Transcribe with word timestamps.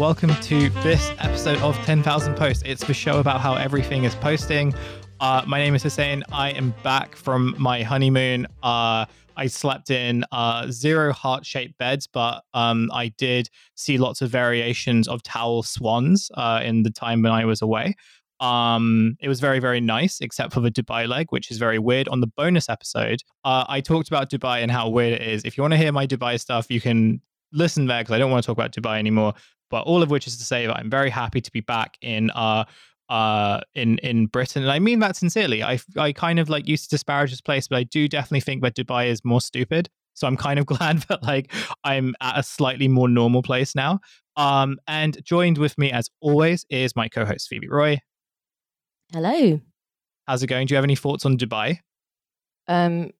welcome 0.00 0.34
to 0.36 0.70
this 0.82 1.12
episode 1.18 1.58
of 1.58 1.76
10,000 1.84 2.34
Posts. 2.34 2.62
It's 2.64 2.82
the 2.82 2.94
show 2.94 3.20
about 3.20 3.42
how 3.42 3.52
everything 3.52 4.04
is 4.04 4.14
posting. 4.14 4.72
Uh, 5.20 5.44
my 5.46 5.58
name 5.58 5.74
is 5.74 5.82
Hussein. 5.82 6.24
I 6.32 6.52
am 6.52 6.72
back 6.82 7.14
from 7.14 7.54
my 7.58 7.82
honeymoon. 7.82 8.46
Uh, 8.62 9.04
I 9.36 9.46
slept 9.46 9.90
in 9.90 10.24
uh, 10.32 10.70
zero 10.70 11.12
heart 11.12 11.44
shaped 11.44 11.76
beds, 11.76 12.06
but 12.06 12.44
um, 12.54 12.88
I 12.94 13.08
did 13.18 13.50
see 13.74 13.98
lots 13.98 14.22
of 14.22 14.30
variations 14.30 15.06
of 15.06 15.22
towel 15.22 15.62
swans 15.62 16.30
uh, 16.32 16.62
in 16.64 16.82
the 16.82 16.90
time 16.90 17.20
when 17.20 17.32
I 17.32 17.44
was 17.44 17.60
away. 17.60 17.94
Um, 18.40 19.18
it 19.20 19.28
was 19.28 19.38
very, 19.38 19.58
very 19.58 19.82
nice, 19.82 20.22
except 20.22 20.54
for 20.54 20.60
the 20.60 20.70
Dubai 20.70 21.08
leg, 21.08 21.26
which 21.28 21.50
is 21.50 21.58
very 21.58 21.78
weird. 21.78 22.08
On 22.08 22.22
the 22.22 22.26
bonus 22.38 22.70
episode, 22.70 23.20
uh, 23.44 23.66
I 23.68 23.82
talked 23.82 24.08
about 24.08 24.30
Dubai 24.30 24.62
and 24.62 24.70
how 24.70 24.88
weird 24.88 25.12
it 25.12 25.28
is. 25.28 25.42
If 25.44 25.58
you 25.58 25.62
want 25.62 25.74
to 25.74 25.78
hear 25.78 25.92
my 25.92 26.06
Dubai 26.06 26.40
stuff, 26.40 26.70
you 26.70 26.80
can 26.80 27.20
listen 27.52 27.86
there 27.86 28.00
because 28.00 28.14
I 28.14 28.18
don't 28.18 28.30
want 28.30 28.42
to 28.42 28.46
talk 28.46 28.56
about 28.56 28.72
Dubai 28.72 28.98
anymore. 28.98 29.34
But 29.70 29.82
all 29.82 30.02
of 30.02 30.10
which 30.10 30.26
is 30.26 30.36
to 30.38 30.44
say 30.44 30.66
that 30.66 30.76
I'm 30.76 30.90
very 30.90 31.10
happy 31.10 31.40
to 31.40 31.50
be 31.52 31.60
back 31.60 31.96
in 32.02 32.30
uh 32.30 32.64
uh 33.08 33.60
in 33.74 33.98
in 33.98 34.26
Britain, 34.26 34.62
and 34.62 34.70
I 34.70 34.78
mean 34.78 34.98
that 35.00 35.16
sincerely. 35.16 35.62
I 35.62 35.78
I 35.96 36.12
kind 36.12 36.38
of 36.38 36.48
like 36.48 36.68
used 36.68 36.90
to 36.90 36.96
disparage 36.96 37.30
this 37.30 37.40
place, 37.40 37.68
but 37.68 37.76
I 37.76 37.84
do 37.84 38.08
definitely 38.08 38.40
think 38.40 38.62
that 38.62 38.76
Dubai 38.76 39.08
is 39.08 39.24
more 39.24 39.40
stupid. 39.40 39.88
So 40.14 40.26
I'm 40.26 40.36
kind 40.36 40.58
of 40.58 40.66
glad 40.74 40.98
that 41.08 41.22
like 41.22 41.52
I'm 41.84 42.14
at 42.20 42.38
a 42.38 42.42
slightly 42.42 42.88
more 42.88 43.08
normal 43.08 43.42
place 43.42 43.74
now. 43.74 44.00
Um, 44.36 44.78
and 44.86 45.22
joined 45.24 45.58
with 45.58 45.76
me 45.76 45.92
as 45.92 46.08
always 46.20 46.64
is 46.70 46.96
my 46.96 47.08
co-host 47.08 47.48
Phoebe 47.48 47.68
Roy. 47.68 47.98
Hello. 49.12 49.60
How's 50.26 50.42
it 50.42 50.46
going? 50.46 50.66
Do 50.66 50.74
you 50.74 50.76
have 50.76 50.84
any 50.84 50.96
thoughts 50.96 51.26
on 51.26 51.36
Dubai? 51.36 51.78
Um, 52.68 53.10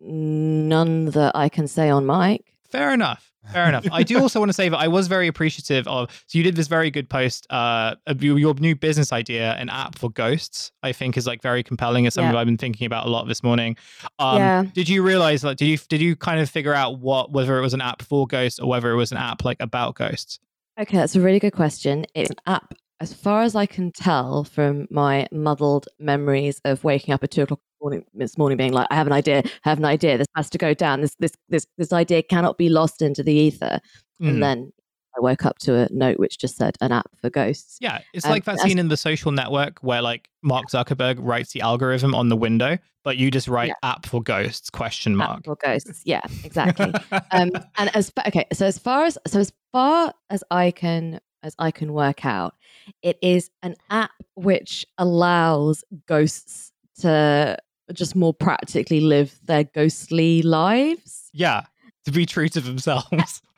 none 0.00 1.06
that 1.06 1.36
I 1.36 1.48
can 1.48 1.68
say 1.68 1.90
on 1.90 2.06
mic. 2.06 2.56
Fair 2.70 2.92
enough. 2.92 3.32
Fair 3.52 3.68
enough. 3.68 3.86
I 3.92 4.02
do 4.02 4.20
also 4.20 4.38
want 4.38 4.50
to 4.50 4.52
say 4.54 4.68
that 4.68 4.76
I 4.76 4.88
was 4.88 5.08
very 5.08 5.26
appreciative 5.28 5.86
of. 5.88 6.10
So 6.26 6.38
you 6.38 6.44
did 6.44 6.56
this 6.56 6.66
very 6.68 6.90
good 6.90 7.08
post. 7.08 7.46
Uh, 7.50 7.94
your, 8.18 8.38
your 8.38 8.54
new 8.54 8.74
business 8.74 9.12
idea, 9.12 9.52
an 9.54 9.68
app 9.68 9.98
for 9.98 10.10
ghosts. 10.10 10.72
I 10.82 10.92
think 10.92 11.16
is 11.16 11.26
like 11.26 11.42
very 11.42 11.62
compelling. 11.62 12.04
It's 12.04 12.14
something 12.14 12.32
Yeah. 12.32 12.40
I've 12.40 12.46
been 12.46 12.58
thinking 12.58 12.86
about 12.86 13.06
a 13.06 13.10
lot 13.10 13.26
this 13.26 13.42
morning. 13.42 13.76
Um, 14.18 14.38
Yeah. 14.38 14.64
Did 14.74 14.88
you 14.88 15.02
realize? 15.02 15.44
Like, 15.44 15.56
did 15.56 15.66
you 15.66 15.78
did 15.88 16.00
you 16.00 16.16
kind 16.16 16.40
of 16.40 16.48
figure 16.50 16.74
out 16.74 16.98
what 16.98 17.32
whether 17.32 17.58
it 17.58 17.62
was 17.62 17.74
an 17.74 17.80
app 17.80 18.02
for 18.02 18.26
ghosts 18.26 18.58
or 18.58 18.68
whether 18.68 18.90
it 18.90 18.96
was 18.96 19.12
an 19.12 19.18
app 19.18 19.44
like 19.44 19.56
about 19.60 19.94
ghosts? 19.94 20.38
Okay, 20.80 20.96
that's 20.96 21.16
a 21.16 21.20
really 21.20 21.40
good 21.40 21.54
question. 21.54 22.06
It's 22.14 22.30
an 22.30 22.36
app, 22.46 22.74
as 23.00 23.12
far 23.14 23.42
as 23.42 23.54
I 23.54 23.66
can 23.66 23.92
tell 23.92 24.44
from 24.44 24.86
my 24.90 25.28
muddled 25.32 25.88
memories 25.98 26.60
of 26.64 26.82
waking 26.84 27.14
up 27.14 27.22
at 27.22 27.30
two 27.30 27.42
o'clock 27.42 27.60
morning 27.80 28.04
this 28.14 28.36
morning, 28.36 28.56
being 28.56 28.72
like, 28.72 28.88
"I 28.90 28.96
have 28.96 29.06
an 29.06 29.12
idea. 29.12 29.42
I 29.64 29.68
have 29.68 29.78
an 29.78 29.84
idea. 29.84 30.18
This 30.18 30.26
has 30.34 30.50
to 30.50 30.58
go 30.58 30.74
down. 30.74 31.00
This 31.00 31.14
this 31.18 31.32
this 31.48 31.66
this 31.76 31.92
idea 31.92 32.22
cannot 32.22 32.58
be 32.58 32.68
lost 32.68 33.02
into 33.02 33.22
the 33.22 33.32
ether." 33.32 33.80
Mm. 34.20 34.28
And 34.28 34.42
then 34.42 34.72
I 35.16 35.20
woke 35.20 35.46
up 35.46 35.58
to 35.60 35.74
a 35.76 35.88
note 35.92 36.18
which 36.18 36.38
just 36.38 36.56
said, 36.56 36.76
"An 36.80 36.90
app 36.90 37.10
for 37.20 37.30
ghosts." 37.30 37.78
Yeah, 37.80 38.00
it's 38.12 38.24
Um, 38.24 38.32
like 38.32 38.44
that 38.44 38.58
scene 38.60 38.78
in 38.78 38.88
the 38.88 38.96
social 38.96 39.30
network 39.30 39.78
where 39.80 40.02
like 40.02 40.28
Mark 40.42 40.66
Zuckerberg 40.68 41.18
writes 41.20 41.52
the 41.52 41.60
algorithm 41.60 42.14
on 42.16 42.28
the 42.28 42.36
window, 42.36 42.78
but 43.04 43.16
you 43.16 43.30
just 43.30 43.46
write 43.46 43.72
app 43.84 44.06
for 44.06 44.20
ghosts 44.22 44.70
question 44.70 45.14
mark. 45.14 45.38
App 45.38 45.44
for 45.44 45.56
ghosts. 45.56 46.02
Yeah, 46.04 46.22
exactly. 46.44 46.92
um, 47.30 47.52
and 47.76 47.94
as 47.94 48.12
okay, 48.26 48.46
so 48.52 48.66
as 48.66 48.78
far 48.78 49.04
as 49.04 49.16
so 49.26 49.38
as 49.38 49.52
far 49.72 50.12
as 50.30 50.42
I 50.50 50.72
can 50.72 51.20
as 51.42 51.54
I 51.58 51.70
can 51.70 51.92
work 51.92 52.24
out, 52.24 52.54
it 53.02 53.18
is 53.22 53.50
an 53.62 53.76
app 53.90 54.10
which 54.34 54.86
allows 54.98 55.84
ghosts 56.06 56.72
to 57.00 57.56
just 57.92 58.14
more 58.16 58.34
practically 58.34 59.00
live 59.00 59.38
their 59.44 59.64
ghostly 59.64 60.42
lives. 60.42 61.30
yeah, 61.32 61.62
to 62.04 62.12
be 62.12 62.26
true 62.26 62.48
to 62.48 62.60
themselves. 62.60 63.42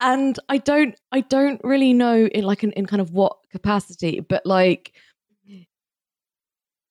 And 0.00 0.38
I 0.50 0.58
don't 0.58 0.94
I 1.12 1.20
don't 1.22 1.60
really 1.64 1.94
know 1.94 2.26
in 2.26 2.44
like 2.44 2.62
in, 2.62 2.72
in 2.72 2.84
kind 2.84 3.00
of 3.00 3.12
what 3.12 3.36
capacity, 3.50 4.20
but 4.20 4.44
like 4.44 4.92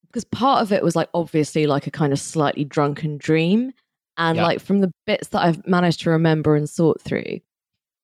because 0.08 0.24
part 0.26 0.62
of 0.62 0.72
it 0.72 0.84
was 0.84 0.96
like 0.96 1.10
obviously 1.14 1.68
like 1.68 1.86
a 1.86 1.92
kind 1.92 2.14
of 2.14 2.20
slightly 2.20 2.64
drunken 2.64 3.18
dream 3.18 3.72
and 4.18 4.38
Yeah. 4.38 4.44
like 4.44 4.60
from 4.62 4.80
the 4.82 4.92
bits 5.06 5.28
that 5.30 5.42
i've 5.44 5.66
managed 5.68 6.02
to 6.02 6.10
remember 6.12 6.56
and 6.56 6.70
sort 6.70 7.02
through 7.02 7.40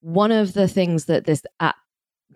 one 0.01 0.31
of 0.31 0.53
the 0.53 0.67
things 0.67 1.05
that 1.05 1.25
this 1.25 1.43
app 1.59 1.75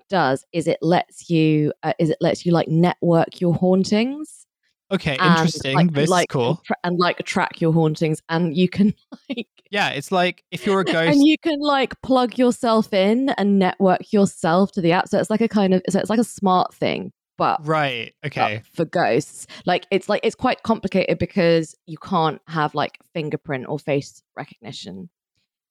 does 0.10 0.46
is 0.54 0.68
it 0.68 0.78
lets 0.82 1.30
you 1.30 1.72
uh, 1.84 1.94
is 2.00 2.10
it 2.10 2.18
lets 2.22 2.46
you 2.46 2.52
like 2.52 2.68
network 2.68 3.40
your 3.42 3.54
hauntings 3.54 4.46
Okay, 4.92 5.18
and, 5.20 5.32
interesting. 5.40 5.76
like, 5.76 5.92
this 5.94 6.10
like, 6.10 6.30
is 6.30 6.34
cool. 6.34 6.50
and, 6.50 6.64
tra- 6.66 6.76
and 6.84 7.00
like 7.00 7.18
track 7.26 7.60
your 7.62 7.74
hauntings 7.74 8.22
and 8.30 8.56
you 8.56 8.70
can 8.70 8.94
like 9.30 9.48
Yeah, 9.72 9.90
it's 9.90 10.12
like 10.12 10.44
if 10.52 10.66
you're 10.68 10.82
a 10.82 10.86
ghost. 10.86 11.16
and 11.16 11.26
you 11.26 11.36
can 11.42 11.60
like 11.62 12.00
plug 12.04 12.38
yourself 12.38 12.94
in 12.94 13.30
and 13.30 13.58
network 13.58 14.14
yourself 14.14 14.72
to 14.74 14.82
the 14.82 14.92
app 14.92 15.08
so 15.08 15.18
it's 15.20 15.32
like 15.32 15.42
a 15.42 15.48
kind 15.48 15.74
of 15.74 15.82
so 15.90 16.00
it's 16.00 16.10
like 16.12 16.20
a 16.20 16.24
smart 16.24 16.74
thing 16.76 17.12
but 17.36 17.66
right. 17.66 18.14
Okay. 18.24 18.62
for 18.76 18.86
ghosts. 18.86 19.48
Like 19.66 19.88
it's 19.90 20.08
like 20.08 20.22
it's 20.24 20.36
quite 20.36 20.62
complicated 20.62 21.18
because 21.18 21.76
you 21.88 21.98
can't 21.98 22.40
have 22.48 22.76
like 22.76 23.00
fingerprint 23.14 23.66
or 23.68 23.80
face 23.80 24.22
recognition 24.38 25.10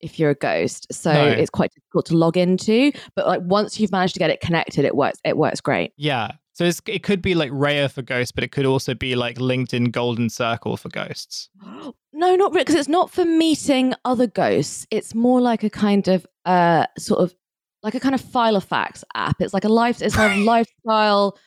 if 0.03 0.19
you're 0.19 0.31
a 0.31 0.35
ghost. 0.35 0.87
So 0.91 1.11
No. 1.13 1.27
it's 1.29 1.49
quite 1.49 1.71
difficult 1.73 2.05
to 2.07 2.17
log 2.17 2.37
into. 2.37 2.91
But 3.15 3.25
like 3.27 3.41
once 3.43 3.79
you've 3.79 3.91
managed 3.91 4.13
to 4.15 4.19
get 4.19 4.29
it 4.29 4.39
connected, 4.41 4.85
it 4.85 4.95
works. 4.95 5.19
It 5.23 5.37
works 5.37 5.61
great. 5.61 5.93
Yeah. 5.97 6.31
So 6.55 6.65
it's, 6.65 6.81
it 6.85 7.01
could 7.01 7.21
be 7.23 7.33
like 7.33 7.49
Raya 7.51 7.91
for 7.91 8.03
ghosts, 8.03 8.31
but 8.31 8.43
it 8.43 8.51
could 8.51 8.65
also 8.67 8.93
be 8.93 9.15
like 9.15 9.37
LinkedIn 9.37 9.91
Golden 9.91 10.29
Circle 10.29 10.77
for 10.77 10.89
ghosts. 10.89 11.49
No, 12.15 12.35
not 12.35 12.51
really, 12.51 12.61
because 12.63 12.75
it's 12.75 12.87
not 12.87 13.09
for 13.09 13.25
meeting 13.25 13.95
other 14.05 14.27
ghosts. 14.27 14.85
It's 14.91 15.15
more 15.15 15.41
like 15.41 15.63
a 15.63 15.69
kind 15.69 16.07
of 16.07 16.27
uh 16.45 16.85
sort 16.95 17.21
of 17.21 17.33
like 17.81 17.95
a 17.95 17.99
kind 17.99 18.13
of 18.13 18.21
Filofax 18.21 19.03
app. 19.15 19.41
It's 19.41 19.51
like 19.53 19.63
a 19.65 19.69
life. 19.69 19.99
It's 19.99 20.15
a 20.15 20.35
lifestyle 20.45 21.37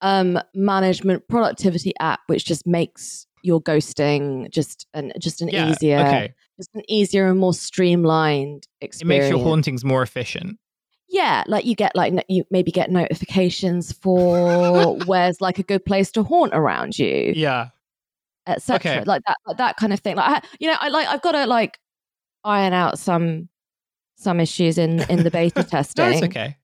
um 0.00 0.38
management 0.54 1.26
productivity 1.28 1.92
app, 1.98 2.20
which 2.28 2.44
just 2.44 2.68
makes 2.68 3.26
your 3.42 3.60
ghosting 3.60 4.48
just 4.50 4.86
an 4.94 5.12
just 5.18 5.42
an 5.42 5.48
Yeah. 5.48 5.68
easier 5.68 5.98
Okay. 5.98 6.34
Just 6.58 6.70
an 6.74 6.82
easier 6.88 7.28
and 7.28 7.38
more 7.38 7.54
streamlined 7.54 8.66
experience. 8.80 9.24
It 9.24 9.28
makes 9.30 9.30
your 9.30 9.44
hauntings 9.46 9.84
more 9.84 10.02
efficient. 10.02 10.58
yeah, 11.08 11.44
like 11.46 11.64
you 11.64 11.74
get 11.74 11.94
like 11.96 12.12
you 12.28 12.44
maybe 12.50 12.70
get 12.70 12.90
notifications 12.90 13.92
for 13.92 14.96
where's 15.06 15.40
like 15.40 15.58
a 15.58 15.62
good 15.62 15.84
place 15.84 16.10
to 16.12 16.22
haunt 16.22 16.54
around 16.54 16.98
you, 16.98 17.32
Yeah. 17.36 17.68
etc. 18.46 18.76
Okay. 18.76 19.04
Like 19.04 19.22
that, 19.26 19.36
like 19.46 19.56
that 19.58 19.76
kind 19.76 19.92
of 19.92 20.00
thing. 20.00 20.16
Like 20.16 20.42
I, 20.44 20.48
you 20.58 20.68
know, 20.68 20.76
I 20.80 20.88
like 20.88 21.06
I've 21.08 21.22
got 21.22 21.32
to 21.32 21.46
like 21.46 21.78
iron 22.44 22.72
out 22.72 22.98
some 22.98 23.48
some 24.16 24.40
issues 24.40 24.78
in 24.78 25.00
in 25.10 25.22
the 25.24 25.30
beta 25.30 25.62
testing 25.68 26.12
it's 26.12 26.22
okay. 26.22 26.56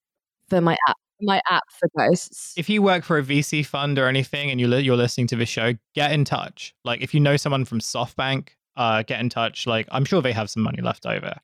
for 0.49 0.61
my 0.61 0.77
app 0.89 0.97
my 1.21 1.43
app 1.51 1.65
for 1.79 1.89
ghosts. 1.99 2.55
If 2.57 2.69
you 2.69 2.81
work 2.81 3.03
for 3.03 3.19
a 3.19 3.23
VC 3.23 3.67
fund 3.67 3.99
or 3.99 4.07
anything 4.07 4.51
and 4.53 4.61
you 4.61 4.73
you're 4.77 4.97
listening 4.97 5.27
to 5.29 5.37
this 5.37 5.49
show, 5.49 5.73
get 5.95 6.13
in 6.13 6.25
touch. 6.25 6.75
Like 6.85 7.01
if 7.01 7.13
you 7.13 7.19
know 7.21 7.37
someone 7.37 7.65
from 7.65 7.81
SoftBank, 7.81 8.51
uh, 8.79 9.03
get 9.03 9.21
in 9.21 9.29
touch. 9.29 9.67
Like 9.67 9.87
I'm 9.93 10.07
sure 10.07 10.23
they 10.23 10.33
have 10.33 10.49
some 10.49 10.63
money 10.63 10.81
left 10.81 11.05
over. 11.05 11.35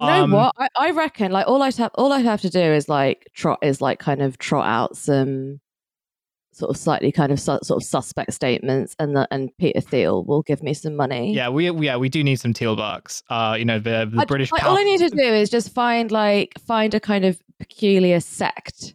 You 0.00 0.06
know 0.06 0.24
Um, 0.24 0.30
what? 0.32 0.54
I, 0.58 0.68
I 0.78 0.90
reckon 0.92 1.30
like 1.30 1.46
all 1.46 1.62
I 1.62 1.70
have 1.76 1.90
all 1.94 2.12
I 2.12 2.20
have 2.20 2.40
to 2.40 2.50
do 2.50 2.58
is 2.60 2.88
like 2.88 3.28
trot 3.34 3.58
is 3.62 3.80
like 3.80 3.98
kind 4.00 4.22
of 4.22 4.38
trot 4.38 4.66
out 4.66 4.96
some 4.96 5.60
sort 6.52 6.70
of 6.70 6.76
slightly 6.76 7.12
kind 7.12 7.30
of 7.30 7.38
su- 7.38 7.58
sort 7.62 7.82
of 7.82 7.86
suspect 7.86 8.32
statements, 8.32 8.96
and 8.98 9.14
the, 9.14 9.28
and 9.30 9.50
Peter 9.58 9.80
Thiel 9.80 10.24
will 10.24 10.42
give 10.42 10.62
me 10.62 10.74
some 10.74 10.96
money. 10.96 11.34
Yeah, 11.34 11.48
we 11.50 11.70
yeah 11.70 11.96
we 11.96 12.08
do 12.08 12.24
need 12.24 12.36
some 12.40 12.54
Thiel 12.54 12.76
bucks. 12.76 13.22
Uh, 13.30 13.56
you 13.58 13.64
know 13.66 13.78
the 13.78 14.08
the 14.10 14.22
I- 14.22 14.24
British. 14.24 14.50
like, 14.50 14.64
all 14.64 14.76
I 14.78 14.82
need 14.84 14.98
to 15.00 15.10
do 15.10 15.22
is 15.22 15.50
just 15.50 15.70
find 15.72 16.10
like 16.10 16.54
find 16.66 16.94
a 16.94 17.00
kind 17.00 17.24
of 17.26 17.38
peculiar 17.58 18.20
sect, 18.20 18.94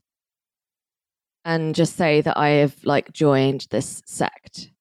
and 1.45 1.75
just 1.75 1.95
say 1.95 2.22
that 2.22 2.35
I 2.38 2.50
have 2.50 2.75
like 2.84 3.12
joined 3.13 3.68
this 3.69 4.01
sect. 4.06 4.71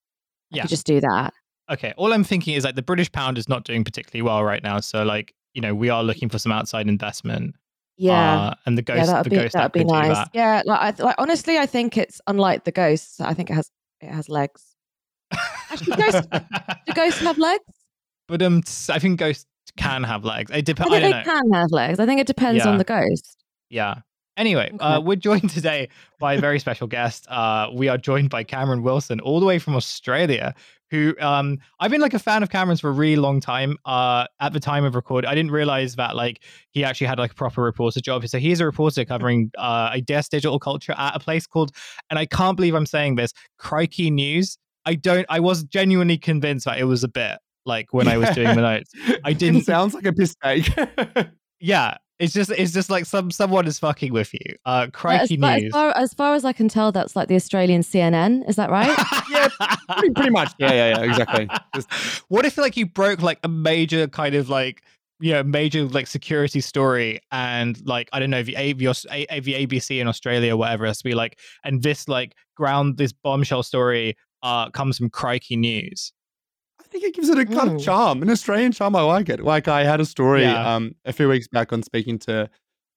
I 0.52 0.56
Yeah. 0.58 0.66
just 0.66 0.86
do 0.86 1.00
that. 1.00 1.34
Okay, 1.74 1.92
all 1.96 2.12
I'm 2.12 2.24
thinking 2.24 2.54
is 2.54 2.64
like 2.64 2.74
the 2.74 2.82
British 2.82 3.12
pound 3.12 3.38
is 3.38 3.48
not 3.48 3.64
doing 3.64 3.84
particularly 3.84 4.22
well 4.22 4.42
right 4.44 4.62
now. 4.62 4.80
So 4.80 5.02
like 5.04 5.34
you 5.52 5.60
know 5.60 5.74
we 5.74 5.88
are 5.90 6.02
looking 6.02 6.28
for 6.28 6.38
some 6.38 6.50
outside 6.52 6.88
investment. 6.88 7.54
Yeah. 7.96 8.40
uh, 8.40 8.54
and 8.66 8.76
the 8.76 8.82
ghost 8.82 8.98
yeah, 8.98 9.06
that'd 9.06 9.24
the 9.26 9.30
be 9.30 9.36
ghost 9.36 9.52
that'd 9.52 9.70
be 9.72 9.84
nice. 9.84 10.16
that. 10.16 10.30
Yeah, 10.34 10.62
like, 10.64 11.00
I, 11.00 11.02
like 11.04 11.14
honestly, 11.18 11.58
I 11.58 11.66
think 11.66 11.96
it's 11.96 12.20
unlike 12.26 12.64
the 12.64 12.72
ghosts. 12.72 13.20
I 13.20 13.34
think 13.34 13.50
it 13.50 13.54
has 13.54 13.70
it 14.00 14.10
has 14.10 14.28
legs. 14.28 14.74
Actually, 15.70 15.96
ghosts 15.96 16.26
do 16.86 16.92
ghosts 16.94 17.20
have 17.20 17.38
legs? 17.38 17.64
but 18.28 18.42
um, 18.42 18.62
I 18.90 18.98
think 18.98 19.18
ghosts 19.20 19.46
can 19.76 20.02
have 20.04 20.24
legs. 20.24 20.50
It 20.50 20.56
I 20.56 20.60
depends. 20.62 20.90
think 20.90 21.04
I, 21.04 21.06
they 21.06 21.12
don't 21.12 21.26
know. 21.26 21.32
can 21.32 21.52
have 21.52 21.70
legs. 21.70 22.00
I 22.00 22.06
think 22.06 22.20
it 22.20 22.26
depends 22.26 22.64
Yeah. 22.64 22.70
on 22.70 22.78
the 22.78 22.84
ghost. 22.84 23.44
Yeah. 23.70 23.96
Anyway, 24.36 24.72
uh, 24.80 25.00
we're 25.04 25.14
joined 25.16 25.48
today 25.50 25.88
by 26.18 26.34
a 26.34 26.40
very 26.40 26.58
special 26.58 26.86
guest. 26.88 27.26
Uh, 27.28 27.68
we 27.72 27.88
are 27.88 27.96
joined 27.98 28.30
by 28.30 28.42
Cameron 28.42 28.82
Wilson, 28.82 29.20
all 29.20 29.38
the 29.38 29.46
way 29.46 29.58
from 29.60 29.76
Australia. 29.76 30.54
Who 30.94 31.14
um, 31.20 31.58
I've 31.80 31.90
been 31.90 32.00
like 32.00 32.14
a 32.14 32.18
fan 32.18 32.42
of 32.42 32.50
Cameron's 32.50 32.80
for 32.80 32.88
a 32.88 32.92
really 32.92 33.16
long 33.16 33.40
time. 33.40 33.76
Uh, 33.84 34.26
at 34.40 34.52
the 34.52 34.60
time 34.60 34.84
of 34.84 34.94
record, 34.94 35.24
I 35.26 35.34
didn't 35.34 35.50
realize 35.50 35.96
that 35.96 36.14
like 36.14 36.42
he 36.70 36.84
actually 36.84 37.08
had 37.08 37.18
like 37.18 37.32
a 37.32 37.34
proper 37.34 37.62
reporter 37.62 38.00
job. 38.00 38.26
So 38.28 38.38
he's 38.38 38.60
a 38.60 38.64
reporter 38.64 39.04
covering 39.04 39.50
uh, 39.58 39.88
I 39.92 40.00
guess 40.00 40.28
digital 40.28 40.58
culture 40.60 40.94
at 40.96 41.16
a 41.16 41.18
place 41.18 41.46
called, 41.46 41.72
and 42.10 42.18
I 42.18 42.26
can't 42.26 42.56
believe 42.56 42.74
I'm 42.74 42.86
saying 42.86 43.16
this, 43.16 43.32
Crikey 43.58 44.10
News. 44.10 44.56
I 44.86 44.94
don't. 44.94 45.26
I 45.28 45.40
was 45.40 45.64
genuinely 45.64 46.18
convinced 46.18 46.66
that 46.66 46.78
it 46.78 46.84
was 46.84 47.02
a 47.02 47.08
bit 47.08 47.38
like 47.66 47.92
when 47.92 48.06
I 48.06 48.16
was 48.18 48.30
doing 48.30 48.54
the 48.54 48.62
notes. 48.62 48.92
I 49.24 49.32
didn't- 49.40 49.62
It 49.62 49.64
sounds 49.64 49.94
like 49.94 50.06
a 50.06 50.12
mistake. 50.12 50.68
Yeah, 51.60 51.96
It's 52.18 52.32
just 52.32 52.50
it's 52.50 52.72
just 52.72 52.90
like 52.90 53.06
some 53.06 53.30
someone 53.30 53.66
is 53.66 53.78
fucking 53.78 54.12
with 54.12 54.32
you. 54.32 54.54
Uh 54.64 54.86
crikey 54.92 55.34
as, 55.34 55.62
news. 55.62 55.64
As 55.64 55.72
far, 55.72 55.96
as 55.96 56.14
far 56.14 56.34
as 56.34 56.44
I 56.44 56.52
can 56.52 56.68
tell, 56.68 56.92
that's 56.92 57.16
like 57.16 57.28
the 57.28 57.34
Australian 57.34 57.82
CNN. 57.82 58.48
Is 58.48 58.56
that 58.56 58.70
right? 58.70 58.88
yeah, 59.30 59.48
pretty, 59.88 60.14
pretty, 60.14 60.30
much. 60.30 60.52
Yeah, 60.58 60.72
yeah, 60.72 60.88
yeah. 60.98 61.10
Exactly. 61.10 61.48
Just... 61.74 61.90
What 62.28 62.46
if 62.46 62.56
like 62.56 62.76
you 62.76 62.86
broke 62.86 63.20
like 63.20 63.40
a 63.42 63.48
major 63.48 64.06
kind 64.06 64.34
of 64.36 64.48
like 64.48 64.82
you 65.20 65.32
know 65.32 65.42
major 65.42 65.84
like 65.86 66.06
security 66.06 66.60
story 66.60 67.20
and 67.32 67.84
like 67.86 68.08
I 68.12 68.20
don't 68.20 68.30
know 68.30 68.42
the, 68.42 68.54
the, 68.54 69.40
the 69.40 69.66
ABC 69.66 70.00
in 70.00 70.06
Australia 70.06 70.54
or 70.54 70.56
whatever 70.56 70.86
has 70.86 70.98
to 70.98 71.04
be 71.04 71.14
like 71.14 71.40
and 71.64 71.82
this 71.82 72.08
like 72.08 72.36
ground 72.56 72.96
this 72.96 73.12
bombshell 73.12 73.64
story 73.64 74.16
uh 74.42 74.70
comes 74.70 74.98
from 74.98 75.10
crikey 75.10 75.56
news 75.56 76.12
think 76.94 77.04
it 77.04 77.14
gives 77.14 77.28
it 77.28 77.38
a 77.38 77.44
kind 77.44 77.72
of 77.72 77.82
charm, 77.82 78.22
an 78.22 78.30
Australian 78.30 78.70
charm. 78.70 78.94
I 78.94 79.02
like 79.02 79.28
it. 79.28 79.40
Like 79.40 79.66
I 79.66 79.84
had 79.84 80.00
a 80.00 80.04
story 80.04 80.42
yeah. 80.42 80.74
um, 80.74 80.94
a 81.04 81.12
few 81.12 81.28
weeks 81.28 81.48
back 81.48 81.72
on 81.72 81.82
speaking 81.82 82.18
to 82.20 82.48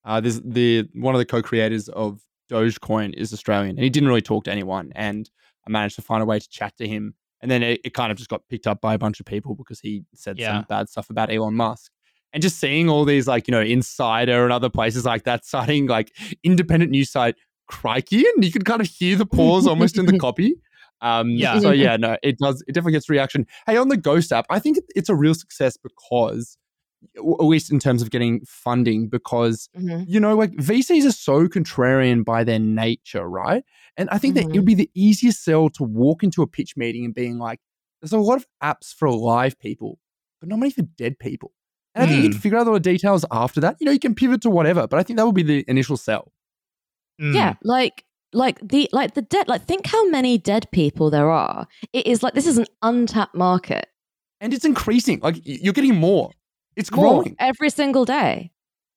uh, 0.05 0.21
this 0.21 0.39
the 0.45 0.87
one 0.93 1.15
of 1.15 1.19
the 1.19 1.25
co-creators 1.25 1.89
of 1.89 2.21
Dogecoin 2.49 3.13
is 3.15 3.33
Australian, 3.33 3.75
and 3.75 3.83
he 3.83 3.89
didn't 3.89 4.07
really 4.07 4.21
talk 4.21 4.43
to 4.43 4.51
anyone. 4.51 4.91
And 4.95 5.29
I 5.67 5.71
managed 5.71 5.95
to 5.95 6.03
find 6.03 6.21
a 6.21 6.25
way 6.25 6.39
to 6.39 6.47
chat 6.47 6.77
to 6.77 6.87
him, 6.87 7.15
and 7.41 7.49
then 7.49 7.63
it, 7.63 7.81
it 7.83 7.93
kind 7.93 8.11
of 8.11 8.17
just 8.17 8.29
got 8.29 8.47
picked 8.49 8.67
up 8.67 8.81
by 8.81 8.93
a 8.93 8.99
bunch 8.99 9.19
of 9.19 9.25
people 9.25 9.55
because 9.55 9.79
he 9.79 10.03
said 10.13 10.37
yeah. 10.37 10.57
some 10.57 10.65
bad 10.69 10.89
stuff 10.89 11.09
about 11.09 11.31
Elon 11.31 11.55
Musk. 11.55 11.91
And 12.33 12.43
just 12.43 12.59
seeing 12.59 12.89
all 12.89 13.03
these 13.03 13.27
like 13.27 13.47
you 13.47 13.51
know 13.51 13.61
Insider 13.61 14.43
and 14.43 14.53
other 14.53 14.69
places 14.69 15.05
like 15.05 15.23
that 15.23 15.43
citing 15.43 15.87
like 15.87 16.11
independent 16.43 16.91
news 16.91 17.09
site 17.09 17.35
Crikey, 17.67 18.25
and 18.35 18.45
you 18.45 18.51
could 18.51 18.65
kind 18.65 18.79
of 18.79 18.87
hear 18.87 19.15
the 19.15 19.25
pause 19.25 19.65
almost 19.65 19.97
in 19.97 20.05
the 20.05 20.17
copy. 20.19 20.55
Um, 21.01 21.31
yeah. 21.31 21.59
So 21.59 21.71
yeah, 21.71 21.97
no, 21.97 22.17
it 22.23 22.37
does. 22.39 22.63
It 22.67 22.73
definitely 22.73 22.93
gets 22.93 23.09
reaction. 23.09 23.45
Hey, 23.65 23.77
on 23.77 23.89
the 23.89 23.97
Ghost 23.97 24.31
app, 24.31 24.45
I 24.49 24.59
think 24.59 24.77
it's 24.95 25.09
a 25.09 25.15
real 25.15 25.33
success 25.33 25.77
because, 25.77 26.57
at 27.15 27.23
least 27.23 27.71
in 27.71 27.79
terms 27.79 28.01
of 28.01 28.09
getting 28.09 28.41
funding, 28.45 29.07
because 29.07 29.69
mm-hmm. 29.77 30.03
you 30.07 30.19
know, 30.19 30.35
like 30.35 30.51
VCs 30.53 31.05
are 31.05 31.11
so 31.11 31.47
contrarian 31.47 32.25
by 32.25 32.43
their 32.43 32.59
nature, 32.59 33.27
right? 33.27 33.63
And 33.95 34.09
I 34.09 34.17
think 34.17 34.35
mm-hmm. 34.35 34.47
that 34.47 34.55
it 34.55 34.59
would 34.59 34.65
be 34.65 34.75
the 34.75 34.91
easiest 34.95 35.43
sell 35.43 35.69
to 35.71 35.83
walk 35.83 36.23
into 36.23 36.41
a 36.41 36.47
pitch 36.47 36.75
meeting 36.75 37.05
and 37.05 37.13
being 37.13 37.37
like, 37.37 37.59
"There's 38.01 38.13
a 38.13 38.17
lot 38.17 38.37
of 38.37 38.47
apps 38.63 38.93
for 38.93 39.09
live 39.09 39.59
people, 39.59 39.99
but 40.39 40.49
not 40.49 40.59
many 40.59 40.71
for 40.71 40.83
dead 40.83 41.19
people." 41.19 41.51
And 41.93 42.03
I 42.03 42.07
think 42.07 42.23
you 42.23 42.29
can 42.29 42.37
hmm. 42.37 42.41
figure 42.41 42.57
out 42.59 42.67
all 42.67 42.73
the 42.73 42.79
details 42.79 43.25
after 43.31 43.59
that. 43.61 43.77
You 43.79 43.85
know, 43.85 43.91
you 43.91 43.99
can 43.99 44.13
pivot 44.13 44.41
to 44.41 44.51
whatever, 44.51 44.87
but 44.87 44.99
I 44.99 45.03
think 45.03 45.17
that 45.17 45.25
would 45.25 45.33
be 45.33 45.41
the 45.41 45.65
initial 45.67 45.97
sell. 45.97 46.31
Mm. 47.19 47.33
Yeah, 47.33 47.55
like 47.63 48.03
like 48.33 48.59
the 48.61 48.89
like 48.91 49.13
the 49.13 49.21
dead 49.21 49.47
like 49.47 49.65
think 49.65 49.87
how 49.87 50.07
many 50.09 50.37
dead 50.37 50.67
people 50.71 51.09
there 51.09 51.29
are. 51.29 51.67
It 51.93 52.07
is 52.07 52.23
like 52.23 52.33
this 52.33 52.47
is 52.47 52.57
an 52.57 52.65
untapped 52.81 53.35
market. 53.35 53.87
And 54.39 54.53
it's 54.53 54.65
increasing. 54.65 55.19
Like 55.21 55.37
you're 55.43 55.73
getting 55.73 55.95
more. 55.95 56.31
It's 56.75 56.91
more, 56.91 57.21
growing. 57.21 57.35
every 57.39 57.69
single 57.69 58.05
day. 58.05 58.51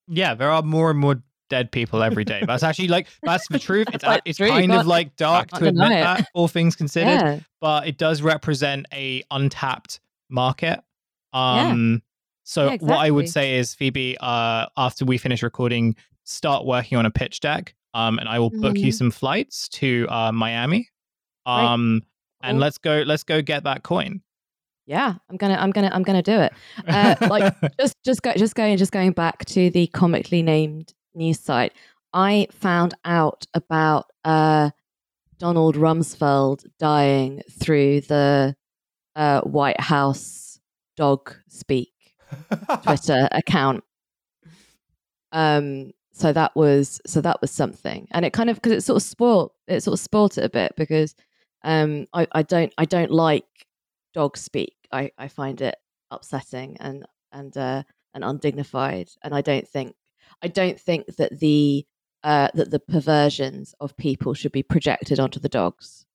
Yeah 0.08 0.34
there 0.34 0.50
are 0.50 0.62
more 0.62 0.90
and 0.90 0.98
more 0.98 1.22
dead 1.48 1.72
people 1.72 2.02
every 2.02 2.24
day. 2.24 2.42
That's 2.46 2.62
actually 2.62 2.88
like 2.88 3.08
that's 3.22 3.48
the 3.48 3.58
truth. 3.58 3.88
It's, 3.94 4.04
like, 4.04 4.22
it's 4.24 4.38
kind 4.38 4.72
of 4.72 4.86
like 4.86 5.16
dark 5.16 5.48
to 5.50 5.66
admit 5.66 5.92
it. 5.92 6.00
that 6.02 6.28
all 6.34 6.48
things 6.48 6.76
considered. 6.76 7.08
Yeah. 7.08 7.40
but 7.60 7.86
it 7.86 7.98
does 7.98 8.22
represent 8.22 8.86
a 8.92 9.22
untapped 9.30 10.00
market. 10.28 10.80
Um 11.32 11.92
yeah. 11.92 11.98
so 12.44 12.66
yeah, 12.66 12.72
exactly. 12.72 12.88
what 12.88 12.98
i 12.98 13.10
would 13.10 13.28
say 13.28 13.58
is 13.58 13.74
phoebe 13.74 14.16
uh 14.18 14.66
after 14.76 15.04
we 15.04 15.16
finish 15.16 15.42
recording 15.44 15.94
start 16.24 16.64
working 16.64 16.98
on 16.98 17.06
a 17.06 17.10
pitch 17.10 17.38
deck 17.38 17.74
um, 17.94 18.18
and 18.18 18.28
I 18.28 18.38
will 18.38 18.50
book 18.50 18.74
mm-hmm. 18.74 18.86
you 18.86 18.92
some 18.92 19.10
flights 19.10 19.68
to 19.70 20.06
uh, 20.08 20.32
Miami. 20.32 20.88
Um, 21.46 22.02
cool. 22.42 22.50
and 22.50 22.60
let's 22.60 22.78
go. 22.78 23.02
Let's 23.06 23.24
go 23.24 23.42
get 23.42 23.64
that 23.64 23.82
coin. 23.82 24.22
Yeah, 24.86 25.14
I'm 25.28 25.36
gonna, 25.36 25.54
I'm 25.54 25.70
gonna, 25.70 25.90
I'm 25.92 26.02
gonna 26.02 26.22
do 26.22 26.40
it. 26.40 26.52
Uh, 26.86 27.14
like 27.28 27.54
just, 27.80 27.96
just 28.04 28.22
go, 28.22 28.32
just 28.34 28.54
going, 28.54 28.76
just 28.76 28.92
going 28.92 29.12
back 29.12 29.44
to 29.46 29.70
the 29.70 29.86
comically 29.88 30.42
named 30.42 30.94
news 31.14 31.38
site. 31.38 31.72
I 32.12 32.48
found 32.50 32.94
out 33.04 33.46
about 33.54 34.06
uh, 34.24 34.70
Donald 35.38 35.76
Rumsfeld 35.76 36.66
dying 36.78 37.42
through 37.50 38.00
the 38.02 38.56
uh, 39.14 39.42
White 39.42 39.80
House 39.80 40.58
dog 40.96 41.34
speak 41.48 41.92
Twitter 42.82 43.28
account. 43.32 43.84
Um, 45.32 45.92
so 46.12 46.32
that 46.32 46.54
was 46.56 47.00
so 47.06 47.20
that 47.20 47.40
was 47.40 47.50
something. 47.50 48.08
And 48.10 48.24
it 48.24 48.32
kind 48.32 48.50
of 48.50 48.56
because 48.56 48.72
it 48.72 48.82
sort 48.82 48.96
of 48.96 49.02
spoiled 49.02 49.52
it 49.66 49.82
sort 49.82 49.94
of 49.94 50.00
spoiled 50.00 50.38
it 50.38 50.44
a 50.44 50.50
bit 50.50 50.74
because 50.76 51.14
um 51.64 52.06
I, 52.12 52.26
I 52.32 52.42
don't 52.42 52.72
I 52.78 52.84
don't 52.84 53.10
like 53.10 53.44
dog 54.12 54.36
speak. 54.36 54.74
I, 54.92 55.10
I 55.18 55.28
find 55.28 55.60
it 55.60 55.76
upsetting 56.10 56.76
and 56.80 57.06
and 57.32 57.56
uh 57.56 57.82
and 58.14 58.24
undignified. 58.24 59.08
And 59.22 59.34
I 59.34 59.40
don't 59.40 59.68
think 59.68 59.94
I 60.42 60.48
don't 60.48 60.80
think 60.80 61.06
that 61.16 61.38
the 61.38 61.86
uh 62.24 62.48
that 62.54 62.70
the 62.70 62.80
perversions 62.80 63.74
of 63.80 63.96
people 63.96 64.34
should 64.34 64.52
be 64.52 64.62
projected 64.62 65.20
onto 65.20 65.40
the 65.40 65.48
dogs. 65.48 66.06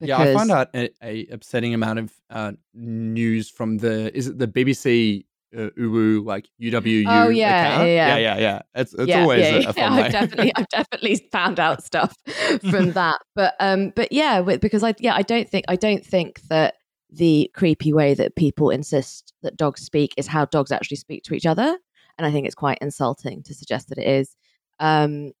Yeah, 0.00 0.18
I 0.18 0.34
found 0.34 0.50
out 0.50 0.68
a, 0.74 0.90
a, 1.00 1.26
upsetting 1.30 1.74
amount 1.74 2.00
of 2.00 2.12
uh, 2.28 2.52
news 2.74 3.48
from 3.48 3.78
the 3.78 4.14
is 4.16 4.26
it 4.26 4.36
the 4.36 4.48
BBC 4.48 5.26
uh, 5.56 5.70
Uwu 5.78 6.24
like 6.24 6.48
UWU. 6.60 7.04
Oh 7.06 7.28
yeah, 7.28 7.66
account. 7.66 7.88
yeah, 7.88 7.94
yeah, 7.94 8.16
yeah, 8.16 8.38
yeah. 8.38 8.62
It's 8.74 8.94
it's 8.94 9.06
yeah, 9.06 9.22
always 9.22 9.40
yeah, 9.40 9.54
a, 9.66 9.68
a 9.68 9.72
fun 9.72 9.74
yeah, 9.76 9.90
I've 9.90 10.12
definitely 10.12 10.52
I've 10.56 10.68
definitely 10.68 11.28
found 11.32 11.60
out 11.60 11.84
stuff 11.84 12.16
from 12.70 12.92
that. 12.92 13.20
But 13.34 13.54
um, 13.60 13.92
but 13.94 14.12
yeah, 14.12 14.42
because 14.42 14.82
I 14.82 14.94
yeah 14.98 15.14
I 15.14 15.22
don't 15.22 15.48
think 15.48 15.64
I 15.68 15.76
don't 15.76 16.04
think 16.04 16.42
that 16.48 16.74
the 17.10 17.50
creepy 17.54 17.92
way 17.92 18.14
that 18.14 18.36
people 18.36 18.70
insist 18.70 19.34
that 19.42 19.56
dogs 19.56 19.82
speak 19.82 20.14
is 20.16 20.26
how 20.26 20.46
dogs 20.46 20.72
actually 20.72 20.96
speak 20.96 21.22
to 21.24 21.34
each 21.34 21.46
other, 21.46 21.76
and 22.18 22.26
I 22.26 22.30
think 22.30 22.46
it's 22.46 22.54
quite 22.54 22.78
insulting 22.80 23.42
to 23.44 23.54
suggest 23.54 23.88
that 23.88 23.98
it 23.98 24.06
is. 24.06 24.36
Um, 24.80 25.32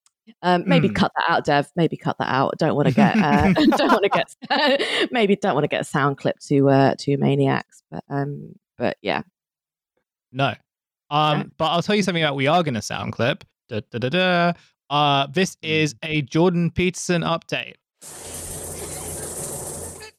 um, 0.42 0.62
maybe 0.66 0.88
mm. 0.88 0.94
cut 0.94 1.10
that 1.16 1.24
out, 1.28 1.44
Dev. 1.44 1.68
Maybe 1.74 1.96
cut 1.96 2.16
that 2.18 2.28
out. 2.28 2.54
Don't 2.58 2.76
want 2.76 2.86
to 2.88 2.94
get. 2.94 3.16
Uh, 3.16 3.52
don't 3.52 3.90
want 3.90 4.04
to 4.04 4.08
get. 4.08 5.10
maybe 5.10 5.34
don't 5.34 5.54
want 5.54 5.64
to 5.64 5.68
get 5.68 5.80
a 5.80 5.84
sound 5.84 6.18
clip 6.18 6.38
to 6.40 6.68
uh, 6.68 6.94
to 6.98 7.16
maniacs. 7.16 7.82
But 7.90 8.04
um, 8.08 8.54
but 8.78 8.98
yeah, 9.02 9.22
no. 10.32 10.54
Um, 11.10 11.40
okay. 11.40 11.50
but 11.58 11.66
I'll 11.66 11.82
tell 11.82 11.94
you 11.94 12.02
something 12.02 12.22
about 12.22 12.36
we 12.36 12.46
are 12.46 12.62
going 12.62 12.74
to 12.74 12.82
sound 12.82 13.12
clip. 13.12 13.44
Da, 13.68 13.80
da, 13.90 13.98
da, 13.98 14.08
da. 14.08 14.52
Uh, 14.90 15.26
this 15.26 15.56
is 15.62 15.94
mm. 15.94 15.98
a 16.02 16.22
Jordan 16.22 16.70
Peterson 16.70 17.22
update. 17.22 17.74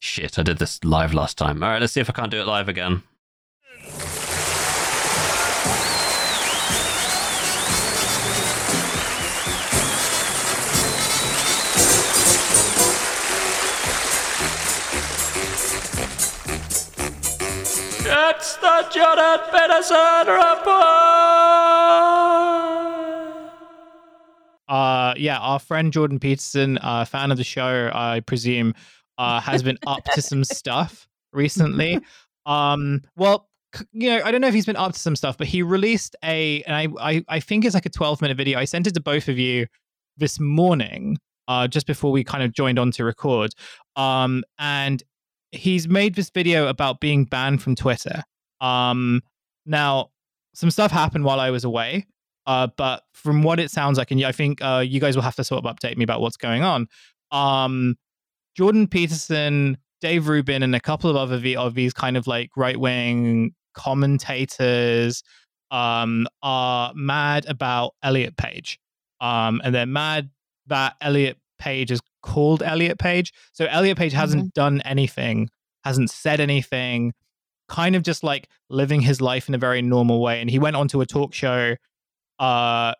Shit, 0.00 0.38
I 0.38 0.42
did 0.42 0.58
this 0.58 0.82
live 0.84 1.14
last 1.14 1.38
time. 1.38 1.62
All 1.62 1.70
right, 1.70 1.80
let's 1.80 1.92
see 1.92 2.00
if 2.00 2.10
I 2.10 2.12
can't 2.12 2.30
do 2.30 2.40
it 2.40 2.46
live 2.46 2.68
again. 2.68 3.02
It's 18.54 18.62
the 18.62 18.86
Jordan 18.94 19.40
Peterson 19.50 20.32
Report! 20.32 20.64
Uh, 24.68 25.14
yeah, 25.16 25.38
our 25.40 25.58
friend 25.58 25.92
Jordan 25.92 26.20
Peterson, 26.20 26.78
uh, 26.78 27.04
fan 27.04 27.32
of 27.32 27.36
the 27.36 27.42
show, 27.42 27.90
I 27.92 28.20
presume, 28.20 28.74
uh, 29.18 29.40
has 29.40 29.64
been 29.64 29.76
up 29.88 30.04
to 30.14 30.22
some 30.22 30.44
stuff 30.44 31.08
recently. 31.32 31.98
Um, 32.46 33.02
well, 33.16 33.48
you 33.90 34.10
know, 34.10 34.22
I 34.24 34.30
don't 34.30 34.40
know 34.40 34.46
if 34.46 34.54
he's 34.54 34.66
been 34.66 34.76
up 34.76 34.92
to 34.92 35.00
some 35.00 35.16
stuff, 35.16 35.36
but 35.36 35.48
he 35.48 35.62
released 35.62 36.14
a, 36.22 36.62
and 36.62 36.76
I, 36.76 36.86
I, 37.00 37.24
I 37.28 37.40
think 37.40 37.64
it's 37.64 37.74
like 37.74 37.86
a 37.86 37.90
12 37.90 38.22
minute 38.22 38.36
video. 38.36 38.60
I 38.60 38.66
sent 38.66 38.86
it 38.86 38.94
to 38.94 39.00
both 39.00 39.28
of 39.28 39.36
you 39.36 39.66
this 40.16 40.38
morning, 40.38 41.18
uh, 41.48 41.66
just 41.66 41.88
before 41.88 42.12
we 42.12 42.22
kind 42.22 42.44
of 42.44 42.52
joined 42.52 42.78
on 42.78 42.92
to 42.92 43.04
record. 43.04 43.52
Um, 43.96 44.44
and 44.60 45.02
he's 45.50 45.88
made 45.88 46.14
this 46.14 46.30
video 46.30 46.68
about 46.68 47.00
being 47.00 47.24
banned 47.24 47.60
from 47.60 47.74
Twitter. 47.74 48.22
Um, 48.64 49.22
now, 49.66 50.10
some 50.54 50.70
stuff 50.70 50.90
happened 50.90 51.24
while 51.24 51.40
I 51.40 51.50
was 51.50 51.64
away, 51.64 52.06
uh, 52.46 52.68
but 52.76 53.04
from 53.12 53.42
what 53.42 53.60
it 53.60 53.70
sounds 53.70 53.98
like, 53.98 54.10
and 54.10 54.24
I 54.24 54.32
think 54.32 54.62
uh, 54.62 54.82
you 54.86 55.00
guys 55.00 55.16
will 55.16 55.22
have 55.22 55.36
to 55.36 55.44
sort 55.44 55.64
of 55.64 55.76
update 55.76 55.96
me 55.96 56.04
about 56.04 56.20
what's 56.20 56.36
going 56.36 56.62
on. 56.62 56.88
Um, 57.30 57.96
Jordan 58.56 58.86
Peterson, 58.86 59.78
Dave 60.00 60.28
Rubin, 60.28 60.62
and 60.62 60.74
a 60.74 60.80
couple 60.80 61.10
of 61.10 61.16
other 61.16 61.38
v- 61.38 61.56
of 61.56 61.74
these 61.74 61.92
kind 61.92 62.16
of 62.16 62.26
like 62.26 62.50
right 62.56 62.78
wing 62.78 63.54
commentators 63.74 65.22
um, 65.70 66.26
are 66.42 66.92
mad 66.94 67.46
about 67.48 67.94
Elliot 68.02 68.36
Page. 68.36 68.78
Um, 69.20 69.60
and 69.64 69.74
they're 69.74 69.86
mad 69.86 70.30
that 70.66 70.94
Elliot 71.00 71.38
Page 71.58 71.90
is 71.90 72.00
called 72.22 72.62
Elliot 72.62 72.98
Page. 72.98 73.32
So 73.52 73.66
Elliot 73.66 73.98
Page 73.98 74.12
hasn't 74.12 74.42
mm-hmm. 74.42 74.54
done 74.54 74.80
anything, 74.82 75.48
hasn't 75.84 76.10
said 76.10 76.40
anything, 76.40 77.12
kind 77.68 77.96
of 77.96 78.02
just 78.02 78.22
like 78.22 78.48
living 78.70 79.00
his 79.00 79.20
life 79.20 79.48
in 79.48 79.54
a 79.54 79.58
very 79.58 79.82
normal 79.82 80.20
way. 80.20 80.40
And 80.40 80.50
he 80.50 80.58
went 80.58 80.76
onto 80.76 81.00
a 81.00 81.06
talk 81.06 81.34
show 81.34 81.76
uh 82.40 82.92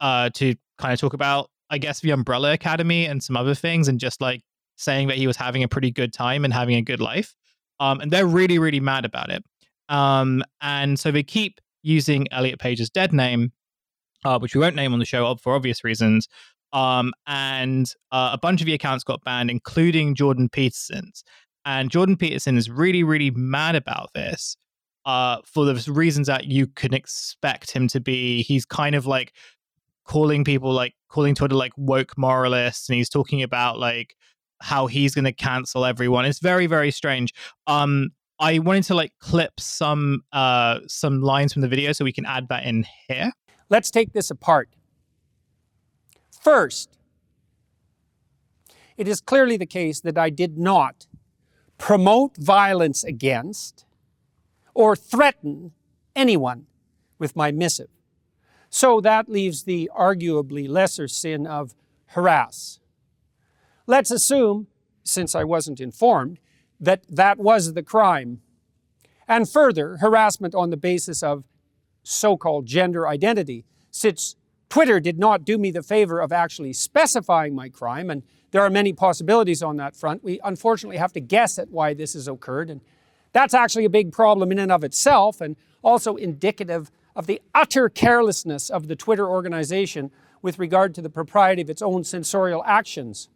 uh 0.00 0.30
to 0.30 0.54
kind 0.78 0.92
of 0.92 1.00
talk 1.00 1.12
about, 1.12 1.50
I 1.68 1.78
guess, 1.78 2.00
the 2.00 2.10
Umbrella 2.10 2.52
Academy 2.52 3.06
and 3.06 3.22
some 3.22 3.36
other 3.36 3.54
things 3.54 3.88
and 3.88 4.00
just 4.00 4.20
like 4.20 4.42
saying 4.76 5.08
that 5.08 5.18
he 5.18 5.26
was 5.26 5.36
having 5.36 5.62
a 5.62 5.68
pretty 5.68 5.90
good 5.90 6.12
time 6.12 6.44
and 6.44 6.54
having 6.54 6.76
a 6.76 6.82
good 6.82 7.00
life. 7.00 7.34
Um, 7.78 8.00
and 8.00 8.10
they're 8.10 8.26
really, 8.26 8.58
really 8.58 8.80
mad 8.80 9.04
about 9.04 9.30
it. 9.30 9.44
Um, 9.88 10.42
and 10.60 10.98
so 10.98 11.10
they 11.10 11.22
keep 11.22 11.60
using 11.82 12.26
Elliot 12.32 12.58
Page's 12.58 12.90
dead 12.90 13.12
name 13.12 13.52
uh, 14.24 14.38
which 14.38 14.54
we 14.54 14.60
won't 14.60 14.76
name 14.76 14.92
on 14.92 14.98
the 14.98 15.04
show 15.04 15.34
for 15.36 15.54
obvious 15.54 15.84
reasons. 15.84 16.28
Um, 16.72 17.12
and 17.26 17.92
uh, 18.12 18.30
a 18.32 18.38
bunch 18.38 18.60
of 18.60 18.66
the 18.66 18.74
accounts 18.74 19.04
got 19.04 19.24
banned, 19.24 19.50
including 19.50 20.14
Jordan 20.14 20.48
Peterson's. 20.48 21.24
And 21.64 21.90
Jordan 21.90 22.16
Peterson 22.16 22.56
is 22.56 22.70
really, 22.70 23.02
really 23.02 23.30
mad 23.32 23.76
about 23.76 24.10
this 24.14 24.56
uh, 25.04 25.38
for 25.44 25.64
the 25.64 25.92
reasons 25.92 26.26
that 26.26 26.44
you 26.44 26.66
can 26.66 26.94
expect 26.94 27.70
him 27.70 27.88
to 27.88 28.00
be. 28.00 28.42
He's 28.42 28.64
kind 28.64 28.94
of 28.94 29.06
like 29.06 29.32
calling 30.04 30.44
people 30.44 30.72
like 30.72 30.94
calling 31.08 31.34
Twitter 31.34 31.54
like 31.54 31.72
woke 31.76 32.16
moralists, 32.16 32.88
and 32.88 32.96
he's 32.96 33.08
talking 33.08 33.42
about 33.42 33.78
like 33.78 34.16
how 34.62 34.86
he's 34.86 35.14
going 35.14 35.24
to 35.24 35.32
cancel 35.32 35.84
everyone. 35.84 36.24
It's 36.24 36.40
very, 36.40 36.66
very 36.66 36.90
strange. 36.90 37.32
Um, 37.66 38.10
I 38.38 38.58
wanted 38.58 38.84
to 38.84 38.94
like 38.94 39.12
clip 39.20 39.60
some 39.60 40.22
uh 40.32 40.80
some 40.86 41.20
lines 41.20 41.52
from 41.52 41.62
the 41.62 41.68
video 41.68 41.92
so 41.92 42.04
we 42.04 42.12
can 42.12 42.24
add 42.24 42.48
that 42.48 42.64
in 42.64 42.86
here. 43.08 43.32
Let's 43.68 43.90
take 43.90 44.12
this 44.12 44.30
apart. 44.30 44.70
First, 46.42 46.98
it 48.96 49.06
is 49.06 49.20
clearly 49.20 49.56
the 49.56 49.66
case 49.66 50.00
that 50.00 50.16
I 50.16 50.30
did 50.30 50.58
not 50.58 51.06
promote 51.80 52.36
violence 52.36 53.02
against 53.02 53.86
or 54.74 54.94
threaten 54.94 55.72
anyone 56.14 56.66
with 57.18 57.34
my 57.34 57.50
missive. 57.50 57.88
So 58.68 59.00
that 59.00 59.30
leaves 59.30 59.64
the 59.64 59.90
arguably 59.96 60.68
lesser 60.68 61.08
sin 61.08 61.46
of 61.46 61.74
harass. 62.08 62.80
Let's 63.86 64.10
assume, 64.10 64.66
since 65.02 65.34
I 65.34 65.42
wasn't 65.42 65.80
informed, 65.80 66.38
that 66.78 67.02
that 67.08 67.38
was 67.38 67.72
the 67.72 67.82
crime. 67.82 68.42
And 69.26 69.48
further, 69.48 69.96
harassment 69.96 70.54
on 70.54 70.68
the 70.70 70.76
basis 70.76 71.22
of 71.22 71.44
so 72.02 72.36
called 72.36 72.66
gender 72.66 73.08
identity, 73.08 73.64
since 73.90 74.36
Twitter 74.70 75.00
did 75.00 75.18
not 75.18 75.44
do 75.44 75.58
me 75.58 75.72
the 75.72 75.82
favor 75.82 76.20
of 76.20 76.32
actually 76.32 76.72
specifying 76.72 77.54
my 77.54 77.68
crime, 77.68 78.08
and 78.08 78.22
there 78.52 78.62
are 78.62 78.70
many 78.70 78.92
possibilities 78.92 79.62
on 79.62 79.76
that 79.76 79.96
front. 79.96 80.24
We 80.24 80.40
unfortunately 80.44 80.96
have 80.96 81.12
to 81.14 81.20
guess 81.20 81.58
at 81.58 81.70
why 81.70 81.92
this 81.92 82.14
has 82.14 82.28
occurred, 82.28 82.70
and 82.70 82.80
that's 83.32 83.52
actually 83.52 83.84
a 83.84 83.90
big 83.90 84.12
problem 84.12 84.52
in 84.52 84.60
and 84.60 84.70
of 84.70 84.84
itself, 84.84 85.40
and 85.40 85.56
also 85.82 86.14
indicative 86.14 86.90
of 87.16 87.26
the 87.26 87.42
utter 87.52 87.88
carelessness 87.88 88.70
of 88.70 88.86
the 88.86 88.94
Twitter 88.94 89.28
organization 89.28 90.12
with 90.40 90.58
regard 90.58 90.94
to 90.94 91.02
the 91.02 91.10
propriety 91.10 91.62
of 91.62 91.68
its 91.68 91.82
own 91.82 92.04
censorial 92.04 92.62
actions. 92.64 93.28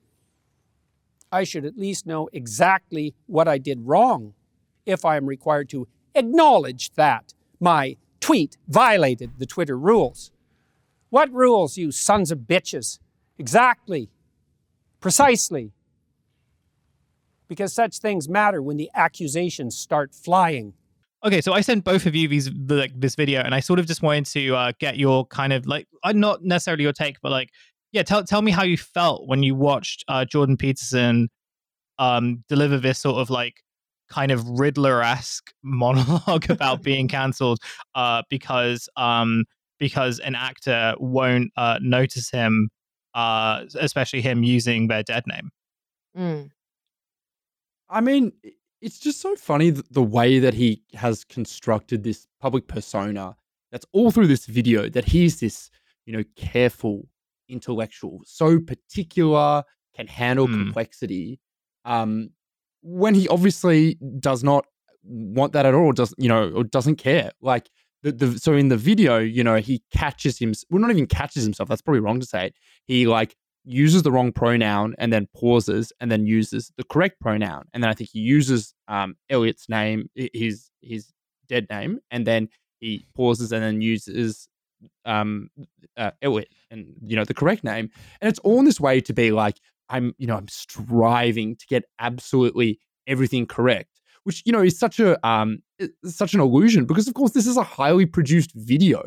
I 1.32 1.42
should 1.42 1.64
at 1.64 1.76
least 1.76 2.06
know 2.06 2.28
exactly 2.32 3.12
what 3.26 3.48
I 3.48 3.58
did 3.58 3.88
wrong 3.88 4.34
if 4.86 5.04
I 5.04 5.16
am 5.16 5.26
required 5.26 5.68
to 5.70 5.88
acknowledge 6.14 6.92
that 6.94 7.34
my 7.58 7.96
tweet 8.20 8.56
violated 8.68 9.32
the 9.38 9.46
Twitter 9.46 9.76
rules. 9.76 10.30
What 11.14 11.32
rules, 11.32 11.76
you 11.76 11.92
sons 11.92 12.32
of 12.32 12.40
bitches? 12.40 12.98
Exactly. 13.38 14.10
Precisely 14.98 15.70
because 17.46 17.72
such 17.72 17.98
things 17.98 18.28
matter 18.28 18.60
when 18.60 18.78
the 18.78 18.90
accusations 18.96 19.78
start 19.78 20.12
flying. 20.12 20.72
Okay, 21.24 21.40
so 21.40 21.52
I 21.52 21.60
sent 21.60 21.84
both 21.84 22.06
of 22.06 22.16
you 22.16 22.26
these 22.26 22.50
like 22.50 22.98
this 22.98 23.14
video, 23.14 23.42
and 23.42 23.54
I 23.54 23.60
sort 23.60 23.78
of 23.78 23.86
just 23.86 24.02
wanted 24.02 24.26
to 24.26 24.56
uh, 24.56 24.72
get 24.80 24.96
your 24.96 25.24
kind 25.26 25.52
of 25.52 25.66
like 25.66 25.86
uh, 26.02 26.10
not 26.10 26.42
necessarily 26.42 26.82
your 26.82 26.92
take, 26.92 27.20
but 27.22 27.30
like 27.30 27.50
yeah, 27.92 28.02
tell 28.02 28.24
tell 28.24 28.42
me 28.42 28.50
how 28.50 28.64
you 28.64 28.76
felt 28.76 29.28
when 29.28 29.44
you 29.44 29.54
watched 29.54 30.04
uh, 30.08 30.24
Jordan 30.24 30.56
Peterson 30.56 31.28
um, 32.00 32.42
deliver 32.48 32.76
this 32.76 32.98
sort 32.98 33.18
of 33.18 33.30
like 33.30 33.54
kind 34.10 34.32
of 34.32 34.44
Riddler 34.58 35.00
esque 35.00 35.52
monologue 35.62 36.50
about 36.50 36.82
being 36.82 37.06
cancelled 37.18 37.60
uh, 37.94 38.22
because 38.28 38.88
um, 38.96 39.44
because 39.84 40.18
an 40.20 40.34
actor 40.34 40.94
won't 40.98 41.50
uh, 41.58 41.78
notice 41.82 42.30
him, 42.30 42.70
uh, 43.12 43.64
especially 43.78 44.22
him 44.22 44.42
using 44.42 44.88
their 44.88 45.02
dead 45.02 45.24
name. 45.26 45.50
Mm. 46.16 46.50
I 47.90 48.00
mean, 48.00 48.32
it's 48.80 48.98
just 48.98 49.20
so 49.20 49.36
funny 49.36 49.68
the 49.68 50.02
way 50.02 50.38
that 50.38 50.54
he 50.54 50.82
has 50.94 51.22
constructed 51.22 52.02
this 52.02 52.26
public 52.40 52.66
persona 52.66 53.36
that's 53.72 53.84
all 53.92 54.10
through 54.10 54.28
this 54.28 54.46
video 54.46 54.88
that 54.88 55.04
he's 55.04 55.40
this, 55.40 55.68
you 56.06 56.16
know, 56.16 56.24
careful 56.34 57.06
intellectual, 57.50 58.22
so 58.24 58.58
particular, 58.58 59.64
can 59.94 60.06
handle 60.06 60.48
mm. 60.48 60.54
complexity. 60.54 61.40
Um, 61.84 62.30
when 62.80 63.14
he 63.14 63.28
obviously 63.28 63.98
does 64.18 64.42
not 64.42 64.64
want 65.02 65.52
that 65.52 65.66
at 65.66 65.74
all, 65.74 65.92
does 65.92 66.14
you 66.16 66.30
know, 66.30 66.48
or 66.56 66.64
doesn't 66.64 66.96
care. 66.96 67.32
Like 67.42 67.68
the, 68.04 68.12
the 68.12 68.38
so 68.38 68.52
in 68.52 68.68
the 68.68 68.76
video, 68.76 69.18
you 69.18 69.42
know, 69.42 69.56
he 69.56 69.82
catches 69.92 70.38
him. 70.38 70.52
Well, 70.70 70.80
not 70.80 70.90
even 70.90 71.06
catches 71.06 71.42
himself. 71.42 71.68
That's 71.68 71.82
probably 71.82 72.00
wrong 72.00 72.20
to 72.20 72.26
say 72.26 72.46
it. 72.46 72.54
He 72.86 73.06
like 73.06 73.34
uses 73.64 74.02
the 74.02 74.12
wrong 74.12 74.30
pronoun 74.30 74.94
and 74.98 75.12
then 75.12 75.26
pauses 75.34 75.90
and 76.00 76.12
then 76.12 76.26
uses 76.26 76.70
the 76.76 76.84
correct 76.84 77.18
pronoun. 77.20 77.64
And 77.72 77.82
then 77.82 77.90
I 77.90 77.94
think 77.94 78.10
he 78.12 78.20
uses 78.20 78.74
um, 78.88 79.16
Elliot's 79.30 79.68
name, 79.68 80.10
his 80.14 80.70
his 80.82 81.08
dead 81.48 81.66
name, 81.70 81.98
and 82.10 82.26
then 82.26 82.48
he 82.78 83.06
pauses 83.16 83.52
and 83.52 83.62
then 83.62 83.80
uses 83.80 84.48
um, 85.06 85.48
uh, 85.96 86.10
Elliot 86.20 86.48
and 86.70 86.94
you 87.02 87.16
know 87.16 87.24
the 87.24 87.34
correct 87.34 87.64
name. 87.64 87.90
And 88.20 88.28
it's 88.28 88.38
all 88.40 88.58
in 88.58 88.66
this 88.66 88.80
way 88.80 89.00
to 89.00 89.14
be 89.14 89.32
like 89.32 89.56
I'm 89.88 90.14
you 90.18 90.26
know 90.26 90.36
I'm 90.36 90.48
striving 90.48 91.56
to 91.56 91.66
get 91.66 91.84
absolutely 91.98 92.80
everything 93.06 93.46
correct, 93.46 93.93
which 94.24 94.42
you 94.44 94.52
know 94.52 94.62
is 94.62 94.78
such 94.78 94.98
a 94.98 95.26
um 95.26 95.58
such 96.04 96.34
an 96.34 96.40
illusion 96.40 96.84
because 96.84 97.08
of 97.08 97.14
course 97.14 97.32
this 97.32 97.46
is 97.46 97.56
a 97.56 97.62
highly 97.62 98.06
produced 98.06 98.52
video 98.54 99.02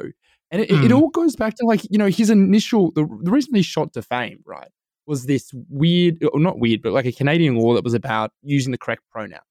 and 0.51 0.61
it, 0.61 0.69
mm. 0.69 0.85
it, 0.85 0.91
hmm. 0.91 0.97
all 0.97 1.09
goes 1.09 1.35
back 1.35 1.55
to 1.55 1.65
like, 1.65 1.81
you 1.89 1.97
know, 1.97 2.07
his 2.07 2.29
initial, 2.29 2.91
the, 2.91 3.05
the 3.21 3.31
reason 3.31 3.53
he 3.53 3.61
shot 3.61 3.93
to 3.93 4.01
fame, 4.01 4.39
right, 4.45 4.69
was 5.05 5.25
this 5.25 5.51
weird, 5.69 6.23
or 6.31 6.39
not 6.39 6.59
weird, 6.59 6.81
but 6.81 6.93
like 6.93 7.05
a 7.05 7.11
Canadian 7.11 7.55
law 7.55 7.73
that 7.73 7.83
was 7.83 7.93
about 7.93 8.31
using 8.43 8.71
the 8.71 8.77
correct 8.77 9.03
pronouns. 9.11 9.41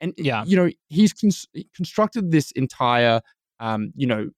And, 0.00 0.12
yeah. 0.18 0.44
you 0.44 0.56
know, 0.56 0.70
he's 0.88 1.14
constructed 1.74 2.32
this 2.32 2.50
entire, 2.52 3.20
um, 3.60 3.92
you 3.96 4.06
know, 4.06 4.30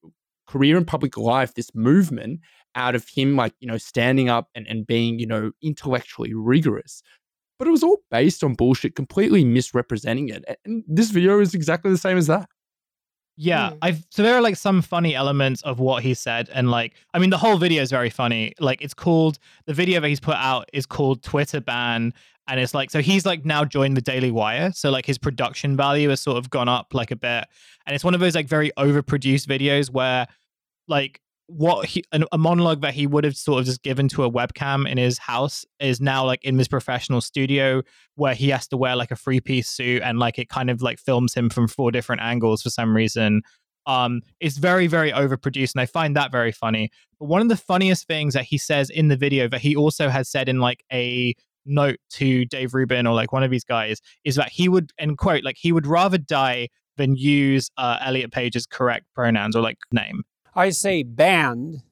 career 0.47 0.77
in 0.77 0.85
public 0.85 1.17
life, 1.17 1.55
this 1.55 1.75
movement 1.75 2.41
out 2.77 2.95
of 2.95 3.09
him, 3.09 3.35
like, 3.35 3.55
you 3.61 3.67
know, 3.67 3.79
standing 3.79 4.29
up 4.29 4.49
and, 4.55 4.67
and 4.69 4.87
being, 4.87 5.19
you 5.19 5.27
know, 5.27 5.53
intellectually 5.63 6.35
rigorous. 6.35 7.03
But 7.59 7.69
it 7.69 7.71
was 7.71 7.83
all 7.83 7.99
based 8.11 8.43
on 8.43 8.55
bullshit, 8.55 8.97
completely 8.97 9.45
misrepresenting 9.45 10.29
it. 10.29 10.45
And 10.65 10.83
this 10.89 11.11
video 11.11 11.41
is 11.41 11.55
exactly 11.55 11.91
the 11.91 11.99
same 11.99 12.17
as 12.17 12.27
that. 12.27 12.49
Yeah, 13.37 13.71
mm. 13.71 13.79
I've 13.83 14.07
so 14.11 14.23
there 14.23 14.35
are 14.37 14.41
like 14.41 14.57
some 14.57 14.81
funny 14.81 15.15
elements 15.15 15.63
of 15.63 15.81
what 15.81 16.03
he 16.03 16.15
said, 16.15 16.49
and 16.53 16.71
like 16.71 16.95
I 17.15 17.19
mean, 17.19 17.31
the 17.31 17.39
whole 17.39 17.59
video 17.59 17.83
is 17.83 17.91
very 17.91 18.11
funny. 18.11 18.55
Like 18.61 18.81
it's 18.81 18.95
called 18.95 19.39
the 19.67 19.75
video 19.75 20.01
that 20.01 20.09
he's 20.09 20.21
put 20.21 20.37
out 20.37 20.69
is 20.73 20.87
called 20.87 21.23
Twitter 21.23 21.61
ban, 21.61 22.15
and 22.47 22.61
it's 22.61 22.75
like 22.75 22.91
so 22.91 23.01
he's 23.01 23.27
like 23.27 23.45
now 23.45 23.65
joined 23.65 23.97
the 23.97 24.03
Daily 24.03 24.31
Wire, 24.31 24.71
so 24.73 24.91
like 24.91 25.05
his 25.05 25.19
production 25.19 25.77
value 25.77 26.11
has 26.11 26.21
sort 26.21 26.39
of 26.39 26.49
gone 26.51 26.69
up 26.69 26.95
like 26.95 27.11
a 27.11 27.17
bit, 27.17 27.47
and 27.87 27.95
it's 27.95 28.05
one 28.05 28.15
of 28.15 28.21
those 28.21 28.37
like 28.37 28.47
very 28.47 28.71
overproduced 28.79 29.47
videos 29.47 29.91
where 29.91 30.29
like 30.87 31.21
what 31.47 31.87
he 31.87 32.03
a 32.33 32.39
monologue 32.39 32.81
that 32.81 32.95
he 32.95 33.07
would 33.07 33.25
have 33.25 33.37
sort 33.37 33.61
of 33.61 33.67
just 33.67 33.83
given 33.83 34.09
to 34.09 34.25
a 34.25 34.31
webcam 34.31 34.89
in 34.89 34.97
his 34.97 35.19
house 35.19 35.65
is 35.79 36.01
now 36.01 36.25
like 36.25 36.43
in 36.43 36.57
this 36.57 36.69
professional 36.69 37.21
studio 37.21 37.83
where 38.15 38.35
he 38.35 38.49
has 38.49 38.67
to 38.67 38.77
wear 38.77 38.97
like 38.97 39.11
a 39.11 39.17
three 39.17 39.41
piece 39.41 39.69
suit 39.69 40.03
and 40.03 40.19
like 40.19 40.39
it 40.39 40.49
kind 40.49 40.71
of 40.71 40.81
like 40.81 40.99
films 40.99 41.35
him 41.35 41.51
from 41.51 41.69
four 41.69 41.91
different 41.91 42.23
angles 42.23 42.63
for 42.63 42.71
some 42.71 42.97
reason. 42.97 43.43
Um 43.87 44.23
it's 44.41 44.57
very 44.57 44.87
very 44.87 45.13
overproduced 45.13 45.75
and 45.75 45.83
i 45.83 45.87
find 45.87 46.17
that 46.17 46.33
very 46.33 46.53
funny. 46.53 46.91
But 47.19 47.27
one 47.27 47.43
of 47.43 47.49
the 47.49 47.57
funniest 47.57 48.07
things 48.07 48.33
that 48.33 48.45
he 48.45 48.57
says 48.57 48.89
in 48.89 49.09
the 49.09 49.17
video 49.17 49.47
that 49.49 49.61
he 49.61 49.77
also 49.77 50.09
has 50.09 50.31
said 50.31 50.49
in 50.49 50.61
like 50.61 50.83
a 50.91 51.35
note 51.67 51.99
to 52.11 52.47
dave 52.47 52.73
rubin 52.73 53.07
or 53.07 53.15
like 53.15 53.33
one 53.33 53.43
of 53.43 53.51
these 53.51 53.65
guys 53.65 54.01
is 54.25 54.37
that 54.37 54.51
he 54.51 54.69
would 54.69 54.93
and 54.99 55.19
quote 55.19 55.45
like 55.45 55.57
he 55.59 55.73
would 55.73 55.87
rather 55.87 56.19
die 56.19 56.69
than 56.97 57.17
use 57.17 57.71
uh, 57.77 57.99
elliot 58.03 58.31
page's 58.33 58.67
correct 58.67 59.07
pronouns 59.15 59.57
or 59.57 59.63
like 59.63 59.79
name 59.93 60.23
I 60.57 60.71
say 60.71 61.03
banned, 61.03 61.83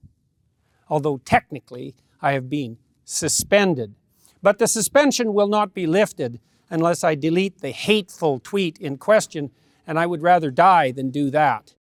although 0.89 1.19
technically 1.19 1.95
I 2.21 2.33
have 2.33 2.49
been 2.49 2.79
suspended. 3.05 3.95
But 4.43 4.59
the 4.59 4.69
suspension 4.69 5.35
will 5.35 5.49
not 5.49 5.75
be 5.75 5.87
lifted 5.87 6.41
unless 6.71 7.05
I 7.05 7.15
delete 7.15 7.61
the 7.61 7.71
hateful 7.71 8.41
tweet 8.41 8.79
in 8.79 8.97
question, 8.97 9.51
and 9.87 9.99
I 9.99 10.07
would 10.07 10.23
rather 10.23 10.51
die 10.51 10.91
than 10.91 11.11
do 11.11 11.31
that. 11.31 11.75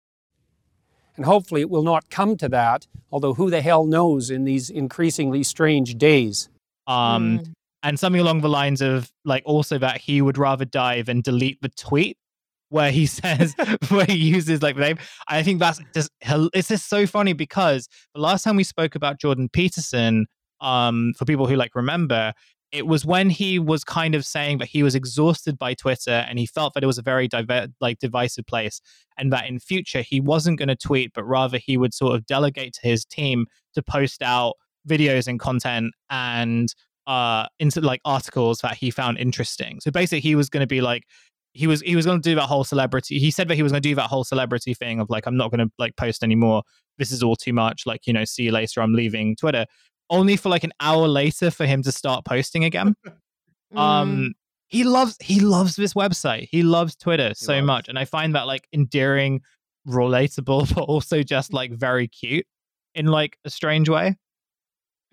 And 1.17 1.25
hopefully 1.25 1.61
it 1.61 1.71
will 1.71 1.83
not 1.83 2.11
come 2.11 2.37
to 2.39 2.49
that, 2.51 2.87
although 3.11 3.35
who 3.35 3.51
the 3.51 3.63
hell 3.63 3.85
knows 3.85 4.31
in 4.31 4.45
these 4.45 4.71
increasingly 4.71 5.43
strange 5.43 5.97
days. 5.97 6.49
Um, 6.87 7.39
mm. 7.39 7.53
And 7.83 7.99
something 7.99 8.21
along 8.21 8.43
the 8.43 8.49
lines 8.49 8.81
of 8.81 9.11
like 9.25 9.43
also 9.45 9.79
that 9.79 10.01
he 10.01 10.23
would 10.23 10.39
rather 10.39 10.65
die 10.65 11.03
than 11.03 11.21
delete 11.21 11.61
the 11.63 11.69
tweet 11.69 12.17
where 12.73 12.91
he 12.91 13.07
says 13.21 13.55
where 13.89 14.07
he 14.07 14.17
uses 14.17 14.63
like 14.63 14.77
the 14.77 14.83
name. 14.83 14.99
I 15.29 15.43
think 15.43 15.61
that's 15.61 15.81
just 15.95 16.11
it's 16.23 16.69
just 16.69 16.89
so 16.89 17.07
funny 17.07 17.35
because 17.35 17.89
the 18.15 18.21
last 18.21 18.43
time 18.43 18.57
we 18.57 18.65
spoke 18.65 18.95
about 18.95 19.21
Jordan 19.21 19.49
Peterson, 19.53 20.27
um, 20.61 21.13
for 21.17 21.25
people 21.25 21.47
who 21.47 21.57
like 21.57 21.75
remember, 21.75 22.33
it 22.73 22.87
was 22.87 23.05
when 23.05 23.29
he 23.29 23.59
was 23.59 23.85
kind 23.85 24.15
of 24.15 24.25
saying 24.25 24.59
that 24.59 24.69
he 24.69 24.83
was 24.83 24.95
exhausted 24.95 25.59
by 25.59 25.75
Twitter 25.75 26.25
and 26.29 26.39
he 26.39 26.47
felt 26.47 26.73
that 26.73 26.83
it 26.83 26.87
was 26.87 26.97
a 26.97 27.03
very 27.03 27.29
diver- 27.29 27.69
like 27.81 27.99
divisive 27.99 28.47
place 28.47 28.81
and 29.19 29.31
that 29.33 29.47
in 29.47 29.59
future 29.59 30.01
he 30.01 30.21
wasn't 30.21 30.59
going 30.59 30.69
to 30.69 30.77
tweet 30.77 31.13
but 31.15 31.25
rather 31.25 31.59
he 31.59 31.77
would 31.77 31.93
sort 31.93 32.15
of 32.15 32.25
delegate 32.25 32.73
to 32.73 32.81
his 32.83 33.05
team 33.05 33.47
to 33.75 33.83
post 33.83 34.23
out 34.23 34.55
videos 34.89 35.29
and 35.29 35.39
content 35.39 35.93
and 36.09 36.75
uh 37.07 37.47
into 37.59 37.81
like 37.81 38.01
articles 38.05 38.61
that 38.61 38.77
he 38.77 38.91
found 38.91 39.19
interesting. 39.19 39.79
So 39.81 39.91
basically 39.91 40.21
he 40.21 40.35
was 40.35 40.49
going 40.49 40.63
to 40.63 40.67
be 40.67 40.81
like 40.81 41.03
he 41.53 41.67
was 41.67 41.81
he 41.83 41.97
was 41.97 42.07
going 42.07 42.21
to 42.21 42.29
do 42.31 42.35
that 42.35 42.47
whole 42.47 42.65
celebrity 42.65 43.19
he 43.19 43.31
said 43.31 43.49
that 43.49 43.55
he 43.57 43.63
was 43.63 43.73
going 43.73 43.83
to 43.83 43.89
do 43.89 43.95
that 43.95 44.09
whole 44.09 44.25
celebrity 44.25 44.73
thing 44.75 45.01
of 45.01 45.11
like 45.11 45.27
i'm 45.27 45.37
not 45.37 45.51
going 45.51 45.67
to 45.67 45.71
like 45.79 45.95
post 45.97 46.23
anymore 46.25 46.63
this 46.99 47.13
is 47.13 47.23
all 47.23 47.37
too 47.37 47.53
much 47.53 47.85
like 47.87 48.07
you 48.07 48.13
know 48.13 48.25
see 48.25 48.45
you 48.45 48.53
later 48.53 48.81
i'm 48.81 48.95
leaving 48.95 49.37
twitter 49.37 49.67
only 50.13 50.37
for 50.37 50.51
like 50.51 50.63
an 50.63 50.73
hour 50.79 51.09
later 51.09 51.51
for 51.51 51.65
him 51.65 51.83
to 51.83 51.91
start 51.91 52.25
posting 52.25 52.65
again. 52.65 52.95
Mm. 53.75 53.79
Um, 53.79 54.35
he 54.69 54.85
loves 54.85 55.17
he 55.19 55.41
loves 55.41 55.77
this 55.77 55.95
website. 55.95 56.47
He 56.51 56.63
loves 56.63 56.95
Twitter 56.95 57.29
He 57.29 57.35
so 57.37 57.55
loves. 57.55 57.67
much, 57.67 57.89
and 57.89 57.99
I 57.99 58.05
find 58.05 58.35
that 58.35 58.47
like 58.47 58.69
endearing, 58.71 59.41
relatable, 59.89 60.75
but 60.75 60.83
also 60.83 61.23
just 61.23 61.55
like 61.55 61.73
very 61.73 62.07
cute 62.07 62.45
in 62.95 63.07
like 63.07 63.39
a 63.47 63.49
strange 63.49 63.89
way. 63.89 64.19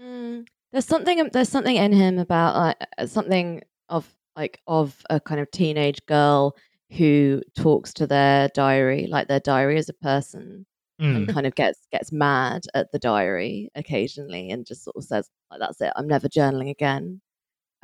Mm, 0.02 0.46
there's 0.74 0.84
something 0.84 1.30
there's 1.32 1.48
something 1.48 1.78
in 1.78 1.94
him 1.94 2.20
about 2.20 2.58
like 2.58 2.78
uh, 2.98 3.06
something 3.06 3.62
of 3.88 4.06
like 4.40 4.62
of 4.68 4.96
a 5.10 5.20
kind 5.20 5.42
of 5.42 5.52
teenage 5.52 6.04
girl 6.06 6.56
who 6.98 7.42
talks 7.56 7.94
to 7.94 8.08
their 8.08 8.50
diary 8.56 9.06
like 9.08 9.28
their 9.28 9.40
diary 9.42 9.78
as 9.78 9.90
a 9.90 9.94
person 9.94 10.66
Mm. 11.02 11.16
and 11.16 11.30
kind 11.34 11.48
of 11.48 11.56
gets 11.56 11.80
gets 11.94 12.12
mad 12.12 12.62
at 12.74 12.92
the 12.92 13.00
diary 13.00 13.70
occasionally 13.74 14.50
and 14.52 14.66
just 14.66 14.84
sort 14.84 14.98
of 14.98 15.06
says 15.06 15.30
like 15.50 15.62
that's 15.62 15.80
it 15.80 15.94
I'm 15.96 16.08
never 16.10 16.28
journaling 16.28 16.70
again 16.70 17.22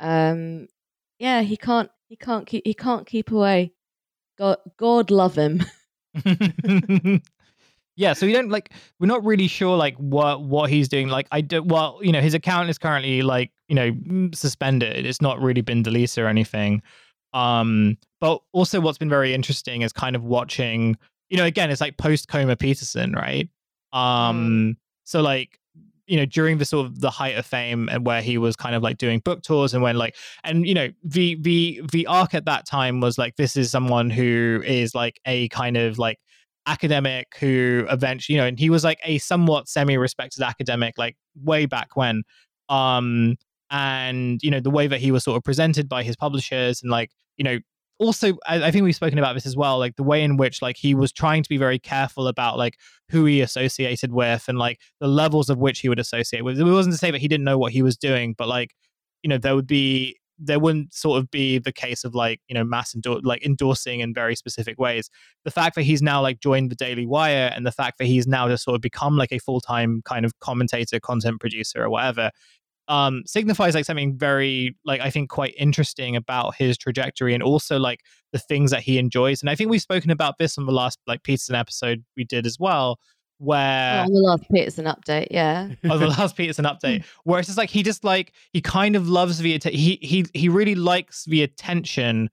um 0.00 0.66
yeah 1.18 1.40
he 1.40 1.56
can't 1.56 1.90
he 2.10 2.16
can't 2.16 2.46
keep 2.46 2.66
he 2.66 2.74
can't 2.74 3.06
keep 3.06 3.30
away 3.30 3.72
god 4.38 4.58
god 4.76 5.10
love 5.10 5.34
him 5.34 5.62
yeah, 7.96 8.12
so 8.12 8.26
we 8.26 8.32
don't 8.32 8.50
like 8.50 8.70
we're 9.00 9.06
not 9.06 9.24
really 9.24 9.48
sure 9.48 9.76
like 9.76 9.96
what 9.96 10.42
what 10.42 10.70
he's 10.70 10.88
doing. 10.88 11.08
Like 11.08 11.26
I 11.32 11.40
do 11.40 11.62
well, 11.62 11.98
you 12.02 12.12
know, 12.12 12.20
his 12.20 12.34
account 12.34 12.68
is 12.68 12.78
currently 12.78 13.22
like, 13.22 13.50
you 13.68 13.74
know, 13.74 13.92
mm, 13.92 14.34
suspended. 14.34 15.06
It's 15.06 15.22
not 15.22 15.40
really 15.40 15.60
been 15.60 15.82
deleted 15.82 16.18
or 16.18 16.28
anything. 16.28 16.82
Um, 17.32 17.98
but 18.20 18.40
also 18.52 18.80
what's 18.80 18.98
been 18.98 19.10
very 19.10 19.34
interesting 19.34 19.82
is 19.82 19.92
kind 19.92 20.16
of 20.16 20.24
watching, 20.24 20.96
you 21.28 21.36
know, 21.36 21.44
again, 21.44 21.70
it's 21.70 21.80
like 21.80 21.98
post 21.98 22.28
coma 22.28 22.56
Peterson, 22.56 23.12
right? 23.12 23.48
Um, 23.92 24.76
so 25.04 25.20
like 25.20 25.58
you 26.06 26.16
know 26.16 26.24
during 26.24 26.58
the 26.58 26.64
sort 26.64 26.86
of 26.86 27.00
the 27.00 27.10
height 27.10 27.36
of 27.36 27.44
fame 27.44 27.88
and 27.90 28.06
where 28.06 28.22
he 28.22 28.38
was 28.38 28.56
kind 28.56 28.74
of 28.74 28.82
like 28.82 28.98
doing 28.98 29.18
book 29.20 29.42
tours 29.42 29.74
and 29.74 29.82
when 29.82 29.96
like 29.96 30.16
and 30.44 30.66
you 30.66 30.74
know 30.74 30.88
the 31.02 31.36
the 31.40 31.82
the 31.92 32.06
arc 32.06 32.34
at 32.34 32.44
that 32.44 32.66
time 32.66 33.00
was 33.00 33.18
like 33.18 33.36
this 33.36 33.56
is 33.56 33.70
someone 33.70 34.10
who 34.10 34.62
is 34.64 34.94
like 34.94 35.20
a 35.26 35.48
kind 35.48 35.76
of 35.76 35.98
like 35.98 36.18
academic 36.66 37.36
who 37.38 37.86
eventually 37.90 38.34
you 38.34 38.40
know 38.40 38.46
and 38.46 38.58
he 38.58 38.70
was 38.70 38.84
like 38.84 38.98
a 39.04 39.18
somewhat 39.18 39.68
semi-respected 39.68 40.42
academic 40.42 40.94
like 40.96 41.16
way 41.42 41.66
back 41.66 41.96
when 41.96 42.22
um 42.68 43.36
and 43.70 44.40
you 44.42 44.50
know 44.50 44.60
the 44.60 44.70
way 44.70 44.86
that 44.86 45.00
he 45.00 45.10
was 45.10 45.24
sort 45.24 45.36
of 45.36 45.42
presented 45.42 45.88
by 45.88 46.02
his 46.02 46.16
publishers 46.16 46.82
and 46.82 46.90
like 46.90 47.10
you 47.36 47.44
know 47.44 47.58
also 47.98 48.34
I, 48.46 48.70
think 48.70 48.84
we've 48.84 48.94
spoken 48.94 49.18
about 49.18 49.34
this 49.34 49.46
as 49.46 49.56
well 49.56 49.78
like 49.78 49.96
the 49.96 50.02
way 50.02 50.22
in 50.22 50.36
which 50.36 50.60
like 50.60 50.76
he 50.76 50.94
was 50.94 51.12
trying 51.12 51.42
to 51.42 51.48
be 51.48 51.56
very 51.56 51.78
careful 51.78 52.28
about 52.28 52.58
like 52.58 52.76
who 53.10 53.24
he 53.24 53.40
associated 53.40 54.12
with 54.12 54.44
and 54.48 54.58
like 54.58 54.80
the 55.00 55.08
levels 55.08 55.48
of 55.48 55.58
which 55.58 55.80
he 55.80 55.88
would 55.88 55.98
associate 55.98 56.44
with. 56.44 56.60
It 56.60 56.64
wasn't 56.64 56.94
to 56.94 56.98
say 56.98 57.10
that 57.10 57.20
he 57.20 57.28
didn't 57.28 57.44
know 57.44 57.58
what 57.58 57.72
he 57.72 57.82
was 57.82 57.96
doing 57.96 58.34
but 58.36 58.48
like 58.48 58.74
you 59.22 59.28
know 59.28 59.38
there 59.38 59.54
would 59.54 59.66
be 59.66 60.18
there 60.38 60.60
wouldn't 60.60 60.92
sort 60.92 61.18
of 61.18 61.30
be 61.30 61.58
the 61.58 61.72
case 61.72 62.04
of 62.04 62.14
like 62.14 62.40
you 62.48 62.54
know 62.54 62.64
mass 62.64 62.94
endor- 62.94 63.20
like 63.22 63.44
endorsing 63.44 64.00
in 64.00 64.12
very 64.12 64.36
specific 64.36 64.78
ways. 64.78 65.08
The 65.44 65.50
fact 65.50 65.74
that 65.76 65.82
he's 65.82 66.02
now 66.02 66.20
like 66.20 66.40
joined 66.40 66.70
the 66.70 66.76
daily 66.76 67.06
wire 67.06 67.50
and 67.54 67.66
the 67.66 67.72
fact 67.72 67.98
that 67.98 68.04
he's 68.04 68.26
now 68.26 68.48
just 68.48 68.64
sort 68.64 68.74
of 68.74 68.82
become 68.82 69.16
like 69.16 69.32
a 69.32 69.38
full-time 69.38 70.02
kind 70.04 70.26
of 70.26 70.38
commentator 70.40 71.00
content 71.00 71.40
producer 71.40 71.82
or 71.82 71.90
whatever 71.90 72.30
um 72.88 73.22
signifies 73.26 73.74
like 73.74 73.84
something 73.84 74.16
very 74.16 74.76
like 74.84 75.00
i 75.00 75.10
think 75.10 75.28
quite 75.28 75.54
interesting 75.58 76.14
about 76.14 76.54
his 76.54 76.78
trajectory 76.78 77.34
and 77.34 77.42
also 77.42 77.78
like 77.78 78.00
the 78.32 78.38
things 78.38 78.70
that 78.70 78.82
he 78.82 78.98
enjoys. 78.98 79.40
And 79.40 79.50
i 79.50 79.54
think 79.54 79.70
we've 79.70 79.82
spoken 79.82 80.10
about 80.10 80.38
this 80.38 80.58
on 80.58 80.66
the 80.66 80.72
last 80.72 80.98
like 81.06 81.22
peterson 81.22 81.54
episode 81.54 82.04
we 82.16 82.24
did 82.24 82.46
as 82.46 82.58
well 82.58 82.98
where 83.38 84.02
on 84.02 84.12
the 84.12 84.20
last 84.20 84.44
Peterson 84.50 84.86
update 84.86 85.28
yeah. 85.30 85.68
Oh, 85.84 85.98
the 85.98 86.06
last 86.18 86.36
Peterson 86.36 86.64
update, 86.64 87.04
where 87.24 87.38
it's 87.38 87.48
just 87.48 87.58
like 87.58 87.70
he 87.70 87.82
just 87.82 88.04
like 88.04 88.32
he 88.52 88.60
kind 88.60 88.96
of 88.96 89.08
loves 89.08 89.38
the 89.38 89.54
atten- 89.54 89.74
he 89.74 89.98
he 90.00 90.24
he 90.32 90.48
really 90.48 90.74
likes 90.74 91.24
the 91.24 91.42
attention, 91.42 92.30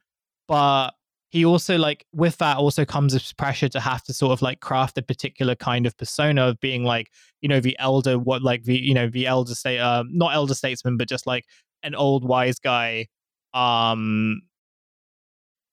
but 0.48 0.92
he 1.34 1.43
also 1.43 1.80
like 1.80 2.06
with 2.13 2.38
that 2.38 2.58
also 2.58 2.86
comes 2.86 3.12
this 3.12 3.34
pressure 3.34 3.67
to 3.67 3.80
have 3.80 4.04
to 4.04 4.13
sort 4.13 4.32
of 4.32 4.43
like 4.43 4.60
craft 4.60 5.00
a 5.00 5.02
particular 5.02 5.56
kind 5.56 5.88
of 5.88 5.98
persona 5.98 6.46
of 6.48 6.60
being 6.60 6.84
like 6.84 7.10
you 7.41 7.50
know 7.50 7.60
the 7.60 7.76
elder 7.80 8.19
what 8.19 8.43
like 8.43 8.63
the 8.63 8.78
you 8.78 8.93
know 8.93 9.10
the 9.10 9.26
elder 9.26 9.56
state 9.56 9.80
uh, 9.80 10.04
not 10.10 10.36
elder 10.36 10.54
statesman 10.54 10.96
but 10.96 11.10
just 11.10 11.26
like 11.26 11.46
an 11.82 11.96
old 11.96 12.24
wise 12.24 12.60
guy 12.60 13.08
um 13.56 14.41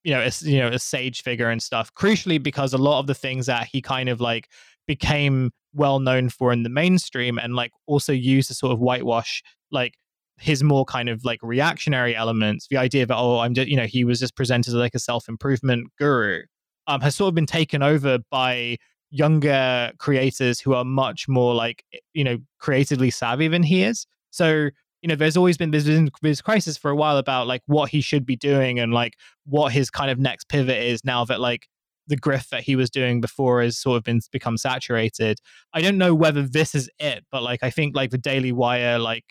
you 0.02 0.14
know, 0.14 0.22
a, 0.22 0.30
you 0.48 0.58
know, 0.58 0.68
a 0.68 0.78
sage 0.78 1.22
figure 1.22 1.50
and 1.50 1.62
stuff. 1.62 1.92
Crucially, 1.94 2.42
because 2.42 2.72
a 2.72 2.78
lot 2.78 3.00
of 3.00 3.06
the 3.06 3.14
things 3.14 3.44
that 3.44 3.68
he 3.70 3.82
kind 3.82 4.08
of 4.08 4.18
like 4.18 4.48
became 4.86 5.50
well 5.74 6.00
known 6.00 6.30
for 6.30 6.54
in 6.54 6.62
the 6.62 6.70
mainstream, 6.70 7.38
and 7.38 7.54
like 7.54 7.70
also 7.86 8.12
used 8.14 8.48
to 8.48 8.54
sort 8.54 8.72
of 8.72 8.78
whitewash 8.78 9.42
like 9.70 9.98
his 10.40 10.62
more 10.62 10.84
kind 10.84 11.08
of 11.08 11.24
like 11.24 11.38
reactionary 11.42 12.16
elements. 12.16 12.66
The 12.68 12.76
idea 12.76 13.06
that 13.06 13.16
oh, 13.16 13.38
I'm 13.38 13.54
just 13.54 13.68
you 13.68 13.76
know, 13.76 13.86
he 13.86 14.04
was 14.04 14.20
just 14.20 14.36
presented 14.36 14.68
as 14.68 14.74
like 14.74 14.94
a 14.94 14.98
self 14.98 15.28
improvement 15.28 15.88
guru, 15.98 16.42
um, 16.86 17.00
has 17.00 17.16
sort 17.16 17.28
of 17.28 17.34
been 17.34 17.46
taken 17.46 17.82
over 17.82 18.18
by 18.30 18.76
younger 19.10 19.90
creators 19.98 20.60
who 20.60 20.72
are 20.74 20.84
much 20.84 21.26
more 21.28 21.54
like 21.54 21.84
you 22.14 22.24
know 22.24 22.38
creatively 22.58 23.10
savvy 23.10 23.48
than 23.48 23.62
he 23.62 23.82
is. 23.82 24.06
So 24.30 24.70
you 25.02 25.08
know, 25.08 25.14
there's 25.14 25.36
always 25.36 25.56
been 25.56 25.70
there's 25.70 25.86
this 26.22 26.42
crisis 26.42 26.76
for 26.76 26.90
a 26.90 26.96
while 26.96 27.16
about 27.16 27.46
like 27.46 27.62
what 27.66 27.90
he 27.90 28.00
should 28.00 28.26
be 28.26 28.36
doing 28.36 28.78
and 28.78 28.92
like 28.92 29.14
what 29.46 29.72
his 29.72 29.90
kind 29.90 30.10
of 30.10 30.18
next 30.18 30.48
pivot 30.48 30.76
is 30.76 31.04
now 31.04 31.24
that 31.24 31.40
like 31.40 31.68
the 32.06 32.16
grift 32.16 32.48
that 32.50 32.62
he 32.62 32.76
was 32.76 32.90
doing 32.90 33.20
before 33.20 33.62
has 33.62 33.78
sort 33.78 33.96
of 33.96 34.04
been 34.04 34.20
become 34.32 34.58
saturated. 34.58 35.38
I 35.72 35.80
don't 35.80 35.96
know 35.96 36.14
whether 36.14 36.42
this 36.42 36.74
is 36.74 36.90
it, 36.98 37.24
but 37.30 37.42
like 37.42 37.60
I 37.62 37.70
think 37.70 37.96
like 37.96 38.10
the 38.10 38.18
Daily 38.18 38.52
Wire, 38.52 38.98
like 38.98 39.24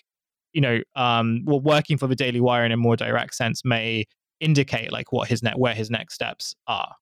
you 0.54 0.62
know, 0.62 0.80
um, 0.96 1.42
well, 1.46 1.60
working 1.60 1.98
for 1.98 2.08
the 2.08 2.16
Daily 2.16 2.40
Wire 2.42 2.66
in 2.66 2.72
a 2.72 2.78
more 2.78 2.96
direct 2.96 3.36
sense 3.36 3.64
may 3.64 4.06
indicate 4.40 4.92
like 4.92 5.12
what 5.12 5.28
his 5.28 5.44
net 5.44 5.58
where 5.60 5.74
his 5.76 5.90
next 5.90 6.14
steps 6.16 6.56
are. 6.68 6.96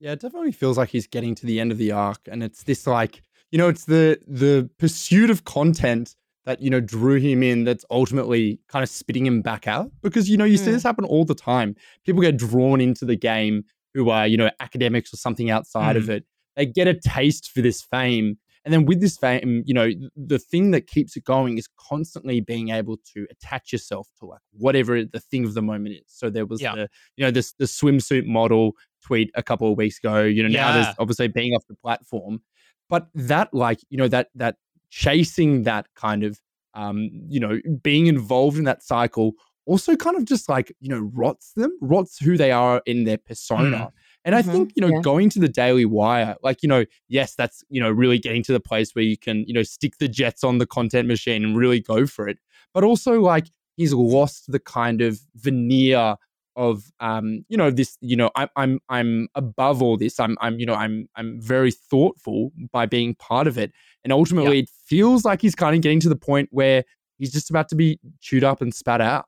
Yeah, 0.00 0.12
it 0.12 0.20
definitely 0.20 0.52
feels 0.52 0.78
like 0.78 0.90
he's 0.90 1.06
getting 1.06 1.34
to 1.36 1.46
the 1.46 1.58
end 1.58 1.72
of 1.72 1.78
the 1.78 1.90
arc, 1.92 2.20
and 2.30 2.42
it's 2.42 2.62
this 2.64 2.86
like 2.86 3.22
you 3.50 3.58
know, 3.58 3.68
it's 3.68 3.86
the 3.86 4.18
the 4.26 4.68
pursuit 4.78 5.30
of 5.30 5.44
content 5.44 6.14
that 6.44 6.60
you 6.62 6.70
know 6.70 6.80
drew 6.80 7.16
him 7.18 7.42
in 7.42 7.64
that's 7.64 7.84
ultimately 7.90 8.60
kind 8.68 8.82
of 8.82 8.88
spitting 8.88 9.26
him 9.26 9.42
back 9.42 9.66
out 9.66 9.90
because 10.02 10.30
you 10.30 10.36
know 10.36 10.44
you 10.44 10.56
see 10.56 10.70
Mm. 10.70 10.74
this 10.74 10.82
happen 10.82 11.04
all 11.04 11.24
the 11.26 11.34
time 11.34 11.74
people 12.06 12.22
get 12.22 12.38
drawn 12.38 12.80
into 12.80 13.04
the 13.04 13.16
game 13.16 13.64
who 13.92 14.08
are 14.08 14.26
you 14.26 14.38
know 14.38 14.50
academics 14.60 15.12
or 15.12 15.18
something 15.18 15.50
outside 15.50 15.96
of 15.96 16.08
it 16.08 16.24
they 16.56 16.64
get 16.64 16.88
a 16.88 16.94
taste 16.94 17.50
for 17.50 17.60
this 17.60 17.82
fame 17.82 18.38
and 18.68 18.74
then 18.74 18.84
with 18.84 19.00
this 19.00 19.16
fame 19.16 19.62
you 19.64 19.72
know 19.72 19.88
the 20.14 20.38
thing 20.38 20.72
that 20.72 20.86
keeps 20.86 21.16
it 21.16 21.24
going 21.24 21.56
is 21.56 21.66
constantly 21.88 22.40
being 22.40 22.68
able 22.68 22.98
to 23.14 23.26
attach 23.30 23.72
yourself 23.72 24.08
to 24.18 24.26
like 24.26 24.40
whatever 24.52 25.02
the 25.04 25.20
thing 25.20 25.44
of 25.46 25.54
the 25.54 25.62
moment 25.62 25.94
is 25.94 26.02
so 26.06 26.28
there 26.28 26.44
was 26.44 26.60
Yeah. 26.60 26.74
the 26.74 26.88
you 27.16 27.24
know 27.24 27.30
this 27.30 27.52
the 27.54 27.64
swimsuit 27.64 28.26
model 28.26 28.72
tweet 29.02 29.30
a 29.34 29.42
couple 29.42 29.70
of 29.72 29.78
weeks 29.78 29.98
ago 29.98 30.22
you 30.22 30.42
know 30.42 30.48
now 30.50 30.68
Yeah. 30.68 30.74
there's 30.74 30.94
obviously 30.98 31.28
being 31.28 31.54
off 31.54 31.64
the 31.66 31.76
platform 31.76 32.42
but 32.90 33.08
that 33.14 33.48
like 33.54 33.80
you 33.88 33.96
know 33.96 34.08
that 34.08 34.28
that 34.34 34.56
chasing 34.90 35.62
that 35.62 35.86
kind 35.94 36.22
of 36.24 36.38
um 36.74 37.08
you 37.28 37.40
know 37.40 37.58
being 37.82 38.06
involved 38.06 38.58
in 38.58 38.64
that 38.64 38.82
cycle 38.82 39.32
also 39.64 39.96
kind 39.96 40.16
of 40.16 40.24
just 40.26 40.48
like 40.48 40.74
you 40.80 40.88
know 40.88 41.10
rots 41.14 41.52
them 41.56 41.72
rots 41.80 42.18
who 42.18 42.36
they 42.36 42.50
are 42.52 42.82
in 42.86 43.04
their 43.04 43.18
persona 43.18 43.90
and 44.28 44.36
i 44.36 44.42
Mhm, 44.42 44.52
think 44.52 44.72
you 44.76 44.82
know 44.82 44.90
yeah. 44.90 45.00
going 45.00 45.30
to 45.30 45.38
the 45.40 45.48
daily 45.48 45.84
wire 45.86 46.36
like 46.42 46.62
you 46.62 46.68
know 46.68 46.84
yes 47.08 47.34
that's 47.34 47.64
you 47.70 47.80
know 47.80 47.90
really 47.90 48.18
getting 48.18 48.42
to 48.44 48.52
the 48.52 48.60
place 48.60 48.94
where 48.94 49.04
you 49.04 49.16
can 49.16 49.44
you 49.48 49.54
know 49.54 49.62
stick 49.62 49.96
the 49.98 50.06
jets 50.08 50.44
on 50.44 50.58
the 50.58 50.66
content 50.66 51.08
machine 51.08 51.42
and 51.44 51.56
really 51.56 51.80
go 51.80 52.06
for 52.06 52.28
it. 52.28 52.38
But 52.74 52.84
also 52.84 53.20
like 53.20 53.46
he's 53.76 53.92
lost 53.94 54.52
the 54.52 54.58
kind 54.60 55.00
of 55.00 55.18
veneer 55.34 56.16
of 56.56 56.90
um 57.00 57.44
you 57.48 57.56
know 57.56 57.70
this 57.70 57.96
you 58.00 58.16
know 58.16 58.30
I'm 58.36 58.48
I'm 58.56 58.80
I'm 58.88 59.28
above 59.34 59.80
all 59.82 59.96
this. 59.96 60.20
I'm 60.20 60.36
I'm 60.40 60.58
you 60.60 60.66
know 60.66 60.74
I'm 60.74 61.08
I'm 61.16 61.40
very 61.40 61.70
thoughtful 61.72 62.52
by 62.72 62.84
being 62.86 63.14
part 63.14 63.46
of 63.46 63.56
it. 63.56 63.72
And 64.04 64.12
ultimately 64.12 64.58
it 64.60 64.68
feels 64.86 65.24
like 65.24 65.40
he's 65.40 65.54
kind 65.54 65.74
of 65.74 65.80
getting 65.82 66.00
to 66.00 66.08
the 66.08 66.16
point 66.16 66.48
where 66.52 66.84
he's 67.18 67.32
just 67.32 67.48
about 67.50 67.68
to 67.70 67.76
be 67.76 67.98
chewed 68.20 68.44
up 68.44 68.60
and 68.60 68.74
spat 68.74 69.00
out 69.00 69.26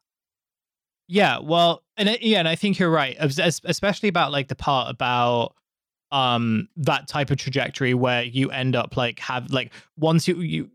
Yeah, 1.13 1.39
well, 1.43 1.83
and 1.97 2.17
yeah, 2.21 2.39
and 2.39 2.47
I 2.47 2.55
think 2.55 2.79
you're 2.79 2.89
right, 2.89 3.17
es- 3.19 3.37
es- 3.41 3.61
especially 3.65 4.09
about 4.09 4.31
like 4.31 4.47
the 4.47 4.55
part 4.55 4.89
about 4.89 5.55
um 6.13 6.69
that 6.77 7.09
type 7.09 7.31
of 7.33 7.37
trajectory 7.39 7.95
where 7.95 8.23
you 8.23 8.51
end 8.51 8.77
up 8.77 8.97
like 8.97 9.19
have 9.21 9.51
like 9.53 9.73
once 9.97 10.27
you 10.29 10.41
you 10.41 10.71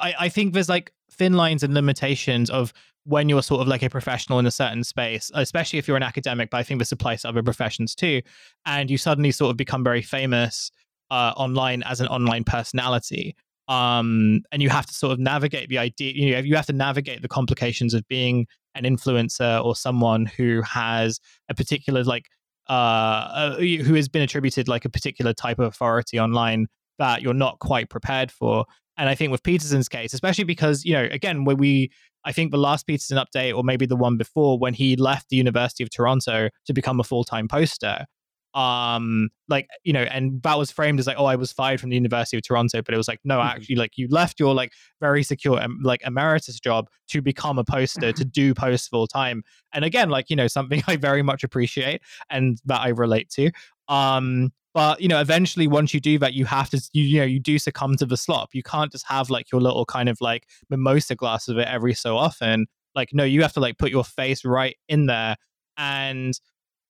I 0.00 0.14
I 0.20 0.28
think 0.28 0.54
there's 0.54 0.68
like 0.68 0.92
thin 1.10 1.32
lines 1.34 1.64
and 1.64 1.74
limitations 1.74 2.50
of 2.50 2.72
when 3.04 3.28
you're 3.28 3.42
sort 3.42 3.62
of 3.62 3.66
like 3.68 3.82
a 3.82 3.90
professional 3.90 4.38
in 4.38 4.46
a 4.46 4.50
certain 4.52 4.84
space, 4.84 5.30
especially 5.34 5.80
if 5.80 5.88
you're 5.88 5.96
an 5.96 6.04
academic, 6.04 6.50
but 6.50 6.58
I 6.58 6.62
think 6.62 6.78
this 6.80 6.92
applies 6.92 7.22
to 7.22 7.28
other 7.28 7.42
professions 7.42 7.94
too, 7.96 8.22
and 8.66 8.88
you 8.90 8.96
suddenly 8.96 9.32
sort 9.32 9.50
of 9.50 9.56
become 9.56 9.82
very 9.82 10.02
famous 10.02 10.70
uh, 11.10 11.32
online 11.36 11.82
as 11.82 12.00
an 12.00 12.06
online 12.08 12.44
personality. 12.44 13.34
Um, 13.68 14.42
and 14.52 14.62
you 14.62 14.68
have 14.70 14.86
to 14.86 14.94
sort 14.94 15.12
of 15.12 15.18
navigate 15.18 15.68
the 15.68 15.78
idea, 15.78 16.12
you 16.12 16.32
know, 16.32 16.38
you 16.40 16.54
have 16.56 16.66
to 16.66 16.72
navigate 16.72 17.22
the 17.22 17.28
complications 17.28 17.92
of 17.94 18.06
being 18.08 18.46
an 18.74 18.84
influencer 18.84 19.64
or 19.64 19.76
someone 19.76 20.26
who 20.26 20.62
has 20.62 21.20
a 21.48 21.54
particular 21.54 22.02
like 22.04 22.26
uh, 22.68 22.72
uh, 22.72 23.56
who 23.56 23.94
has 23.94 24.08
been 24.08 24.22
attributed 24.22 24.68
like 24.68 24.84
a 24.84 24.88
particular 24.88 25.34
type 25.34 25.58
of 25.58 25.66
authority 25.66 26.18
online 26.18 26.66
that 26.98 27.22
you're 27.22 27.34
not 27.34 27.58
quite 27.58 27.90
prepared 27.90 28.30
for. 28.30 28.64
And 28.96 29.08
I 29.08 29.14
think 29.14 29.32
with 29.32 29.42
Peterson's 29.42 29.88
case, 29.88 30.14
especially 30.14 30.44
because, 30.44 30.84
you 30.84 30.94
know, 30.94 31.06
again, 31.10 31.44
when 31.44 31.56
we, 31.56 31.90
I 32.24 32.32
think 32.32 32.52
the 32.52 32.58
last 32.58 32.86
Peterson 32.86 33.18
update, 33.18 33.54
or 33.54 33.64
maybe 33.64 33.86
the 33.86 33.96
one 33.96 34.16
before, 34.16 34.58
when 34.58 34.72
he 34.72 34.96
left 34.96 35.28
the 35.28 35.36
University 35.36 35.82
of 35.82 35.90
Toronto 35.90 36.48
to 36.66 36.72
become 36.72 37.00
a 37.00 37.04
full 37.04 37.24
time 37.24 37.48
poster, 37.48 38.06
um 38.54 39.28
like 39.48 39.68
you 39.82 39.92
know 39.92 40.02
and 40.02 40.40
that 40.42 40.56
was 40.56 40.70
framed 40.70 41.00
as 41.00 41.06
like 41.08 41.16
oh 41.18 41.24
i 41.24 41.34
was 41.34 41.50
fired 41.52 41.80
from 41.80 41.90
the 41.90 41.96
university 41.96 42.36
of 42.36 42.42
toronto 42.42 42.80
but 42.82 42.94
it 42.94 42.96
was 42.96 43.08
like 43.08 43.18
no 43.24 43.38
mm-hmm. 43.38 43.48
actually 43.48 43.74
like 43.74 43.98
you 43.98 44.06
left 44.08 44.38
your 44.38 44.54
like 44.54 44.72
very 45.00 45.24
secure 45.24 45.60
um, 45.60 45.80
like 45.82 46.00
emeritus 46.06 46.60
job 46.60 46.88
to 47.08 47.20
become 47.20 47.58
a 47.58 47.64
poster 47.64 48.12
to 48.12 48.24
do 48.24 48.54
post 48.54 48.88
full 48.90 49.06
time. 49.06 49.42
And 49.72 49.84
again 49.84 50.08
like 50.08 50.30
you 50.30 50.36
know 50.36 50.46
something 50.46 50.82
i 50.86 50.96
very 50.96 51.22
much 51.22 51.42
appreciate 51.42 52.00
and 52.30 52.58
that 52.66 52.80
i 52.80 52.88
relate 52.88 53.28
to 53.30 53.50
um 53.88 54.52
but 54.72 55.00
you 55.00 55.08
know 55.08 55.20
eventually 55.20 55.66
once 55.66 55.94
you 55.94 56.00
do 56.00 56.18
that 56.18 56.34
you 56.34 56.44
have 56.44 56.70
to 56.70 56.80
you, 56.92 57.02
you 57.02 57.18
know 57.20 57.26
you 57.26 57.40
do 57.40 57.58
succumb 57.58 57.96
to 57.96 58.06
the 58.06 58.16
slop. 58.16 58.50
You 58.54 58.62
can't 58.62 58.92
just 58.92 59.06
have 59.06 59.30
like 59.30 59.50
your 59.52 59.60
little 59.60 59.86
kind 59.86 60.08
of 60.08 60.20
like 60.20 60.48
mimosa 60.68 61.14
glass 61.14 61.48
of 61.48 61.58
it 61.58 61.68
every 61.68 61.94
so 61.94 62.16
often. 62.16 62.66
Like 62.94 63.10
no 63.12 63.24
you 63.24 63.42
have 63.42 63.52
to 63.54 63.60
like 63.60 63.78
put 63.78 63.90
your 63.90 64.04
face 64.04 64.44
right 64.44 64.76
in 64.88 65.06
there 65.06 65.36
and 65.76 66.38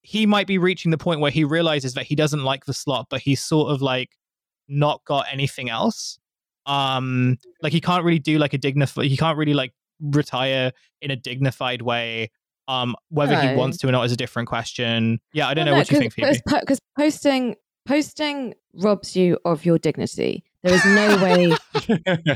he 0.04 0.26
might 0.26 0.46
be 0.46 0.58
reaching 0.58 0.90
the 0.90 0.98
point 0.98 1.20
where 1.20 1.30
he 1.30 1.44
realizes 1.44 1.94
that 1.94 2.04
he 2.04 2.14
doesn't 2.14 2.44
like 2.44 2.66
the 2.66 2.74
slot, 2.74 3.06
but 3.08 3.22
he's 3.22 3.42
sort 3.42 3.72
of 3.72 3.80
like 3.80 4.10
not 4.68 5.02
got 5.06 5.24
anything 5.32 5.70
else. 5.70 6.18
Um, 6.66 7.38
like 7.62 7.72
he 7.72 7.80
can't 7.80 8.04
really 8.04 8.18
do 8.18 8.38
like 8.38 8.52
a 8.52 8.58
dignified. 8.58 9.06
He 9.06 9.16
can't 9.16 9.38
really 9.38 9.54
like 9.54 9.72
retire 10.00 10.72
in 11.00 11.10
a 11.10 11.16
dignified 11.16 11.80
way. 11.80 12.30
Um, 12.68 12.94
whether 13.08 13.32
no. 13.32 13.40
he 13.40 13.56
wants 13.56 13.78
to 13.78 13.88
or 13.88 13.92
not 13.92 14.04
is 14.04 14.12
a 14.12 14.16
different 14.16 14.48
question. 14.48 15.20
Yeah, 15.32 15.48
I 15.48 15.54
don't 15.54 15.64
well, 15.64 15.72
know 15.72 15.76
no, 15.76 15.78
what 15.78 15.90
you 15.90 15.98
think. 15.98 16.14
Because 16.14 16.80
posting 16.98 17.56
posting 17.86 18.54
robs 18.74 19.16
you 19.16 19.38
of 19.46 19.64
your 19.64 19.78
dignity. 19.78 20.44
There 20.64 20.74
is 20.74 20.84
no 20.86 21.22
way 21.22 21.56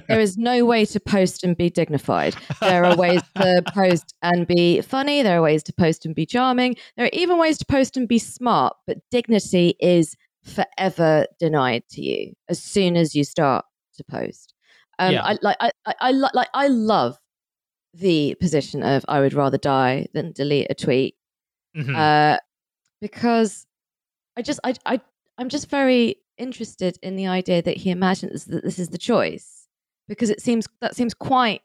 there 0.06 0.20
is 0.20 0.36
no 0.36 0.64
way 0.66 0.84
to 0.84 1.00
post 1.00 1.42
and 1.42 1.56
be 1.56 1.70
dignified. 1.70 2.36
There 2.60 2.84
are 2.84 2.94
ways 2.94 3.22
to 3.36 3.62
post 3.74 4.14
and 4.22 4.46
be 4.46 4.82
funny, 4.82 5.22
there 5.22 5.38
are 5.38 5.42
ways 5.42 5.62
to 5.64 5.72
post 5.72 6.04
and 6.04 6.14
be 6.14 6.26
charming. 6.26 6.76
There 6.96 7.06
are 7.06 7.10
even 7.14 7.38
ways 7.38 7.56
to 7.58 7.64
post 7.64 7.96
and 7.96 8.06
be 8.06 8.18
smart, 8.18 8.76
but 8.86 8.98
dignity 9.10 9.76
is 9.80 10.14
forever 10.44 11.26
denied 11.40 11.84
to 11.90 12.02
you 12.02 12.34
as 12.48 12.62
soon 12.62 12.96
as 12.96 13.14
you 13.14 13.24
start 13.24 13.64
to 13.96 14.04
post. 14.04 14.52
Um, 14.98 15.14
yeah. 15.14 15.24
I 15.24 15.38
like 15.40 15.56
I, 15.60 15.70
I, 15.86 15.94
I 16.00 16.10
like 16.10 16.48
I 16.52 16.68
love 16.68 17.18
the 17.94 18.36
position 18.40 18.82
of 18.82 19.06
I 19.08 19.20
would 19.20 19.32
rather 19.32 19.58
die 19.58 20.06
than 20.12 20.32
delete 20.32 20.66
a 20.68 20.74
tweet. 20.74 21.14
Mm-hmm. 21.74 21.96
Uh, 21.96 22.36
because 23.00 23.66
I 24.36 24.42
just 24.42 24.60
I 24.64 24.74
I 24.84 25.00
I'm 25.38 25.48
just 25.48 25.70
very 25.70 26.16
interested 26.38 26.98
in 27.02 27.16
the 27.16 27.26
idea 27.26 27.62
that 27.62 27.76
he 27.76 27.90
imagines 27.90 28.44
that 28.46 28.64
this 28.64 28.78
is 28.78 28.88
the 28.88 28.98
choice 28.98 29.66
because 30.08 30.30
it 30.30 30.40
seems 30.40 30.66
that 30.80 30.96
seems 30.96 31.14
quite 31.14 31.62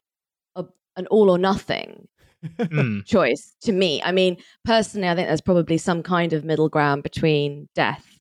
a, 0.56 0.66
an 0.96 1.08
all 1.08 1.30
or 1.30 1.38
nothing 1.38 2.08
mm. 2.60 3.06
choice 3.06 3.56
to 3.62 3.72
me. 3.72 4.02
I 4.04 4.12
mean, 4.12 4.38
personally, 4.66 5.08
I 5.08 5.16
think 5.16 5.28
there's 5.28 5.42
probably 5.42 5.78
some 5.78 6.04
kind 6.04 6.34
of 6.34 6.44
middle 6.44 6.70
ground 6.70 7.04
between 7.04 7.70
death 7.76 8.13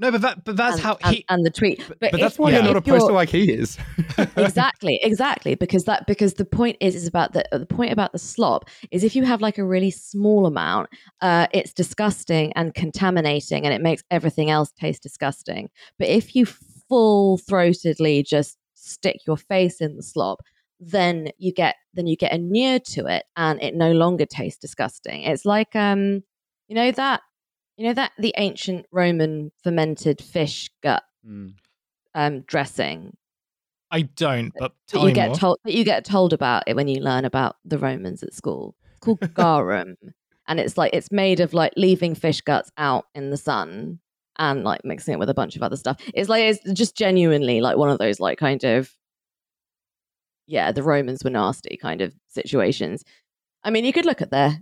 no, 0.00 0.10
but 0.10 0.22
that 0.22 0.44
but 0.44 0.56
that's 0.56 0.76
and, 0.76 0.82
how 0.82 1.10
he 1.10 1.26
and, 1.28 1.44
the 1.44 1.50
tweet. 1.50 1.84
But, 1.86 2.00
but 2.00 2.14
if, 2.14 2.20
that's 2.20 2.38
why 2.38 2.50
yeah. 2.50 2.56
you're 2.56 2.64
not 2.64 2.76
a 2.76 2.80
poster 2.80 3.12
like 3.12 3.28
he 3.28 3.52
is. 3.52 3.76
exactly, 4.36 4.98
exactly. 5.02 5.54
Because 5.54 5.84
that 5.84 6.06
because 6.06 6.34
the 6.34 6.46
point 6.46 6.78
is 6.80 6.94
is 6.94 7.06
about 7.06 7.34
the 7.34 7.44
the 7.52 7.66
point 7.66 7.92
about 7.92 8.12
the 8.12 8.18
slop 8.18 8.70
is 8.90 9.04
if 9.04 9.14
you 9.14 9.24
have 9.24 9.42
like 9.42 9.58
a 9.58 9.64
really 9.64 9.90
small 9.90 10.46
amount, 10.46 10.88
uh, 11.20 11.48
it's 11.52 11.74
disgusting 11.74 12.50
and 12.54 12.72
contaminating, 12.72 13.66
and 13.66 13.74
it 13.74 13.82
makes 13.82 14.02
everything 14.10 14.48
else 14.48 14.72
taste 14.72 15.02
disgusting. 15.02 15.68
But 15.98 16.08
if 16.08 16.34
you 16.34 16.46
full 16.46 17.36
throatedly 17.38 18.26
just 18.26 18.56
stick 18.74 19.18
your 19.26 19.36
face 19.36 19.82
in 19.82 19.96
the 19.96 20.02
slop, 20.02 20.40
then 20.80 21.28
you 21.36 21.52
get 21.52 21.76
then 21.92 22.06
you 22.06 22.16
get 22.16 22.32
inured 22.32 22.86
to 22.86 23.04
it, 23.04 23.26
and 23.36 23.62
it 23.62 23.74
no 23.74 23.92
longer 23.92 24.24
tastes 24.24 24.58
disgusting. 24.58 25.24
It's 25.24 25.44
like 25.44 25.76
um, 25.76 26.22
you 26.68 26.74
know 26.74 26.90
that 26.92 27.20
you 27.80 27.86
know 27.86 27.94
that 27.94 28.12
the 28.18 28.34
ancient 28.36 28.84
Roman 28.92 29.52
fermented 29.64 30.20
fish 30.20 30.68
gut 30.82 31.02
mm. 31.26 31.54
um, 32.14 32.40
dressing. 32.42 33.16
I 33.90 34.02
don't, 34.02 34.52
but 34.58 34.72
that 34.92 35.00
you 35.00 35.12
get 35.12 35.28
more. 35.28 35.36
told 35.36 35.58
that 35.64 35.72
you 35.72 35.82
get 35.82 36.04
told 36.04 36.34
about 36.34 36.64
it 36.66 36.76
when 36.76 36.88
you 36.88 37.00
learn 37.00 37.24
about 37.24 37.56
the 37.64 37.78
Romans 37.78 38.22
at 38.22 38.34
school. 38.34 38.76
It's 38.84 38.98
called 39.00 39.20
garum, 39.34 39.96
and 40.46 40.60
it's 40.60 40.76
like 40.76 40.92
it's 40.92 41.10
made 41.10 41.40
of 41.40 41.54
like 41.54 41.72
leaving 41.74 42.14
fish 42.14 42.42
guts 42.42 42.70
out 42.76 43.06
in 43.14 43.30
the 43.30 43.38
sun 43.38 43.98
and 44.38 44.62
like 44.62 44.84
mixing 44.84 45.14
it 45.14 45.18
with 45.18 45.30
a 45.30 45.34
bunch 45.34 45.56
of 45.56 45.62
other 45.62 45.76
stuff. 45.78 45.96
It's 46.12 46.28
like 46.28 46.42
it's 46.42 46.72
just 46.74 46.94
genuinely 46.94 47.62
like 47.62 47.78
one 47.78 47.88
of 47.88 47.98
those 47.98 48.20
like 48.20 48.38
kind 48.38 48.62
of 48.62 48.94
yeah, 50.46 50.70
the 50.70 50.82
Romans 50.82 51.24
were 51.24 51.30
nasty 51.30 51.78
kind 51.78 52.02
of 52.02 52.12
situations. 52.28 53.04
I 53.64 53.70
mean, 53.70 53.86
you 53.86 53.94
could 53.94 54.04
look 54.04 54.20
at 54.20 54.30
their 54.30 54.58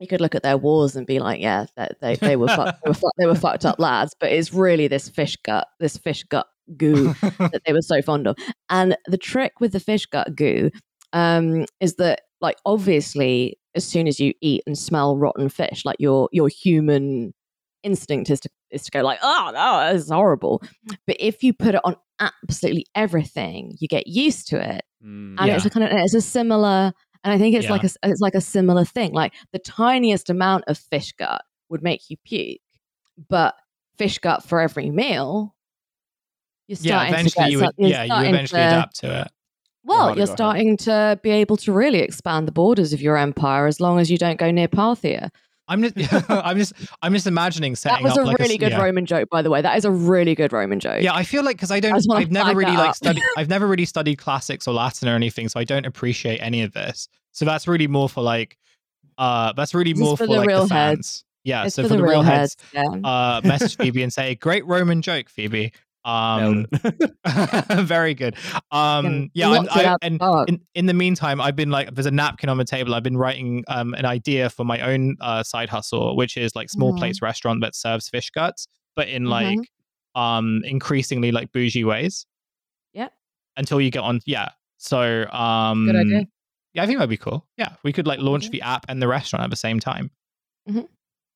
you 0.00 0.06
could 0.06 0.20
look 0.20 0.34
at 0.34 0.42
their 0.42 0.56
wars 0.56 0.96
and 0.96 1.06
be 1.06 1.18
like, 1.18 1.40
yeah, 1.40 1.66
they, 2.00 2.16
they, 2.16 2.36
were 2.36 2.48
fucked, 2.48 2.82
they, 2.82 2.90
were 2.90 3.10
they 3.18 3.26
were 3.26 3.34
fucked 3.34 3.66
up 3.66 3.78
lads. 3.78 4.14
But 4.18 4.32
it's 4.32 4.52
really 4.52 4.88
this 4.88 5.10
fish 5.10 5.36
gut, 5.44 5.68
this 5.78 5.98
fish 5.98 6.24
gut 6.24 6.46
goo 6.76 7.12
that 7.22 7.60
they 7.66 7.72
were 7.72 7.82
so 7.82 8.00
fond 8.00 8.26
of. 8.26 8.36
And 8.70 8.96
the 9.06 9.18
trick 9.18 9.60
with 9.60 9.72
the 9.72 9.80
fish 9.80 10.06
gut 10.06 10.34
goo 10.34 10.70
um, 11.12 11.66
is 11.80 11.96
that, 11.96 12.22
like, 12.40 12.56
obviously, 12.64 13.58
as 13.74 13.84
soon 13.84 14.08
as 14.08 14.18
you 14.18 14.32
eat 14.40 14.62
and 14.66 14.76
smell 14.76 15.16
rotten 15.16 15.48
fish, 15.48 15.84
like 15.84 15.96
your 16.00 16.28
your 16.32 16.48
human 16.48 17.32
instinct 17.82 18.30
is 18.30 18.40
to 18.40 18.48
is 18.70 18.82
to 18.84 18.90
go 18.90 19.02
like, 19.02 19.18
oh 19.22 19.50
no, 19.52 19.92
this 19.92 20.04
is 20.04 20.10
horrible. 20.10 20.62
But 21.06 21.16
if 21.20 21.42
you 21.42 21.52
put 21.52 21.74
it 21.74 21.80
on 21.84 21.96
absolutely 22.18 22.86
everything, 22.94 23.76
you 23.78 23.86
get 23.86 24.06
used 24.06 24.48
to 24.48 24.56
it, 24.56 24.82
mm, 25.04 25.36
and 25.38 25.46
yeah. 25.46 25.56
it's 25.56 25.66
a 25.66 25.70
kind 25.70 25.84
of 25.84 25.90
it's 25.92 26.14
a 26.14 26.20
similar 26.20 26.92
and 27.24 27.32
I 27.32 27.38
think 27.38 27.54
it's 27.54 27.64
yeah. 27.64 27.72
like 27.72 27.84
a 27.84 27.90
it's 28.02 28.20
like 28.20 28.34
a 28.34 28.40
similar 28.40 28.84
thing. 28.84 29.12
Like 29.12 29.34
the 29.52 29.58
tiniest 29.58 30.30
amount 30.30 30.64
of 30.66 30.78
fish 30.78 31.12
gut 31.12 31.42
would 31.68 31.82
make 31.82 32.08
you 32.08 32.16
puke, 32.24 32.60
but 33.28 33.54
fish 33.98 34.18
gut 34.18 34.42
for 34.42 34.60
every 34.60 34.90
meal, 34.90 35.54
you're 36.66 36.76
starting 36.76 37.12
yeah, 37.12 37.20
eventually 37.20 37.30
to 37.30 37.40
get, 37.40 37.50
you 37.50 37.58
would, 37.58 37.90
yeah, 37.90 38.04
you 38.04 38.28
eventually 38.28 38.60
to, 38.60 38.66
adapt 38.66 38.96
to 39.00 39.20
it. 39.22 39.28
Well, 39.82 40.16
you're 40.16 40.26
starting 40.26 40.76
to 40.78 41.18
be 41.22 41.30
able 41.30 41.56
to 41.58 41.72
really 41.72 42.00
expand 42.00 42.46
the 42.46 42.52
borders 42.52 42.92
of 42.92 43.00
your 43.00 43.16
empire 43.16 43.66
as 43.66 43.80
long 43.80 43.98
as 43.98 44.10
you 44.10 44.18
don't 44.18 44.38
go 44.38 44.50
near 44.50 44.68
Parthia. 44.68 45.30
I'm 45.70 45.82
just, 45.82 46.14
I'm 46.28 46.58
just, 46.58 46.72
I'm 47.00 47.14
just 47.14 47.26
imagining 47.26 47.76
setting. 47.76 48.04
That 48.04 48.16
was 48.16 48.18
a 48.18 48.22
like 48.22 48.38
really 48.38 48.56
a, 48.56 48.58
good 48.58 48.72
yeah. 48.72 48.82
Roman 48.82 49.06
joke, 49.06 49.30
by 49.30 49.40
the 49.40 49.50
way. 49.50 49.62
That 49.62 49.78
is 49.78 49.84
a 49.84 49.90
really 49.90 50.34
good 50.34 50.52
Roman 50.52 50.80
joke. 50.80 51.00
Yeah, 51.00 51.14
I 51.14 51.22
feel 51.22 51.44
like 51.44 51.56
because 51.56 51.70
I 51.70 51.80
don't, 51.80 52.04
I 52.12 52.20
have 52.20 52.32
never 52.32 52.54
really 52.54 52.76
like 52.76 52.94
studied, 52.96 53.22
I've 53.36 53.48
never 53.48 53.66
really 53.66 53.84
studied 53.84 54.16
classics 54.16 54.66
or 54.66 54.74
Latin 54.74 55.08
or 55.08 55.14
anything, 55.14 55.48
so 55.48 55.60
I 55.60 55.64
don't 55.64 55.86
appreciate 55.86 56.38
any 56.38 56.62
of 56.62 56.72
this. 56.72 57.08
So 57.32 57.44
that's 57.44 57.68
really 57.68 57.86
more 57.86 58.08
for 58.08 58.22
like, 58.22 58.58
uh, 59.16 59.52
that's 59.52 59.72
really 59.72 59.94
more 59.94 60.16
for, 60.16 60.26
for, 60.26 60.38
like 60.38 60.48
the 60.48 60.66
fans. 60.66 60.70
Heads. 60.70 61.24
Yeah, 61.44 61.64
it's 61.64 61.74
so 61.76 61.82
for, 61.82 61.88
for 61.88 61.94
the, 61.94 62.02
the, 62.02 62.08
real 62.08 62.22
heads, 62.22 62.56
heads 62.74 62.88
yeah. 62.92 63.08
uh, 63.08 63.40
message 63.44 63.76
Phoebe 63.78 64.02
and 64.02 64.12
say, 64.12 64.34
"Great 64.34 64.66
Roman 64.66 65.00
joke, 65.00 65.30
Phoebe." 65.30 65.72
Um, 66.04 66.66
very 67.78 68.14
good. 68.14 68.36
Um, 68.70 69.30
yeah, 69.34 69.64
I, 69.70 69.96
and 70.02 70.20
in, 70.48 70.60
in 70.74 70.86
the 70.86 70.94
meantime, 70.94 71.40
I've 71.40 71.56
been 71.56 71.70
like, 71.70 71.94
there's 71.94 72.06
a 72.06 72.10
napkin 72.10 72.48
on 72.48 72.58
the 72.58 72.64
table. 72.64 72.94
I've 72.94 73.02
been 73.02 73.16
writing 73.16 73.64
um, 73.68 73.94
an 73.94 74.04
idea 74.04 74.50
for 74.50 74.64
my 74.64 74.80
own 74.80 75.16
uh, 75.20 75.42
side 75.42 75.68
hustle, 75.68 76.16
which 76.16 76.36
is 76.36 76.54
like 76.54 76.70
small 76.70 76.90
mm-hmm. 76.90 76.98
plates 76.98 77.22
restaurant 77.22 77.60
that 77.62 77.74
serves 77.74 78.08
fish 78.08 78.30
guts, 78.30 78.66
but 78.96 79.08
in 79.08 79.24
mm-hmm. 79.24 79.30
like 79.30 79.58
um 80.16 80.62
increasingly 80.64 81.30
like 81.30 81.52
bougie 81.52 81.84
ways. 81.84 82.26
Yeah. 82.92 83.08
Until 83.56 83.80
you 83.80 83.90
get 83.90 84.02
on, 84.02 84.20
yeah. 84.26 84.50
So 84.78 85.26
um, 85.30 85.86
good 85.86 85.96
idea. 85.96 86.26
Yeah, 86.72 86.84
I 86.84 86.86
think 86.86 86.98
that'd 86.98 87.10
be 87.10 87.16
cool. 87.16 87.46
Yeah, 87.56 87.74
we 87.82 87.92
could 87.92 88.06
like 88.06 88.20
launch 88.20 88.44
mm-hmm. 88.44 88.52
the 88.52 88.62
app 88.62 88.86
and 88.88 89.02
the 89.02 89.08
restaurant 89.08 89.44
at 89.44 89.50
the 89.50 89.56
same 89.56 89.80
time. 89.80 90.10
Mm-hmm. 90.68 90.82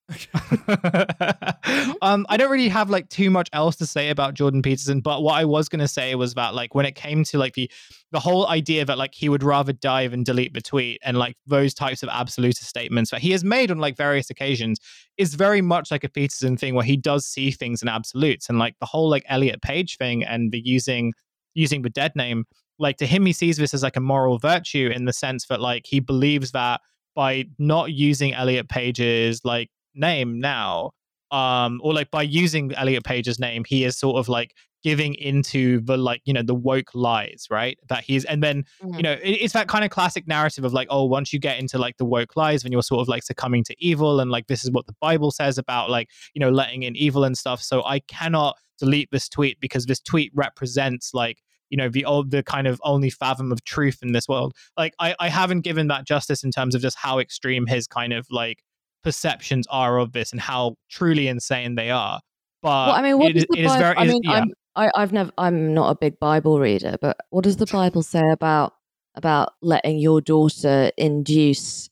um, 2.03 2.27
I 2.29 2.37
don't 2.37 2.51
really 2.51 2.69
have 2.69 2.91
like 2.91 3.09
too 3.09 3.31
much 3.31 3.49
else 3.55 3.77
to 3.77 3.87
say 3.87 4.11
about 4.11 4.35
Jordan 4.35 4.61
Peterson, 4.61 5.01
but 5.01 5.23
what 5.23 5.35
I 5.35 5.47
was 5.47 5.69
gonna 5.69 5.89
say 5.89 6.15
was 6.15 6.35
that 6.35 6.55
like 6.55 6.75
when 6.75 6.85
it 6.85 6.95
came 6.95 7.25
to 7.25 7.39
like 7.39 7.55
the 7.55 7.71
the 8.13 8.21
whole 8.21 8.47
idea 8.49 8.85
that 8.85 8.99
like 8.99 9.15
he 9.15 9.31
would 9.31 9.43
rather 9.43 9.73
dive 9.73 10.13
and 10.13 10.25
delete 10.25 10.53
the 10.53 10.61
tweet 10.61 11.01
and 11.05 11.17
like 11.17 11.37
those 11.47 11.73
types 11.73 12.03
of 12.03 12.11
absolutist 12.11 12.69
statements 12.69 13.11
that 13.11 13.21
he 13.21 13.31
has 13.31 13.43
made 13.43 13.71
on 13.71 13.79
like 13.79 13.97
various 13.97 14.29
occasions 14.29 14.79
is 15.17 15.35
very 15.35 15.63
much 15.63 15.91
like 15.91 16.05
a 16.05 16.09
Peterson 16.09 16.57
thing 16.57 16.75
where 16.75 16.85
he 16.85 16.97
does 16.97 17.25
see 17.25 17.51
things 17.51 17.81
in 17.81 17.89
absolutes 17.89 18.49
and 18.49 18.59
like 18.59 18.77
the 18.81 18.87
whole 18.87 19.09
like 19.09 19.25
Elliot 19.29 19.63
Page 19.63 19.97
thing 19.97 20.23
and 20.23 20.53
the 20.53 20.61
using 20.65 21.15
using 21.55 21.81
the 21.81 21.91
dead 21.91 22.13
name 22.15 22.45
like 22.79 22.99
to 22.99 23.07
him 23.07 23.25
he 23.25 23.33
sees 23.33 23.57
this 23.57 23.73
as 23.73 23.83
like 23.83 23.97
a 23.97 24.01
moral 24.01 24.39
virtue 24.39 24.91
in 24.95 25.07
the 25.07 25.13
sense 25.13 25.47
that 25.47 25.61
like 25.61 25.87
he 25.87 25.99
believes 25.99 26.53
that 26.53 26.83
by 27.15 27.45
not 27.59 27.93
using 27.93 28.35
Elliot 28.35 28.69
Page's 28.69 29.45
like 29.45 29.71
name 29.95 30.41
now 30.41 30.91
um 31.31 31.81
or 31.83 31.93
like 31.95 32.11
by 32.11 32.23
using 32.23 32.73
Elliot 32.75 33.05
Page's 33.05 33.39
name 33.39 33.65
he 33.67 33.85
is 33.85 33.99
sort 33.99 34.17
of 34.19 34.29
like 34.29 34.55
giving 34.85 35.15
into 35.15 35.81
the 35.81 35.97
like 35.97 36.21
you 36.27 36.33
know 36.33 36.43
the 36.43 36.55
woke 36.55 36.95
lies 36.95 37.47
right 37.51 37.79
that 37.89 38.05
he's 38.05 38.25
and 38.27 38.43
then 38.43 38.65
mm-hmm. 38.83 38.95
you 38.95 39.03
know 39.03 39.13
it, 39.13 39.39
it's 39.41 39.55
that 39.55 39.67
kind 39.67 39.83
of 39.83 39.91
classic 39.91 40.29
narrative 40.29 40.63
of 40.63 40.75
like 40.75 40.87
oh 40.91 41.05
once 41.05 41.33
you 41.33 41.39
get 41.39 41.59
into 41.59 41.79
like 41.79 41.97
the 41.97 42.05
woke 42.05 42.37
lies 42.37 42.63
then 42.63 42.71
you're 42.71 42.83
sort 42.83 43.01
of 43.01 43.09
like 43.09 43.23
succumbing 43.23 43.65
to 43.65 43.75
evil 43.79 44.21
and 44.21 44.31
like 44.31 44.47
this 44.47 44.63
is 44.63 44.71
what 44.71 44.87
the 44.87 44.95
bible 45.01 45.31
says 45.31 45.57
about 45.57 45.89
like 45.89 46.11
you 46.35 46.41
know 46.41 46.51
letting 46.51 46.83
in 46.83 46.95
evil 46.95 47.25
and 47.25 47.39
stuff 47.39 47.63
so 47.63 47.83
i 47.85 47.99
cannot 48.01 48.57
delete 48.79 49.09
this 49.11 49.27
tweet 49.27 49.59
because 49.59 49.87
this 49.87 50.01
tweet 50.01 50.31
represents 50.35 51.15
like 51.15 51.39
you 51.71 51.79
know 51.79 51.89
the 51.89 52.05
old 52.05 52.31
the 52.31 52.43
kind 52.43 52.67
of 52.67 52.79
only 52.85 53.09
fathom 53.09 53.51
of 53.51 53.65
truth 53.65 54.01
in 54.03 54.13
this 54.13 54.29
world 54.29 54.55
like 54.77 54.93
i 54.99 55.15
i 55.19 55.31
haven't 55.31 55.63
given 55.63 55.89
that 55.89 56.07
justice 56.07 56.45
in 56.45 56.51
terms 56.51 56.75
of 56.75 56.83
just 56.83 56.99
how 56.99 57.19
extreme 57.19 57.67
his 57.67 57.87
kind 57.87 58.13
of 58.13 58.27
like 58.31 58.63
perceptions 59.05 59.67
are 59.71 59.99
of 59.99 60.13
this 60.13 60.33
and 60.33 60.41
how 60.41 60.75
truly 60.89 61.29
insane 61.29 61.77
they 61.77 61.91
are 61.91 62.21
but 62.65 62.87
well, 62.87 62.97
I 62.97 63.03
mean, 63.03 63.19
what 63.19 63.37
it, 63.37 63.47
the 63.51 63.63
Bible, 63.63 63.79
very, 63.79 63.97
I 63.99 64.07
mean, 64.07 64.23
yeah. 64.25 64.33
I'm, 64.33 64.53
I, 64.75 64.91
I've 64.95 65.13
never. 65.13 65.31
I'm 65.37 65.75
not 65.75 65.91
a 65.91 65.95
big 65.95 66.19
Bible 66.19 66.59
reader, 66.59 66.97
but 66.99 67.19
what 67.29 67.45
does 67.45 67.59
the 67.59 67.67
Bible 67.67 68.03
say 68.03 68.27
about 68.31 68.73
about 69.15 69.53
letting 69.61 69.99
your 69.99 70.23
daughter 70.23 70.91
induce 70.97 71.91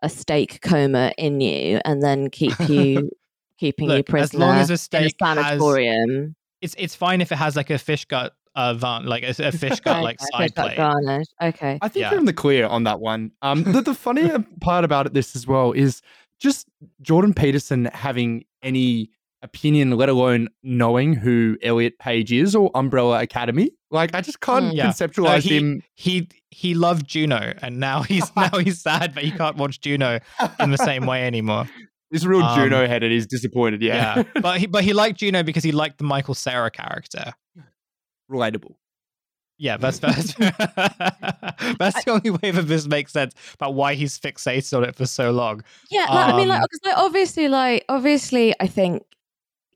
a 0.00 0.08
steak 0.08 0.60
coma 0.62 1.12
in 1.18 1.40
you 1.40 1.80
and 1.84 2.00
then 2.00 2.30
keep 2.30 2.52
you 2.68 3.10
keeping 3.58 3.88
Look, 3.88 3.96
you 3.96 4.04
prisoner 4.04 4.44
as 4.44 4.48
long 4.48 4.58
as 4.58 4.70
a 4.70 4.78
steak 4.78 5.16
in 5.20 5.26
a 5.26 5.42
sanatorium? 5.42 6.10
Has, 6.20 6.30
it's 6.60 6.74
it's 6.78 6.94
fine 6.94 7.20
if 7.20 7.32
it 7.32 7.38
has 7.38 7.56
like 7.56 7.70
a 7.70 7.78
fish 7.78 8.04
gut 8.04 8.32
uh, 8.54 8.74
van, 8.74 9.06
like 9.06 9.24
a, 9.24 9.34
a 9.48 9.50
fish 9.52 9.80
gut 9.80 10.04
like 10.04 10.20
side 10.20 10.54
plate. 10.54 10.76
Garnish. 10.76 11.26
Okay. 11.42 11.80
I 11.82 11.88
think 11.88 12.02
yeah. 12.02 12.10
you're 12.12 12.20
in 12.20 12.26
the 12.26 12.32
clear 12.32 12.66
on 12.66 12.84
that 12.84 13.00
one. 13.00 13.32
Um, 13.42 13.64
the, 13.64 13.80
the 13.80 13.94
funny 13.94 14.30
part 14.60 14.84
about 14.84 15.06
it, 15.06 15.14
this 15.14 15.34
as 15.34 15.48
well, 15.48 15.72
is 15.72 16.00
just 16.42 16.68
Jordan 17.00 17.32
Peterson 17.32 17.86
having 17.86 18.44
any 18.62 19.10
opinion, 19.42 19.90
let 19.92 20.08
alone 20.08 20.48
knowing 20.62 21.14
who 21.14 21.56
Elliot 21.62 21.98
Page 21.98 22.32
is 22.32 22.54
or 22.54 22.70
Umbrella 22.74 23.22
Academy. 23.22 23.70
Like 23.90 24.14
I 24.14 24.20
just 24.20 24.40
can't 24.40 24.66
mm, 24.66 24.74
yeah. 24.74 24.88
conceptualize 24.88 25.38
uh, 25.38 25.40
he, 25.40 25.56
him. 25.56 25.82
He 25.94 26.28
he 26.50 26.74
loved 26.74 27.06
Juno, 27.06 27.54
and 27.62 27.78
now 27.78 28.02
he's 28.02 28.30
now 28.36 28.58
he's 28.58 28.80
sad 28.80 29.14
but 29.14 29.22
he 29.22 29.30
can't 29.30 29.56
watch 29.56 29.80
Juno 29.80 30.18
in 30.60 30.70
the 30.70 30.78
same 30.78 31.06
way 31.06 31.24
anymore. 31.24 31.68
He's 32.10 32.26
real 32.26 32.42
um, 32.42 32.58
Juno 32.58 32.86
headed. 32.86 33.10
He's 33.10 33.26
disappointed. 33.26 33.82
Yeah, 33.82 34.18
yeah. 34.18 34.40
but 34.40 34.60
he 34.60 34.66
but 34.66 34.84
he 34.84 34.92
liked 34.92 35.18
Juno 35.18 35.42
because 35.42 35.64
he 35.64 35.72
liked 35.72 35.98
the 35.98 36.04
Michael 36.04 36.34
Cera 36.34 36.70
character. 36.70 37.32
Relatable. 38.30 38.74
Yeah, 39.58 39.76
that's 39.78 39.98
that's 39.98 40.34
that's 40.34 42.04
the 42.04 42.10
only 42.10 42.30
way 42.30 42.50
that 42.50 42.66
this 42.66 42.86
makes 42.86 43.12
sense 43.12 43.34
about 43.54 43.74
why 43.74 43.94
he's 43.94 44.18
fixated 44.18 44.76
on 44.76 44.84
it 44.84 44.94
for 44.94 45.06
so 45.06 45.30
long. 45.30 45.62
Yeah, 45.90 46.06
like, 46.10 46.28
um, 46.28 46.34
I 46.34 46.36
mean, 46.36 46.48
like, 46.48 46.62
because 46.62 46.80
like, 46.84 46.96
obviously, 46.96 47.48
like, 47.48 47.84
obviously, 47.88 48.54
I 48.60 48.66
think 48.66 49.02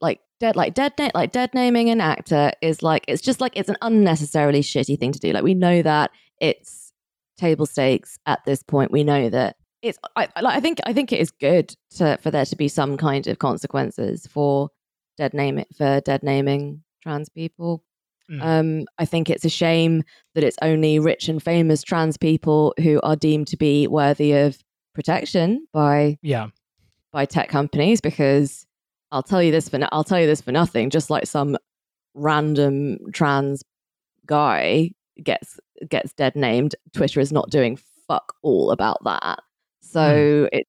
like 0.00 0.20
dead 0.40 0.56
like 0.56 0.74
dead 0.74 0.92
na- 0.98 1.10
like 1.14 1.32
dead 1.32 1.50
naming 1.54 1.90
an 1.90 2.00
actor 2.00 2.52
is 2.60 2.82
like 2.82 3.04
it's 3.08 3.22
just 3.22 3.40
like 3.40 3.52
it's 3.56 3.68
an 3.68 3.76
unnecessarily 3.82 4.60
shitty 4.60 4.98
thing 4.98 5.12
to 5.12 5.18
do. 5.18 5.32
Like 5.32 5.44
we 5.44 5.54
know 5.54 5.82
that 5.82 6.10
it's 6.40 6.92
table 7.36 7.66
stakes 7.66 8.18
at 8.26 8.44
this 8.44 8.62
point. 8.62 8.90
We 8.90 9.04
know 9.04 9.28
that 9.30 9.56
it's 9.82 9.98
I 10.16 10.28
like 10.40 10.56
I 10.56 10.60
think 10.60 10.80
I 10.84 10.92
think 10.92 11.12
it 11.12 11.20
is 11.20 11.30
good 11.30 11.74
to 11.96 12.18
for 12.22 12.30
there 12.30 12.44
to 12.44 12.56
be 12.56 12.68
some 12.68 12.96
kind 12.96 13.26
of 13.26 13.38
consequences 13.38 14.26
for 14.26 14.70
dead 15.16 15.34
name 15.34 15.58
it 15.58 15.68
for 15.76 16.00
dead 16.00 16.22
naming 16.22 16.82
trans 17.02 17.28
people. 17.28 17.84
Mm. 18.30 18.42
Um, 18.42 18.86
I 18.98 19.04
think 19.04 19.30
it's 19.30 19.44
a 19.44 19.50
shame 19.50 20.02
that 20.34 20.44
it's 20.44 20.56
only 20.62 20.98
rich 20.98 21.28
and 21.28 21.42
famous 21.42 21.82
trans 21.82 22.16
people 22.16 22.74
who 22.82 23.00
are 23.02 23.16
deemed 23.16 23.46
to 23.48 23.56
be 23.56 23.86
worthy 23.86 24.32
of 24.32 24.58
protection 24.94 25.66
by 25.72 26.18
yeah 26.22 26.48
by 27.12 27.24
tech 27.24 27.48
companies 27.48 28.00
because 28.00 28.66
I'll 29.12 29.22
tell 29.22 29.42
you 29.42 29.52
this 29.52 29.68
for 29.68 29.78
no- 29.78 29.88
I'll 29.92 30.04
tell 30.04 30.20
you 30.20 30.26
this 30.26 30.40
for 30.40 30.52
nothing. 30.52 30.90
Just 30.90 31.10
like 31.10 31.26
some 31.26 31.56
random 32.14 32.98
trans 33.12 33.62
guy 34.26 34.90
gets 35.22 35.60
gets 35.88 36.12
dead 36.12 36.34
named, 36.34 36.74
Twitter 36.92 37.20
is 37.20 37.32
not 37.32 37.50
doing 37.50 37.78
fuck 38.08 38.34
all 38.42 38.70
about 38.70 39.04
that. 39.04 39.40
So 39.80 40.00
mm. 40.00 40.48
it 40.52 40.66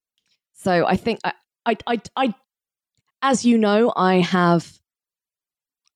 so 0.54 0.86
I 0.86 0.96
think 0.96 1.20
I, 1.24 1.34
I 1.66 1.78
I 1.88 2.02
I 2.16 2.34
as 3.22 3.46
you 3.46 3.58
know, 3.58 3.92
I 3.96 4.16
have 4.16 4.72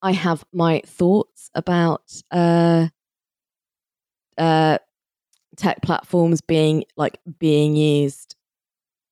I 0.01 0.11
have 0.13 0.43
my 0.53 0.81
thoughts 0.85 1.49
about 1.53 2.01
uh 2.31 2.87
uh 4.37 4.77
tech 5.57 5.81
platforms 5.81 6.41
being 6.41 6.83
like 6.97 7.19
being 7.39 7.75
used 7.75 8.35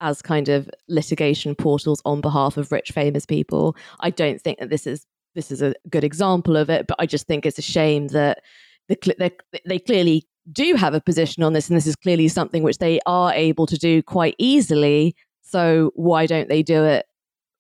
as 0.02 0.22
kind 0.22 0.50
of 0.50 0.70
litigation 0.88 1.56
portals 1.56 2.02
on 2.06 2.22
behalf 2.22 2.58
of 2.58 2.72
rich 2.72 2.92
famous 2.92 3.26
people. 3.26 3.76
I 4.00 4.10
don't 4.10 4.42
think 4.42 4.60
that 4.60 4.70
this 4.70 4.88
is 4.88 5.06
this 5.36 5.52
is 5.52 5.62
a 5.62 5.74
good 5.90 6.04
example 6.04 6.58
of 6.58 6.70
it, 6.70 6.88
but 6.88 6.98
I 7.00 7.06
just 7.06 7.28
think 7.28 7.46
it's 7.46 7.60
a 7.60 7.64
shame 7.64 8.08
that 8.10 8.40
the, 8.88 9.16
they, 9.20 9.32
they 9.66 9.80
clearly 9.80 10.26
do 10.52 10.74
have 10.74 10.96
a 10.96 11.02
position 11.02 11.44
on 11.44 11.54
this, 11.54 11.70
and 11.70 11.78
this 11.78 11.86
is 11.86 11.96
clearly 11.96 12.28
something 12.28 12.64
which 12.64 12.80
they 12.80 13.00
are 13.06 13.32
able 13.34 13.68
to 13.68 13.78
do 13.78 14.02
quite 14.02 14.36
easily. 14.40 15.16
So 15.42 15.92
why 15.96 16.26
don't 16.26 16.50
they 16.50 16.64
do 16.64 16.84
it 16.86 17.06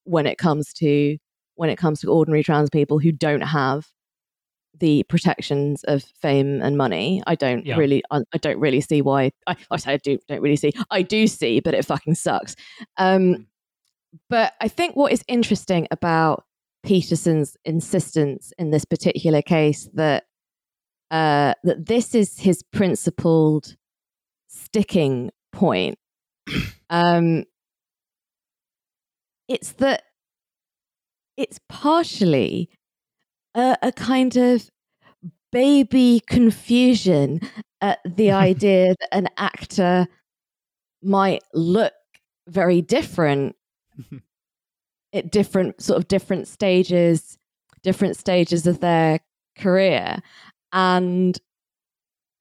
when 0.05 0.25
it 0.25 0.37
comes 0.37 0.73
to 0.73 1.17
when 1.59 1.69
it 1.69 1.75
comes 1.75 1.99
to 1.99 2.07
ordinary 2.07 2.41
trans 2.41 2.69
people 2.69 2.99
who 2.99 3.11
don't 3.11 3.41
have 3.41 3.85
the 4.79 5.03
protections 5.09 5.83
of 5.83 6.01
fame 6.21 6.61
and 6.61 6.77
money. 6.77 7.21
I 7.27 7.35
don't 7.35 7.65
yeah. 7.65 7.75
really, 7.75 8.01
I, 8.09 8.21
I, 8.33 8.37
don't 8.37 8.59
really 8.59 8.79
see 8.79 9.01
why. 9.01 9.33
I, 9.45 9.57
I 9.69 9.75
say 9.75 9.91
I 9.91 9.97
do, 9.97 10.17
don't 10.29 10.39
really 10.39 10.55
see. 10.55 10.71
I 10.89 11.01
do 11.01 11.27
see, 11.27 11.59
but 11.59 11.73
it 11.73 11.83
fucking 11.83 12.15
sucks. 12.15 12.55
Um, 12.95 13.21
mm. 13.21 13.45
but 14.29 14.53
I 14.61 14.69
think 14.69 14.95
what 14.95 15.11
is 15.11 15.21
interesting 15.27 15.85
about 15.91 16.45
Peterson's 16.83 17.57
insistence 17.65 18.53
in 18.57 18.71
this 18.71 18.85
particular 18.85 19.41
case 19.41 19.89
that 19.95 20.27
uh, 21.11 21.55
that 21.65 21.87
this 21.87 22.15
is 22.15 22.39
his 22.39 22.63
principled 22.63 23.75
sticking 24.47 25.31
point. 25.51 25.99
um, 26.89 27.43
it's 29.49 29.73
that 29.73 30.03
it's 31.39 31.59
partially 31.69 32.69
a, 33.55 33.77
a 33.81 33.91
kind 33.93 34.35
of 34.35 34.69
baby 35.51 36.21
confusion 36.27 37.39
at 37.81 37.99
the 38.05 38.31
idea 38.47 38.95
that 38.99 39.09
an 39.11 39.27
actor 39.37 40.07
might 41.01 41.41
look 41.53 41.93
very 42.47 42.81
different 42.81 43.55
at 45.13 45.31
different 45.31 45.81
sort 45.81 45.97
of 45.97 46.07
different 46.07 46.47
stages 46.47 47.37
different 47.81 48.17
stages 48.17 48.67
of 48.67 48.81
their 48.81 49.19
career. 49.57 50.17
And 50.73 51.39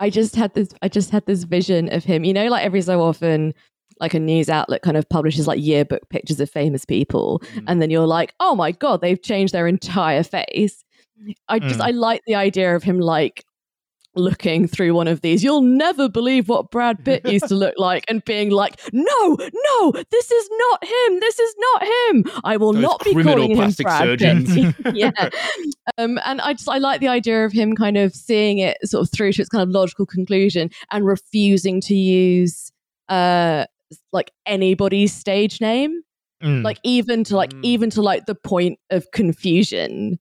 i 0.01 0.11
just 0.11 0.37
had 0.37 0.55
this 0.55 0.69
i 0.83 0.89
just 0.89 1.11
had 1.11 1.25
this 1.27 1.45
vision 1.45 1.93
of 1.93 2.05
him 2.05 2.25
you 2.25 2.33
know 2.33 2.47
like 2.49 2.65
every 2.65 2.83
so 2.83 3.01
often 3.03 3.53
like 4.01 4.15
a 4.15 4.21
news 4.21 4.49
outlet 4.49 4.83
kind 4.83 4.97
of 4.97 5.09
publishes 5.09 5.47
like 5.47 5.61
yearbook 5.61 6.09
pictures 6.09 6.41
of 6.41 6.51
famous 6.51 6.85
people 6.85 7.41
mm. 7.55 7.65
and 7.67 7.81
then 7.83 7.91
you're 7.91 8.07
like 8.07 8.35
oh 8.41 8.55
my 8.55 8.73
god 8.73 9.01
they've 9.01 9.23
changed 9.23 9.53
their 9.53 9.67
entire 9.67 10.23
face 10.23 10.85
I 11.49 11.59
just 11.59 11.81
mm. 11.81 11.85
I 11.85 11.91
like 11.91 12.23
the 12.27 12.35
idea 12.35 12.75
of 12.77 12.83
him 12.83 13.01
like 13.01 13.45
looking 14.15 14.67
through 14.67 14.95
one 14.95 15.09
of 15.09 15.21
these. 15.21 15.45
You'll 15.45 15.63
never 15.63 16.09
believe 16.09 16.49
what 16.49 16.71
Brad 16.71 17.05
Pitt 17.05 17.27
used 17.27 17.49
to 17.49 17.55
look 17.55 17.75
like 17.77 18.05
and 18.09 18.25
being 18.25 18.51
like, 18.51 18.81
"No, 18.93 19.37
no, 19.39 19.93
this 20.11 20.31
is 20.31 20.51
not 20.53 20.85
him. 20.85 21.21
This 21.21 21.39
is 21.39 21.55
not 21.59 21.83
him. 21.83 22.25
I 22.45 22.57
will 22.57 22.73
Those 22.73 22.83
not 22.83 23.05
be 23.05 23.15
calling 23.15 23.57
him 23.57 23.71
Brad 23.81 23.99
surgeons. 24.03 24.55
Pitt." 24.55 24.75
yeah. 24.95 25.29
Um, 25.97 26.19
and 26.25 26.41
I 26.41 26.53
just 26.53 26.69
I 26.69 26.79
like 26.79 27.01
the 27.01 27.09
idea 27.09 27.45
of 27.45 27.53
him 27.53 27.75
kind 27.75 27.97
of 27.97 28.15
seeing 28.15 28.59
it 28.59 28.77
sort 28.85 29.07
of 29.07 29.13
through 29.13 29.33
to 29.33 29.43
its 29.43 29.49
kind 29.49 29.63
of 29.63 29.71
logical 29.71 30.07
conclusion 30.07 30.71
and 30.91 31.07
refusing 31.07 31.81
to 31.83 31.95
use 31.95 32.73
uh 33.09 33.65
like 34.13 34.31
anybody's 34.47 35.13
stage 35.13 35.61
name. 35.61 36.03
Mm. 36.43 36.63
Like 36.63 36.79
even 36.85 37.25
to 37.25 37.37
like 37.37 37.53
mm. 37.53 37.61
even 37.63 37.91
to 37.91 38.03
like 38.03 38.27
the 38.27 38.35
point 38.35 38.79
of 38.91 39.11
confusion 39.13 40.19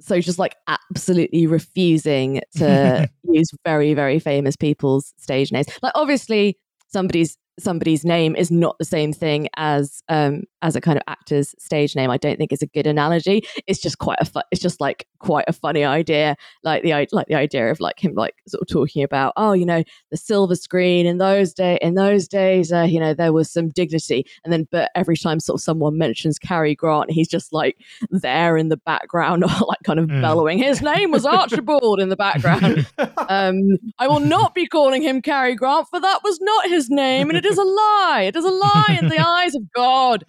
so 0.00 0.18
just 0.20 0.38
like 0.38 0.56
absolutely 0.66 1.46
refusing 1.46 2.40
to 2.56 3.08
use 3.24 3.50
very 3.64 3.94
very 3.94 4.18
famous 4.18 4.56
people's 4.56 5.12
stage 5.18 5.52
names 5.52 5.66
like 5.82 5.92
obviously 5.94 6.58
somebody's 6.88 7.36
somebody's 7.58 8.04
name 8.04 8.34
is 8.36 8.50
not 8.50 8.78
the 8.78 8.84
same 8.84 9.12
thing 9.12 9.48
as 9.56 10.02
um 10.08 10.44
as 10.62 10.76
a 10.76 10.80
kind 10.80 10.96
of 10.96 11.02
actor's 11.06 11.54
stage 11.58 11.96
name. 11.96 12.10
I 12.10 12.16
don't 12.16 12.36
think 12.36 12.52
is 12.52 12.62
a 12.62 12.66
good 12.66 12.86
analogy. 12.86 13.42
It's 13.66 13.80
just 13.80 13.98
quite 13.98 14.18
a 14.20 14.24
fu- 14.24 14.40
it's 14.50 14.60
just 14.60 14.80
like 14.80 15.06
quite 15.18 15.44
a 15.48 15.52
funny 15.52 15.84
idea. 15.84 16.36
Like 16.64 16.82
the 16.82 17.08
like 17.12 17.28
the 17.28 17.34
idea 17.34 17.70
of 17.70 17.80
like 17.80 18.02
him 18.02 18.14
like 18.14 18.34
sort 18.46 18.62
of 18.62 18.68
talking 18.68 19.02
about 19.02 19.32
oh 19.36 19.52
you 19.52 19.64
know 19.64 19.82
the 20.10 20.16
silver 20.16 20.54
screen 20.54 21.06
in 21.06 21.18
those 21.18 21.52
day 21.52 21.78
in 21.80 21.94
those 21.94 22.28
days 22.28 22.72
uh, 22.72 22.82
you 22.82 23.00
know 23.00 23.14
there 23.14 23.32
was 23.32 23.50
some 23.50 23.68
dignity. 23.68 24.26
And 24.44 24.52
then 24.52 24.66
but 24.70 24.90
every 24.94 25.16
time 25.16 25.40
sort 25.40 25.58
of 25.58 25.62
someone 25.62 25.98
mentions 25.98 26.38
Cary 26.38 26.74
Grant 26.74 27.10
he's 27.10 27.28
just 27.28 27.52
like 27.52 27.76
there 28.10 28.56
in 28.56 28.68
the 28.68 28.76
background 28.76 29.42
like 29.66 29.78
kind 29.84 29.98
of 29.98 30.06
mm. 30.06 30.20
bellowing 30.20 30.58
his 30.58 30.82
name 30.82 31.10
was 31.10 31.24
Archibald 31.26 32.00
in 32.00 32.08
the 32.08 32.16
background. 32.16 32.86
Um 33.28 33.78
I 33.98 34.08
will 34.08 34.20
not 34.20 34.54
be 34.54 34.66
calling 34.66 35.02
him 35.02 35.22
Cary 35.22 35.54
Grant 35.54 35.88
for 35.88 36.00
that 36.00 36.20
was 36.24 36.40
not 36.40 36.68
his 36.68 36.90
name 36.90 37.28
and 37.28 37.38
it 37.38 37.44
is 37.50 37.58
a 37.58 37.62
lie 37.62 38.24
it 38.26 38.36
is 38.36 38.44
a 38.44 38.50
lie 38.50 38.98
in 39.00 39.08
the 39.08 39.18
eyes 39.26 39.54
of 39.54 39.62
God 39.74 40.24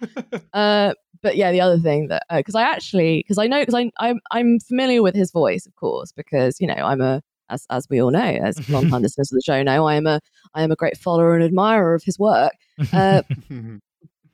uh 0.52 0.92
but 1.22 1.36
yeah, 1.36 1.52
the 1.52 1.60
other 1.60 1.78
thing 1.78 2.08
that 2.08 2.24
because 2.30 2.54
uh, 2.54 2.58
I 2.58 2.62
actually 2.62 3.18
because 3.18 3.38
I 3.38 3.46
know 3.46 3.60
because 3.60 3.74
I 3.74 3.90
I'm 4.00 4.20
I'm 4.30 4.58
familiar 4.58 5.02
with 5.02 5.14
his 5.14 5.30
voice, 5.30 5.66
of 5.66 5.74
course, 5.76 6.12
because 6.12 6.60
you 6.60 6.66
know 6.66 6.74
I'm 6.74 7.00
a 7.00 7.22
as 7.48 7.64
as 7.70 7.86
we 7.88 8.02
all 8.02 8.10
know, 8.10 8.20
as 8.20 8.68
long 8.68 8.90
time 8.90 9.02
listeners 9.02 9.30
of 9.30 9.36
the 9.36 9.42
show 9.44 9.62
know, 9.62 9.86
I 9.86 9.94
am 9.94 10.06
a 10.06 10.20
I 10.54 10.62
am 10.62 10.72
a 10.72 10.76
great 10.76 10.96
follower 10.96 11.34
and 11.34 11.44
admirer 11.44 11.94
of 11.94 12.02
his 12.02 12.18
work. 12.18 12.52
Uh, 12.92 13.22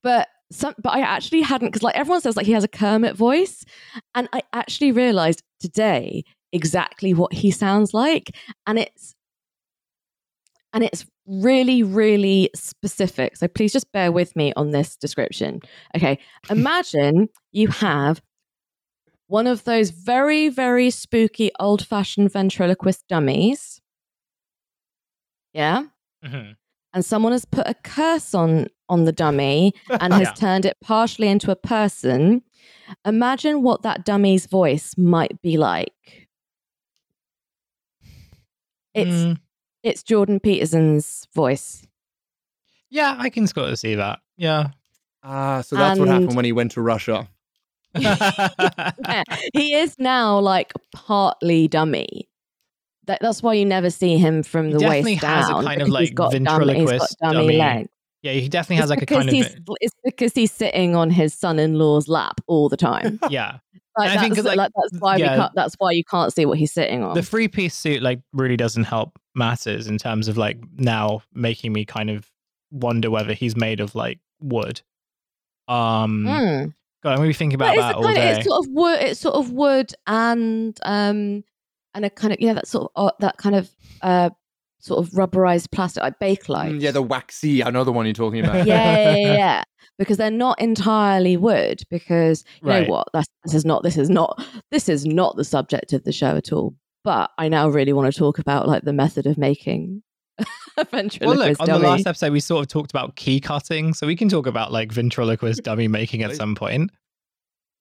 but 0.02 0.28
some, 0.50 0.74
but 0.78 0.94
I 0.94 1.00
actually 1.00 1.42
hadn't 1.42 1.68
because 1.68 1.82
like 1.82 1.96
everyone 1.96 2.22
says 2.22 2.36
like 2.36 2.46
he 2.46 2.52
has 2.52 2.64
a 2.64 2.68
Kermit 2.68 3.14
voice, 3.14 3.64
and 4.14 4.28
I 4.32 4.42
actually 4.52 4.92
realized 4.92 5.42
today 5.60 6.24
exactly 6.52 7.12
what 7.12 7.34
he 7.34 7.50
sounds 7.50 7.92
like, 7.92 8.34
and 8.66 8.78
it's 8.78 9.14
and 10.72 10.84
it's 10.84 11.04
really, 11.28 11.82
really 11.82 12.50
specific. 12.54 13.36
So 13.36 13.46
please 13.46 13.72
just 13.72 13.92
bear 13.92 14.10
with 14.10 14.34
me 14.34 14.52
on 14.56 14.70
this 14.70 14.96
description. 14.96 15.60
Okay, 15.94 16.18
imagine 16.50 17.28
you 17.52 17.68
have 17.68 18.22
one 19.26 19.46
of 19.46 19.64
those 19.64 19.90
very, 19.90 20.48
very 20.48 20.90
spooky 20.90 21.50
old 21.60 21.86
fashioned 21.86 22.32
ventriloquist 22.32 23.06
dummies. 23.08 23.80
Yeah. 25.52 25.84
Mm-hmm. 26.24 26.52
And 26.94 27.04
someone 27.04 27.32
has 27.32 27.44
put 27.44 27.68
a 27.68 27.74
curse 27.74 28.34
on 28.34 28.68
on 28.88 29.04
the 29.04 29.12
dummy 29.12 29.74
and 30.00 30.12
has 30.14 30.22
yeah. 30.28 30.32
turned 30.32 30.64
it 30.64 30.78
partially 30.82 31.28
into 31.28 31.50
a 31.50 31.56
person. 31.56 32.42
Imagine 33.04 33.62
what 33.62 33.82
that 33.82 34.06
dummy's 34.06 34.46
voice 34.46 34.94
might 34.96 35.40
be 35.42 35.58
like. 35.58 36.28
It's 38.94 39.10
mm. 39.10 39.38
It's 39.82 40.02
Jordan 40.02 40.40
Peterson's 40.40 41.26
voice. 41.34 41.86
Yeah, 42.90 43.16
I 43.18 43.30
can 43.30 43.46
sort 43.46 43.70
of 43.70 43.78
see 43.78 43.94
that. 43.94 44.20
Yeah. 44.36 44.68
Ah, 45.22 45.60
so 45.60 45.76
that's 45.76 45.98
and... 45.98 46.08
what 46.08 46.12
happened 46.12 46.36
when 46.36 46.44
he 46.44 46.52
went 46.52 46.72
to 46.72 46.82
Russia. 46.82 47.28
yeah, 47.96 48.52
he 49.54 49.74
is 49.74 49.98
now 49.98 50.38
like 50.38 50.72
partly 50.92 51.68
dummy. 51.68 52.28
That, 53.06 53.20
that's 53.22 53.42
why 53.42 53.54
you 53.54 53.64
never 53.64 53.88
see 53.88 54.18
him 54.18 54.42
from 54.42 54.70
the 54.70 54.78
waist. 54.86 55.08
he 55.08 55.14
definitely 55.14 55.14
waist 55.14 55.24
has 55.24 55.48
down. 55.48 55.64
a 55.64 55.66
kind 55.66 55.82
of 55.82 55.88
like 55.88 56.14
ventriloquist 56.14 57.16
dummy, 57.20 57.34
dummy 57.34 57.56
legs. 57.56 57.88
Yeah, 58.22 58.32
he 58.32 58.48
definitely 58.48 58.76
has 58.76 58.90
it's 58.90 59.00
like 59.00 59.02
a 59.02 59.06
kind 59.06 59.28
of. 59.28 59.34
It's 59.80 59.94
because 60.04 60.34
he's 60.34 60.52
sitting 60.52 60.96
on 60.96 61.10
his 61.10 61.32
son-in-law's 61.32 62.08
lap 62.08 62.40
all 62.46 62.68
the 62.68 62.76
time. 62.76 63.18
yeah, 63.30 63.58
like, 63.96 64.10
I 64.10 64.20
think 64.20 64.36
like, 64.44 64.56
like, 64.56 64.70
that's 64.76 65.00
why 65.00 65.16
yeah, 65.16 65.32
we 65.32 65.36
can't, 65.38 65.52
that's 65.54 65.74
why 65.78 65.90
you 65.92 66.04
can't 66.04 66.32
see 66.32 66.46
what 66.46 66.58
he's 66.58 66.72
sitting 66.72 67.02
on. 67.02 67.14
The 67.14 67.22
three-piece 67.22 67.74
suit 67.74 68.02
like 68.02 68.20
really 68.32 68.56
doesn't 68.56 68.84
help 68.84 69.18
matters 69.38 69.86
in 69.86 69.96
terms 69.96 70.28
of 70.28 70.36
like 70.36 70.58
now 70.76 71.22
making 71.32 71.72
me 71.72 71.84
kind 71.84 72.10
of 72.10 72.30
wonder 72.70 73.10
whether 73.10 73.32
he's 73.32 73.56
made 73.56 73.80
of 73.80 73.94
like 73.94 74.18
wood. 74.40 74.82
Um, 75.68 76.24
mm. 76.24 76.74
God, 77.02 77.14
I'm 77.14 77.20
really 77.20 77.32
thinking 77.32 77.54
about 77.54 77.76
that 77.76 77.94
all 77.94 78.12
day. 78.12 78.32
Of, 78.32 78.38
it's 78.38 78.46
sort 78.46 78.66
of 78.66 78.72
wood. 78.72 78.98
It's 79.00 79.20
sort 79.20 79.36
of 79.36 79.52
wood 79.52 79.92
and 80.06 80.78
um 80.84 81.44
and 81.94 82.04
a 82.04 82.10
kind 82.10 82.32
of 82.32 82.40
yeah 82.40 82.54
that 82.54 82.66
sort 82.66 82.90
of 82.94 83.08
uh, 83.08 83.12
that 83.20 83.36
kind 83.36 83.54
of 83.54 83.70
uh 84.02 84.30
sort 84.80 85.04
of 85.04 85.12
rubberized 85.12 85.70
plastic 85.70 86.02
like 86.02 86.18
bakelite. 86.18 86.72
Mm, 86.72 86.80
yeah, 86.80 86.90
the 86.90 87.02
waxy. 87.02 87.62
I 87.62 87.70
know 87.70 87.84
the 87.84 87.92
one 87.92 88.06
you're 88.06 88.12
talking 88.14 88.44
about. 88.44 88.66
yeah, 88.66 89.16
yeah, 89.16 89.32
yeah, 89.34 89.62
because 89.98 90.16
they're 90.16 90.30
not 90.30 90.60
entirely 90.60 91.36
wood. 91.36 91.82
Because 91.90 92.44
you 92.62 92.68
right. 92.68 92.86
know 92.86 92.92
what? 92.92 93.08
That's, 93.12 93.28
this 93.44 93.54
is 93.54 93.64
not. 93.64 93.82
This 93.82 93.96
is 93.96 94.10
not. 94.10 94.44
This 94.70 94.88
is 94.88 95.04
not 95.06 95.36
the 95.36 95.44
subject 95.44 95.92
of 95.92 96.04
the 96.04 96.12
show 96.12 96.36
at 96.36 96.52
all. 96.52 96.74
But 97.04 97.30
I 97.38 97.48
now 97.48 97.68
really 97.68 97.92
want 97.92 98.12
to 98.12 98.18
talk 98.18 98.38
about 98.38 98.66
like 98.68 98.84
the 98.84 98.92
method 98.92 99.26
of 99.26 99.38
making 99.38 100.02
well, 100.92 101.34
look, 101.34 101.60
on 101.60 101.66
dummy. 101.66 101.82
the 101.82 101.88
last 101.88 102.06
episode, 102.06 102.32
we 102.32 102.40
sort 102.40 102.62
of 102.62 102.68
talked 102.68 102.90
about 102.90 103.16
key 103.16 103.40
cutting, 103.40 103.94
so 103.94 104.06
we 104.06 104.16
can 104.16 104.28
talk 104.28 104.46
about 104.46 104.72
like 104.72 104.92
ventriloquist 104.92 105.62
dummy 105.62 105.88
making 105.88 106.22
at 106.22 106.36
some 106.36 106.54
point. 106.54 106.90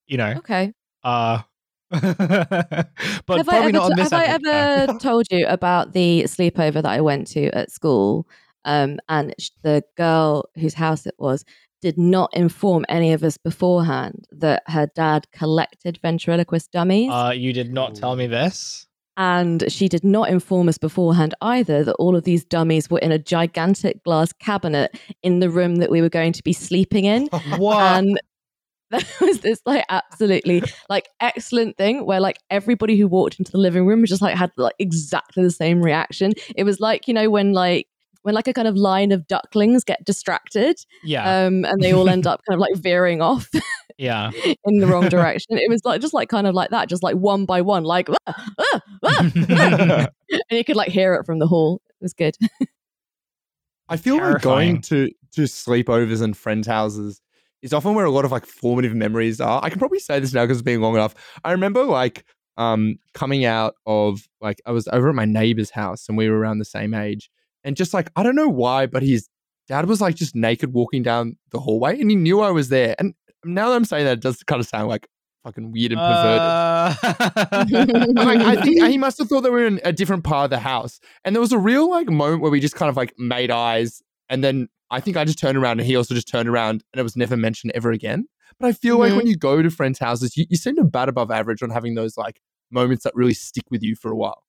You 0.07 0.17
know, 0.17 0.33
okay. 0.37 0.73
Uh, 1.03 1.41
but 1.89 2.01
have 2.01 3.25
probably 3.25 3.53
I 3.53 3.59
ever, 3.59 3.71
not 3.71 3.91
on 3.91 3.97
this. 3.97 4.11
Have 4.11 4.43
episode. 4.43 4.49
I 4.49 4.83
ever 4.83 4.93
told 4.99 5.27
you 5.31 5.45
about 5.47 5.93
the 5.93 6.23
sleepover 6.23 6.81
that 6.81 6.85
I 6.85 7.01
went 7.01 7.27
to 7.27 7.49
at 7.49 7.71
school? 7.71 8.27
Um, 8.65 8.99
and 9.07 9.33
the 9.61 9.83
girl 9.95 10.49
whose 10.55 10.73
house 10.73 11.05
it 11.05 11.15
was 11.17 11.45
did 11.81 11.97
not 11.97 12.35
inform 12.35 12.85
any 12.89 13.13
of 13.13 13.23
us 13.23 13.37
beforehand 13.37 14.25
that 14.31 14.63
her 14.67 14.89
dad 14.95 15.27
collected 15.31 15.99
ventriloquist 16.01 16.71
dummies. 16.71 17.11
Uh, 17.11 17.31
you 17.35 17.53
did 17.53 17.71
not 17.71 17.95
tell 17.95 18.15
me 18.15 18.27
this. 18.27 18.86
And 19.17 19.69
she 19.71 19.89
did 19.89 20.03
not 20.03 20.29
inform 20.29 20.69
us 20.69 20.77
beforehand 20.77 21.33
either 21.41 21.83
that 21.83 21.95
all 21.95 22.15
of 22.15 22.23
these 22.23 22.45
dummies 22.45 22.89
were 22.89 22.99
in 22.99 23.11
a 23.11 23.17
gigantic 23.17 24.03
glass 24.03 24.31
cabinet 24.31 24.99
in 25.23 25.39
the 25.39 25.49
room 25.49 25.77
that 25.77 25.89
we 25.89 26.01
were 26.01 26.09
going 26.09 26.33
to 26.33 26.43
be 26.43 26.53
sleeping 26.53 27.05
in. 27.05 27.27
what? 27.57 27.81
And 27.81 28.21
there 28.91 29.01
was 29.19 29.41
this 29.41 29.59
like 29.65 29.83
absolutely 29.89 30.63
like 30.87 31.09
excellent 31.19 31.75
thing 31.77 32.05
where 32.05 32.21
like 32.21 32.37
everybody 32.49 32.97
who 32.97 33.07
walked 33.07 33.37
into 33.37 33.51
the 33.51 33.57
living 33.57 33.85
room 33.85 34.05
just 34.05 34.21
like 34.21 34.35
had 34.35 34.51
like 34.55 34.75
exactly 34.79 35.43
the 35.43 35.51
same 35.51 35.81
reaction. 35.81 36.33
It 36.55 36.63
was 36.63 36.79
like, 36.79 37.07
you 37.07 37.13
know, 37.13 37.29
when 37.29 37.53
like 37.53 37.87
when 38.27 38.35
like 38.35 38.47
a 38.49 38.53
kind 38.53 38.67
of 38.67 38.75
line 38.75 39.13
of 39.13 39.25
ducklings 39.25 39.85
get 39.85 40.03
distracted 40.03 40.75
yeah. 41.01 41.45
um 41.45 41.63
and 41.63 41.81
they 41.81 41.93
all 41.93 42.09
end 42.09 42.27
up 42.27 42.41
kind 42.45 42.55
of 42.55 42.59
like 42.59 42.75
veering 42.75 43.21
off 43.21 43.49
yeah. 43.97 44.31
in 44.65 44.79
the 44.79 44.85
wrong 44.87 45.07
direction. 45.07 45.57
It 45.57 45.69
was 45.69 45.85
like 45.85 46.01
just 46.01 46.13
like 46.13 46.27
kind 46.27 46.45
of 46.45 46.53
like 46.53 46.69
that 46.71 46.89
just 46.89 47.03
like 47.03 47.15
one 47.15 47.45
by 47.45 47.61
one 47.61 47.85
like 47.85 48.09
ah, 48.27 48.51
ah, 48.59 48.81
ah, 49.05 49.31
and 50.29 50.41
you 50.51 50.65
could 50.65 50.75
like 50.75 50.89
hear 50.89 51.13
it 51.15 51.25
from 51.25 51.39
the 51.39 51.47
hall. 51.47 51.81
It 51.89 52.03
was 52.03 52.13
good. 52.13 52.35
I 53.87 53.95
feel 53.95 54.17
Terrifying. 54.17 54.33
like 54.33 54.41
going 54.41 54.81
to 54.81 55.09
to 55.35 55.41
sleepovers 55.43 56.21
and 56.21 56.35
friends 56.35 56.67
houses 56.67 57.21
is 57.61 57.71
often 57.71 57.93
where 57.93 58.03
a 58.03 58.11
lot 58.11 58.25
of 58.25 58.31
like 58.33 58.45
formative 58.45 58.93
memories 58.93 59.39
are. 59.39 59.63
I 59.63 59.69
can 59.69 59.79
probably 59.79 59.99
say 59.99 60.19
this 60.19 60.33
now 60.33 60.43
because 60.43 60.57
it's 60.57 60.65
been 60.65 60.81
long 60.81 60.95
enough. 60.95 61.15
I 61.45 61.53
remember 61.53 61.85
like 61.85 62.25
um 62.57 62.97
coming 63.13 63.45
out 63.45 63.75
of 63.85 64.27
like 64.41 64.59
i 64.65 64.71
was 64.71 64.87
over 64.91 65.09
at 65.09 65.13
my 65.15 65.25
neighbor's 65.25 65.69
house 65.69 66.09
and 66.09 66.17
we 66.17 66.27
were 66.27 66.39
around 66.39 66.57
the 66.57 66.65
same 66.65 66.95
age 66.95 67.29
and 67.63 67.75
just 67.75 67.93
like 67.93 68.09
I 68.15 68.23
don't 68.23 68.35
know 68.35 68.49
why, 68.49 68.85
but 68.85 69.03
his 69.03 69.29
dad 69.67 69.87
was 69.87 70.01
like 70.01 70.15
just 70.15 70.35
naked 70.35 70.73
walking 70.73 71.03
down 71.03 71.37
the 71.51 71.59
hallway, 71.59 71.99
and 71.99 72.09
he 72.09 72.15
knew 72.15 72.41
I 72.41 72.51
was 72.51 72.69
there. 72.69 72.95
And 72.99 73.13
now 73.43 73.69
that 73.69 73.75
I'm 73.75 73.85
saying 73.85 74.05
that, 74.05 74.13
it 74.13 74.21
does 74.21 74.43
kind 74.43 74.59
of 74.59 74.67
sound 74.67 74.87
like 74.87 75.07
fucking 75.43 75.71
weird 75.71 75.93
and 75.93 75.99
perverted. 75.99 76.41
Uh... 76.41 78.13
like, 78.25 78.39
I 78.39 78.61
think 78.61 78.83
he 78.87 78.97
must 78.97 79.17
have 79.17 79.27
thought 79.27 79.41
that 79.41 79.51
we 79.51 79.61
were 79.61 79.67
in 79.67 79.79
a 79.83 79.93
different 79.93 80.23
part 80.23 80.45
of 80.45 80.49
the 80.49 80.59
house, 80.59 80.99
and 81.23 81.35
there 81.35 81.41
was 81.41 81.51
a 81.51 81.59
real 81.59 81.89
like 81.89 82.09
moment 82.09 82.41
where 82.41 82.51
we 82.51 82.59
just 82.59 82.75
kind 82.75 82.89
of 82.89 82.97
like 82.97 83.13
made 83.17 83.51
eyes, 83.51 84.01
and 84.29 84.43
then 84.43 84.67
I 84.89 84.99
think 84.99 85.17
I 85.17 85.25
just 85.25 85.39
turned 85.39 85.57
around, 85.57 85.79
and 85.79 85.87
he 85.87 85.95
also 85.95 86.13
just 86.13 86.27
turned 86.27 86.49
around, 86.49 86.83
and 86.93 86.99
it 86.99 87.03
was 87.03 87.15
never 87.15 87.37
mentioned 87.37 87.71
ever 87.75 87.91
again. 87.91 88.27
But 88.59 88.67
I 88.67 88.71
feel 88.73 88.95
mm-hmm. 88.95 89.01
like 89.01 89.17
when 89.17 89.27
you 89.27 89.35
go 89.35 89.61
to 89.61 89.69
friends' 89.69 89.99
houses, 89.99 90.35
you, 90.37 90.45
you 90.49 90.57
seem 90.57 90.75
to 90.77 90.83
bat 90.83 91.09
above 91.09 91.31
average 91.31 91.61
on 91.61 91.69
having 91.69 91.95
those 91.95 92.17
like 92.17 92.39
moments 92.71 93.03
that 93.03 93.15
really 93.15 93.33
stick 93.33 93.65
with 93.69 93.83
you 93.83 93.95
for 93.95 94.11
a 94.11 94.15
while. 94.15 94.43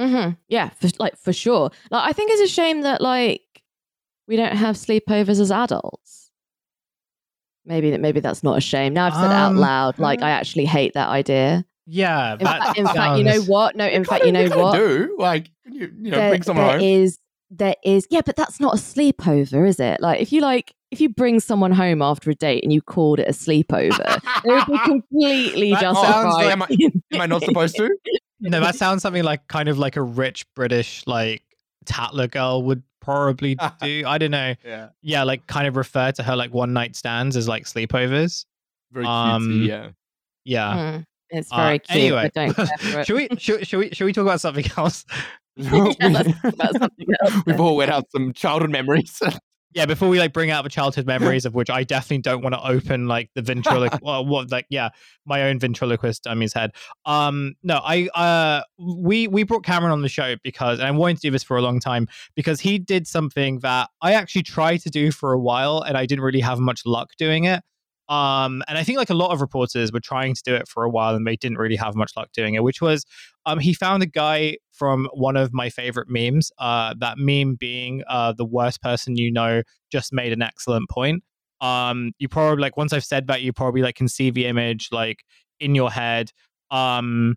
Mm-hmm. 0.00 0.30
Yeah, 0.48 0.70
for, 0.70 0.88
like 0.98 1.16
for 1.18 1.32
sure. 1.32 1.70
Like 1.90 2.08
I 2.08 2.12
think 2.12 2.30
it's 2.32 2.50
a 2.50 2.52
shame 2.52 2.82
that 2.82 3.00
like 3.00 3.42
we 4.26 4.36
don't 4.36 4.56
have 4.56 4.76
sleepovers 4.76 5.40
as 5.40 5.50
adults. 5.50 6.30
Maybe 7.66 7.90
that 7.90 8.00
maybe 8.00 8.20
that's 8.20 8.42
not 8.42 8.56
a 8.56 8.60
shame. 8.60 8.94
Now 8.94 9.06
I've 9.06 9.14
said 9.14 9.26
um, 9.26 9.30
it 9.30 9.34
out 9.34 9.50
um, 9.50 9.56
loud. 9.58 9.98
Like 9.98 10.22
I 10.22 10.30
actually 10.30 10.64
hate 10.64 10.94
that 10.94 11.08
idea. 11.08 11.66
Yeah. 11.86 12.34
In, 12.34 12.38
fact, 12.38 12.78
in 12.78 12.86
fact, 12.94 13.18
you 13.18 13.24
know 13.24 13.40
what? 13.42 13.76
No, 13.76 13.86
in 13.86 14.04
fact, 14.04 14.24
you 14.24 14.32
know 14.32 14.48
what? 14.48 14.74
Do 14.76 15.16
like 15.18 15.50
you, 15.66 15.92
you 16.00 16.10
know 16.10 16.16
there, 16.16 16.30
bring 16.30 16.42
someone 16.42 16.66
there 16.66 16.78
home. 16.78 16.88
Is, 16.88 17.18
there 17.50 17.74
is 17.84 18.06
yeah, 18.10 18.22
but 18.24 18.36
that's 18.36 18.60
not 18.60 18.74
a 18.74 18.78
sleepover, 18.78 19.68
is 19.68 19.78
it? 19.80 20.00
Like 20.00 20.20
if 20.20 20.32
you 20.32 20.40
like 20.40 20.74
if 20.90 21.00
you 21.00 21.08
bring 21.08 21.40
someone 21.40 21.72
home 21.72 22.00
after 22.00 22.30
a 22.30 22.34
date 22.34 22.64
and 22.64 22.72
you 22.72 22.80
called 22.80 23.20
it 23.20 23.28
a 23.28 23.32
sleepover, 23.32 24.20
it 24.44 24.44
would 24.44 24.66
be 24.66 24.78
completely 24.84 25.70
justified. 25.72 26.30
Like, 26.30 26.46
am, 26.46 26.62
I, 26.62 26.68
am 27.12 27.20
I 27.20 27.26
not 27.26 27.42
supposed 27.42 27.76
to? 27.76 27.90
No, 28.40 28.60
that 28.60 28.74
sounds 28.74 29.02
something 29.02 29.24
like 29.24 29.46
kind 29.48 29.68
of 29.68 29.78
like 29.78 29.96
a 29.96 30.02
rich 30.02 30.46
British 30.54 31.06
like 31.06 31.42
Tatler 31.84 32.28
girl 32.28 32.62
would 32.62 32.82
probably 33.00 33.56
do. 33.82 34.04
I 34.06 34.18
don't 34.18 34.30
know. 34.30 34.54
Yeah. 34.64 34.88
Yeah, 35.02 35.22
like 35.24 35.46
kind 35.46 35.66
of 35.66 35.76
refer 35.76 36.12
to 36.12 36.22
her 36.22 36.36
like 36.36 36.52
one 36.52 36.72
night 36.72 36.96
stands 36.96 37.36
as 37.36 37.48
like 37.48 37.64
sleepovers. 37.64 38.44
Very 38.92 39.06
um, 39.06 39.62
yeah. 39.62 39.90
Yeah. 40.44 40.74
Mm, 40.74 41.04
it's 41.30 41.54
very 41.54 41.76
uh, 41.76 41.78
cute. 41.78 42.36
Anyway, 42.36 43.04
should 43.04 43.16
we 43.16 43.28
should, 43.38 43.66
should 43.66 43.78
we 43.78 43.90
should 43.90 44.04
we 44.04 44.12
talk 44.12 44.22
about 44.22 44.40
something 44.40 44.66
else? 44.76 45.04
yeah, 45.56 45.92
about 46.00 46.78
something 46.78 47.06
else. 47.22 47.34
We've 47.46 47.60
all 47.60 47.76
went 47.76 47.90
out 47.90 48.10
some 48.10 48.32
childhood 48.32 48.70
memories. 48.70 49.20
Yeah, 49.72 49.86
before 49.86 50.08
we 50.08 50.18
like 50.18 50.32
bring 50.32 50.50
out 50.50 50.64
the 50.64 50.70
childhood 50.70 51.06
memories 51.14 51.44
of 51.44 51.54
which 51.54 51.70
I 51.70 51.84
definitely 51.84 52.22
don't 52.22 52.42
want 52.42 52.54
to 52.54 52.66
open 52.66 53.06
like 53.06 53.30
the 53.34 53.42
ventriloquist, 53.42 54.02
well, 54.04 54.24
what 54.24 54.50
like 54.50 54.66
yeah, 54.68 54.90
my 55.26 55.42
own 55.44 55.58
ventriloquist 55.58 56.24
dummy's 56.24 56.52
head. 56.52 56.72
Um, 57.06 57.54
no, 57.62 57.80
I 57.82 58.08
uh, 58.08 58.62
we 58.78 59.28
we 59.28 59.44
brought 59.44 59.64
Cameron 59.64 59.92
on 59.92 60.02
the 60.02 60.08
show 60.08 60.36
because, 60.42 60.78
and 60.78 60.88
I 60.88 60.90
wanted 60.90 61.16
to 61.16 61.22
do 61.22 61.30
this 61.30 61.42
for 61.42 61.56
a 61.56 61.62
long 61.62 61.80
time 61.80 62.08
because 62.34 62.60
he 62.60 62.78
did 62.78 63.06
something 63.06 63.60
that 63.60 63.90
I 64.02 64.14
actually 64.14 64.42
tried 64.42 64.78
to 64.78 64.90
do 64.90 65.12
for 65.12 65.32
a 65.32 65.38
while 65.38 65.82
and 65.82 65.96
I 65.96 66.06
didn't 66.06 66.24
really 66.24 66.40
have 66.40 66.58
much 66.58 66.84
luck 66.84 67.10
doing 67.18 67.44
it. 67.44 67.62
Um, 68.10 68.64
and 68.66 68.76
I 68.76 68.82
think 68.82 68.98
like 68.98 69.08
a 69.08 69.14
lot 69.14 69.30
of 69.30 69.40
reporters 69.40 69.92
were 69.92 70.00
trying 70.00 70.34
to 70.34 70.42
do 70.44 70.52
it 70.52 70.66
for 70.66 70.82
a 70.82 70.90
while 70.90 71.14
and 71.14 71.24
they 71.24 71.36
didn't 71.36 71.58
really 71.58 71.76
have 71.76 71.94
much 71.94 72.10
luck 72.16 72.30
doing 72.32 72.54
it, 72.54 72.64
which 72.64 72.82
was 72.82 73.06
um, 73.46 73.60
he 73.60 73.72
found 73.72 74.02
a 74.02 74.06
guy 74.06 74.56
from 74.72 75.08
one 75.14 75.36
of 75.36 75.52
my 75.52 75.70
favorite 75.70 76.08
memes. 76.10 76.50
Uh, 76.58 76.92
that 76.98 77.18
meme 77.18 77.54
being 77.54 78.02
uh, 78.08 78.32
the 78.32 78.44
worst 78.44 78.82
person 78.82 79.16
you 79.16 79.30
know 79.30 79.62
just 79.92 80.12
made 80.12 80.32
an 80.32 80.42
excellent 80.42 80.90
point. 80.90 81.22
Um, 81.60 82.10
you 82.18 82.28
probably 82.28 82.60
like 82.60 82.76
once 82.76 82.92
I've 82.92 83.04
said 83.04 83.28
that, 83.28 83.42
you 83.42 83.52
probably 83.52 83.80
like 83.80 83.94
can 83.94 84.08
see 84.08 84.30
the 84.30 84.46
image 84.46 84.88
like 84.90 85.22
in 85.60 85.76
your 85.76 85.90
head. 85.90 86.32
Um, 86.72 87.36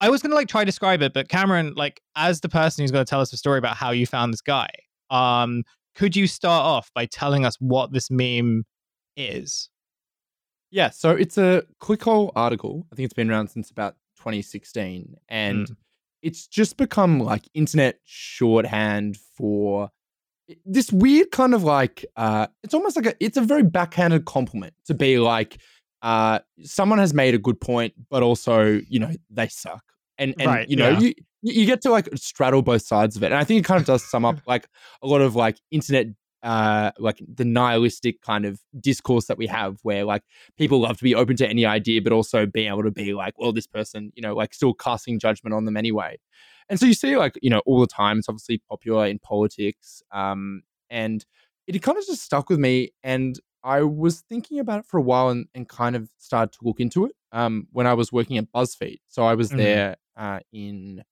I 0.00 0.10
was 0.10 0.20
gonna 0.20 0.34
like 0.34 0.48
try 0.48 0.62
to 0.62 0.66
describe 0.66 1.00
it, 1.00 1.12
but 1.12 1.28
Cameron, 1.28 1.74
like 1.76 2.00
as 2.16 2.40
the 2.40 2.48
person 2.48 2.82
who's 2.82 2.90
gonna 2.90 3.04
tell 3.04 3.20
us 3.20 3.30
the 3.30 3.36
story 3.36 3.58
about 3.58 3.76
how 3.76 3.92
you 3.92 4.04
found 4.04 4.32
this 4.32 4.40
guy, 4.40 4.68
um, 5.10 5.62
could 5.94 6.16
you 6.16 6.26
start 6.26 6.64
off 6.64 6.90
by 6.92 7.06
telling 7.06 7.44
us 7.44 7.54
what 7.60 7.92
this 7.92 8.10
meme 8.10 8.64
is? 9.16 9.70
Yeah, 10.70 10.90
so 10.90 11.10
it's 11.10 11.38
a 11.38 11.62
ClickHole 11.80 12.32
article. 12.36 12.86
I 12.92 12.96
think 12.96 13.04
it's 13.06 13.14
been 13.14 13.30
around 13.30 13.48
since 13.48 13.70
about 13.70 13.94
2016, 14.18 15.16
and 15.28 15.66
mm. 15.66 15.76
it's 16.22 16.46
just 16.46 16.76
become 16.76 17.20
like 17.20 17.48
internet 17.54 18.00
shorthand 18.04 19.16
for 19.36 19.90
this 20.64 20.92
weird 20.92 21.30
kind 21.30 21.54
of 21.54 21.62
like 21.62 22.04
uh, 22.16 22.46
it's 22.62 22.74
almost 22.74 22.96
like 22.96 23.06
a 23.06 23.14
it's 23.20 23.36
a 23.36 23.42
very 23.42 23.62
backhanded 23.62 24.24
compliment 24.24 24.74
to 24.86 24.94
be 24.94 25.18
like 25.18 25.58
uh, 26.02 26.38
someone 26.62 26.98
has 26.98 27.12
made 27.12 27.34
a 27.34 27.38
good 27.38 27.60
point, 27.60 27.94
but 28.10 28.22
also 28.22 28.80
you 28.88 28.98
know 28.98 29.12
they 29.30 29.48
suck, 29.48 29.82
and 30.16 30.34
and 30.38 30.46
right, 30.46 30.68
you 30.68 30.76
know 30.76 30.90
yeah. 30.90 30.98
you 30.98 31.14
you 31.42 31.66
get 31.66 31.80
to 31.82 31.90
like 31.90 32.08
straddle 32.14 32.62
both 32.62 32.82
sides 32.82 33.16
of 33.16 33.22
it, 33.22 33.26
and 33.26 33.36
I 33.36 33.44
think 33.44 33.60
it 33.60 33.66
kind 33.66 33.80
of 33.80 33.86
does 33.86 34.04
sum 34.04 34.24
up 34.24 34.38
like 34.46 34.68
a 35.02 35.06
lot 35.06 35.20
of 35.20 35.34
like 35.34 35.58
internet 35.70 36.06
uh 36.42 36.92
like 36.98 37.20
the 37.26 37.44
nihilistic 37.44 38.22
kind 38.22 38.44
of 38.44 38.60
discourse 38.78 39.26
that 39.26 39.38
we 39.38 39.46
have 39.46 39.78
where 39.82 40.04
like 40.04 40.22
people 40.56 40.80
love 40.80 40.96
to 40.96 41.02
be 41.02 41.14
open 41.14 41.36
to 41.36 41.48
any 41.48 41.66
idea 41.66 42.00
but 42.00 42.12
also 42.12 42.46
being 42.46 42.68
able 42.68 42.82
to 42.82 42.90
be 42.90 43.12
like 43.12 43.36
well 43.38 43.52
this 43.52 43.66
person 43.66 44.12
you 44.14 44.22
know 44.22 44.34
like 44.34 44.54
still 44.54 44.72
casting 44.72 45.18
judgment 45.18 45.52
on 45.52 45.64
them 45.64 45.76
anyway 45.76 46.16
and 46.68 46.78
so 46.78 46.86
you 46.86 46.94
see 46.94 47.16
like 47.16 47.34
you 47.42 47.50
know 47.50 47.60
all 47.66 47.80
the 47.80 47.88
time 47.88 48.18
it's 48.18 48.28
obviously 48.28 48.62
popular 48.68 49.06
in 49.06 49.18
politics 49.18 50.00
um 50.12 50.62
and 50.90 51.24
it 51.66 51.82
kind 51.82 51.98
of 51.98 52.06
just 52.06 52.22
stuck 52.22 52.48
with 52.48 52.58
me 52.60 52.90
and 53.02 53.40
i 53.64 53.82
was 53.82 54.20
thinking 54.28 54.60
about 54.60 54.78
it 54.78 54.86
for 54.86 54.98
a 54.98 55.02
while 55.02 55.30
and, 55.30 55.46
and 55.54 55.68
kind 55.68 55.96
of 55.96 56.08
started 56.18 56.52
to 56.52 56.58
look 56.62 56.78
into 56.78 57.04
it 57.04 57.12
um 57.32 57.66
when 57.72 57.86
i 57.86 57.94
was 57.94 58.12
working 58.12 58.38
at 58.38 58.50
buzzfeed 58.52 58.98
so 59.08 59.24
i 59.24 59.34
was 59.34 59.48
mm-hmm. 59.48 59.58
there 59.58 59.96
uh 60.16 60.38
in 60.52 61.02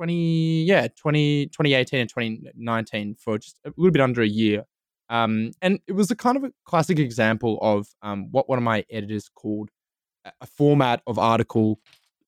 20 0.00 0.64
yeah 0.64 0.88
20 0.96 1.46
2018 1.48 2.00
and 2.00 2.08
2019 2.08 3.16
for 3.16 3.36
just 3.36 3.58
a 3.66 3.72
little 3.76 3.92
bit 3.92 4.00
under 4.00 4.22
a 4.22 4.26
year 4.26 4.64
um, 5.10 5.50
and 5.60 5.80
it 5.86 5.92
was 5.92 6.10
a 6.10 6.16
kind 6.16 6.38
of 6.38 6.44
a 6.44 6.52
classic 6.64 6.98
example 6.98 7.58
of 7.60 7.88
um, 8.00 8.28
what 8.30 8.48
one 8.48 8.56
of 8.56 8.64
my 8.64 8.84
editors 8.90 9.28
called 9.28 9.68
a 10.24 10.46
format 10.46 11.02
of 11.06 11.18
article 11.18 11.80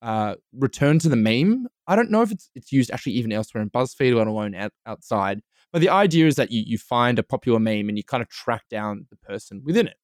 uh, 0.02 0.34
return 0.52 0.98
to 0.98 1.08
the 1.08 1.16
meme. 1.16 1.68
I 1.86 1.94
don't 1.94 2.10
know 2.10 2.22
if 2.22 2.32
it's 2.32 2.50
it's 2.54 2.72
used 2.72 2.90
actually 2.90 3.12
even 3.12 3.32
elsewhere 3.32 3.62
in 3.62 3.70
BuzzFeed, 3.70 4.16
let 4.16 4.26
alone 4.26 4.54
out, 4.54 4.72
outside. 4.84 5.42
But 5.72 5.80
the 5.80 5.88
idea 5.88 6.26
is 6.26 6.34
that 6.34 6.50
you 6.50 6.64
you 6.66 6.76
find 6.76 7.18
a 7.18 7.22
popular 7.22 7.60
meme 7.60 7.88
and 7.88 7.96
you 7.96 8.02
kind 8.02 8.22
of 8.22 8.28
track 8.28 8.64
down 8.68 9.06
the 9.10 9.16
person 9.16 9.62
within 9.64 9.86
it. 9.86 9.96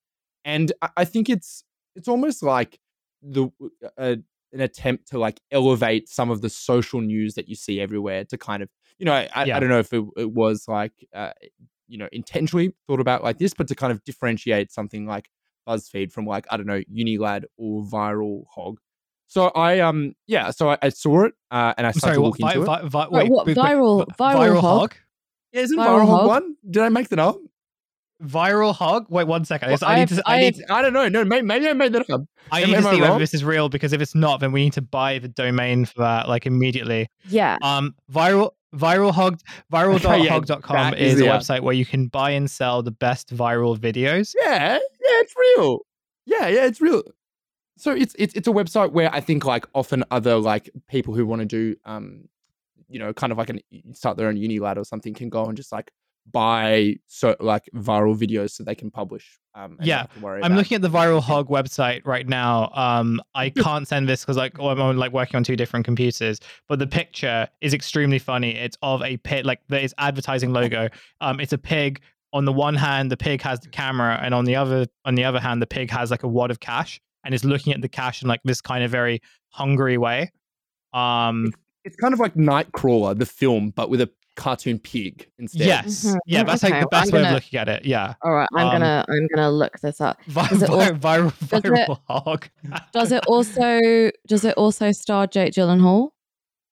And 0.44 0.72
I, 0.80 0.90
I 0.98 1.04
think 1.04 1.28
it's 1.28 1.64
it's 1.96 2.08
almost 2.08 2.44
like 2.44 2.78
the 3.22 3.48
uh, 3.98 4.16
an 4.52 4.60
attempt 4.60 5.08
to 5.08 5.18
like 5.18 5.40
elevate 5.50 6.08
some 6.08 6.30
of 6.30 6.40
the 6.40 6.48
social 6.48 7.00
news 7.00 7.34
that 7.34 7.48
you 7.48 7.54
see 7.54 7.80
everywhere 7.80 8.24
to 8.24 8.38
kind 8.38 8.62
of 8.62 8.68
you 8.98 9.04
know 9.04 9.12
I, 9.12 9.44
yeah. 9.44 9.56
I 9.56 9.60
don't 9.60 9.68
know 9.68 9.78
if 9.78 9.92
it, 9.92 10.04
it 10.16 10.30
was 10.30 10.64
like 10.68 10.92
uh, 11.14 11.32
you 11.86 11.98
know 11.98 12.08
intentionally 12.12 12.74
thought 12.86 13.00
about 13.00 13.22
like 13.22 13.38
this 13.38 13.54
but 13.54 13.68
to 13.68 13.74
kind 13.74 13.92
of 13.92 14.02
differentiate 14.04 14.72
something 14.72 15.06
like 15.06 15.28
BuzzFeed 15.68 16.12
from 16.12 16.26
like 16.26 16.46
I 16.50 16.56
don't 16.56 16.66
know 16.66 16.80
Unilad 16.92 17.44
or 17.56 17.84
Viral 17.84 18.44
Hog. 18.54 18.78
So 19.26 19.48
I 19.48 19.80
um 19.80 20.14
yeah 20.26 20.50
so 20.50 20.70
I, 20.70 20.78
I 20.80 20.88
saw 20.88 21.24
it 21.24 21.34
uh, 21.50 21.74
and 21.76 21.86
I 21.86 21.90
started 21.90 22.00
sorry, 22.00 22.14
to 22.16 22.22
look 22.22 22.40
into 22.40 22.64
vi- 22.64 22.80
it. 22.80 22.88
Vi- 22.88 23.08
wait, 23.10 23.30
what 23.30 23.46
viral 23.46 24.06
viral, 24.06 24.16
viral 24.16 24.60
hog? 24.60 24.62
hog? 24.62 24.94
Yeah, 25.52 25.60
isn't 25.62 25.78
viral, 25.78 25.86
viral 25.86 26.06
hog, 26.06 26.18
hog 26.18 26.26
one? 26.26 26.56
Did 26.70 26.82
I 26.82 26.88
make 26.88 27.08
that 27.08 27.18
up? 27.18 27.38
Viral 28.22 28.74
hog? 28.74 29.06
Wait 29.08 29.26
one 29.26 29.44
second. 29.44 29.70
Well, 29.70 29.78
I, 29.82 29.94
I, 29.94 29.98
need 30.00 30.08
to. 30.08 30.22
I, 30.26 30.34
I, 30.34 30.40
need. 30.40 30.54
To, 30.56 30.72
I 30.72 30.82
don't 30.82 30.92
know. 30.92 31.08
No, 31.08 31.24
maybe, 31.24 31.46
maybe 31.46 31.68
I 31.68 31.72
made 31.72 31.92
that 31.92 32.10
up. 32.10 32.22
I 32.50 32.64
need 32.64 32.74
am, 32.74 32.82
to 32.82 32.90
see 32.90 33.00
whether 33.00 33.18
this 33.18 33.34
is 33.34 33.44
real 33.44 33.68
because 33.68 33.92
if 33.92 34.00
it's 34.00 34.14
not, 34.14 34.40
then 34.40 34.50
we 34.52 34.64
need 34.64 34.72
to 34.74 34.82
buy 34.82 35.18
the 35.18 35.28
domain 35.28 35.84
for 35.84 36.00
that 36.00 36.28
like 36.28 36.46
immediately. 36.46 37.08
Yeah. 37.28 37.58
Um. 37.62 37.94
Viral. 38.12 38.52
Viral 38.74 39.12
hog. 39.12 39.40
Viral.hog.com 39.72 40.76
yeah, 40.76 40.94
is 40.98 41.20
a 41.20 41.24
website 41.24 41.60
where 41.60 41.74
you 41.74 41.86
can 41.86 42.08
buy 42.08 42.30
and 42.30 42.50
sell 42.50 42.82
the 42.82 42.90
best 42.90 43.34
viral 43.34 43.78
videos. 43.78 44.34
Yeah. 44.42 44.74
Yeah. 44.74 45.20
It's 45.20 45.34
real. 45.36 45.80
Yeah. 46.26 46.48
Yeah. 46.48 46.66
It's 46.66 46.80
real. 46.80 47.02
So 47.78 47.92
it's 47.92 48.14
it's 48.18 48.34
it's 48.34 48.48
a 48.48 48.52
website 48.52 48.92
where 48.92 49.14
I 49.14 49.20
think 49.20 49.44
like 49.44 49.64
often 49.74 50.04
other 50.10 50.36
like 50.36 50.68
people 50.88 51.14
who 51.14 51.24
want 51.24 51.40
to 51.40 51.46
do 51.46 51.76
um 51.84 52.28
you 52.88 52.98
know 52.98 53.12
kind 53.12 53.30
of 53.30 53.38
like 53.38 53.50
an 53.50 53.60
start 53.92 54.16
their 54.16 54.28
own 54.28 54.36
Unilad 54.36 54.76
or 54.76 54.84
something 54.84 55.14
can 55.14 55.28
go 55.28 55.44
and 55.44 55.56
just 55.56 55.70
like 55.70 55.92
buy 56.32 56.96
so 57.06 57.36
like 57.40 57.68
viral 57.74 58.16
videos 58.16 58.50
so 58.52 58.64
they 58.64 58.74
can 58.74 58.90
publish. 58.90 59.38
Um, 59.54 59.76
yeah, 59.82 60.06
I'm 60.22 60.54
looking 60.54 60.76
at 60.76 60.82
the 60.82 60.88
Viral 60.88 61.20
Hog 61.22 61.48
website 61.48 62.06
right 62.06 62.28
now. 62.28 62.70
Um, 62.74 63.20
I 63.34 63.50
can't 63.64 63.88
send 63.88 64.08
this 64.08 64.22
because 64.22 64.36
like 64.36 64.58
oh, 64.58 64.68
I'm 64.68 64.96
like 64.96 65.12
working 65.12 65.36
on 65.36 65.44
two 65.44 65.56
different 65.56 65.84
computers, 65.84 66.38
but 66.68 66.78
the 66.78 66.86
picture 66.86 67.48
is 67.60 67.74
extremely 67.74 68.18
funny. 68.18 68.56
It's 68.56 68.76
of 68.82 69.02
a 69.02 69.16
pig, 69.18 69.44
like 69.44 69.60
there 69.68 69.86
advertising 69.98 70.52
logo. 70.52 70.88
Um, 71.20 71.40
it's 71.40 71.52
a 71.52 71.58
pig. 71.58 72.00
On 72.34 72.44
the 72.44 72.52
one 72.52 72.74
hand, 72.74 73.10
the 73.10 73.16
pig 73.16 73.40
has 73.42 73.58
the 73.60 73.70
camera, 73.70 74.20
and 74.22 74.34
on 74.34 74.44
the 74.44 74.54
other, 74.54 74.86
on 75.04 75.14
the 75.14 75.24
other 75.24 75.40
hand, 75.40 75.62
the 75.62 75.66
pig 75.66 75.90
has 75.90 76.10
like 76.10 76.22
a 76.22 76.28
wad 76.28 76.50
of 76.50 76.60
cash 76.60 77.00
and 77.24 77.34
is 77.34 77.44
looking 77.44 77.72
at 77.72 77.80
the 77.80 77.88
cash 77.88 78.22
in 78.22 78.28
like 78.28 78.40
this 78.44 78.60
kind 78.60 78.84
of 78.84 78.90
very 78.90 79.20
hungry 79.48 79.98
way. 79.98 80.30
Um, 80.92 81.52
it's 81.84 81.96
kind 81.96 82.12
of 82.12 82.20
like 82.20 82.34
Nightcrawler, 82.34 83.18
the 83.18 83.26
film, 83.26 83.70
but 83.70 83.88
with 83.88 84.02
a 84.02 84.10
cartoon 84.38 84.78
pig 84.78 85.28
instead. 85.38 85.66
Yes, 85.66 86.04
mm-hmm. 86.06 86.16
yeah, 86.24 86.44
that's 86.44 86.64
okay, 86.64 86.72
like 86.72 86.82
the 86.82 86.88
best 86.88 87.12
way 87.12 87.26
of 87.26 87.32
looking 87.32 87.58
at 87.58 87.68
it. 87.68 87.84
Yeah. 87.84 88.14
All 88.22 88.32
right, 88.32 88.48
I'm 88.54 88.68
um, 88.68 88.72
gonna 88.72 89.04
I'm 89.08 89.28
gonna 89.34 89.50
look 89.50 89.78
this 89.80 90.00
up. 90.00 90.22
Vi- 90.24 90.48
vi- 90.52 90.66
all, 90.66 90.80
viral 90.92 91.32
viral 91.32 91.90
it, 91.90 91.98
hog. 92.08 92.48
does 92.92 93.12
it 93.12 93.24
also 93.28 94.10
does 94.26 94.44
it 94.44 94.54
also 94.56 94.92
star 94.92 95.26
Jake 95.26 95.52
Gyllenhaal? 95.52 96.10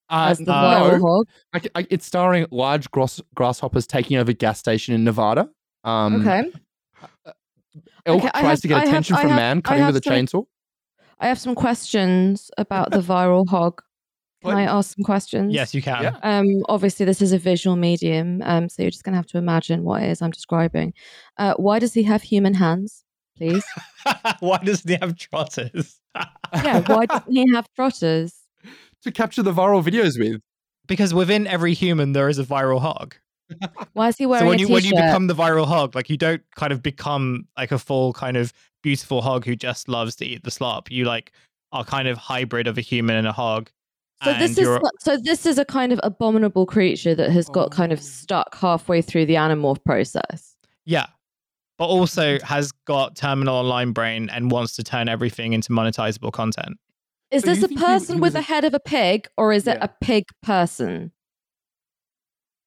Uh, 0.08 0.28
as 0.30 0.38
the 0.38 0.52
uh, 0.52 0.80
viral 0.80 1.00
no. 1.00 1.06
hog. 1.06 1.26
I, 1.52 1.80
I, 1.80 1.86
it's 1.90 2.06
starring 2.06 2.46
large 2.52 2.90
grass, 2.92 3.20
grasshoppers 3.34 3.86
taking 3.86 4.16
over 4.16 4.32
gas 4.32 4.60
station 4.60 4.94
in 4.94 5.02
Nevada. 5.02 5.50
Um, 5.82 6.20
okay. 6.20 6.52
Uh, 7.26 7.32
elk 8.06 8.22
okay, 8.22 8.30
tries 8.30 8.42
have, 8.42 8.60
to 8.60 8.68
get 8.68 8.86
attention 8.86 9.16
have, 9.16 9.22
from 9.22 9.30
have, 9.30 9.38
man 9.38 9.62
cutting 9.62 9.84
with 9.84 9.96
a 9.96 10.02
some, 10.02 10.12
chainsaw. 10.12 10.44
I 11.18 11.26
have 11.26 11.40
some 11.40 11.56
questions 11.56 12.50
about 12.56 12.92
the 12.92 13.00
viral 13.00 13.48
hog. 13.48 13.82
Can 14.42 14.54
what? 14.54 14.58
I 14.58 14.64
ask 14.64 14.94
some 14.94 15.04
questions? 15.04 15.54
Yes, 15.54 15.74
you 15.74 15.82
can. 15.82 16.02
Yeah. 16.02 16.18
Um, 16.22 16.62
obviously, 16.68 17.06
this 17.06 17.22
is 17.22 17.32
a 17.32 17.38
visual 17.38 17.76
medium, 17.76 18.42
um, 18.44 18.68
so 18.68 18.82
you're 18.82 18.90
just 18.90 19.02
going 19.02 19.14
to 19.14 19.16
have 19.16 19.26
to 19.28 19.38
imagine 19.38 19.82
what 19.82 20.02
it 20.02 20.10
is 20.10 20.20
I'm 20.20 20.30
describing. 20.30 20.92
Uh, 21.38 21.54
why 21.54 21.78
does 21.78 21.94
he 21.94 22.02
have 22.02 22.22
human 22.22 22.54
hands, 22.54 23.04
please? 23.36 23.64
why 24.40 24.58
doesn't 24.58 24.88
he 24.88 24.98
have 25.00 25.16
trotters? 25.16 26.00
yeah, 26.54 26.80
why 26.86 27.06
doesn't 27.06 27.32
he 27.32 27.46
have 27.54 27.66
trotters? 27.74 28.34
To 29.02 29.10
capture 29.10 29.42
the 29.42 29.52
viral 29.52 29.82
videos 29.82 30.18
with. 30.18 30.40
Because 30.86 31.12
within 31.12 31.46
every 31.46 31.74
human, 31.74 32.12
there 32.12 32.28
is 32.28 32.38
a 32.38 32.44
viral 32.44 32.80
hog. 32.80 33.16
Why 33.92 34.08
is 34.08 34.16
he 34.16 34.26
wearing 34.26 34.44
so 34.44 34.48
when 34.48 34.58
you 34.58 34.68
when 34.68 34.84
you 34.84 34.90
become 34.90 35.28
the 35.28 35.34
viral 35.34 35.66
hog, 35.66 35.94
like 35.94 36.10
you 36.10 36.16
don't 36.16 36.42
kind 36.56 36.72
of 36.72 36.82
become 36.82 37.46
like 37.56 37.70
a 37.70 37.78
full 37.78 38.12
kind 38.12 38.36
of 38.36 38.52
beautiful 38.82 39.22
hog 39.22 39.44
who 39.44 39.56
just 39.56 39.88
loves 39.88 40.16
to 40.16 40.24
eat 40.24 40.44
the 40.44 40.50
slop. 40.50 40.90
You 40.90 41.04
like 41.04 41.32
are 41.72 41.84
kind 41.84 42.08
of 42.08 42.18
hybrid 42.18 42.66
of 42.66 42.78
a 42.78 42.80
human 42.80 43.16
and 43.16 43.26
a 43.26 43.32
hog 43.32 43.70
so 44.24 44.32
this 44.34 44.56
is 44.56 44.78
so 45.00 45.16
this 45.18 45.44
is 45.44 45.58
a 45.58 45.64
kind 45.64 45.92
of 45.92 46.00
abominable 46.02 46.64
creature 46.64 47.14
that 47.14 47.30
has 47.30 47.48
got 47.48 47.70
kind 47.70 47.92
of 47.92 47.98
oh. 47.98 48.02
stuck 48.02 48.54
halfway 48.54 49.02
through 49.02 49.26
the 49.26 49.34
animorph 49.34 49.82
process. 49.84 50.56
Yeah. 50.84 51.06
But 51.78 51.86
also 51.86 52.38
has 52.40 52.72
got 52.86 53.16
terminal 53.16 53.54
online 53.54 53.92
brain 53.92 54.30
and 54.30 54.50
wants 54.50 54.74
to 54.76 54.82
turn 54.82 55.08
everything 55.08 55.52
into 55.52 55.68
monetizable 55.70 56.32
content. 56.32 56.78
Is 57.30 57.42
this 57.42 57.62
a 57.62 57.68
person 57.68 58.20
with 58.20 58.32
the 58.32 58.40
head 58.40 58.64
of 58.64 58.72
a 58.72 58.80
pig 58.80 59.28
or 59.36 59.52
is 59.52 59.66
it 59.66 59.76
a 59.82 59.90
pig 60.00 60.24
person? 60.42 61.12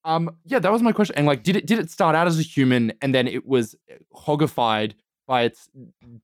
Um 0.06 0.30
yeah, 0.45 0.60
that 0.60 0.72
was 0.72 0.84
my 0.84 0.91
question. 0.91 1.16
And 1.16 1.26
like 1.26 1.41
did 1.41 1.56
it 1.56 1.66
did 1.66 1.80
it 1.80 1.89
start 1.89 2.16
out 2.16 2.28
as 2.28 2.38
a 2.38 2.43
human 2.43 2.93
and 3.02 3.16
then 3.16 3.28
it 3.28 3.47
was 3.47 3.76
uh, 3.91 3.95
hogified 4.16 4.93
by 5.26 5.43
its 5.43 5.68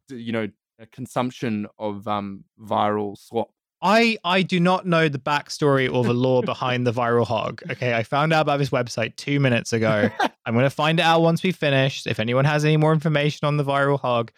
you 0.09 0.31
know 0.31 0.49
consumption 0.91 1.65
of 1.79 2.07
um 2.07 2.43
viral 2.61 3.17
slop 3.17 3.54
I 3.81 4.17
I 4.23 4.41
do 4.41 4.59
not 4.59 4.85
know 4.85 5.09
the 5.09 5.19
backstory 5.19 5.91
or 5.91 6.03
the 6.03 6.13
lore 6.13 6.41
behind 6.43 6.87
the 6.87 6.93
viral 6.93 7.25
hog. 7.25 7.61
Okay, 7.69 7.93
I 7.93 8.03
found 8.03 8.33
out 8.33 8.41
about 8.41 8.57
this 8.57 8.69
website 8.69 9.15
two 9.15 9.39
minutes 9.39 9.73
ago. 9.73 10.09
I'm 10.45 10.53
going 10.53 10.65
to 10.65 10.69
find 10.69 10.99
it 10.99 11.03
out 11.03 11.21
once 11.21 11.43
we 11.43 11.51
finish. 11.51 12.05
If 12.07 12.19
anyone 12.19 12.45
has 12.45 12.65
any 12.65 12.77
more 12.77 12.93
information 12.93 13.45
on 13.45 13.57
the 13.57 13.63
viral 13.63 13.99
hog, 13.99 14.31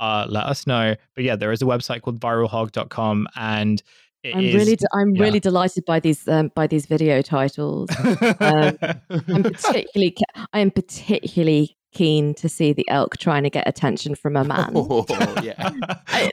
uh, 0.00 0.26
let 0.28 0.44
us 0.44 0.66
know. 0.66 0.94
But 1.14 1.24
yeah, 1.24 1.36
there 1.36 1.52
is 1.52 1.62
a 1.62 1.64
website 1.64 2.02
called 2.02 2.20
viralhog.com, 2.20 3.28
and 3.36 3.82
I'm 4.24 4.40
is, 4.40 4.54
really, 4.54 4.76
de- 4.76 4.86
I'm 4.94 5.14
yeah. 5.14 5.22
really 5.22 5.40
delighted 5.40 5.84
by 5.84 6.00
these, 6.00 6.26
um, 6.28 6.50
by 6.54 6.66
these 6.66 6.86
video 6.86 7.22
titles. 7.22 7.90
Um, 8.40 8.76
I'm 9.10 9.42
particularly, 9.42 10.16
I 10.52 10.58
am 10.60 10.70
particularly 10.70 11.76
keen 11.92 12.34
to 12.34 12.48
see 12.48 12.72
the 12.72 12.86
elk 12.88 13.16
trying 13.18 13.44
to 13.44 13.50
get 13.50 13.66
attention 13.66 14.14
from 14.14 14.36
a 14.36 14.44
man. 14.44 14.72
Oh, 14.74 15.06
yeah. 15.42 15.70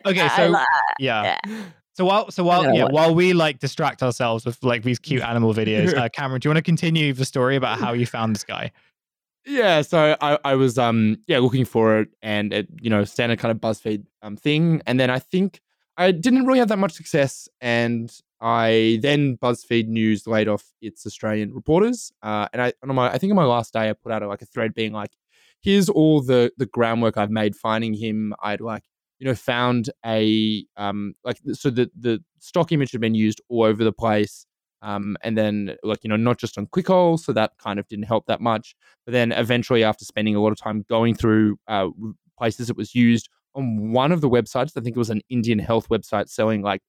okay, 0.05 0.27
so 0.35 0.55
yeah. 0.99 1.37
yeah. 1.45 1.63
So 2.01 2.05
while 2.05 2.31
so 2.31 2.43
while 2.43 2.73
yeah, 2.73 2.85
while 2.85 3.13
we 3.13 3.33
like 3.33 3.59
distract 3.59 4.01
ourselves 4.01 4.43
with 4.43 4.63
like 4.63 4.81
these 4.81 4.97
cute 4.97 5.21
animal 5.31 5.53
videos, 5.53 5.95
uh, 5.95 6.09
Cameron, 6.09 6.39
do 6.39 6.47
you 6.47 6.49
want 6.49 6.57
to 6.57 6.63
continue 6.63 7.13
the 7.13 7.25
story 7.25 7.55
about 7.55 7.77
how 7.77 7.93
you 7.93 8.07
found 8.07 8.33
this 8.33 8.43
guy? 8.43 8.71
Yeah, 9.45 9.83
so 9.83 10.17
I, 10.19 10.39
I 10.43 10.55
was 10.55 10.79
um 10.79 11.17
yeah 11.27 11.37
looking 11.37 11.63
for 11.63 11.99
it 11.99 12.09
and 12.23 12.51
it 12.53 12.67
you 12.81 12.89
know 12.89 13.03
standard 13.03 13.37
kind 13.37 13.51
of 13.51 13.59
BuzzFeed 13.59 14.03
um 14.23 14.35
thing, 14.35 14.81
and 14.87 14.99
then 14.99 15.11
I 15.11 15.19
think 15.19 15.61
I 15.95 16.11
didn't 16.11 16.47
really 16.47 16.57
have 16.57 16.69
that 16.69 16.79
much 16.79 16.93
success, 16.93 17.47
and 17.61 18.11
I 18.39 18.97
then 19.03 19.37
BuzzFeed 19.37 19.85
News 19.85 20.25
laid 20.25 20.47
off 20.47 20.63
its 20.81 21.05
Australian 21.05 21.53
reporters, 21.53 22.11
uh, 22.23 22.47
and 22.51 22.63
I 22.63 22.73
on 22.81 22.95
my 22.95 23.11
I 23.11 23.19
think 23.19 23.29
on 23.29 23.35
my 23.37 23.45
last 23.45 23.73
day 23.73 23.91
I 23.91 23.93
put 23.93 24.11
out 24.11 24.23
a, 24.23 24.27
like 24.27 24.41
a 24.41 24.47
thread 24.47 24.73
being 24.73 24.91
like, 24.91 25.11
here's 25.61 25.87
all 25.87 26.19
the 26.19 26.51
the 26.57 26.65
groundwork 26.65 27.15
I've 27.15 27.29
made 27.29 27.55
finding 27.55 27.93
him. 27.93 28.33
I'd 28.41 28.59
like 28.59 28.85
you 29.21 29.27
know 29.27 29.35
found 29.35 29.89
a 30.05 30.65
um 30.75 31.13
like 31.23 31.39
so 31.53 31.69
the 31.69 31.89
the 31.97 32.21
stock 32.39 32.71
image 32.71 32.91
had 32.91 32.99
been 32.99 33.15
used 33.15 33.39
all 33.49 33.63
over 33.63 33.83
the 33.83 33.93
place. 33.93 34.45
Um, 34.83 35.15
and 35.21 35.37
then 35.37 35.75
like 35.83 35.99
you 36.03 36.09
know 36.09 36.15
not 36.15 36.39
just 36.39 36.57
on 36.57 36.65
clickhole 36.65 37.19
so 37.19 37.33
that 37.33 37.51
kind 37.59 37.77
of 37.77 37.87
didn't 37.87 38.05
help 38.05 38.25
that 38.25 38.41
much 38.41 38.75
but 39.05 39.11
then 39.11 39.31
eventually 39.31 39.83
after 39.83 40.05
spending 40.05 40.35
a 40.35 40.41
lot 40.41 40.51
of 40.51 40.57
time 40.57 40.83
going 40.89 41.13
through 41.13 41.59
uh, 41.67 41.89
places 42.35 42.67
it 42.71 42.75
was 42.75 42.95
used 42.95 43.29
on 43.55 43.91
one 43.91 44.11
of 44.11 44.21
the 44.21 44.29
websites. 44.29 44.71
I 44.75 44.81
think 44.81 44.95
it 44.95 44.99
was 44.99 45.09
an 45.09 45.21
Indian 45.29 45.59
health 45.59 45.89
website 45.89 46.29
selling 46.29 46.61
like 46.61 46.81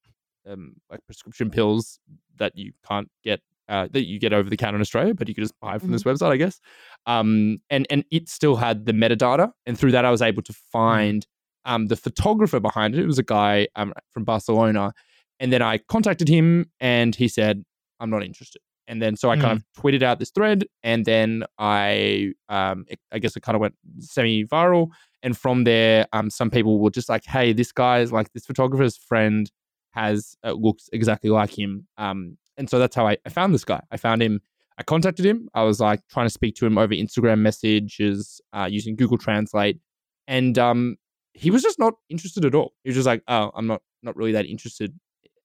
um, 0.49 0.75
like 0.91 1.01
prescription 1.07 1.51
pills 1.51 2.01
that 2.39 2.57
you 2.57 2.73
can't 2.87 3.09
get 3.23 3.41
uh, 3.69 3.89
that 3.93 4.07
you 4.07 4.19
get 4.19 4.33
over 4.33 4.51
the 4.51 4.57
counter 4.57 4.77
in 4.77 4.81
Australia, 4.81 5.15
but 5.15 5.29
you 5.29 5.35
could 5.35 5.45
just 5.45 5.59
buy 5.61 5.79
from 5.79 5.89
mm-hmm. 5.89 5.93
this 5.93 6.03
website, 6.03 6.33
I 6.33 6.37
guess. 6.37 6.61
Um, 7.07 7.59
and 7.71 7.87
and 7.91 8.05
it 8.11 8.29
still 8.29 8.57
had 8.57 8.87
the 8.87 8.93
metadata, 8.93 9.53
and 9.67 9.79
through 9.79 9.93
that, 9.93 10.05
I 10.05 10.11
was 10.11 10.23
able 10.23 10.43
to 10.43 10.53
mm-hmm. 10.53 10.79
find 10.79 11.27
um, 11.65 11.87
the 11.87 11.97
photographer 11.97 12.61
behind 12.61 12.95
it. 12.95 13.01
It 13.01 13.07
was 13.07 13.19
a 13.19 13.25
guy 13.25 13.69
um, 13.77 13.93
from 14.11 14.25
Barcelona, 14.25 14.93
and 15.41 15.53
then 15.53 15.63
I 15.63 15.79
contacted 15.79 16.29
him, 16.29 16.71
and 16.81 17.15
he 17.15 17.29
said, 17.29 17.65
"I'm 18.01 18.11
not 18.11 18.23
interested." 18.23 18.63
And 18.89 19.01
then 19.01 19.17
so 19.17 19.31
I 19.31 19.37
kind 19.37 19.59
mm. 19.59 19.63
of 19.63 19.83
tweeted 19.83 20.03
out 20.03 20.19
this 20.19 20.31
thread, 20.31 20.65
and 20.83 21.05
then 21.05 21.45
I 21.59 22.33
um, 22.49 22.85
it, 22.89 22.99
I 23.13 23.19
guess 23.19 23.37
it 23.37 23.43
kind 23.43 23.55
of 23.55 23.61
went 23.61 23.75
semi 24.01 24.45
viral, 24.45 24.89
and 25.23 25.37
from 25.37 25.65
there, 25.65 26.07
um, 26.13 26.31
some 26.31 26.51
people 26.51 26.81
were 26.81 26.91
just 26.91 27.09
like, 27.09 27.25
"Hey, 27.25 27.53
this 27.53 27.73
guy's 27.73 28.13
like 28.13 28.33
this 28.33 28.45
photographer's 28.45 28.97
friend 28.97 29.51
has 29.93 30.37
uh, 30.45 30.53
looks 30.53 30.89
exactly 30.93 31.31
like 31.31 31.57
him." 31.57 31.87
Um, 31.97 32.37
and 32.57 32.69
so 32.69 32.79
that's 32.79 32.95
how 32.95 33.07
I, 33.07 33.17
I 33.25 33.29
found 33.29 33.55
this 33.55 33.65
guy. 33.65 33.81
I 33.91 33.97
found 33.97 34.23
him. 34.23 34.41
I 34.79 34.83
contacted 34.83 35.25
him. 35.25 35.49
I 35.55 35.63
was 35.63 35.81
like 35.81 36.01
trying 36.11 36.27
to 36.27 36.31
speak 36.31 36.57
to 36.57 36.67
him 36.67 36.77
over 36.77 36.95
Instagram 36.95 37.39
messages 37.39 38.41
uh, 38.53 38.69
using 38.71 38.97
Google 38.97 39.19
Translate, 39.19 39.79
and 40.27 40.59
um, 40.59 40.97
he 41.35 41.51
was 41.51 41.63
just 41.63 41.79
not 41.79 41.95
interested 42.09 42.45
at 42.45 42.55
all. 42.55 42.73
He 42.85 42.91
was 42.91 42.97
just 42.97 43.07
like, 43.07 43.23
"Oh, 43.29 43.51
I'm 43.55 43.67
not 43.67 43.83
not 44.03 44.17
really 44.17 44.33
that 44.33 44.47
interested 44.47 44.99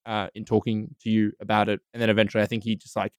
uh, 0.06 0.28
in 0.36 0.46
talking 0.46 0.96
to 1.02 1.10
you 1.10 1.32
about 1.40 1.70
it." 1.70 1.80
And 1.94 2.02
then 2.02 2.10
eventually, 2.10 2.44
I 2.44 2.48
think 2.48 2.64
he 2.64 2.76
just 2.76 2.96
like 2.96 3.14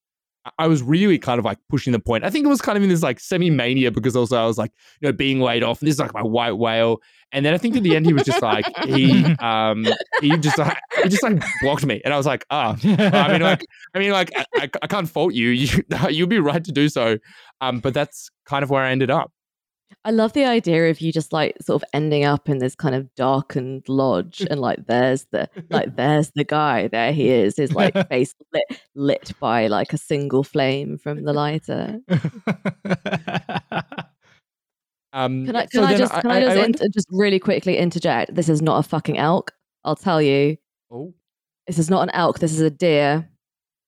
I 0.57 0.67
was 0.67 0.81
really 0.81 1.19
kind 1.19 1.37
of 1.37 1.45
like 1.45 1.57
pushing 1.69 1.91
the 1.91 1.99
point. 1.99 2.23
I 2.23 2.29
think 2.29 2.45
it 2.45 2.49
was 2.49 2.61
kind 2.61 2.77
of 2.77 2.83
in 2.83 2.89
this 2.89 3.03
like 3.03 3.19
semi 3.19 3.49
mania 3.49 3.91
because 3.91 4.15
also 4.15 4.37
I 4.37 4.45
was 4.45 4.57
like, 4.57 4.71
you 5.01 5.07
know, 5.07 5.11
being 5.11 5.41
laid 5.41 5.63
off. 5.63 5.81
And 5.81 5.87
this 5.87 5.95
is 5.95 5.99
like 5.99 6.13
my 6.13 6.23
white 6.23 6.53
whale. 6.53 7.01
And 7.31 7.45
then 7.45 7.53
I 7.53 7.57
think 7.57 7.75
at 7.75 7.83
the 7.83 7.95
end 7.95 8.05
he 8.05 8.13
was 8.13 8.23
just 8.23 8.41
like 8.41 8.65
he 8.85 9.25
um 9.39 9.85
he 10.21 10.35
just 10.37 10.57
like 10.57 10.77
he 11.03 11.09
just 11.09 11.23
like 11.23 11.43
blocked 11.61 11.85
me. 11.85 12.01
And 12.05 12.13
I 12.13 12.17
was 12.17 12.25
like, 12.25 12.45
ah. 12.49 12.75
I 12.83 13.31
mean 13.31 13.41
like 13.41 13.65
I 13.93 13.99
mean 13.99 14.11
like 14.11 14.31
I, 14.55 14.69
I, 14.81 14.87
can't 14.87 15.09
fault 15.09 15.33
you. 15.33 15.49
You 15.49 15.83
you'd 16.09 16.29
be 16.29 16.39
right 16.39 16.63
to 16.63 16.71
do 16.71 16.89
so. 16.89 17.17
Um, 17.61 17.79
but 17.79 17.93
that's 17.93 18.29
kind 18.45 18.63
of 18.63 18.69
where 18.69 18.83
I 18.83 18.91
ended 18.91 19.11
up. 19.11 19.31
I 20.05 20.11
love 20.11 20.33
the 20.33 20.45
idea 20.45 20.89
of 20.89 21.01
you 21.01 21.11
just 21.11 21.33
like 21.33 21.57
sort 21.61 21.81
of 21.81 21.89
ending 21.93 22.23
up 22.23 22.47
in 22.47 22.59
this 22.59 22.75
kind 22.75 22.95
of 22.95 23.13
darkened 23.15 23.89
lodge 23.89 24.41
and 24.49 24.59
like 24.59 24.85
there's 24.87 25.25
the 25.31 25.49
like 25.69 25.95
there's 25.95 26.31
the 26.35 26.43
guy 26.43 26.87
there 26.87 27.11
he 27.11 27.29
is 27.29 27.57
his 27.57 27.73
like 27.73 27.93
face 28.09 28.33
lit 28.53 28.81
lit 28.95 29.31
by 29.39 29.67
like 29.67 29.93
a 29.93 29.97
single 29.97 30.43
flame 30.43 30.97
from 30.97 31.23
the 31.23 31.33
lighter. 31.33 31.99
um, 35.13 35.45
can 35.45 35.55
I 35.55 35.65
can 35.65 35.69
so 35.71 35.83
I 35.83 35.97
just 35.97 36.13
can 36.13 36.31
I, 36.31 36.37
I 36.37 36.41
just, 36.41 36.57
I 36.57 36.59
went... 36.59 36.81
in, 36.81 36.91
just 36.91 37.07
really 37.11 37.39
quickly 37.39 37.77
interject? 37.77 38.35
This 38.35 38.49
is 38.49 38.61
not 38.61 38.79
a 38.79 38.87
fucking 38.87 39.17
elk. 39.17 39.51
I'll 39.83 39.95
tell 39.95 40.21
you. 40.21 40.57
Oh, 40.91 41.13
this 41.67 41.77
is 41.77 41.89
not 41.89 42.03
an 42.03 42.09
elk. 42.11 42.39
This 42.39 42.53
is 42.53 42.61
a 42.61 42.69
deer. 42.69 43.29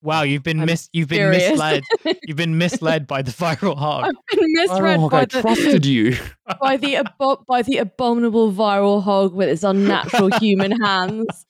Wow, 0.04 0.24
you've 0.24 0.42
been 0.42 0.66
mis- 0.66 0.90
you've 0.94 1.10
been 1.10 1.30
misled. 1.30 1.84
you've 2.24 2.38
been 2.38 2.58
misled 2.58 3.06
by 3.06 3.22
the 3.22 3.32
viral 3.32 3.78
hog. 3.78 4.06
I've 4.06 4.38
been 4.38 4.48
misread 4.54 5.00
viral 5.00 5.12
by 5.12 5.20
hog, 5.20 5.30
the, 5.30 5.38
I 5.38 5.42
trusted 5.42 5.86
you. 5.86 6.18
by 6.62 6.78
the 6.78 6.96
abo- 6.96 7.46
by 7.46 7.62
the 7.62 7.78
abominable 7.78 8.52
viral 8.52 9.04
hog 9.04 9.34
with 9.34 9.50
its 9.50 9.64
unnatural 9.64 10.30
human 10.40 10.72
hands. 10.82 11.46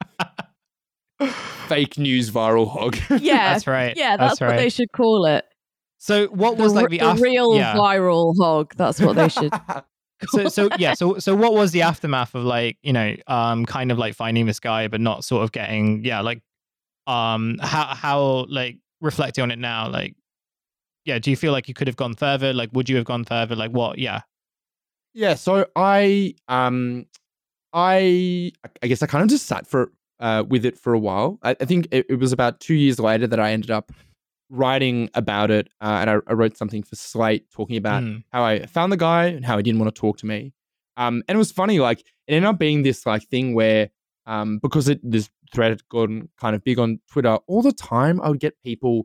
Fake 1.68 1.98
news 1.98 2.30
viral 2.30 2.68
hog. 2.68 2.98
Yeah, 3.22 3.54
that's 3.54 3.68
right. 3.68 3.96
Yeah, 3.96 4.18
that's, 4.18 4.32
that's 4.32 4.42
right. 4.42 4.48
what 4.50 4.58
they 4.58 4.70
should 4.70 4.92
call 4.92 5.26
it. 5.28 5.46
So, 5.98 6.28
what 6.28 6.58
was 6.58 6.74
the, 6.74 6.82
like 6.82 6.90
the, 6.90 6.98
the 6.98 7.12
af- 7.12 7.22
real 7.22 7.56
yeah. 7.56 7.76
viral 7.76 8.34
hog? 8.38 8.74
That's 8.76 9.00
what 9.00 9.16
they 9.16 9.30
should. 9.30 9.54
so 10.28 10.48
so 10.50 10.70
yeah 10.78 10.94
so 10.94 11.18
so 11.18 11.34
what 11.36 11.52
was 11.54 11.72
the 11.72 11.82
aftermath 11.82 12.36
of 12.36 12.44
like 12.44 12.78
you 12.84 12.94
know 12.94 13.16
um 13.26 13.66
kind 13.66 13.92
of 13.92 13.98
like 13.98 14.14
finding 14.14 14.46
this 14.46 14.60
guy 14.60 14.88
but 14.88 15.02
not 15.02 15.24
sort 15.24 15.44
of 15.44 15.52
getting 15.52 16.06
yeah 16.06 16.22
like 16.22 16.44
um 17.08 17.58
how 17.62 17.96
how 17.96 18.46
like 18.50 18.78
reflecting 19.02 19.42
on 19.42 19.52
it 19.52 19.60
now 19.60 19.90
like 19.90 20.16
yeah 21.06 21.20
do 21.20 21.30
you 21.30 21.36
feel 21.36 21.52
like 21.52 21.68
you 21.68 21.74
could 21.74 21.88
have 21.88 21.96
gone 21.98 22.16
further? 22.16 22.54
Like 22.54 22.70
would 22.74 22.90
you 22.90 22.96
have 22.98 23.06
gone 23.06 23.24
further? 23.24 23.56
Like 23.56 23.72
what? 23.72 23.98
Yeah. 23.98 24.22
Yeah 25.14 25.36
so 25.36 25.66
i 25.76 26.34
um 26.48 27.06
i 27.74 28.52
i 28.82 28.88
guess 28.88 29.02
i 29.02 29.08
kind 29.08 29.24
of 29.24 29.30
just 29.30 29.46
sat 29.46 29.68
for 29.68 29.92
uh 30.20 30.44
with 30.48 30.66
it 30.66 30.78
for 30.78 30.94
a 30.94 31.00
while. 31.00 31.40
I, 31.44 31.52
I 31.60 31.66
think 31.66 31.88
it, 31.92 32.06
it, 32.10 32.16
was 32.16 32.32
about 32.32 32.60
two 32.60 32.76
years 32.76 33.00
later 33.00 33.28
that 33.28 33.40
i 33.40 33.52
ended 33.52 33.72
up 33.72 33.92
writing 34.50 35.10
about 35.14 35.50
it 35.50 35.70
uh, 35.80 35.98
and 36.02 36.10
I, 36.10 36.18
I, 36.28 36.34
wrote 36.34 36.58
something 36.58 36.84
for 36.84 36.98
slate 36.98 37.50
talking 37.52 37.78
about 37.78 38.04
mm. 38.04 38.22
how 38.34 38.44
i 38.44 38.66
found 38.66 38.92
the 38.92 38.98
guy 38.98 39.28
and 39.28 39.46
how 39.46 39.56
he 39.56 39.64
didn't 39.64 39.80
want 39.80 39.94
to 39.94 40.00
talk 40.00 40.18
to 40.18 40.26
me. 40.26 40.54
Um 40.98 41.24
and 41.28 41.36
it 41.36 41.40
was 41.40 41.52
funny 41.52 41.80
like 41.80 42.02
it 42.28 42.36
ended 42.36 42.48
up 42.48 42.60
being 42.60 42.84
this 42.84 43.06
like 43.06 43.24
thing 43.28 43.54
where 43.54 43.90
um 44.26 44.60
because 44.60 44.88
it 44.88 45.00
this 45.04 45.30
thread 45.54 45.72
had 45.72 45.88
gone 45.90 46.30
kind 46.40 46.56
of 46.56 46.64
big 46.64 46.80
on 46.80 47.00
Twitter, 47.12 47.38
all 47.48 47.62
the 47.62 47.72
time 47.72 48.22
I 48.22 48.30
would 48.30 48.40
get 48.40 48.56
people 48.64 49.04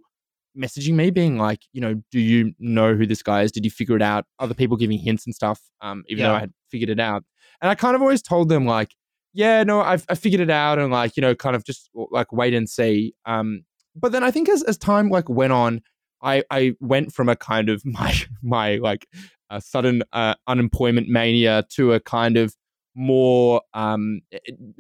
messaging 0.57 0.95
me 0.95 1.11
being 1.11 1.37
like, 1.37 1.61
you 1.73 1.81
know, 1.81 2.03
do 2.11 2.19
you 2.19 2.53
know 2.59 2.95
who 2.95 3.07
this 3.07 3.23
guy 3.23 3.43
is? 3.43 3.53
Did 3.53 3.65
you 3.65 3.71
figure 3.71 3.97
it 3.97 4.03
out? 4.03 4.25
Other 4.39 4.55
people 4.55 4.77
giving 4.77 4.99
hints 4.99 5.27
and 5.27 5.35
stuff, 5.35 5.61
um, 5.81 6.05
even 6.09 6.23
yeah. 6.23 6.29
though 6.29 6.35
I 6.37 6.41
had 6.41 6.53
figured 6.71 6.91
it 6.91 7.01
out. 7.01 7.25
And 7.61 7.71
I 7.71 7.75
kind 7.75 7.95
of 7.95 8.03
always 8.03 8.23
told 8.23 8.49
them 8.49 8.67
like, 8.67 8.95
yeah, 9.33 9.63
no, 9.65 9.81
I've 9.83 10.05
I 10.09 10.15
figured 10.15 10.41
it 10.41 10.51
out 10.51 10.79
and 10.79 10.91
like, 10.91 11.17
you 11.17 11.21
know, 11.21 11.35
kind 11.35 11.55
of 11.55 11.65
just 11.65 11.91
like 11.95 12.33
wait 12.33 12.55
and 12.55 12.69
see. 12.69 13.15
Um, 13.27 13.65
but 13.95 14.13
then 14.13 14.25
I 14.25 14.31
think 14.31 14.49
as 14.49 14.63
as 14.63 14.79
time 14.79 15.11
like 15.11 15.29
went 15.29 15.53
on, 15.53 15.83
I 16.23 16.43
I 16.51 16.75
went 16.81 17.13
from 17.13 17.29
a 17.29 17.37
kind 17.37 17.69
of 17.69 17.83
my 17.85 18.15
my 18.43 18.77
like 18.77 19.07
a 19.51 19.61
sudden 19.61 20.03
uh, 20.13 20.35
unemployment 20.47 21.09
mania 21.09 21.65
to 21.75 21.93
a 21.93 22.01
kind 22.01 22.37
of 22.37 22.55
more 22.99 23.61
um 23.75 24.21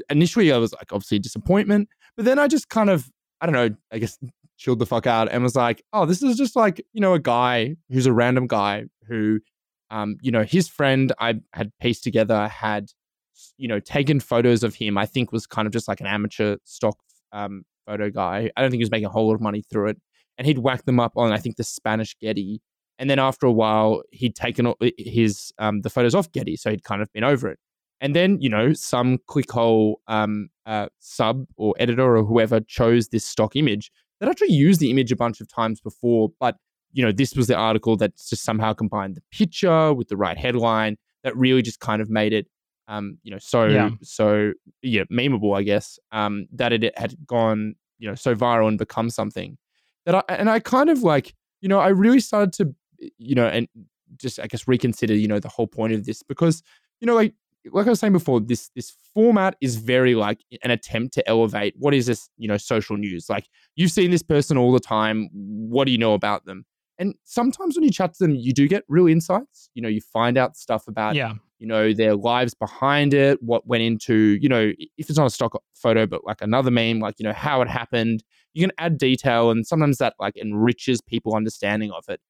initially 0.08 0.50
I 0.50 0.56
was 0.56 0.72
like 0.72 0.92
obviously 0.92 1.18
disappointment, 1.18 1.88
but 2.16 2.24
then 2.24 2.38
I 2.38 2.48
just 2.48 2.68
kind 2.68 2.90
of 2.90 3.10
I 3.40 3.46
don't 3.46 3.54
know, 3.54 3.76
I 3.92 3.98
guess 3.98 4.18
chilled 4.56 4.78
the 4.78 4.86
fuck 4.86 5.06
out 5.06 5.30
and 5.30 5.42
was 5.42 5.54
like, 5.54 5.82
oh, 5.92 6.06
this 6.06 6.22
is 6.22 6.36
just 6.36 6.56
like, 6.56 6.84
you 6.94 7.00
know, 7.00 7.12
a 7.12 7.18
guy 7.18 7.76
who's 7.90 8.06
a 8.06 8.12
random 8.12 8.46
guy 8.46 8.86
who 9.06 9.40
um, 9.90 10.16
you 10.20 10.30
know, 10.30 10.42
his 10.42 10.68
friend 10.68 11.12
I 11.20 11.40
had 11.52 11.70
pieced 11.80 12.02
together 12.02 12.48
had, 12.48 12.90
you 13.56 13.68
know, 13.68 13.80
taken 13.80 14.20
photos 14.20 14.62
of 14.62 14.74
him. 14.74 14.98
I 14.98 15.06
think 15.06 15.32
was 15.32 15.46
kind 15.46 15.66
of 15.66 15.72
just 15.72 15.88
like 15.88 16.00
an 16.00 16.06
amateur 16.06 16.56
stock 16.64 16.98
um, 17.32 17.64
photo 17.86 18.10
guy. 18.10 18.50
I 18.56 18.60
don't 18.60 18.70
think 18.70 18.80
he 18.80 18.84
was 18.84 18.90
making 18.90 19.06
a 19.06 19.10
whole 19.10 19.28
lot 19.28 19.34
of 19.34 19.40
money 19.40 19.62
through 19.70 19.90
it. 19.90 20.00
And 20.38 20.46
he'd 20.46 20.58
whacked 20.58 20.86
them 20.86 21.00
up 21.00 21.12
on, 21.16 21.32
I 21.32 21.38
think, 21.38 21.56
the 21.56 21.64
Spanish 21.64 22.14
Getty. 22.20 22.60
And 22.98 23.08
then 23.08 23.18
after 23.18 23.46
a 23.46 23.52
while, 23.52 24.02
he'd 24.10 24.34
taken 24.34 24.72
his 24.98 25.52
um, 25.58 25.82
the 25.82 25.90
photos 25.90 26.14
off 26.14 26.30
Getty, 26.32 26.56
so 26.56 26.70
he'd 26.70 26.84
kind 26.84 27.00
of 27.00 27.12
been 27.12 27.24
over 27.24 27.48
it. 27.48 27.58
And 28.00 28.14
then, 28.14 28.40
you 28.40 28.48
know, 28.48 28.72
some 28.72 29.18
clickhole 29.28 29.96
um, 30.06 30.48
uh, 30.66 30.88
sub 30.98 31.46
or 31.56 31.74
editor 31.78 32.16
or 32.16 32.24
whoever 32.24 32.60
chose 32.60 33.08
this 33.08 33.24
stock 33.24 33.56
image 33.56 33.90
that 34.20 34.28
actually 34.28 34.52
used 34.52 34.80
the 34.80 34.90
image 34.90 35.12
a 35.12 35.16
bunch 35.16 35.40
of 35.40 35.48
times 35.48 35.80
before. 35.80 36.30
But, 36.38 36.56
you 36.92 37.04
know, 37.04 37.12
this 37.12 37.34
was 37.34 37.46
the 37.46 37.56
article 37.56 37.96
that 37.96 38.16
just 38.16 38.44
somehow 38.44 38.72
combined 38.74 39.14
the 39.14 39.22
picture 39.32 39.94
with 39.94 40.08
the 40.08 40.16
right 40.16 40.36
headline 40.36 40.96
that 41.24 41.36
really 41.36 41.62
just 41.62 41.80
kind 41.80 42.02
of 42.02 42.10
made 42.10 42.32
it 42.32 42.46
um, 42.88 43.18
you 43.22 43.30
know, 43.30 43.38
so 43.38 43.68
Yeah. 43.68 43.90
so 44.02 44.52
yeah, 44.82 45.04
memeable, 45.12 45.56
I 45.56 45.62
guess. 45.62 45.98
Um, 46.12 46.46
that 46.52 46.72
it 46.72 46.96
had 46.98 47.16
gone, 47.26 47.74
you 47.98 48.08
know, 48.08 48.14
so 48.14 48.34
viral 48.34 48.68
and 48.68 48.78
become 48.78 49.10
something 49.10 49.58
that 50.04 50.14
I 50.14 50.22
and 50.28 50.48
I 50.48 50.60
kind 50.60 50.88
of 50.88 51.02
like, 51.02 51.34
you 51.60 51.68
know, 51.68 51.80
I 51.80 51.88
really 51.88 52.20
started 52.20 52.52
to, 52.54 52.74
you 53.18 53.34
know, 53.34 53.46
and 53.46 53.66
just 54.16 54.38
I 54.38 54.46
guess 54.46 54.68
reconsider, 54.68 55.14
you 55.14 55.26
know, 55.26 55.40
the 55.40 55.48
whole 55.48 55.66
point 55.66 55.94
of 55.94 56.04
this 56.04 56.22
because, 56.22 56.62
you 57.00 57.06
know, 57.06 57.14
like 57.14 57.34
like 57.72 57.86
I 57.86 57.90
was 57.90 58.00
saying 58.00 58.12
before, 58.12 58.40
this 58.40 58.70
this 58.74 58.92
format 59.14 59.56
is 59.60 59.76
very 59.76 60.14
like 60.14 60.40
an 60.62 60.70
attempt 60.70 61.14
to 61.14 61.28
elevate 61.28 61.74
what 61.78 61.94
is 61.94 62.06
this, 62.06 62.28
you 62.36 62.48
know, 62.48 62.56
social 62.56 62.96
news. 62.96 63.28
Like 63.28 63.48
you've 63.74 63.90
seen 63.90 64.10
this 64.10 64.22
person 64.22 64.56
all 64.56 64.72
the 64.72 64.80
time. 64.80 65.28
What 65.32 65.86
do 65.86 65.92
you 65.92 65.98
know 65.98 66.14
about 66.14 66.44
them? 66.44 66.64
And 66.98 67.14
sometimes 67.24 67.76
when 67.76 67.84
you 67.84 67.90
chat 67.90 68.14
to 68.14 68.24
them, 68.24 68.34
you 68.34 68.52
do 68.52 68.66
get 68.68 68.84
real 68.88 69.06
insights. 69.06 69.68
You 69.74 69.82
know, 69.82 69.88
you 69.88 70.00
find 70.00 70.38
out 70.38 70.56
stuff 70.56 70.88
about, 70.88 71.14
Yeah. 71.14 71.34
you 71.58 71.66
know, 71.66 71.92
their 71.92 72.14
lives 72.16 72.54
behind 72.54 73.12
it, 73.12 73.42
what 73.42 73.66
went 73.66 73.82
into, 73.82 74.38
you 74.40 74.48
know, 74.48 74.72
if 74.96 75.10
it's 75.10 75.18
not 75.18 75.26
a 75.26 75.30
stock 75.30 75.60
photo, 75.74 76.06
but 76.06 76.24
like 76.24 76.40
another 76.40 76.70
meme, 76.70 77.00
like, 77.00 77.16
you 77.18 77.24
know, 77.24 77.34
how 77.34 77.60
it 77.60 77.68
happened. 77.68 78.24
You 78.54 78.62
can 78.62 78.72
add 78.78 78.96
detail 78.96 79.50
and 79.50 79.66
sometimes 79.66 79.98
that 79.98 80.14
like 80.18 80.36
enriches 80.38 81.02
people 81.02 81.34
understanding 81.34 81.90
of 81.90 82.04
it. 82.08 82.20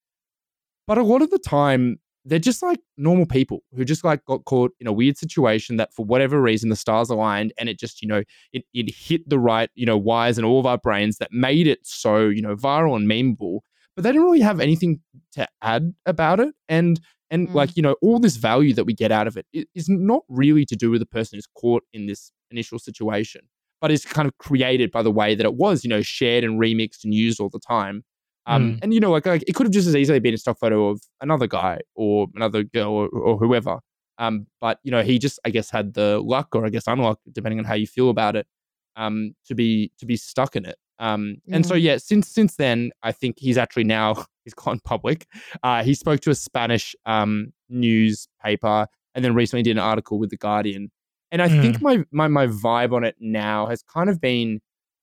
But 0.85 0.97
a 0.97 1.03
lot 1.03 1.21
of 1.21 1.29
the 1.29 1.39
time, 1.39 1.99
they're 2.27 2.39
just 2.39 2.61
like 2.61 2.79
normal 2.97 3.25
people 3.25 3.63
who 3.75 3.85
just 3.85 4.03
like 4.03 4.23
got 4.25 4.43
caught 4.45 4.71
in 4.79 4.87
a 4.87 4.91
weird 4.93 5.17
situation 5.17 5.77
that 5.77 5.93
for 5.93 6.05
whatever 6.05 6.41
reason 6.41 6.69
the 6.69 6.75
stars 6.75 7.09
aligned 7.09 7.53
and 7.57 7.69
it 7.69 7.79
just, 7.79 8.01
you 8.01 8.07
know, 8.07 8.23
it, 8.53 8.63
it 8.73 8.93
hit 8.93 9.27
the 9.29 9.39
right, 9.39 9.69
you 9.75 9.85
know, 9.85 9.97
wires 9.97 10.37
in 10.37 10.43
all 10.45 10.59
of 10.59 10.65
our 10.65 10.77
brains 10.77 11.17
that 11.17 11.31
made 11.31 11.67
it 11.67 11.79
so, 11.83 12.27
you 12.27 12.41
know, 12.41 12.55
viral 12.55 12.95
and 12.95 13.09
memeable. 13.09 13.59
But 13.95 14.03
they 14.03 14.09
didn't 14.11 14.25
really 14.25 14.41
have 14.41 14.59
anything 14.59 14.99
to 15.33 15.47
add 15.61 15.93
about 16.05 16.39
it. 16.39 16.53
And 16.69 16.99
and 17.29 17.49
Mm. 17.49 17.55
like, 17.55 17.75
you 17.75 17.83
know, 17.83 17.95
all 18.01 18.19
this 18.19 18.37
value 18.37 18.73
that 18.73 18.85
we 18.85 18.93
get 18.93 19.11
out 19.11 19.27
of 19.27 19.35
it 19.35 19.45
i- 19.53 19.65
not 19.89 20.23
really 20.29 20.65
to 20.65 20.75
do 20.77 20.89
with 20.91 21.01
the 21.01 21.05
person 21.05 21.35
who's 21.37 21.47
caught 21.59 21.83
in 21.93 22.05
this 22.05 22.31
initial 22.51 22.79
situation, 22.79 23.41
but 23.81 23.91
is 23.91 24.05
kind 24.05 24.27
of 24.27 24.37
created 24.37 24.91
by 24.91 25.01
the 25.03 25.11
way 25.11 25.35
that 25.35 25.45
it 25.45 25.55
was, 25.55 25.83
you 25.83 25.89
know, 25.89 26.01
shared 26.01 26.43
and 26.45 26.59
remixed 26.59 27.03
and 27.03 27.13
used 27.13 27.39
all 27.41 27.49
the 27.49 27.59
time. 27.59 28.03
Um, 28.47 28.79
And 28.81 28.93
you 28.93 28.99
know, 28.99 29.11
like, 29.11 29.25
like 29.25 29.43
it 29.47 29.53
could 29.55 29.65
have 29.67 29.73
just 29.73 29.87
as 29.87 29.95
easily 29.95 30.19
been 30.19 30.33
a 30.33 30.37
stock 30.37 30.57
photo 30.59 30.87
of 30.89 31.01
another 31.21 31.47
guy 31.47 31.81
or 31.95 32.27
another 32.35 32.63
girl 32.63 32.91
or, 32.93 33.07
or 33.09 33.37
whoever. 33.37 33.79
Um, 34.17 34.47
but 34.61 34.79
you 34.83 34.89
know, 34.91 35.03
he 35.03 35.19
just 35.19 35.39
I 35.45 35.49
guess 35.51 35.69
had 35.69 35.93
the 35.93 36.19
luck 36.19 36.55
or 36.55 36.65
I 36.65 36.69
guess 36.69 36.85
unluck, 36.85 37.17
depending 37.31 37.59
on 37.59 37.65
how 37.65 37.75
you 37.75 37.85
feel 37.87 38.09
about 38.09 38.35
it, 38.35 38.47
um, 38.95 39.35
to 39.47 39.53
be 39.53 39.91
to 39.99 40.05
be 40.05 40.15
stuck 40.17 40.55
in 40.55 40.65
it. 40.65 40.77
Um, 40.99 41.37
and 41.51 41.63
so 41.65 41.75
Mm. 41.75 41.81
yeah, 41.83 41.97
since 41.97 42.27
since 42.29 42.55
then, 42.55 42.91
I 43.03 43.11
think 43.11 43.35
he's 43.37 43.57
actually 43.57 43.83
now 43.83 44.25
he's 44.45 44.55
gone 44.55 44.79
public. 44.83 45.27
Uh, 45.61 45.83
he 45.83 45.93
spoke 45.93 46.21
to 46.21 46.31
a 46.31 46.35
Spanish 46.35 46.95
um, 47.05 47.53
newspaper 47.69 48.87
and 49.15 49.23
then 49.25 49.33
recently 49.33 49.63
did 49.63 49.71
an 49.71 49.79
article 49.83 50.19
with 50.19 50.29
the 50.29 50.37
Guardian. 50.37 50.91
And 51.31 51.41
I 51.41 51.49
think 51.61 51.81
my 51.81 52.03
my 52.11 52.27
my 52.27 52.47
vibe 52.47 52.93
on 52.93 53.03
it 53.03 53.15
now 53.19 53.67
has 53.67 53.83
kind 53.83 54.09
of 54.09 54.21
been, 54.21 54.61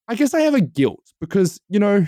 I 0.09 0.15
guess 0.15 0.33
I 0.35 0.41
have 0.41 0.55
a 0.55 0.61
guilt 0.61 1.13
because 1.21 1.61
you 1.69 1.79
know 1.79 2.07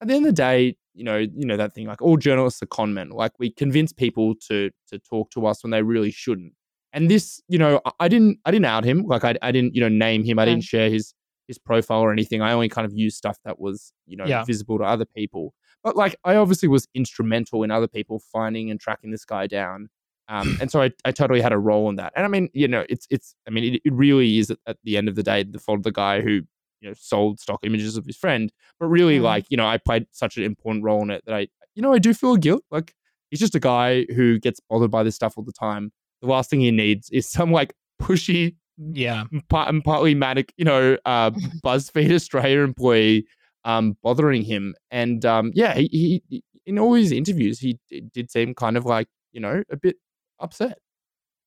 at 0.00 0.08
the 0.08 0.14
end 0.14 0.26
of 0.26 0.30
the 0.30 0.36
day, 0.36 0.76
you 0.94 1.04
know, 1.04 1.16
you 1.18 1.46
know 1.46 1.56
that 1.56 1.72
thing 1.74 1.86
like 1.86 2.02
all 2.02 2.16
journalists 2.16 2.62
are 2.62 2.66
con 2.66 2.94
men. 2.94 3.10
Like 3.10 3.32
we 3.38 3.50
convince 3.50 3.92
people 3.92 4.34
to 4.48 4.70
to 4.88 4.98
talk 4.98 5.30
to 5.32 5.46
us 5.46 5.62
when 5.62 5.70
they 5.70 5.82
really 5.82 6.10
shouldn't. 6.10 6.52
And 6.92 7.08
this, 7.10 7.40
you 7.48 7.58
know, 7.58 7.80
I, 7.84 7.92
I 8.00 8.08
didn't 8.08 8.38
I 8.44 8.50
didn't 8.50 8.66
out 8.66 8.84
him. 8.84 9.02
Like 9.06 9.24
I 9.24 9.36
I 9.42 9.52
didn't 9.52 9.74
you 9.74 9.80
know 9.80 9.88
name 9.88 10.24
him. 10.24 10.38
I 10.38 10.44
didn't 10.44 10.64
share 10.64 10.90
his 10.90 11.14
his 11.48 11.58
profile 11.58 12.00
or 12.00 12.12
anything. 12.12 12.42
I 12.42 12.52
only 12.52 12.68
kind 12.68 12.84
of 12.84 12.92
used 12.94 13.16
stuff 13.16 13.38
that 13.44 13.60
was 13.60 13.92
you 14.06 14.16
know 14.16 14.26
Yeah. 14.26 14.44
visible 14.44 14.78
to 14.78 14.84
other 14.84 15.04
people. 15.04 15.54
But 15.82 15.96
like 15.96 16.16
I 16.24 16.34
obviously 16.36 16.68
was 16.68 16.86
instrumental 16.94 17.62
in 17.62 17.70
other 17.70 17.88
people 17.88 18.20
finding 18.32 18.70
and 18.70 18.78
tracking 18.80 19.10
this 19.10 19.24
guy 19.24 19.46
down. 19.46 19.88
Um, 20.28 20.56
and 20.60 20.70
so 20.70 20.82
I, 20.82 20.90
I 21.04 21.12
totally 21.12 21.40
had 21.40 21.52
a 21.52 21.58
role 21.58 21.88
in 21.88 21.96
that. 21.96 22.12
And 22.16 22.24
I 22.24 22.28
mean, 22.28 22.48
you 22.52 22.68
know, 22.68 22.84
it's 22.88 23.06
it's 23.10 23.34
I 23.46 23.50
mean, 23.50 23.74
it, 23.74 23.82
it 23.84 23.92
really 23.92 24.38
is 24.38 24.50
at, 24.50 24.58
at 24.66 24.76
the 24.84 24.96
end 24.96 25.08
of 25.08 25.14
the 25.14 25.22
day 25.22 25.42
the 25.44 25.58
fault 25.58 25.78
of 25.78 25.82
the 25.84 25.92
guy 25.92 26.20
who 26.20 26.42
you 26.80 26.88
know 26.88 26.94
sold 26.98 27.38
stock 27.40 27.60
images 27.62 27.96
of 27.96 28.04
his 28.06 28.16
friend 28.16 28.52
but 28.78 28.86
really 28.86 29.18
Mm. 29.18 29.22
like 29.22 29.44
you 29.50 29.56
know 29.56 29.66
i 29.66 29.76
played 29.78 30.06
such 30.12 30.36
an 30.36 30.44
important 30.44 30.84
role 30.84 31.02
in 31.02 31.10
it 31.10 31.22
that 31.26 31.34
i 31.34 31.46
you 31.74 31.82
know 31.82 31.92
i 31.92 31.98
do 31.98 32.12
feel 32.14 32.36
guilt 32.36 32.62
like 32.70 32.92
he's 33.30 33.40
just 33.40 33.54
a 33.54 33.60
guy 33.60 34.04
who 34.14 34.38
gets 34.38 34.60
bothered 34.68 34.90
by 34.90 35.02
this 35.02 35.14
stuff 35.14 35.34
all 35.36 35.44
the 35.44 35.52
time 35.52 35.92
the 36.22 36.28
last 36.28 36.50
thing 36.50 36.60
he 36.60 36.70
needs 36.70 37.08
is 37.10 37.28
some 37.30 37.50
like 37.52 37.74
pushy 38.00 38.56
Yeah. 38.78 39.24
part 39.48 39.68
and 39.68 39.84
partly 39.84 40.14
manic 40.14 40.52
you 40.56 40.64
know 40.64 40.96
uh 41.04 41.30
buzzfeed 41.64 42.12
australia 42.12 42.60
employee 42.60 43.26
um 43.64 43.96
bothering 44.02 44.42
him 44.42 44.74
and 44.90 45.24
um 45.26 45.50
yeah 45.54 45.74
he, 45.74 45.88
he 45.92 46.22
he- 46.28 46.44
in 46.66 46.78
all 46.78 46.94
his 46.94 47.10
interviews 47.12 47.58
he 47.58 47.78
d- 47.88 48.02
did 48.12 48.30
seem 48.30 48.54
kind 48.54 48.76
of 48.76 48.84
like 48.86 49.08
you 49.32 49.40
know 49.40 49.62
a 49.70 49.76
bit 49.76 49.96
upset 50.40 50.78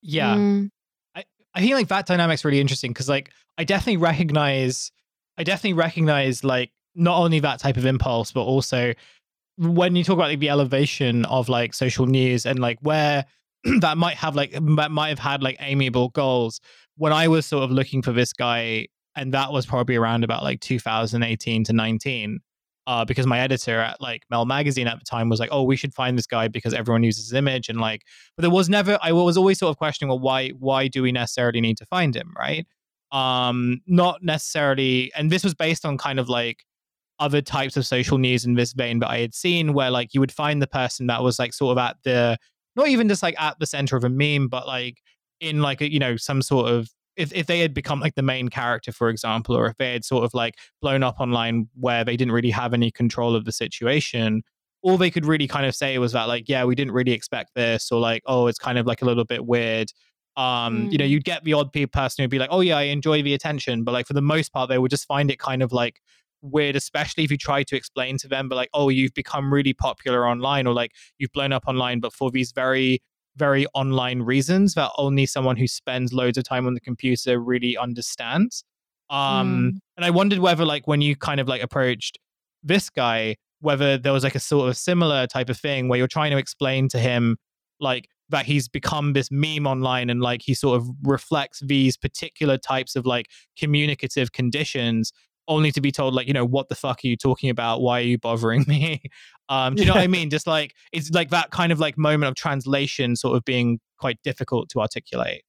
Yeah. 0.01 0.36
Mm. 0.36 0.69
I 1.55 1.59
think 1.61 1.73
like 1.75 1.88
that 1.89 2.07
dynamic's 2.07 2.43
really 2.43 2.59
interesting 2.59 2.91
because 2.91 3.07
like 3.07 3.29
I 3.59 3.63
definitely 3.63 3.97
recognize 3.97 4.91
I 5.38 5.43
definitely 5.43 5.73
recognize 5.73 6.43
like 6.43 6.71
not 6.95 7.17
only 7.17 7.39
that 7.39 7.59
type 7.59 7.77
of 7.77 7.86
impulse, 7.86 8.31
but 8.31 8.43
also 8.43 8.93
when 9.57 9.95
you 9.95 10.03
talk 10.03 10.15
about 10.15 10.29
like 10.29 10.39
the 10.39 10.49
elevation 10.49 11.25
of 11.25 11.49
like 11.49 11.73
social 11.73 12.05
news 12.05 12.45
and 12.45 12.59
like 12.59 12.79
where 12.81 13.25
that 13.79 13.97
might 13.97 14.17
have 14.17 14.36
like 14.36 14.51
that 14.51 14.91
might 14.91 15.09
have 15.09 15.19
had 15.19 15.43
like 15.43 15.57
amiable 15.59 16.09
goals. 16.09 16.59
When 16.97 17.13
I 17.13 17.27
was 17.27 17.45
sort 17.45 17.63
of 17.63 17.71
looking 17.71 18.01
for 18.01 18.11
this 18.11 18.34
guy, 18.34 18.88
and 19.15 19.34
that 19.34 19.51
was 19.51 19.65
probably 19.65 19.95
around 19.95 20.23
about 20.23 20.43
like 20.43 20.59
2018 20.59 21.63
to 21.65 21.73
19. 21.73 22.39
Uh, 22.86 23.05
because 23.05 23.25
my 23.25 23.39
editor 23.39 23.79
at 23.79 24.01
like 24.01 24.23
Mel 24.29 24.45
Magazine 24.45 24.88
at 24.88 24.99
the 24.99 25.05
time 25.05 25.29
was 25.29 25.39
like, 25.39 25.47
"Oh, 25.53 25.63
we 25.63 25.77
should 25.77 25.93
find 25.93 26.17
this 26.17 26.27
guy 26.27 26.49
because 26.49 26.73
everyone 26.73 27.01
uses 27.03 27.27
his 27.27 27.34
image," 27.34 27.69
and 27.69 27.79
like 27.79 28.01
but 28.36 28.41
there 28.41 28.51
was 28.51 28.67
never 28.67 28.99
i 29.01 29.11
was 29.13 29.38
always 29.38 29.57
sort 29.57 29.69
of 29.69 29.77
questioning 29.77 30.09
well 30.09 30.19
why 30.19 30.49
why 30.49 30.89
do 30.89 31.01
we 31.01 31.13
necessarily 31.13 31.61
need 31.61 31.77
to 31.77 31.86
find 31.86 32.13
him 32.13 32.34
right 32.38 32.67
um 33.14 33.80
not 33.86 34.22
necessarily 34.24 35.11
and 35.16 35.32
this 35.32 35.43
was 35.43 35.53
based 35.53 35.86
on 35.86 35.97
kind 35.97 36.20
of 36.20 36.28
like 36.28 36.64
other 37.20 37.41
types 37.41 37.78
of 37.78 37.86
social 37.86 38.18
news 38.18 38.43
in 38.43 38.55
this 38.55 38.74
vein 38.74 38.99
that 38.99 39.09
i 39.09 39.20
had 39.20 39.34
seen 39.34 39.74
where 39.74 39.91
like 39.91 40.14
you 40.14 40.20
would 40.20 40.32
find 40.32 40.61
the 40.61 40.68
person 40.68 41.07
that 41.07 41.24
was 41.24 41.38
like 41.38 41.53
sort 41.53 41.72
of 41.72 41.78
at 41.78 41.95
the 42.03 42.36
not 42.76 42.88
even 42.88 43.07
just 43.07 43.22
like 43.24 43.39
at 43.39 43.57
the 43.59 43.68
center 43.68 43.95
of 43.95 44.03
a 44.03 44.09
meme 44.09 44.47
but 44.47 44.68
like 44.68 44.97
in 45.39 45.61
like 45.61 45.80
a, 45.80 45.91
you 45.91 45.99
know 45.99 46.18
some 46.18 46.41
sort 46.41 46.70
of 46.70 46.89
if, 47.16 47.32
if 47.34 47.45
they 47.45 47.59
had 47.59 47.76
become 47.76 47.99
like 47.99 48.16
the 48.16 48.24
main 48.24 48.49
character 48.49 48.91
for 48.91 49.09
example 49.09 49.55
or 49.55 49.68
if 49.68 49.78
they 49.78 49.93
had 49.93 50.03
sort 50.03 50.24
of 50.24 50.34
like 50.34 50.55
blown 50.82 51.03
up 51.03 51.20
online 51.20 51.68
where 51.80 52.03
they 52.03 52.18
didn't 52.18 52.34
really 52.34 52.49
have 52.49 52.74
any 52.74 52.89
control 52.89 53.36
of 53.36 53.45
the 53.45 53.51
situation 53.51 54.41
all 54.82 54.97
they 54.97 55.11
could 55.11 55.26
really 55.26 55.47
kind 55.47 55.66
of 55.66 55.76
say 55.76 55.97
was 55.99 56.14
that 56.14 56.28
like 56.28 56.49
yeah 56.49 56.66
we 56.66 56.74
didn't 56.74 56.93
really 56.93 57.11
expect 57.11 57.51
this 57.55 57.91
or 57.91 57.99
like 57.99 58.24
oh 58.26 58.47
it's 58.47 58.57
kind 58.57 58.80
of 58.80 58.88
like 58.88 59.03
a 59.03 59.05
little 59.05 59.26
bit 59.26 59.45
weird 59.45 59.91
um 60.38 60.89
you 60.91 60.97
know 60.97 61.05
Mm. 61.05 61.09
you'd 61.09 61.23
get 61.25 61.43
the 61.43 61.53
odd 61.53 61.71
person 61.91 62.23
who'd 62.23 62.29
be 62.31 62.39
like 62.39 62.49
oh 62.51 62.61
yeah 62.61 62.77
i 62.77 62.84
enjoy 62.84 63.21
the 63.21 63.34
attention 63.34 63.84
but 63.84 63.91
like 63.91 64.07
for 64.07 64.13
the 64.13 64.21
most 64.21 64.51
part 64.51 64.69
they 64.69 64.77
would 64.79 64.89
just 64.91 65.05
find 65.05 65.29
it 65.29 65.38
kind 65.39 65.61
of 65.61 65.71
like 65.71 65.99
weird 66.41 66.75
especially 66.75 67.23
if 67.23 67.31
you 67.31 67.38
try 67.38 67.63
to 67.63 67.75
explain 67.75 68.17
to 68.17 68.27
them 68.27 68.49
but 68.49 68.55
like 68.55 68.69
oh 68.73 68.89
you've 68.89 69.13
become 69.13 69.53
really 69.53 69.73
popular 69.73 70.27
online 70.27 70.65
or 70.67 70.73
like 70.73 70.91
you've 71.19 71.31
blown 71.31 71.53
up 71.53 71.63
online 71.67 71.99
but 71.99 72.11
for 72.13 72.31
these 72.31 72.51
very 72.51 73.01
very 73.36 73.65
online 73.73 74.21
reasons 74.21 74.73
that 74.73 74.91
only 74.97 75.25
someone 75.25 75.55
who 75.55 75.67
spends 75.67 76.13
loads 76.13 76.38
of 76.38 76.43
time 76.43 76.67
on 76.67 76.73
the 76.73 76.81
computer 76.81 77.39
really 77.39 77.77
understands 77.77 78.63
um 79.09 79.73
Mm. 79.73 79.79
and 79.97 80.05
i 80.05 80.09
wondered 80.09 80.39
whether 80.39 80.65
like 80.65 80.88
when 80.88 81.01
you 81.01 81.15
kind 81.15 81.39
of 81.39 81.47
like 81.47 81.61
approached 81.61 82.17
this 82.63 82.89
guy 82.89 83.36
whether 83.59 83.97
there 83.97 84.11
was 84.11 84.23
like 84.23 84.36
a 84.36 84.39
sort 84.39 84.67
of 84.67 84.75
similar 84.77 85.25
type 85.27 85.49
of 85.49 85.57
thing 85.57 85.88
where 85.88 85.97
you're 85.97 86.07
trying 86.07 86.31
to 86.31 86.38
explain 86.38 86.89
to 86.89 86.99
him 86.99 87.38
like 87.79 88.09
that 88.30 88.45
he's 88.45 88.67
become 88.67 89.13
this 89.13 89.30
meme 89.32 89.67
online 89.67 90.09
and 90.09 90.21
like 90.21 90.41
he 90.43 90.53
sort 90.53 90.78
of 90.78 90.88
reflects 91.03 91.59
these 91.59 91.97
particular 91.97 92.57
types 92.57 92.95
of 92.95 93.05
like 93.05 93.28
communicative 93.57 94.32
conditions 94.32 95.11
only 95.47 95.71
to 95.71 95.82
be 95.82 95.91
told 95.91 96.13
like 96.13 96.26
you 96.26 96.34
know 96.34 96.45
what 96.45 96.69
the 96.69 96.76
fuck 96.76 97.01
are 97.03 97.07
you 97.07 97.17
talking 97.17 97.49
about? 97.49 97.82
Why 97.82 97.99
are 97.99 98.03
you 98.03 98.17
bothering 98.17 98.65
me? 98.67 99.01
Um 99.49 99.76
do 99.76 99.82
you 99.84 99.88
know 99.88 99.95
what 99.95 100.03
i 100.03 100.07
mean? 100.07 100.30
Just 100.30 100.47
like 100.47 100.74
it's 100.91 101.11
like 101.11 101.30
that 101.32 101.51
kind 101.51 101.71
of 101.71 101.80
like 101.80 101.97
moment 101.97 102.30
of 102.30 102.36
translation 102.36 103.15
sort 103.15 103.36
of 103.36 103.43
being 103.45 103.80
quite 103.97 104.17
difficult 104.24 104.69
to 104.69 104.80
articulate. 104.80 105.43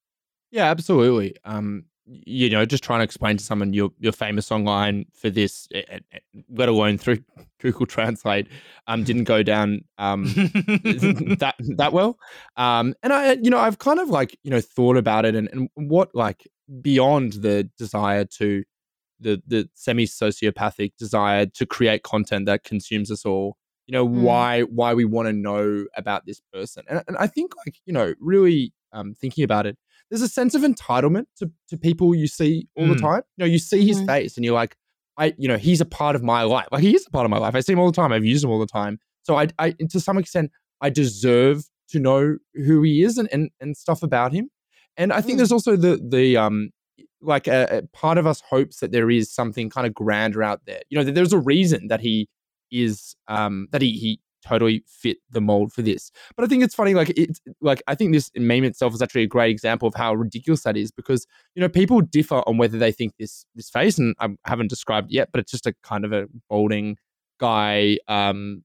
Yeah, 0.51 0.70
absolutely. 0.70 1.35
Um, 1.45 1.87
you 2.07 2.51
know, 2.51 2.65
just 2.67 2.85
trying 2.85 3.01
to 3.01 3.05
explain 3.05 3.37
to 3.39 3.45
someone 3.45 3.73
you're 3.73 3.91
you're 3.99 4.13
famous 4.13 4.53
online 4.53 5.07
for 5.15 5.31
this, 5.31 5.67
eh, 5.75 5.83
eh, 5.89 5.99
eh, 6.13 6.19
let 6.51 6.69
alone 6.69 6.99
through 6.99 7.19
Google 7.61 7.87
Translate, 7.87 8.47
um, 8.87 9.05
didn't 9.05 9.25
go 9.25 9.43
down 9.43 9.85
um 9.99 10.25
that 10.85 11.55
that 11.77 11.93
well. 11.93 12.19
Um, 12.57 12.95
and 13.03 13.13
I, 13.13 13.33
you 13.35 13.51
know, 13.51 13.59
I've 13.59 13.79
kind 13.79 13.99
of 14.01 14.09
like 14.11 14.39
you 14.43 14.51
know 14.51 14.61
thought 14.61 14.97
about 14.97 15.25
it 15.25 15.35
and 15.35 15.49
and 15.53 15.69
what 15.75 16.15
like 16.15 16.47
beyond 16.81 17.35
the 17.35 17.65
desire 17.79 18.25
to 18.39 18.65
the 19.21 19.43
the 19.47 19.69
semi 19.75 20.05
sociopathic 20.07 20.93
desire 20.99 21.47
to 21.47 21.67
create 21.67 22.03
content 22.03 22.47
that 22.47 22.65
consumes 22.65 23.11
us 23.11 23.25
all. 23.25 23.57
You 23.87 23.93
know 23.93 24.07
Mm. 24.07 24.23
why 24.23 24.63
why 24.63 24.95
we 24.95 25.05
want 25.05 25.29
to 25.29 25.33
know 25.33 25.87
about 25.97 26.27
this 26.27 26.41
person, 26.53 26.85
and, 26.89 27.03
and 27.07 27.17
I 27.17 27.27
think 27.27 27.53
like 27.67 27.77
you 27.87 27.93
know 27.93 28.15
really 28.21 28.73
um, 28.93 29.15
thinking 29.15 29.45
about 29.45 29.67
it, 29.67 29.77
there's 30.11 30.23
a 30.23 30.29
sense 30.29 30.55
of 30.55 30.63
entitlement 30.63 31.27
to, 31.39 31.51
to 31.69 31.77
people 31.77 32.15
you 32.15 32.27
see 32.27 32.69
all 32.77 32.87
the 32.87 32.95
Mm. 32.95 33.01
time. 33.01 33.23
You 33.37 33.45
know, 33.45 33.47
you 33.47 33.59
see 33.59 33.87
his 33.87 34.01
Mhm. 34.01 34.07
face 34.07 34.37
and 34.37 34.45
you're 34.45 34.55
like, 34.55 34.77
I, 35.17 35.35
you 35.39 35.49
know, 35.49 35.57
he's 35.57 35.81
a 35.81 35.85
part 35.85 36.17
of 36.17 36.23
my 36.23 36.43
life. 36.43 36.67
Like 36.73 36.83
he 36.83 36.95
is 36.95 37.07
a 37.07 37.11
part 37.11 37.25
of 37.25 37.31
my 37.31 37.39
life. 37.39 37.55
I 37.55 37.61
see 37.61 37.73
him 37.73 37.79
all 37.79 37.87
the 37.91 37.97
time. 37.97 38.13
I've 38.13 38.25
used 38.25 38.45
him 38.45 38.51
all 38.51 38.59
the 38.59 38.67
time. 38.67 38.99
So 39.23 39.37
I, 39.37 39.49
I 39.59 39.71
to 39.91 40.01
some 40.01 40.19
extent, 40.19 40.51
I 40.81 40.91
deserve 40.91 41.65
to 41.91 41.99
know 41.99 42.37
who 42.55 42.83
he 42.83 43.03
is 43.03 43.19
and, 43.19 43.29
and, 43.33 43.51
and 43.61 43.77
stuff 43.77 44.03
about 44.03 44.33
him. 44.33 44.51
And 44.97 45.13
I 45.13 45.21
think 45.21 45.35
mm. 45.35 45.39
there's 45.39 45.53
also 45.53 45.77
the 45.77 46.01
the 46.07 46.37
um 46.37 46.71
like 47.21 47.47
a, 47.49 47.79
a, 47.79 47.97
part 47.97 48.19
of 48.19 48.27
us 48.27 48.43
hopes 48.49 48.81
that 48.81 48.93
there 48.93 49.11
is 49.11 49.33
something 49.33 49.71
kind 49.71 49.87
of 49.87 49.95
grander 49.95 50.43
out 50.43 50.61
there. 50.67 50.83
You 50.91 50.99
know, 50.99 51.05
that 51.05 51.15
there's 51.15 51.33
a 51.33 51.39
reason 51.39 51.89
that 51.89 52.01
he 52.01 52.29
is 52.71 53.15
um 53.29 53.69
that 53.73 53.83
he 53.83 53.93
he 53.93 54.21
totally 54.45 54.85
fit 54.87 55.19
the 55.31 55.41
mold 55.41 55.73
for 55.73 55.83
this. 55.83 56.11
But 56.37 56.45
I 56.45 56.49
think 56.49 56.63
it's 56.63 56.75
funny, 56.75 56.95
like 56.95 57.11
it's 57.17 57.41
like 57.61 57.83
I 57.87 57.95
think 57.95 58.13
this 58.13 58.31
meme 58.37 58.65
itself 58.65 58.95
is 58.95 59.03
actually 59.03 59.23
a 59.23 59.27
great 59.27 59.51
example 59.51 59.89
of 59.89 59.95
how 59.95 60.15
ridiculous 60.15 60.63
that 60.63 60.77
is 60.77 60.91
because 60.91 61.27
you 61.55 61.61
know 61.61 61.69
people 61.69 62.01
differ 62.01 62.43
on 62.47 62.59
whether 62.59 62.79
they 62.79 62.93
think 62.93 63.15
this 63.19 63.47
this 63.55 63.71
face, 63.71 63.99
and 63.99 64.15
I 64.21 64.29
haven't 64.45 64.69
described 64.69 65.11
yet, 65.11 65.31
but 65.33 65.41
it's 65.41 65.53
just 65.53 65.67
a 65.67 65.75
kind 65.83 66.05
of 66.05 66.13
a 66.13 66.27
balding 66.49 66.97
guy 67.41 67.99
um 68.09 68.63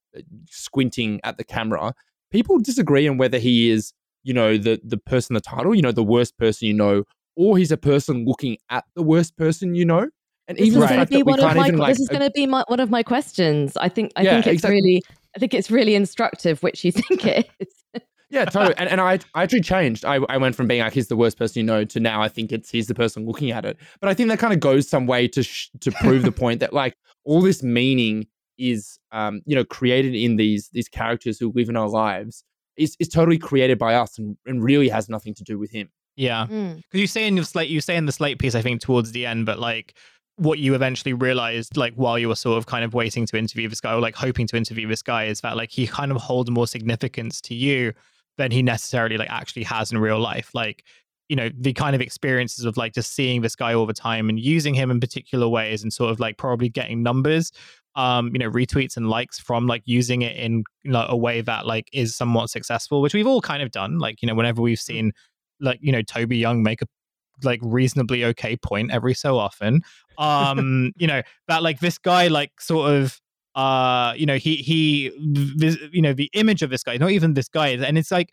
squinting 0.50 1.20
at 1.24 1.38
the 1.38 1.44
camera. 1.44 1.94
People 2.32 2.60
disagree 2.60 3.08
on 3.08 3.18
whether 3.18 3.40
he 3.40 3.72
is, 3.72 3.94
you 4.24 4.34
know, 4.34 4.58
the 4.58 4.80
the 4.84 4.98
person 4.98 5.34
the 5.34 5.42
title, 5.42 5.74
you 5.74 5.82
know, 5.82 5.92
the 5.92 6.04
worst 6.04 6.38
person 6.38 6.68
you 6.68 6.74
know, 6.74 7.04
or 7.36 7.58
he's 7.58 7.72
a 7.72 7.78
person 7.78 8.26
looking 8.26 8.58
at 8.70 8.86
the 8.96 9.04
worst 9.04 9.38
person 9.38 9.76
you 9.76 9.86
know. 9.86 10.10
And 10.50 10.58
this 10.58 10.68
even 10.68 10.82
is 10.82 10.90
going 10.90 11.00
to 11.00 11.06
be 11.06 11.22
one 11.22 11.40
of 11.40 11.56
my. 11.56 11.68
Like, 11.70 11.90
this 11.90 12.00
is 12.00 12.10
going 12.10 12.24
to 12.24 12.32
be 12.32 12.48
my, 12.48 12.64
one 12.68 12.80
of 12.80 12.90
my 12.90 13.04
questions. 13.04 13.78
I 13.78 13.88
think. 13.88 14.12
I 14.16 14.24
yeah, 14.24 14.32
think 14.32 14.48
it's 14.48 14.54
exactly. 14.56 14.82
really. 14.82 15.04
I 15.36 15.40
think 15.40 15.54
it's 15.54 15.70
really 15.70 15.96
instructive 15.96 16.62
which 16.64 16.84
you 16.84 16.92
think 16.92 17.26
it 17.26 17.50
is. 17.60 18.02
yeah, 18.30 18.46
totally. 18.46 18.76
And, 18.78 18.90
and 18.90 19.02
I, 19.02 19.20
I 19.34 19.44
actually 19.44 19.62
changed. 19.62 20.06
I, 20.06 20.20
I 20.30 20.38
went 20.38 20.56
from 20.56 20.68
being 20.68 20.82
like 20.82 20.94
he's 20.94 21.08
the 21.08 21.16
worst 21.16 21.38
person 21.38 21.60
you 21.60 21.66
know 21.66 21.86
to 21.86 22.00
now 22.00 22.22
I 22.22 22.28
think 22.28 22.52
it's 22.52 22.70
he's 22.70 22.88
the 22.88 22.96
person 22.96 23.26
looking 23.26 23.52
at 23.52 23.66
it. 23.66 23.78
But 24.00 24.10
I 24.10 24.14
think 24.14 24.30
that 24.30 24.40
kind 24.40 24.54
of 24.54 24.60
goes 24.60 24.88
some 24.88 25.08
way 25.08 25.28
to 25.30 25.44
sh- 25.44 25.70
to 25.82 25.92
prove 25.92 26.24
the 26.24 26.32
point 26.32 26.60
that 26.60 26.74
like 26.74 26.96
all 27.24 27.42
this 27.42 27.64
meaning 27.64 28.28
is 28.58 29.00
um 29.12 29.42
you 29.46 29.56
know 29.56 29.64
created 29.64 30.14
in 30.16 30.36
these 30.36 30.70
these 30.74 30.90
characters 30.90 31.40
who 31.40 31.52
live 31.56 31.70
in 31.70 31.78
our 31.78 31.88
lives 31.88 32.44
is 32.80 32.96
is 33.00 33.08
totally 33.08 33.38
created 33.38 33.78
by 33.78 33.94
us 33.96 34.18
and, 34.18 34.38
and 34.46 34.64
really 34.64 34.90
has 34.90 35.10
nothing 35.10 35.34
to 35.36 35.44
do 35.44 35.60
with 35.60 35.72
him. 35.72 35.90
Yeah, 36.16 36.48
because 36.48 36.84
mm. 36.84 36.84
you 36.92 37.08
say 37.08 37.28
in 37.28 37.36
the 37.36 37.46
slate, 37.46 37.70
you 37.70 37.80
say 37.80 37.96
in 37.96 38.06
the 38.06 38.12
slate 38.12 38.40
piece, 38.40 38.56
I 38.56 38.62
think 38.62 38.82
towards 38.82 39.14
the 39.14 39.26
end, 39.26 39.46
but 39.46 39.58
like 39.58 39.96
what 40.40 40.60
you 40.60 40.74
eventually 40.74 41.14
realized, 41.14 41.78
like 41.78 41.94
while 41.96 42.18
you 42.18 42.30
were 42.30 42.36
sort 42.36 42.58
of 42.58 42.66
kind 42.66 42.86
of 42.86 42.94
waiting 42.94 43.26
to 43.28 43.38
interview 43.38 43.68
this 43.68 43.82
guy 43.82 43.94
or 43.94 44.00
like 44.00 44.16
hoping 44.16 44.48
to 44.48 44.58
interview 44.58 44.88
this 44.88 45.02
guy, 45.02 45.26
is 45.26 45.42
that 45.42 45.58
like 45.58 45.72
he 45.72 45.86
kind 45.86 46.12
of 46.12 46.18
holds 46.18 46.50
more 46.50 46.66
significance 46.66 47.42
to 47.42 47.56
you 47.56 47.94
than 48.38 48.52
he 48.52 48.62
necessarily 48.62 49.18
like 49.18 49.30
actually 49.30 49.64
has 49.64 49.92
in 49.92 49.98
real 49.98 50.20
life. 50.20 50.52
Like, 50.54 50.86
you 51.28 51.36
know, 51.36 51.50
the 51.60 51.74
kind 51.74 51.94
of 51.94 52.02
experiences 52.02 52.66
of 52.66 52.78
like 52.78 52.94
just 52.94 53.14
seeing 53.14 53.42
this 53.42 53.56
guy 53.56 53.74
all 53.74 53.86
the 53.86 53.94
time 53.94 54.30
and 54.30 54.40
using 54.40 54.74
him 54.74 54.90
in 54.90 55.00
particular 55.00 55.48
ways 55.48 55.84
and 55.84 55.92
sort 55.92 56.10
of 56.10 56.20
like 56.20 56.38
probably 56.38 56.70
getting 56.70 57.04
numbers 57.04 57.52
um 57.96 58.30
you 58.34 58.38
know 58.38 58.50
retweets 58.52 58.96
and 58.98 59.10
likes 59.10 59.40
from 59.40 59.66
like 59.66 59.82
using 59.86 60.22
it 60.22 60.38
in 60.38 60.64
you 60.84 60.92
know, 60.92 61.08
a 61.10 61.18
way 61.18 61.42
that 61.42 61.66
like 61.66 61.90
is 61.92 62.16
somewhat 62.16 62.48
successful 62.48 63.02
which 63.02 63.16
we've 63.16 63.26
all 63.26 63.42
kind 63.42 63.64
of 63.64 63.72
done 63.72 63.98
like 63.98 64.22
you 64.22 64.28
know 64.28 64.36
whenever 64.36 64.62
we've 64.62 64.80
seen 64.80 65.12
like 65.60 65.80
you 65.82 65.92
know 65.92 66.04
Toby 66.04 66.38
Young 66.38 66.64
make 66.64 66.84
a 66.84 66.86
like 67.44 67.60
reasonably 67.64 68.24
okay 68.26 68.58
point 68.58 68.92
every 68.92 69.14
so 69.14 69.38
often. 69.38 69.82
Um, 70.18 70.92
you 70.98 71.08
know 71.08 71.22
that 71.48 71.64
like 71.64 71.80
this 71.80 71.98
guy 71.98 72.28
like 72.28 72.60
sort 72.60 72.92
of 72.92 73.20
uh 73.56 74.14
you 74.16 74.26
know 74.26 74.38
he 74.38 74.58
he 74.58 75.12
this, 75.58 75.78
you 75.92 76.02
know 76.02 76.14
the 76.14 76.30
image 76.34 76.62
of 76.62 76.70
this 76.70 76.84
guy 76.84 76.98
not 76.98 77.12
even 77.12 77.34
this 77.34 77.50
guy 77.50 77.70
and 77.70 77.98
it's 77.98 78.12
like 78.12 78.30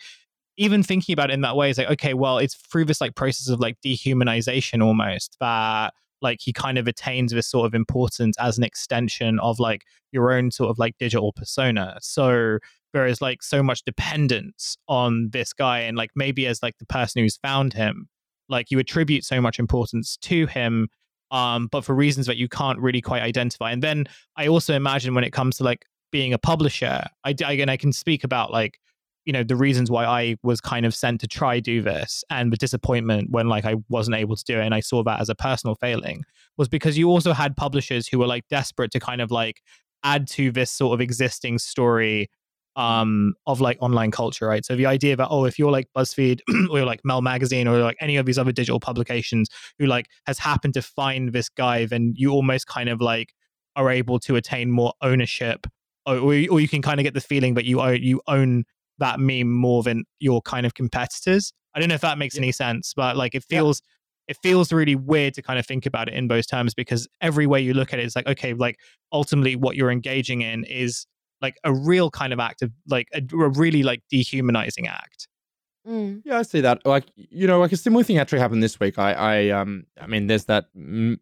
even 0.59 0.83
thinking 0.83 1.13
about 1.13 1.31
it 1.31 1.35
in 1.35 1.41
that 1.41 1.57
way 1.57 1.71
is 1.71 1.79
like 1.79 1.91
okay 1.91 2.13
well 2.13 2.39
it's 2.39 2.55
through 2.55 2.85
this 2.85 3.01
like 3.01 3.15
process 3.15 3.49
of 3.49 3.59
like 3.59 3.77
dehumanization 3.85 4.83
almost 4.85 5.37
that 5.41 5.95
like 6.21 6.39
he 6.41 6.53
kind 6.53 6.77
of 6.79 6.87
attains 6.87 7.33
this 7.33 7.47
sort 7.47 7.67
of 7.67 7.75
importance 7.75 8.37
as 8.39 8.59
an 8.59 8.65
extension 8.65 9.39
of 9.41 9.59
like 9.59 9.85
your 10.13 10.33
own 10.33 10.51
sort 10.51 10.71
of 10.71 10.79
like 10.79 10.95
digital 10.99 11.33
persona 11.33 11.97
so 12.01 12.59
there 12.93 13.07
is 13.07 13.21
like 13.21 13.43
so 13.43 13.63
much 13.63 13.83
dependence 13.85 14.77
on 14.89 15.29
this 15.33 15.53
guy 15.53 15.81
and 15.81 15.97
like 15.97 16.11
maybe 16.15 16.47
as 16.47 16.63
like 16.63 16.79
the 16.79 16.87
person 16.87 17.23
who's 17.23 17.37
found 17.37 17.73
him 17.73 18.09
like 18.49 18.71
you 18.71 18.79
attribute 18.79 19.25
so 19.25 19.41
much 19.41 19.59
importance 19.59 20.17
to 20.19 20.47
him 20.47 20.89
um 21.31 21.67
but 21.73 21.85
for 21.85 21.95
reasons 21.95 22.27
that 22.27 22.37
you 22.37 22.49
can't 22.49 22.79
really 22.79 23.01
quite 23.01 23.23
identify. 23.23 23.73
And 23.73 23.83
then 23.83 24.07
i 24.37 24.47
also 24.47 24.75
imagine 24.75 25.15
when 25.15 25.25
it 25.25 25.33
comes 25.33 25.57
to 25.59 25.65
like 25.65 25.85
being 26.13 26.33
a 26.33 26.39
publisher 26.39 27.05
i 27.25 27.31
again 27.31 27.69
i 27.69 27.77
can 27.77 27.93
speak 27.93 28.25
about 28.25 28.53
like 28.53 28.79
you 29.25 29.33
know 29.33 29.43
the 29.43 29.57
reasons 29.57 29.91
why 29.91 30.05
i 30.05 30.37
was 30.43 30.61
kind 30.61 30.87
of 30.87 30.95
sent 30.95 31.21
to 31.21 31.27
try 31.27 31.59
do 31.59 31.83
this 31.83 32.23
and 32.31 32.53
the 32.53 32.57
disappointment 32.57 33.29
when 33.31 33.49
like 33.49 33.65
i 33.65 33.75
wasn't 33.89 34.17
able 34.17 34.37
to 34.37 34.45
do 34.45 34.59
it 34.59 34.65
and 34.65 34.75
i 34.75 34.81
saw 34.81 35.03
that 35.03 35.21
as 35.21 35.29
a 35.29 35.35
personal 35.35 35.75
failing 35.75 36.25
was 36.57 36.69
because 36.69 36.97
you 36.97 37.11
also 37.11 37.33
had 37.33 37.57
publishers 37.57 38.07
who 38.07 38.19
were 38.19 38.27
like 38.27 38.47
desperate 38.49 38.93
to 38.93 39.01
kind 39.01 39.21
of 39.21 39.31
like 39.31 39.61
add 40.05 40.29
to 40.29 40.53
this 40.53 40.71
sort 40.71 40.95
of 40.95 41.01
existing 41.01 41.59
story 41.59 42.31
um, 42.77 43.35
of 43.47 43.61
like 43.61 43.79
online 43.81 44.11
culture, 44.11 44.47
right? 44.47 44.65
So 44.65 44.77
the 44.77 44.87
idea 44.87 45.17
that 45.17 45.29
oh, 45.31 45.47
if 45.47 45.59
you're 45.59 45.73
like 45.73 45.89
BuzzFeed 45.97 46.41
or 46.71 46.79
you're 46.79 46.87
like 46.87 47.01
Mel 47.05 47.23
Magazine 47.23 47.67
or 47.67 47.79
like 47.79 47.97
any 48.01 48.17
of 48.17 48.27
these 48.27 48.39
other 48.39 48.53
digital 48.53 48.79
publications 48.79 49.49
who 49.79 49.87
like 49.87 50.07
has 50.27 50.39
happened 50.39 50.75
to 50.75 50.83
find 50.83 51.33
this 51.33 51.49
guy, 51.49 51.87
then 51.87 52.13
you 52.17 52.31
almost 52.31 52.67
kind 52.67 52.89
of 52.89 53.01
like 53.01 53.33
are 53.75 53.91
able 53.91 54.19
to 54.21 54.37
attain 54.37 54.71
more 54.71 54.93
ownership, 55.03 55.67
or 56.05 56.19
or 56.19 56.35
you, 56.35 56.51
or 56.51 56.61
you 56.61 56.69
can 56.69 56.83
kind 56.83 57.01
of 57.01 57.05
get 57.05 57.15
the 57.15 57.21
feeling 57.21 57.55
that 57.55 57.65
you 57.65 57.81
own 57.81 58.03
you 58.03 58.21
own 58.27 58.65
that 58.99 59.19
meme 59.19 59.51
more 59.51 59.83
than 59.83 60.05
your 60.21 60.43
kind 60.43 60.67
of 60.67 60.75
competitors. 60.75 61.53
I 61.75 61.81
don't 61.81 61.89
know 61.89 61.95
if 61.95 62.01
that 62.03 62.19
makes 62.19 62.37
yeah. 62.37 62.43
any 62.43 62.53
sense, 62.53 62.93
but 62.95 63.17
like 63.17 63.35
it 63.35 63.43
feels. 63.45 63.83
Yeah 63.85 63.93
it 64.29 64.37
feels 64.43 64.73
really 64.73 64.97
weird 64.97 65.35
to 65.35 65.41
kind 65.41 65.57
of 65.57 65.65
think 65.65 65.87
about 65.87 66.09
it 66.09 66.15
in 66.15 66.27
those 66.27 66.49
terms 66.49 66.75
because 66.75 67.07
every 67.21 67.47
way 67.47 67.61
you 67.61 67.73
look 67.73 67.93
at 67.93 68.01
it 68.01 68.05
is 68.05 68.17
like 68.17 68.27
okay 68.27 68.55
like 68.55 68.77
ultimately 69.13 69.55
what 69.55 69.77
you're 69.77 69.89
engaging 69.89 70.43
in 70.43 70.65
is 70.65 71.07
like 71.41 71.59
a 71.65 71.73
real 71.73 72.11
kind 72.11 72.33
of 72.33 72.41
act 72.41 72.63
of 72.63 72.73
like 72.89 73.09
a, 73.13 73.19
a 73.19 73.49
really 73.51 73.83
like 73.83 74.03
dehumanizing 74.11 74.87
act. 74.87 75.29
Mm. 75.87 76.23
Yeah, 76.25 76.39
I 76.39 76.43
see 76.43 76.61
that. 76.63 76.85
Like 76.85 77.05
you 77.15 77.47
know, 77.47 77.61
like 77.61 77.73
a 77.73 77.77
similar 77.77 78.03
thing 78.03 78.19
actually 78.19 78.41
happened 78.41 78.63
this 78.63 78.81
week. 78.81 78.99
I, 78.99 79.13
I 79.13 79.49
um, 79.51 79.87
I 80.01 80.07
mean, 80.07 80.27
there's 80.27 80.47
that 80.47 80.67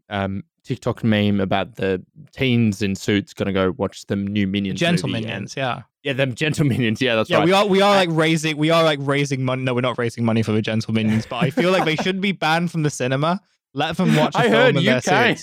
um 0.09 0.45
TikTok 0.65 1.05
meme 1.05 1.41
about 1.41 1.77
the 1.77 2.03
teens 2.33 2.81
in 2.81 2.95
suits 2.95 3.35
going 3.35 3.47
to 3.47 3.53
go 3.53 3.75
watch 3.77 4.07
the 4.07 4.17
new 4.17 4.47
Minions. 4.47 4.81
Gentle 4.81 5.11
Minions, 5.11 5.57
yeah. 5.57 5.83
Yeah, 6.05 6.13
them 6.13 6.35
gentle 6.35 6.67
minions. 6.69 7.01
Yeah, 7.01 7.17
that's 7.17 7.31
yeah, 7.31 7.39
right. 7.39 7.47
we 7.47 7.53
are 7.53 7.67
we 7.67 7.81
are 7.81 7.95
like 7.95 8.11
raising 8.13 8.59
we 8.59 8.71
are 8.71 8.85
like 8.85 8.99
raising 9.03 9.43
money. 9.43 9.63
No, 9.63 9.75
we're 9.75 9.81
not 9.81 9.97
raising 9.99 10.25
money 10.25 10.43
for 10.43 10.53
the 10.53 10.61
gentle 10.61 10.93
minions, 10.95 11.27
but 11.27 11.43
I 11.43 11.51
feel 11.51 11.73
like 11.73 11.87
they 11.87 11.97
should 11.97 12.21
be 12.21 12.33
banned 12.33 12.71
from 12.71 12.83
the 12.83 12.91
cinema. 12.91 13.41
Let 13.73 13.97
them 13.97 14.15
watch. 14.15 14.33
I 14.37 14.49
heard 14.49 14.77
you 14.77 15.01
can. 15.01 15.37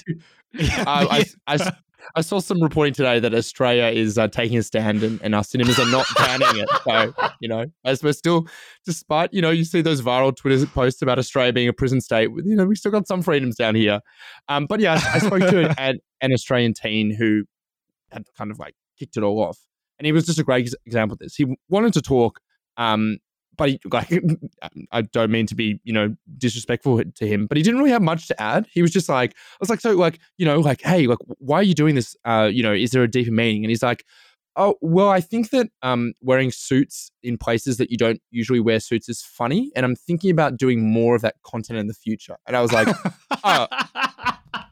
Yeah, 0.54 0.84
uh, 0.86 1.08
I, 1.10 1.26
I, 1.48 1.72
I 2.16 2.22
saw 2.22 2.40
some 2.40 2.62
reporting 2.62 2.94
today 2.94 3.20
that 3.20 3.34
Australia 3.34 3.86
is 3.86 4.18
uh, 4.18 4.28
taking 4.28 4.58
a 4.58 4.64
stand 4.64 5.04
and, 5.04 5.22
and, 5.22 5.36
our 5.36 5.44
cinemas 5.44 5.80
are 5.80 5.90
not 5.90 6.06
banning 6.16 6.64
it. 6.64 6.70
So, 6.84 7.14
you 7.40 7.48
know, 7.48 7.66
as 7.86 8.04
we're 8.04 8.14
still, 8.14 8.48
despite, 8.86 9.34
you 9.34 9.42
know, 9.42 9.50
you 9.50 9.64
see 9.64 9.82
those 9.82 10.02
viral 10.02 10.36
Twitter 10.36 10.66
posts 10.66 11.02
about 11.02 11.20
Australia 11.20 11.54
being 11.54 11.68
a 11.68 11.74
prison 11.74 12.02
state, 12.02 12.30
you 12.44 12.56
know, 12.56 12.66
we 12.66 12.76
still 12.76 12.92
got 12.92 13.08
some 13.08 13.22
freedoms 13.22 13.56
down 13.56 13.76
here. 13.76 14.02
Um, 14.48 14.66
but 14.66 14.80
yeah, 14.80 14.94
I, 14.94 15.16
I 15.16 15.20
spoke 15.20 15.42
to 15.42 15.74
an, 15.80 16.00
an 16.22 16.34
Australian 16.34 16.74
teen 16.74 17.14
who 17.14 17.44
had 18.12 18.26
kind 18.38 18.52
of 18.52 18.60
like 18.60 18.76
kicked 18.98 19.18
it 19.18 19.24
all 19.24 19.40
off. 19.40 19.60
And 20.00 20.06
he 20.06 20.12
was 20.12 20.26
just 20.26 20.40
a 20.40 20.44
great 20.44 20.74
example 20.86 21.14
of 21.14 21.20
this. 21.20 21.36
He 21.36 21.56
wanted 21.70 21.94
to 21.94 22.02
talk 22.02 22.40
um, 22.78 23.18
but 23.62 23.70
he, 23.70 23.80
like 23.92 24.12
I 24.92 25.04
don't 25.04 25.30
mean 25.30 25.46
to 25.46 25.54
be 25.54 25.80
you 25.84 25.94
know 25.94 26.16
disrespectful 26.40 27.00
to 27.04 27.28
him, 27.28 27.46
but 27.46 27.58
he 27.58 27.64
didn't 27.64 27.78
really 27.78 27.92
have 27.92 28.02
much 28.02 28.28
to 28.30 28.42
add. 28.42 28.66
He 28.72 28.82
was 28.82 28.90
just 28.90 29.08
like 29.08 29.36
I 29.38 29.58
was 29.60 29.70
like 29.70 29.82
so 29.82 29.92
like 29.92 30.20
you 30.40 30.48
know 30.48 30.60
like 30.60 30.82
hey 30.82 31.06
like 31.06 31.20
why 31.38 31.58
are 31.58 31.64
you 31.64 31.76
doing 31.76 31.94
this? 31.94 32.16
Uh, 32.26 32.50
you 32.52 32.64
know 32.64 32.74
is 32.74 32.90
there 32.90 33.04
a 33.04 33.08
deeper 33.08 33.32
meaning? 33.32 33.64
And 33.64 33.70
he's 33.70 33.84
like. 33.84 34.04
Oh 34.58 34.76
well, 34.82 35.08
I 35.08 35.22
think 35.22 35.52
that 35.52 35.70
um, 35.82 36.12
wearing 36.20 36.52
suits 36.52 37.10
in 37.24 37.38
places 37.38 37.78
that 37.78 37.90
you 37.90 37.96
don't 37.96 38.20
usually 38.32 38.60
wear 38.60 38.82
suits 38.82 39.08
is 39.08 39.22
funny, 39.22 39.72
and 39.78 39.86
I'm 39.86 39.96
thinking 39.96 40.30
about 40.30 40.58
doing 40.58 40.92
more 40.92 41.16
of 41.16 41.22
that 41.22 41.36
content 41.44 41.80
in 41.80 41.88
the 41.88 41.94
future. 41.94 42.36
And 42.46 42.58
I 42.58 42.62
was 42.62 42.74
like, 42.74 42.90
"Oh, 43.46 43.68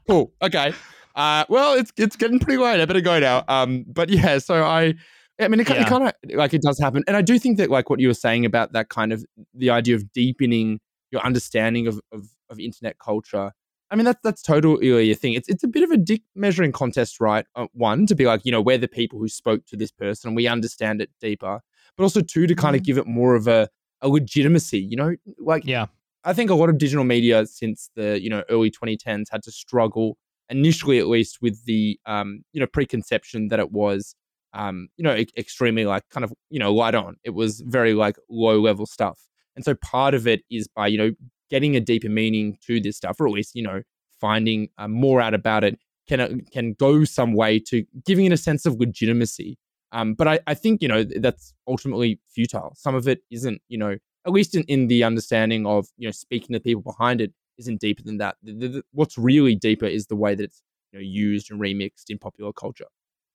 cool, 0.06 0.34
okay." 0.42 0.74
Uh, 1.16 1.46
well, 1.48 1.76
it's 1.76 1.94
it's 1.96 2.18
getting 2.18 2.40
pretty 2.40 2.62
late. 2.62 2.82
I 2.82 2.86
better 2.86 3.00
go 3.00 3.20
now. 3.20 3.46
Um, 3.48 3.86
but 3.88 4.10
yeah, 4.10 4.40
so 4.40 4.66
I 4.66 4.96
I 5.40 5.48
mean, 5.48 5.60
it, 5.60 5.70
yeah. 5.70 5.82
it 5.82 5.88
kind 5.88 6.04
of 6.04 6.14
like 6.36 6.54
it 6.54 6.62
does 6.62 6.80
happen, 6.80 7.04
and 7.08 7.16
I 7.16 7.22
do 7.22 7.40
think 7.40 7.58
that 7.58 7.70
like 7.70 7.90
what 7.90 8.00
you 8.00 8.08
were 8.08 8.14
saying 8.14 8.46
about 8.46 8.74
that 8.74 8.90
kind 8.90 9.14
of 9.14 9.26
the 9.54 9.70
idea 9.70 9.96
of 9.96 10.12
deepening 10.12 10.80
your 11.12 11.22
understanding 11.22 11.88
of 11.88 12.00
of, 12.12 12.28
of 12.50 12.60
internet 12.60 13.00
culture. 13.00 13.52
I 13.92 13.96
mean, 13.96 14.06
that's 14.06 14.20
that's 14.24 14.42
totally 14.42 15.12
a 15.12 15.16
thing. 15.16 15.34
It's 15.34 15.48
it's 15.50 15.64
a 15.64 15.68
bit 15.68 15.84
of 15.84 15.92
a 15.92 15.98
dick 15.98 16.22
measuring 16.36 16.72
contest, 16.72 17.20
right? 17.20 17.46
Uh, 17.56 17.68
one 17.74 18.06
to 18.08 18.16
be 18.16 18.26
like, 18.26 18.42
you 18.44 18.52
know, 18.52 18.62
we're 18.62 18.78
the 18.78 18.88
people 18.88 19.18
who 19.18 19.28
spoke 19.28 19.66
to 19.68 19.78
this 19.78 19.92
person, 19.92 20.30
and 20.30 20.36
we 20.36 20.48
understand 20.48 21.02
it 21.02 21.10
deeper, 21.20 21.62
but 21.98 22.04
also 22.04 22.22
two 22.22 22.46
to 22.46 22.56
kind 22.56 22.76
of 22.76 22.82
mm-hmm. 22.82 22.86
give 22.86 22.98
it 22.98 23.08
more 23.08 23.36
of 23.36 23.48
a 23.48 23.70
a 24.02 24.10
legitimacy. 24.10 24.80
You 24.80 24.98
know, 24.98 25.16
like 25.40 25.66
yeah, 25.66 25.88
I 26.24 26.34
think 26.34 26.50
a 26.50 26.56
lot 26.56 26.70
of 26.70 26.78
digital 26.78 27.04
media 27.04 27.46
since 27.46 27.90
the 27.96 28.22
you 28.22 28.30
know 28.30 28.44
early 28.50 28.72
2010s 28.72 29.28
had 29.32 29.42
to 29.44 29.52
struggle 29.52 30.18
initially, 30.50 31.00
at 31.00 31.08
least, 31.08 31.40
with 31.42 31.66
the 31.66 32.00
um 32.06 32.44
you 32.52 32.60
know 32.60 32.68
preconception 32.68 33.48
that 33.48 33.60
it 33.60 33.72
was 33.72 34.16
um, 34.54 34.90
you 34.98 35.04
know, 35.04 35.16
extremely 35.38 35.86
like 35.86 36.04
kind 36.10 36.24
of, 36.24 36.34
you 36.50 36.60
know, 36.60 36.74
light 36.74 36.96
on. 36.96 37.18
It 37.24 37.32
was 37.32 37.62
very 37.62 37.94
like 37.94 38.18
low 38.30 38.60
level 38.60 38.86
stuff. 38.86 39.20
And 39.56 39.66
so 39.66 39.76
part 39.76 40.14
of 40.14 40.28
it 40.28 40.42
is 40.50 40.68
by, 40.68 40.88
you 40.88 40.98
know, 40.98 41.12
getting 41.50 41.76
a 41.76 41.80
deeper 41.80 42.10
meaning 42.10 42.58
to 42.66 42.80
this 42.80 42.98
stuff, 42.98 43.20
or 43.20 43.28
at 43.28 43.34
least, 43.34 43.56
you 43.56 43.64
know, 43.64 43.82
finding 44.20 44.70
uh, 44.78 44.88
more 44.88 45.22
out 45.22 45.34
about 45.34 45.64
it 45.64 45.80
can, 46.08 46.20
uh, 46.20 46.30
can 46.52 46.74
go 46.74 47.04
some 47.04 47.34
way 47.34 47.60
to 47.60 47.86
giving 48.06 48.26
it 48.26 48.32
a 48.32 48.38
sense 48.38 48.66
of 48.66 48.76
legitimacy. 48.80 49.58
Um, 49.92 50.14
but 50.14 50.28
I, 50.28 50.40
I 50.46 50.54
think, 50.54 50.82
you 50.82 50.88
know, 50.88 51.04
that's 51.04 51.54
ultimately 51.68 52.20
futile. 52.30 52.74
Some 52.76 52.96
of 52.96 53.08
it 53.08 53.22
isn't, 53.32 53.62
you 53.70 53.78
know, 53.78 53.98
at 54.26 54.34
least 54.34 54.56
in, 54.56 54.64
in 54.64 54.88
the 54.88 55.04
understanding 55.04 55.66
of 55.66 55.88
you 55.98 56.08
know 56.08 56.12
speaking 56.12 56.54
to 56.54 56.60
people 56.60 56.82
behind 56.82 57.22
it, 57.22 57.34
isn't 57.58 57.82
deeper 57.82 58.04
than 58.04 58.18
that. 58.18 58.38
The, 58.42 58.54
the, 58.54 58.84
what's 58.92 59.18
really 59.18 59.56
deeper 59.56 59.86
is 59.86 60.08
the 60.08 60.16
way 60.16 60.36
that 60.36 60.44
it's 60.44 60.62
you 60.92 61.00
know 61.00 61.04
used 61.04 61.52
and 61.52 61.60
remixed 61.60 62.10
in 62.10 62.18
popular 62.18 62.54
culture. 62.54 62.88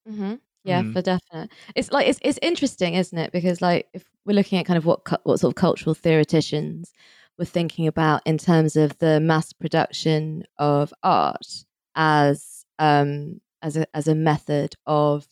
Mm-hmm. 0.08 0.34
Yeah, 0.64 0.82
Mm. 0.82 0.92
for 0.94 1.02
definite. 1.02 1.50
It's 1.74 1.92
like 1.92 2.08
it's 2.08 2.18
it's 2.22 2.38
interesting, 2.42 2.94
isn't 2.94 3.18
it? 3.18 3.32
Because 3.32 3.60
like 3.60 3.88
if 3.92 4.04
we're 4.24 4.32
looking 4.34 4.58
at 4.58 4.66
kind 4.66 4.78
of 4.78 4.86
what 4.86 5.04
cu- 5.04 5.16
what 5.24 5.40
sort 5.40 5.50
of 5.52 5.56
cultural 5.56 5.94
theoreticians 5.94 6.92
were 7.38 7.44
thinking 7.44 7.86
about 7.86 8.22
in 8.24 8.38
terms 8.38 8.76
of 8.76 8.96
the 8.98 9.20
mass 9.20 9.52
production 9.52 10.44
of 10.58 10.94
art 11.02 11.64
as 11.96 12.64
um 12.78 13.40
as 13.62 13.76
a 13.76 13.86
as 13.94 14.08
a 14.08 14.14
method 14.14 14.74
of 14.86 15.26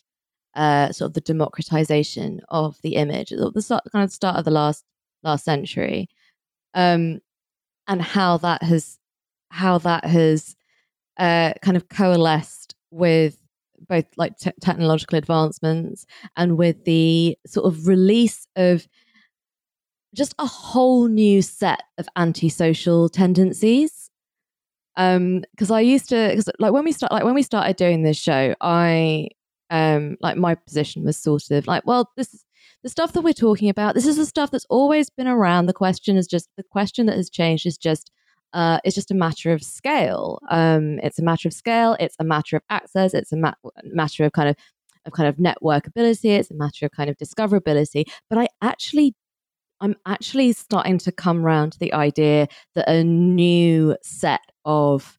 uh 0.54 0.92
sort 0.92 1.08
of 1.10 1.14
the 1.14 1.20
democratization 1.22 2.40
of 2.50 2.76
the 2.82 2.96
image 2.96 3.32
at 3.32 3.38
the 3.54 3.62
start, 3.62 3.84
kind 3.92 4.04
of 4.04 4.12
start 4.12 4.36
of 4.36 4.44
the 4.44 4.50
last 4.50 4.84
last 5.22 5.44
century, 5.44 6.08
um, 6.74 7.20
and 7.88 8.02
how 8.02 8.36
that 8.38 8.62
has 8.62 8.98
how 9.50 9.78
that 9.78 10.04
has 10.04 10.56
uh 11.18 11.52
kind 11.62 11.76
of 11.76 11.88
coalesced 11.88 12.74
with 12.90 13.38
both 13.93 14.07
like 14.16 14.38
te- 14.38 14.53
technological 14.62 15.18
advancements 15.18 16.07
and 16.36 16.57
with 16.57 16.84
the 16.84 17.36
sort 17.47 17.66
of 17.66 17.86
release 17.86 18.47
of 18.57 18.88
just 20.14 20.34
a 20.38 20.47
whole 20.47 21.09
new 21.09 21.43
set 21.43 21.82
of 21.99 22.09
antisocial 22.16 23.09
tendencies. 23.11 24.11
Um 24.97 25.43
because 25.53 25.70
i 25.70 25.80
used 25.80 26.11
to 26.11 26.28
because 26.28 26.51
like 26.59 26.72
when 26.72 26.84
we 26.84 26.93
start 26.93 27.12
like 27.12 27.24
when 27.24 27.34
we 27.34 27.43
started 27.43 27.76
doing 27.76 28.03
this 28.03 28.18
show 28.18 28.55
i 28.61 29.28
um 29.70 30.18
like 30.20 30.36
my 30.36 30.55
position 30.55 31.03
was 31.03 31.16
sort 31.16 31.51
of 31.51 31.66
like 31.66 31.86
well 31.86 32.11
this 32.18 32.34
is 32.34 32.45
the 32.82 32.90
stuff 32.90 33.12
that 33.12 33.22
we're 33.22 33.32
talking 33.32 33.70
about 33.70 33.95
this 33.95 34.07
is 34.07 34.16
the 34.16 34.26
stuff 34.26 34.51
that's 34.51 34.66
always 34.68 35.09
been 35.09 35.28
around. 35.28 35.66
The 35.66 35.72
question 35.72 36.16
is 36.16 36.26
just 36.26 36.49
the 36.57 36.62
question 36.62 37.07
that 37.07 37.16
has 37.16 37.30
changed 37.30 37.64
is 37.66 37.78
just 37.78 38.11
uh, 38.53 38.78
it's 38.84 38.94
just 38.94 39.11
a 39.11 39.14
matter 39.14 39.53
of 39.53 39.62
scale. 39.62 40.38
Um, 40.50 40.98
it's 41.03 41.18
a 41.18 41.22
matter 41.22 41.48
of 41.48 41.55
scale. 41.55 41.96
It's 41.98 42.16
a 42.18 42.24
matter 42.24 42.57
of 42.57 42.62
access. 42.70 43.14
It's 43.14 43.32
a 43.32 43.36
ma- 43.36 43.55
matter 43.84 44.24
of 44.24 44.32
kind 44.32 44.48
of 44.48 44.57
of 45.05 45.12
kind 45.12 45.28
of 45.28 45.36
networkability. 45.36 46.38
It's 46.38 46.50
a 46.50 46.55
matter 46.55 46.86
of 46.86 46.92
kind 46.92 47.11
of 47.11 47.16
discoverability. 47.16 48.05
But 48.30 48.38
I 48.38 48.48
actually, 48.61 49.14
I'm 49.80 49.96
actually 50.07 50.53
starting 50.53 50.98
to 50.98 51.12
come 51.12 51.44
around 51.44 51.72
to 51.72 51.78
the 51.78 51.92
idea 51.92 52.48
that 52.74 52.88
a 52.88 53.03
new 53.03 53.96
set 54.03 54.40
of 54.64 55.18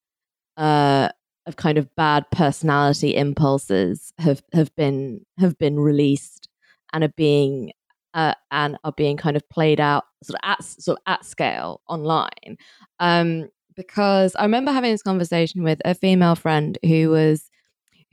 uh, 0.58 1.10
of 1.46 1.56
kind 1.58 1.78
of 1.78 1.94
bad 1.96 2.26
personality 2.32 3.16
impulses 3.16 4.14
have 4.20 4.42
have 4.54 4.74
been 4.76 5.26
have 5.40 5.58
been 5.58 5.80
released 5.80 6.48
and 6.94 7.04
are 7.04 7.14
being 7.18 7.72
uh, 8.14 8.34
and 8.52 8.78
are 8.84 8.94
being 8.94 9.18
kind 9.18 9.36
of 9.36 9.48
played 9.50 9.80
out 9.80 10.06
sort 10.24 10.36
of 10.36 10.50
at 10.50 10.64
sort 10.64 11.00
of 11.00 11.04
at 11.08 11.26
scale 11.26 11.82
online. 11.88 12.58
Um, 13.00 13.50
because 13.76 14.36
I 14.36 14.44
remember 14.44 14.72
having 14.72 14.92
this 14.92 15.02
conversation 15.02 15.64
with 15.64 15.82
a 15.84 15.96
female 15.96 16.36
friend 16.36 16.78
who 16.84 17.10
was 17.10 17.50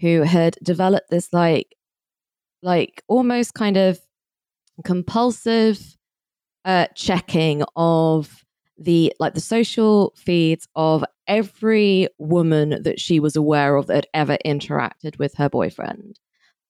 who 0.00 0.22
had 0.22 0.56
developed 0.62 1.10
this 1.10 1.32
like 1.32 1.76
like 2.62 3.02
almost 3.08 3.54
kind 3.54 3.76
of 3.76 3.98
compulsive 4.84 5.96
uh, 6.64 6.86
checking 6.94 7.62
of 7.76 8.44
the 8.78 9.12
like 9.20 9.34
the 9.34 9.40
social 9.40 10.14
feeds 10.16 10.66
of 10.74 11.04
every 11.26 12.08
woman 12.18 12.82
that 12.82 12.98
she 12.98 13.20
was 13.20 13.36
aware 13.36 13.76
of 13.76 13.86
that 13.86 13.94
had 13.94 14.08
ever 14.14 14.38
interacted 14.44 15.18
with 15.18 15.34
her 15.34 15.48
boyfriend 15.48 16.18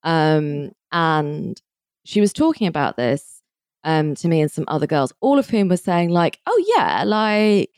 um, 0.03 0.71
and 0.93 1.61
she 2.05 2.21
was 2.21 2.33
talking 2.33 2.67
about 2.67 2.97
this 2.97 3.43
um, 3.85 4.15
to 4.17 4.29
me 4.29 4.41
and 4.41 4.51
some 4.51 4.65
other 4.69 4.87
girls, 4.87 5.13
all 5.21 5.39
of 5.39 5.49
whom 5.49 5.69
were 5.69 5.77
saying 5.77 6.11
like, 6.11 6.39
"Oh 6.47 6.65
yeah, 6.77 7.05
like, 7.05 7.71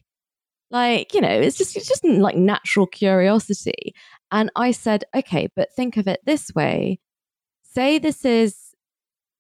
like 0.71 1.15
you 1.15 1.21
know, 1.21 1.29
it's 1.29 1.57
just 1.57 1.77
it's 1.77 1.89
just 1.89 2.05
like 2.05 2.37
natural 2.37 2.87
curiosity." 2.87 3.95
And 4.31 4.51
I 4.57 4.73
said, 4.73 5.05
"Okay, 5.15 5.49
but 5.55 5.73
think 5.75 5.97
of 5.97 6.09
it 6.09 6.21
this 6.25 6.53
way: 6.55 6.99
say 7.63 7.99
this 7.99 8.25
is 8.25 8.57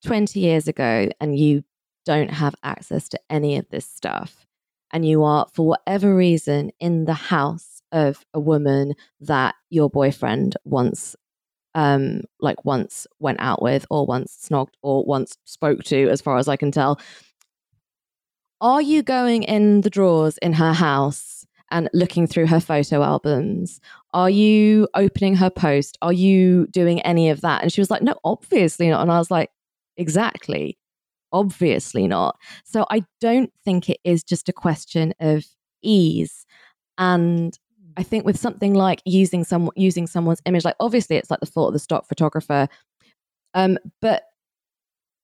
twenty 0.05 0.41
years 0.41 0.69
ago, 0.69 1.09
and 1.21 1.39
you 1.39 1.65
don't 2.05 2.31
have 2.31 2.55
access 2.63 3.09
to 3.11 3.21
any 3.31 3.57
of 3.57 3.69
this 3.71 3.87
stuff, 3.87 4.47
and 4.93 5.07
you 5.07 5.25
are, 5.25 5.47
for 5.53 5.67
whatever 5.67 6.15
reason, 6.15 6.71
in 6.81 7.05
the 7.07 7.15
house 7.15 7.83
of 7.93 8.25
a 8.35 8.41
woman 8.41 8.95
that 9.21 9.55
your 9.71 9.91
boyfriend 9.91 10.57
once 10.65 11.15
um 11.75 12.23
like 12.41 12.65
once 12.65 13.07
went 13.19 13.41
out 13.41 13.63
with 13.63 13.87
or 13.91 14.07
once 14.07 14.47
snogged 14.49 14.75
or 14.83 15.05
once 15.05 15.37
spoke 15.45 15.83
to 15.85 16.09
as 16.11 16.21
far 16.21 16.39
as 16.39 16.49
i 16.49 16.57
can 16.57 16.71
tell. 16.71 17.01
Are 18.61 18.81
you 18.81 19.03
going 19.03 19.43
in 19.43 19.81
the 19.81 19.91
drawers 19.91 20.39
in 20.39 20.53
her 20.53 20.73
house 20.73 21.45
and 21.73 21.89
looking 21.93 22.29
through 22.29 22.47
her 22.47 22.61
photo 22.61 23.03
albums? 23.03 23.81
Are 24.15 24.31
you 24.31 24.87
opening 24.95 25.35
her 25.35 25.51
post? 25.51 25.99
Are 26.01 26.13
you 26.13 26.69
doing 26.69 27.01
any 27.01 27.29
of 27.31 27.41
that? 27.41 27.63
And 27.63 27.73
she 27.73 27.81
was 27.81 27.91
like 27.91 28.03
no 28.03 28.15
obviously 28.25 28.89
not. 28.89 29.03
And 29.03 29.11
i 29.11 29.19
was 29.19 29.31
like 29.31 29.51
exactly. 29.97 30.79
Obviously 31.33 32.07
not. 32.07 32.37
So 32.65 32.87
i 32.91 33.05
don't 33.21 33.53
think 33.65 33.89
it 33.89 33.99
is 34.05 34.23
just 34.23 34.49
a 34.49 34.53
question 34.53 35.15
of 35.19 35.45
ease 35.83 36.47
and 36.99 37.59
I 37.97 38.03
think 38.03 38.25
with 38.25 38.39
something 38.39 38.75
like 38.75 39.03
using 39.05 39.45
some 39.45 39.71
using 39.77 40.07
someone's 40.07 40.43
image, 40.47 40.65
like 40.65 40.77
obviously 40.81 41.17
it's 41.17 41.31
like 41.31 41.41
the 41.41 41.47
fault 41.47 41.69
of 41.69 41.73
the 41.75 41.79
stock 41.79 42.07
photographer, 42.09 42.69
um, 43.55 43.79
but 44.01 44.25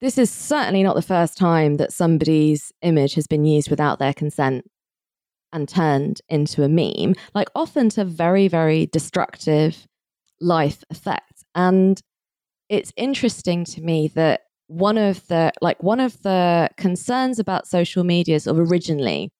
this 0.01 0.19
is 0.19 0.31
certainly 0.31 0.83
not 0.83 0.95
the 0.95 1.03
first 1.03 1.37
time 1.37 1.77
that 1.77 1.93
somebody's 1.93 2.73
image 2.83 3.15
has 3.15 3.27
been 3.27 3.45
used 3.45 3.71
without 3.71 3.99
their 3.99 4.15
consent 4.15 4.65
and 5.53 5.69
turned 5.69 6.21
into 6.29 6.63
a 6.63 6.69
meme, 6.69 7.15
like 7.35 7.49
often 7.55 7.89
to 7.91 8.05
very 8.05 8.49
very 8.49 8.87
destructive 8.87 9.87
life 10.41 10.85
effects. 10.91 11.45
And 11.55 12.01
it's 12.69 12.93
interesting 12.97 13.65
to 13.65 13.81
me 13.81 14.09
that 14.09 14.43
one 14.69 14.99
of 14.99 15.27
the 15.29 15.51
like 15.63 15.83
one 15.83 16.01
of 16.01 16.23
the 16.23 16.69
concerns 16.77 17.39
about 17.39 17.67
social 17.67 18.05
media 18.05 18.39
sort 18.39 18.59
of 18.59 18.71
originally 18.71 19.31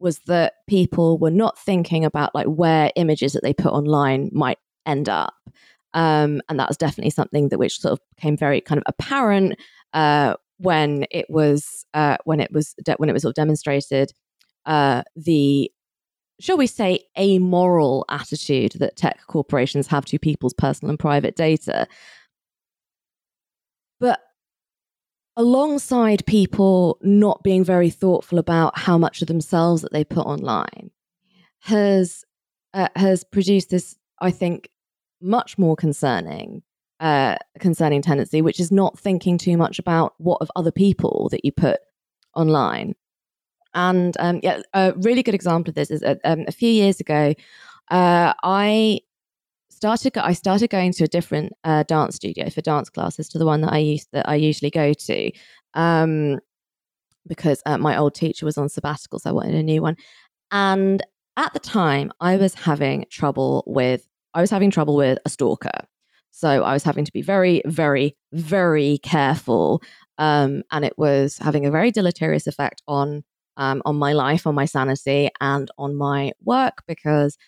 was 0.00 0.20
that 0.26 0.54
people 0.68 1.18
were 1.18 1.30
not 1.30 1.58
thinking 1.58 2.04
about 2.04 2.34
like 2.34 2.46
where 2.46 2.92
images 2.96 3.32
that 3.32 3.42
they 3.42 3.52
put 3.52 3.72
online 3.72 4.30
might 4.32 4.58
end 4.86 5.08
up. 5.08 5.34
Um, 5.94 6.40
and 6.48 6.60
that 6.60 6.68
was 6.68 6.76
definitely 6.76 7.10
something 7.10 7.48
that 7.48 7.58
which 7.58 7.80
sort 7.80 7.92
of 7.92 8.00
became 8.16 8.36
very 8.36 8.60
kind 8.60 8.78
of 8.78 8.84
apparent 8.86 9.58
uh, 9.94 10.34
when 10.58 11.06
it 11.10 11.26
was 11.28 11.86
uh, 11.94 12.18
when 12.24 12.40
it 12.40 12.52
was 12.52 12.74
de- 12.84 12.94
when 12.98 13.08
it 13.08 13.12
was 13.12 13.22
sort 13.22 13.30
of 13.30 13.36
demonstrated 13.36 14.12
uh, 14.66 15.02
the 15.16 15.70
shall 16.40 16.56
we 16.56 16.66
say 16.66 17.04
amoral 17.18 18.04
attitude 18.08 18.72
that 18.78 18.96
tech 18.96 19.20
corporations 19.26 19.86
have 19.88 20.04
to 20.04 20.18
people's 20.18 20.54
personal 20.54 20.90
and 20.90 20.98
private 20.98 21.34
data. 21.34 21.88
But 23.98 24.20
alongside 25.38 26.26
people 26.26 26.98
not 27.00 27.42
being 27.42 27.64
very 27.64 27.88
thoughtful 27.88 28.38
about 28.38 28.76
how 28.76 28.98
much 28.98 29.22
of 29.22 29.28
themselves 29.28 29.82
that 29.82 29.92
they 29.92 30.04
put 30.04 30.26
online 30.26 30.90
has 31.60 32.24
uh, 32.74 32.88
has 32.96 33.24
produced 33.24 33.70
this 33.70 33.96
i 34.20 34.30
think 34.30 34.68
much 35.22 35.56
more 35.56 35.76
concerning 35.76 36.62
uh, 37.00 37.36
concerning 37.60 38.02
tendency 38.02 38.42
which 38.42 38.58
is 38.58 38.72
not 38.72 38.98
thinking 38.98 39.38
too 39.38 39.56
much 39.56 39.78
about 39.78 40.14
what 40.18 40.42
of 40.42 40.50
other 40.56 40.72
people 40.72 41.28
that 41.30 41.44
you 41.44 41.52
put 41.52 41.78
online. 42.34 42.94
And 43.74 44.16
um, 44.18 44.40
yeah 44.42 44.60
a 44.74 44.92
really 44.96 45.22
good 45.22 45.34
example 45.34 45.70
of 45.70 45.74
this 45.76 45.90
is 45.90 46.02
uh, 46.02 46.16
um, 46.24 46.44
a 46.48 46.52
few 46.52 46.70
years 46.70 47.00
ago 47.00 47.34
uh, 47.90 48.32
i 48.42 49.00
started 49.78 50.18
I 50.18 50.32
started 50.32 50.70
going 50.70 50.92
to 50.94 51.04
a 51.04 51.08
different 51.08 51.52
uh, 51.62 51.84
dance 51.84 52.16
studio 52.16 52.50
for 52.50 52.60
dance 52.60 52.90
classes 52.90 53.28
to 53.28 53.38
the 53.38 53.46
one 53.46 53.60
that 53.60 53.72
I 53.72 53.78
used 53.78 54.08
that 54.12 54.28
I 54.28 54.34
usually 54.34 54.70
go 54.70 54.92
to, 54.92 55.30
um, 55.74 56.40
because 57.28 57.62
uh, 57.64 57.78
my 57.78 57.96
old 57.96 58.14
teacher 58.14 58.44
was 58.44 58.58
on 58.58 58.68
sabbatical, 58.68 59.20
so 59.20 59.30
I 59.30 59.32
wanted 59.32 59.54
a 59.54 59.62
new 59.62 59.80
one. 59.80 59.96
And 60.50 61.00
at 61.36 61.52
the 61.52 61.60
time, 61.60 62.10
I 62.20 62.36
was 62.36 62.54
having 62.54 63.04
trouble 63.08 63.62
with 63.66 64.02
I 64.34 64.40
was 64.40 64.50
having 64.50 64.72
trouble 64.72 64.96
with 64.96 65.18
a 65.24 65.30
stalker, 65.30 65.86
so 66.32 66.48
I 66.64 66.72
was 66.72 66.82
having 66.82 67.04
to 67.04 67.12
be 67.12 67.22
very, 67.22 67.62
very, 67.64 68.16
very 68.32 68.98
careful, 69.04 69.80
um, 70.18 70.64
and 70.72 70.84
it 70.84 70.98
was 70.98 71.38
having 71.38 71.66
a 71.66 71.70
very 71.70 71.92
deleterious 71.92 72.48
effect 72.48 72.82
on 72.88 73.22
um, 73.56 73.80
on 73.84 73.94
my 73.96 74.12
life, 74.12 74.44
on 74.44 74.56
my 74.56 74.64
sanity, 74.64 75.30
and 75.40 75.70
on 75.78 75.94
my 75.94 76.32
work 76.44 76.82
because 76.88 77.38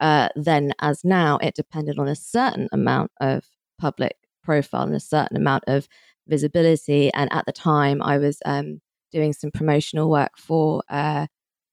uh, 0.00 0.28
then 0.34 0.72
as 0.80 1.04
now, 1.04 1.38
it 1.42 1.54
depended 1.54 1.98
on 1.98 2.08
a 2.08 2.16
certain 2.16 2.68
amount 2.72 3.12
of 3.20 3.44
public 3.78 4.16
profile 4.42 4.84
and 4.84 4.94
a 4.94 5.00
certain 5.00 5.36
amount 5.36 5.64
of 5.66 5.88
visibility. 6.26 7.12
And 7.12 7.32
at 7.32 7.46
the 7.46 7.52
time, 7.52 8.02
I 8.02 8.18
was 8.18 8.38
um, 8.44 8.80
doing 9.12 9.32
some 9.32 9.50
promotional 9.50 10.10
work 10.10 10.32
for 10.38 10.82
uh, 10.88 11.26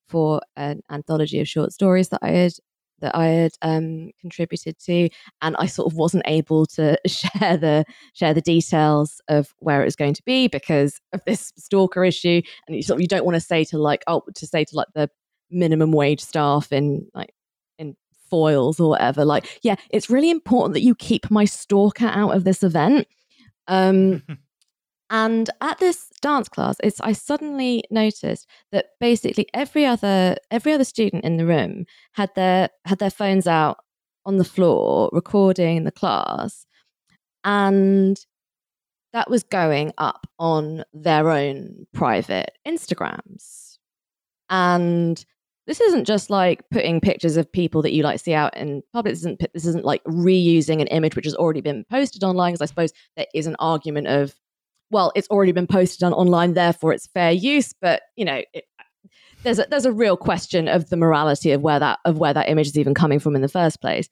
for 0.07 0.41
an 0.55 0.81
anthology 0.89 1.39
of 1.39 1.47
short 1.47 1.71
stories 1.73 2.09
that 2.09 2.19
I 2.21 2.29
had 2.29 2.53
that 2.99 3.15
I 3.15 3.27
had 3.27 3.51
um, 3.61 4.11
contributed 4.19 4.79
to, 4.85 5.09
and 5.41 5.55
I 5.57 5.67
sort 5.67 5.91
of 5.91 5.97
wasn't 5.97 6.23
able 6.25 6.65
to 6.67 6.97
share 7.07 7.57
the 7.57 7.85
share 8.13 8.33
the 8.33 8.41
details 8.41 9.21
of 9.29 9.53
where 9.59 9.81
it 9.81 9.85
was 9.85 9.95
going 9.95 10.15
to 10.15 10.23
be 10.25 10.47
because 10.47 10.99
of 11.13 11.21
this 11.25 11.53
stalker 11.57 12.03
issue. 12.03 12.41
And 12.67 12.75
you 12.75 12.83
sort 12.83 12.97
of 12.97 13.01
you 13.01 13.07
don't 13.07 13.25
want 13.25 13.35
to 13.35 13.41
say 13.41 13.63
to 13.65 13.77
like 13.77 14.03
oh 14.07 14.23
to 14.35 14.47
say 14.47 14.65
to 14.65 14.75
like 14.75 14.87
the 14.95 15.09
minimum 15.49 15.91
wage 15.91 16.19
staff 16.19 16.73
in 16.73 17.07
like 17.13 17.29
Foyles 18.31 18.79
or 18.79 18.89
whatever 18.89 19.25
like 19.25 19.59
yeah 19.63 19.75
it's 19.89 20.09
really 20.09 20.29
important 20.29 20.73
that 20.73 20.81
you 20.81 20.95
keep 20.95 21.29
my 21.31 21.45
stalker 21.45 22.07
out 22.07 22.35
of 22.35 22.43
this 22.43 22.63
event. 22.63 23.07
Um 23.67 24.23
and 25.09 25.49
at 25.61 25.77
this 25.79 26.09
dance 26.21 26.49
class 26.49 26.75
it's 26.83 26.99
i 26.99 27.13
suddenly 27.13 27.81
noticed 27.89 28.45
that 28.73 28.87
basically 28.99 29.47
every 29.53 29.85
other 29.85 30.35
every 30.51 30.73
other 30.73 30.83
student 30.83 31.23
in 31.23 31.37
the 31.37 31.45
room 31.45 31.85
had 32.11 32.29
their 32.35 32.67
had 32.83 32.99
their 32.99 33.09
phones 33.09 33.47
out 33.47 33.77
on 34.25 34.35
the 34.35 34.43
floor 34.43 35.09
recording 35.13 35.85
the 35.85 35.93
class 35.93 36.65
and 37.45 38.25
that 39.13 39.29
was 39.29 39.43
going 39.43 39.93
up 39.97 40.27
on 40.37 40.83
their 40.93 41.29
own 41.29 41.87
private 41.93 42.51
instagrams. 42.67 43.77
And 44.49 45.23
this 45.67 45.81
isn't 45.81 46.05
just 46.05 46.29
like 46.29 46.63
putting 46.71 47.01
pictures 47.01 47.35
of 47.35 47.51
people 47.51 47.81
that 47.81 47.91
you 47.91 48.01
like 48.01 48.21
see 48.21 48.33
out 48.33 48.55
in 48.55 48.81
public. 48.93 49.13
This 49.13 49.19
isn't 49.19 49.41
this 49.53 49.65
isn't 49.65 49.83
like 49.83 50.01
reusing 50.05 50.81
an 50.81 50.87
image 50.87 51.15
which 51.15 51.25
has 51.25 51.35
already 51.35 51.59
been 51.59 51.85
posted 51.89 52.23
online. 52.23 52.53
Because 52.53 52.61
I 52.61 52.65
suppose 52.67 52.93
there 53.17 53.27
is 53.33 53.47
an 53.47 53.57
argument 53.59 54.07
of, 54.07 54.33
well, 54.91 55.11
it's 55.13 55.27
already 55.27 55.51
been 55.51 55.67
posted 55.67 56.03
on 56.03 56.13
online, 56.13 56.53
therefore 56.53 56.93
it's 56.93 57.07
fair 57.07 57.31
use. 57.31 57.73
But 57.81 58.03
you 58.15 58.23
know, 58.23 58.41
it, 58.53 58.63
there's 59.43 59.59
a 59.59 59.67
there's 59.69 59.85
a 59.85 59.91
real 59.91 60.15
question 60.15 60.69
of 60.69 60.89
the 60.89 60.97
morality 60.97 61.51
of 61.51 61.61
where 61.61 61.79
that 61.79 61.99
of 62.05 62.17
where 62.17 62.33
that 62.33 62.49
image 62.49 62.67
is 62.67 62.77
even 62.77 62.93
coming 62.93 63.19
from 63.19 63.35
in 63.35 63.41
the 63.41 63.49
first 63.49 63.81
place. 63.81 64.07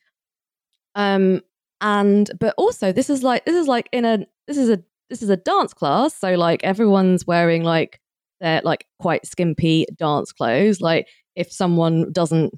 Um, 0.93 1.41
and 1.79 2.29
but 2.37 2.53
also 2.57 2.91
this 2.91 3.09
is 3.09 3.23
like 3.23 3.45
this 3.45 3.55
is 3.55 3.67
like 3.67 3.87
in 3.93 4.03
a 4.03 4.25
this 4.47 4.57
is 4.57 4.69
a 4.69 4.83
this 5.09 5.21
is 5.21 5.29
a 5.29 5.37
dance 5.37 5.73
class, 5.73 6.13
so 6.13 6.33
like 6.33 6.65
everyone's 6.65 7.25
wearing 7.25 7.63
like 7.63 8.01
their 8.41 8.61
like 8.65 8.85
quite 8.99 9.25
skimpy 9.25 9.85
dance 9.97 10.33
clothes. 10.33 10.81
Like 10.81 11.07
if 11.35 11.51
someone 11.51 12.11
doesn't 12.11 12.53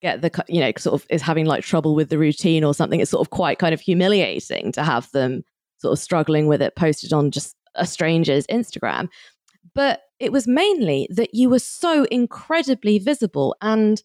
get 0.00 0.20
the 0.20 0.44
you 0.48 0.60
know 0.60 0.72
sort 0.76 1.00
of 1.00 1.06
is 1.10 1.22
having 1.22 1.46
like 1.46 1.62
trouble 1.62 1.94
with 1.94 2.10
the 2.10 2.18
routine 2.18 2.64
or 2.64 2.74
something, 2.74 3.00
it's 3.00 3.10
sort 3.10 3.26
of 3.26 3.30
quite 3.30 3.58
kind 3.58 3.72
of 3.72 3.80
humiliating 3.80 4.72
to 4.72 4.82
have 4.82 5.10
them 5.12 5.42
sort 5.78 5.92
of 5.92 5.98
struggling 5.98 6.46
with 6.46 6.60
it 6.60 6.76
posted 6.76 7.12
on 7.12 7.30
just 7.30 7.56
a 7.74 7.86
stranger's 7.86 8.46
Instagram. 8.48 9.08
But 9.74 10.02
it 10.18 10.32
was 10.32 10.46
mainly 10.46 11.08
that 11.10 11.34
you 11.34 11.48
were 11.48 11.58
so 11.58 12.04
incredibly 12.04 12.98
visible 12.98 13.56
and 13.62 14.02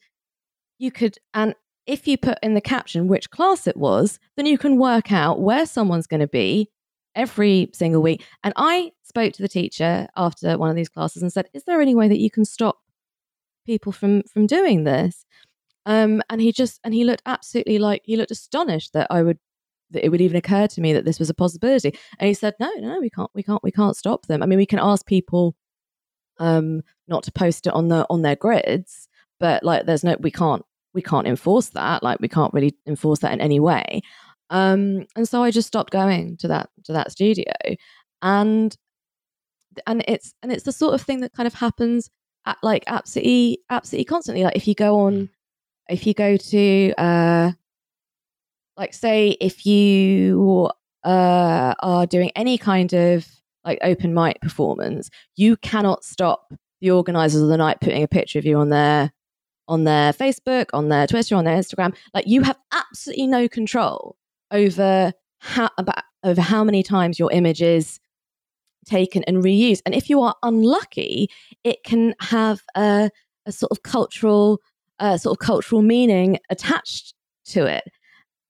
you 0.78 0.92
could 0.92 1.18
and 1.34 1.56
if 1.86 2.08
you 2.08 2.18
put 2.18 2.38
in 2.44 2.54
the 2.54 2.62
caption 2.62 3.08
which 3.08 3.30
class 3.30 3.66
it 3.66 3.78
was, 3.78 4.20
then 4.36 4.46
you 4.46 4.58
can 4.58 4.78
work 4.78 5.12
out 5.12 5.42
where 5.42 5.66
someone's 5.66 6.08
going 6.08 6.20
to 6.20 6.28
be 6.28 6.70
every 7.16 7.70
single 7.74 8.02
week. 8.02 8.26
And 8.44 8.54
I 8.58 8.92
spoke 9.04 9.34
to 9.34 9.42
the 9.42 9.48
teacher 9.48 10.08
after 10.18 10.58
one 10.58 10.70
of 10.70 10.76
these 10.76 10.90
classes 10.90 11.22
and 11.22 11.32
said, 11.32 11.48
"Is 11.54 11.64
there 11.64 11.82
any 11.82 11.96
way 11.96 12.08
that 12.08 12.20
you 12.20 12.30
can 12.30 12.46
stop 12.46 12.80
people 13.68 13.92
from 13.92 14.24
from 14.24 14.48
doing 14.48 14.84
this?" 14.84 15.26
Um, 15.86 16.22
and 16.30 16.42
he 16.42 16.52
just 16.52 16.80
and 16.84 16.94
he 16.94 17.04
looked 17.04 17.24
absolutely 17.26 17.80
like 17.80 18.02
he 18.06 18.18
looked 18.18 18.32
astonished 18.32 18.94
that 18.94 19.08
I 19.12 19.22
would 19.24 19.40
that 19.92 20.06
it 20.06 20.10
would 20.10 20.22
even 20.22 20.38
occur 20.38 20.68
to 20.68 20.82
me 20.82 20.94
that 20.94 21.06
this 21.06 21.20
was 21.20 21.30
a 21.30 21.34
possibility. 21.34 21.98
And 22.20 22.28
he 22.28 22.34
said, 22.34 22.56
"No, 22.60 22.72
no, 22.80 23.00
we 23.00 23.10
can't, 23.10 23.32
we 23.34 23.44
can't, 23.44 23.64
we 23.64 23.72
can't 23.72 23.96
stop 23.96 24.26
them. 24.26 24.44
I 24.44 24.46
mean, 24.46 24.58
we 24.58 24.66
can 24.66 24.80
ask 24.80 25.06
people 25.06 25.56
um, 26.40 26.82
not 27.08 27.24
to 27.24 27.32
post 27.32 27.68
it 27.68 27.74
on 27.74 27.88
the 27.88 28.06
on 28.10 28.22
their 28.22 28.36
grids, 28.36 29.08
but 29.40 29.64
like, 29.64 29.86
there's 29.86 30.04
no, 30.04 30.18
we 30.20 30.32
can't, 30.32 30.64
we 30.94 31.02
can't 31.02 31.28
enforce 31.28 31.70
that. 31.70 32.04
Like, 32.04 32.20
we 32.20 32.28
can't 32.28 32.54
really 32.54 32.76
enforce 32.86 33.20
that 33.20 33.34
in 33.34 33.42
any 33.42 33.60
way." 33.60 34.02
Um, 34.50 35.06
and 35.16 35.28
so 35.28 35.44
I 35.44 35.52
just 35.52 35.68
stopped 35.68 35.92
going 35.92 36.38
to 36.38 36.48
that 36.50 36.70
to 36.86 36.94
that 36.94 37.12
studio, 37.12 37.54
and 38.22 38.76
and 39.86 40.04
it's 40.08 40.34
and 40.44 40.52
it's 40.52 40.64
the 40.64 40.72
sort 40.72 40.96
of 40.96 41.02
thing 41.02 41.22
that 41.22 41.34
kind 41.34 41.48
of 41.48 41.54
happens 41.54 42.10
like 42.64 42.84
absolutely 42.88 43.60
absolutely 43.70 44.06
constantly. 44.06 44.44
Like 44.44 44.56
if 44.56 44.68
you 44.68 44.76
go 44.76 45.00
on, 45.02 45.14
mm. 45.14 45.30
if 45.90 46.06
you 46.08 46.14
go 46.14 46.38
to 46.38 46.94
uh, 46.98 47.52
like 48.78 48.94
say 48.94 49.38
if 49.42 49.66
you 49.66 50.70
uh 51.04 51.74
are 51.80 52.06
doing 52.06 52.32
any 52.36 52.58
kind 52.58 52.94
of 52.94 53.28
like 53.64 53.80
open 53.82 54.14
mic 54.14 54.40
performance, 54.42 55.10
you 55.36 55.58
cannot 55.58 56.04
stop 56.04 56.54
the 56.82 56.92
organizers 56.92 57.42
of 57.42 57.50
the 57.50 57.58
night 57.58 57.82
putting 57.82 58.04
a 58.04 58.08
picture 58.08 58.40
of 58.40 58.46
you 58.46 58.58
on 58.58 58.70
their 58.70 59.12
on 59.68 59.84
their 59.84 60.14
Facebook, 60.14 60.68
on 60.74 60.90
their 60.90 61.08
Twitter, 61.08 61.36
on 61.36 61.44
their 61.44 61.58
Instagram. 61.58 61.96
Like 62.14 62.28
you 62.28 62.42
have 62.44 62.58
absolutely 62.72 63.28
no 63.28 63.48
control 63.48 64.16
over 64.52 65.14
how 65.40 65.70
about 65.78 66.04
over 66.24 66.42
how 66.42 66.64
many 66.64 66.84
times 66.84 67.20
your 67.20 67.32
image 67.32 67.62
is 67.62 68.00
taken 68.88 69.24
and 69.26 69.44
reused. 69.44 69.82
And 69.86 69.94
if 69.94 70.10
you 70.10 70.22
are 70.22 70.36
unlucky, 70.44 71.30
it 71.64 71.84
can 71.84 72.16
have 72.20 72.62
a, 72.76 73.10
a 73.46 73.52
sort 73.52 73.72
of 73.72 73.84
cultural 73.84 74.62
uh, 75.00 75.18
sort 75.18 75.38
of 75.38 75.46
cultural 75.46 75.82
meaning 75.82 76.40
attached 76.50 77.14
to 77.46 77.66
it. 77.66 77.84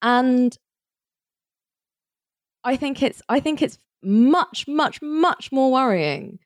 And 0.02 0.58
I 2.64 2.76
think 2.76 3.04
it's 3.04 3.22
I 3.30 3.40
think 3.40 3.62
it's 3.62 3.80
much, 4.04 4.68
much, 4.68 5.02
much 5.02 5.52
more 5.52 5.72
worrying 5.72 6.40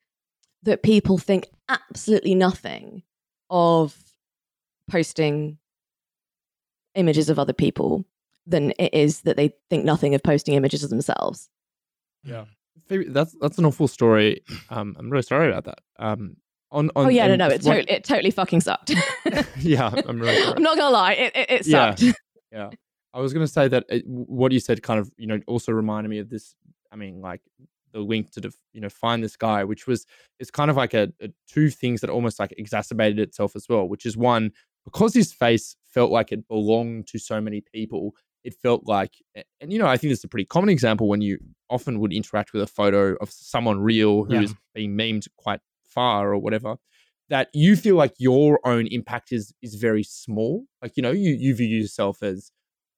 that 0.63 0.83
people 0.83 1.17
think 1.17 1.47
absolutely 1.69 2.35
nothing 2.35 3.03
of 3.49 3.95
posting 4.89 5.57
images 6.95 7.29
of 7.29 7.39
other 7.39 7.53
people 7.53 8.05
than 8.45 8.71
it 8.77 8.93
is 8.93 9.21
that 9.21 9.37
they 9.37 9.53
think 9.69 9.85
nothing 9.85 10.13
of 10.15 10.23
posting 10.23 10.55
images 10.55 10.83
of 10.83 10.89
themselves. 10.89 11.49
Yeah. 12.23 12.45
That's 12.87 13.35
that's 13.39 13.57
an 13.57 13.65
awful 13.65 13.87
story. 13.87 14.43
Um, 14.69 14.95
I'm 14.99 15.09
really 15.09 15.23
sorry 15.23 15.49
about 15.49 15.65
that. 15.65 15.79
Um, 15.97 16.37
on, 16.71 16.89
on 16.95 17.05
oh 17.05 17.09
yeah, 17.09 17.27
no, 17.27 17.35
no, 17.35 17.47
it 17.47 17.61
totally, 17.61 17.85
it 17.89 18.03
totally 18.03 18.31
fucking 18.31 18.61
sucked. 18.61 18.93
yeah, 19.59 19.91
I'm 20.07 20.19
really 20.19 20.41
sorry. 20.41 20.55
I'm 20.55 20.63
not 20.63 20.77
gonna 20.77 20.93
lie, 20.93 21.13
it 21.13 21.35
it, 21.35 21.51
it 21.51 21.65
sucked. 21.65 22.01
Yeah, 22.01 22.13
yeah. 22.51 22.69
I 23.13 23.19
was 23.19 23.33
gonna 23.33 23.47
say 23.47 23.67
that 23.67 23.85
it, 23.89 24.03
what 24.07 24.51
you 24.51 24.59
said 24.59 24.81
kind 24.81 24.99
of 24.99 25.11
you 25.17 25.27
know 25.27 25.39
also 25.47 25.71
reminded 25.71 26.09
me 26.09 26.19
of 26.19 26.29
this. 26.29 26.55
I 26.91 26.95
mean, 26.95 27.21
like 27.21 27.41
the 27.93 27.99
link 27.99 28.31
to 28.31 28.41
the 28.41 28.53
you 28.73 28.81
know 28.81 28.89
find 28.89 29.23
this 29.23 29.35
guy, 29.35 29.63
which 29.63 29.87
was 29.87 30.05
it's 30.39 30.51
kind 30.51 30.71
of 30.71 30.77
like 30.77 30.93
a, 30.93 31.11
a 31.21 31.29
two 31.47 31.69
things 31.69 32.01
that 32.01 32.09
almost 32.09 32.39
like 32.39 32.53
exacerbated 32.57 33.19
itself 33.19 33.55
as 33.55 33.67
well. 33.67 33.87
Which 33.87 34.05
is 34.05 34.15
one 34.15 34.51
because 34.85 35.13
his 35.13 35.33
face 35.33 35.75
felt 35.87 36.11
like 36.11 36.31
it 36.31 36.47
belonged 36.47 37.07
to 37.07 37.19
so 37.19 37.41
many 37.41 37.61
people 37.61 38.15
it 38.43 38.55
felt 38.55 38.87
like, 38.87 39.13
and 39.35 39.71
you 39.71 39.79
know, 39.79 39.87
I 39.87 39.97
think 39.97 40.11
this 40.11 40.19
is 40.19 40.25
a 40.25 40.29
pretty 40.29 40.45
common 40.45 40.69
example 40.69 41.07
when 41.07 41.21
you 41.21 41.37
often 41.69 41.99
would 41.99 42.13
interact 42.13 42.53
with 42.53 42.61
a 42.61 42.67
photo 42.67 43.15
of 43.21 43.29
someone 43.31 43.79
real 43.79 44.25
who 44.25 44.35
yeah. 44.35 44.41
is 44.41 44.55
being 44.73 44.97
memed 44.97 45.27
quite 45.37 45.59
far 45.85 46.33
or 46.33 46.39
whatever, 46.39 46.77
that 47.29 47.49
you 47.53 47.75
feel 47.75 47.95
like 47.95 48.13
your 48.17 48.59
own 48.65 48.87
impact 48.87 49.31
is 49.31 49.53
is 49.61 49.75
very 49.75 50.03
small. 50.03 50.65
Like 50.81 50.97
you 50.97 51.03
know, 51.03 51.11
you 51.11 51.35
you 51.39 51.55
view 51.55 51.67
yourself 51.67 52.23
as, 52.23 52.51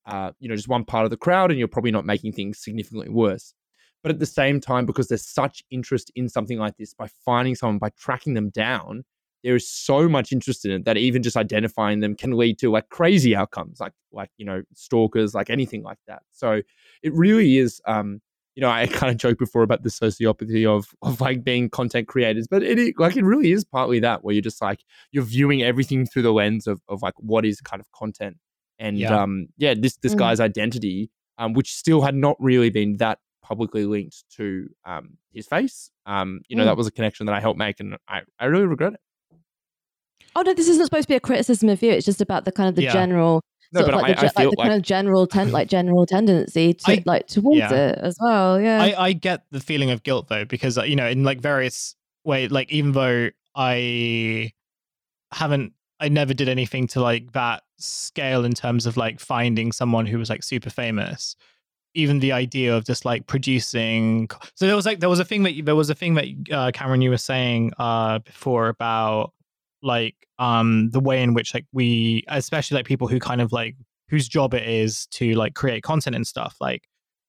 uh, 0.05 0.31
you 0.39 0.49
know, 0.49 0.55
just 0.55 0.67
one 0.67 0.85
part 0.85 1.05
of 1.05 1.11
the 1.11 1.17
crowd, 1.17 1.51
and 1.51 1.59
you're 1.59 1.67
probably 1.67 1.91
not 1.91 2.05
making 2.05 2.33
things 2.33 2.59
significantly 2.59 3.09
worse. 3.09 3.53
But 4.01 4.11
at 4.11 4.19
the 4.19 4.25
same 4.25 4.59
time, 4.59 4.85
because 4.85 5.07
there's 5.07 5.25
such 5.25 5.63
interest 5.71 6.11
in 6.15 6.27
something 6.27 6.57
like 6.57 6.75
this, 6.77 6.93
by 6.93 7.07
finding 7.23 7.55
someone, 7.55 7.77
by 7.77 7.91
tracking 7.97 8.33
them 8.33 8.49
down, 8.49 9.05
there 9.43 9.55
is 9.55 9.69
so 9.69 10.07
much 10.07 10.31
interest 10.31 10.65
in 10.65 10.71
it 10.71 10.85
that 10.85 10.97
even 10.97 11.21
just 11.21 11.37
identifying 11.37 11.99
them 11.99 12.15
can 12.15 12.31
lead 12.31 12.57
to 12.59 12.71
like 12.71 12.89
crazy 12.89 13.35
outcomes 13.35 13.79
like 13.79 13.93
like 14.11 14.29
you 14.37 14.45
know 14.45 14.61
stalkers 14.73 15.33
like 15.33 15.49
anything 15.49 15.83
like 15.83 15.97
that 16.07 16.23
so 16.31 16.61
it 17.01 17.13
really 17.13 17.57
is 17.57 17.81
um 17.85 18.21
you 18.55 18.61
know 18.61 18.69
i 18.69 18.87
kind 18.91 19.11
of 19.11 19.17
joked 19.17 19.39
before 19.39 19.63
about 19.63 19.83
the 19.83 19.89
sociopathy 19.89 20.65
of 20.65 20.87
of 21.01 21.19
like 21.21 21.43
being 21.43 21.69
content 21.69 22.07
creators 22.07 22.47
but 22.47 22.63
it 22.63 22.93
like 22.97 23.15
it 23.15 23.23
really 23.23 23.51
is 23.51 23.63
partly 23.63 23.99
that 23.99 24.23
where 24.23 24.33
you're 24.33 24.41
just 24.41 24.61
like 24.61 24.83
you're 25.11 25.23
viewing 25.23 25.61
everything 25.61 26.05
through 26.05 26.21
the 26.21 26.33
lens 26.33 26.67
of 26.67 26.81
of 26.87 27.01
like 27.01 27.15
what 27.17 27.45
is 27.45 27.61
kind 27.61 27.79
of 27.79 27.91
content 27.91 28.37
and 28.79 28.97
yeah. 28.97 29.21
um 29.21 29.47
yeah 29.57 29.73
this 29.77 29.97
this 29.97 30.15
mm. 30.15 30.19
guy's 30.19 30.39
identity 30.39 31.09
um 31.37 31.53
which 31.53 31.73
still 31.73 32.01
had 32.01 32.15
not 32.15 32.35
really 32.39 32.69
been 32.69 32.97
that 32.97 33.19
publicly 33.41 33.85
linked 33.85 34.23
to 34.29 34.69
um 34.85 35.17
his 35.33 35.45
face 35.47 35.91
um 36.05 36.39
you 36.47 36.55
know 36.55 36.63
mm. 36.63 36.67
that 36.67 36.77
was 36.77 36.87
a 36.87 36.91
connection 36.91 37.25
that 37.25 37.35
i 37.35 37.41
helped 37.41 37.59
make 37.59 37.79
and 37.79 37.97
i 38.07 38.21
i 38.39 38.45
really 38.45 38.65
regret 38.65 38.93
it 38.93 38.99
Oh 40.35 40.41
no, 40.41 40.53
this 40.53 40.67
isn't 40.67 40.85
supposed 40.85 41.03
to 41.03 41.07
be 41.07 41.15
a 41.15 41.19
criticism 41.19 41.69
of 41.69 41.81
you. 41.81 41.91
It's 41.91 42.05
just 42.05 42.21
about 42.21 42.45
the 42.45 42.51
kind 42.51 42.69
of 42.69 42.75
the 42.75 42.83
yeah. 42.83 42.93
general, 42.93 43.41
no, 43.71 43.81
of 43.81 43.87
like, 43.87 44.17
I, 44.17 44.27
the, 44.27 44.31
like 44.35 44.49
the 44.49 44.55
kind 44.55 44.73
of 44.73 44.81
general 44.81 45.27
ten, 45.27 45.51
like 45.51 45.67
general 45.67 46.05
tendency 46.05 46.73
to 46.73 46.91
I, 46.91 47.03
like 47.05 47.27
towards 47.27 47.57
yeah. 47.57 47.73
it 47.73 47.99
as 47.99 48.17
well. 48.19 48.59
Yeah, 48.59 48.81
I, 48.81 49.05
I 49.07 49.13
get 49.13 49.43
the 49.51 49.59
feeling 49.59 49.91
of 49.91 50.03
guilt 50.03 50.29
though 50.29 50.45
because 50.45 50.77
you 50.77 50.95
know 50.95 51.07
in 51.07 51.23
like 51.23 51.41
various 51.41 51.95
ways, 52.23 52.51
like 52.51 52.71
even 52.71 52.93
though 52.93 53.29
I 53.55 54.51
haven't, 55.31 55.73
I 55.99 56.09
never 56.09 56.33
did 56.33 56.49
anything 56.49 56.87
to 56.87 57.01
like 57.01 57.31
that 57.33 57.63
scale 57.77 58.45
in 58.45 58.53
terms 58.53 58.85
of 58.85 58.97
like 58.97 59.19
finding 59.19 59.71
someone 59.71 60.05
who 60.05 60.17
was 60.17 60.29
like 60.29 60.43
super 60.43 60.69
famous 60.69 61.35
even 61.95 62.19
the 62.19 62.31
idea 62.31 62.75
of 62.75 62.85
just 62.85 63.05
like 63.05 63.27
producing 63.27 64.29
so 64.55 64.65
there 64.65 64.75
was 64.75 64.85
like 64.85 64.99
there 64.99 65.09
was 65.09 65.19
a 65.19 65.25
thing 65.25 65.43
that 65.43 65.53
there 65.63 65.75
was 65.75 65.89
a 65.89 65.95
thing 65.95 66.15
that 66.15 66.25
uh, 66.51 66.71
cameron 66.73 67.01
you 67.01 67.09
were 67.09 67.17
saying 67.17 67.71
uh 67.77 68.19
before 68.19 68.69
about 68.69 69.33
like 69.83 70.15
um 70.39 70.89
the 70.91 70.99
way 70.99 71.21
in 71.21 71.33
which 71.33 71.53
like 71.53 71.65
we 71.73 72.23
especially 72.29 72.75
like 72.75 72.85
people 72.85 73.07
who 73.07 73.19
kind 73.19 73.41
of 73.41 73.51
like 73.51 73.75
whose 74.09 74.27
job 74.27 74.53
it 74.53 74.67
is 74.67 75.07
to 75.07 75.33
like 75.35 75.53
create 75.53 75.83
content 75.83 76.15
and 76.15 76.25
stuff 76.25 76.55
like 76.61 76.87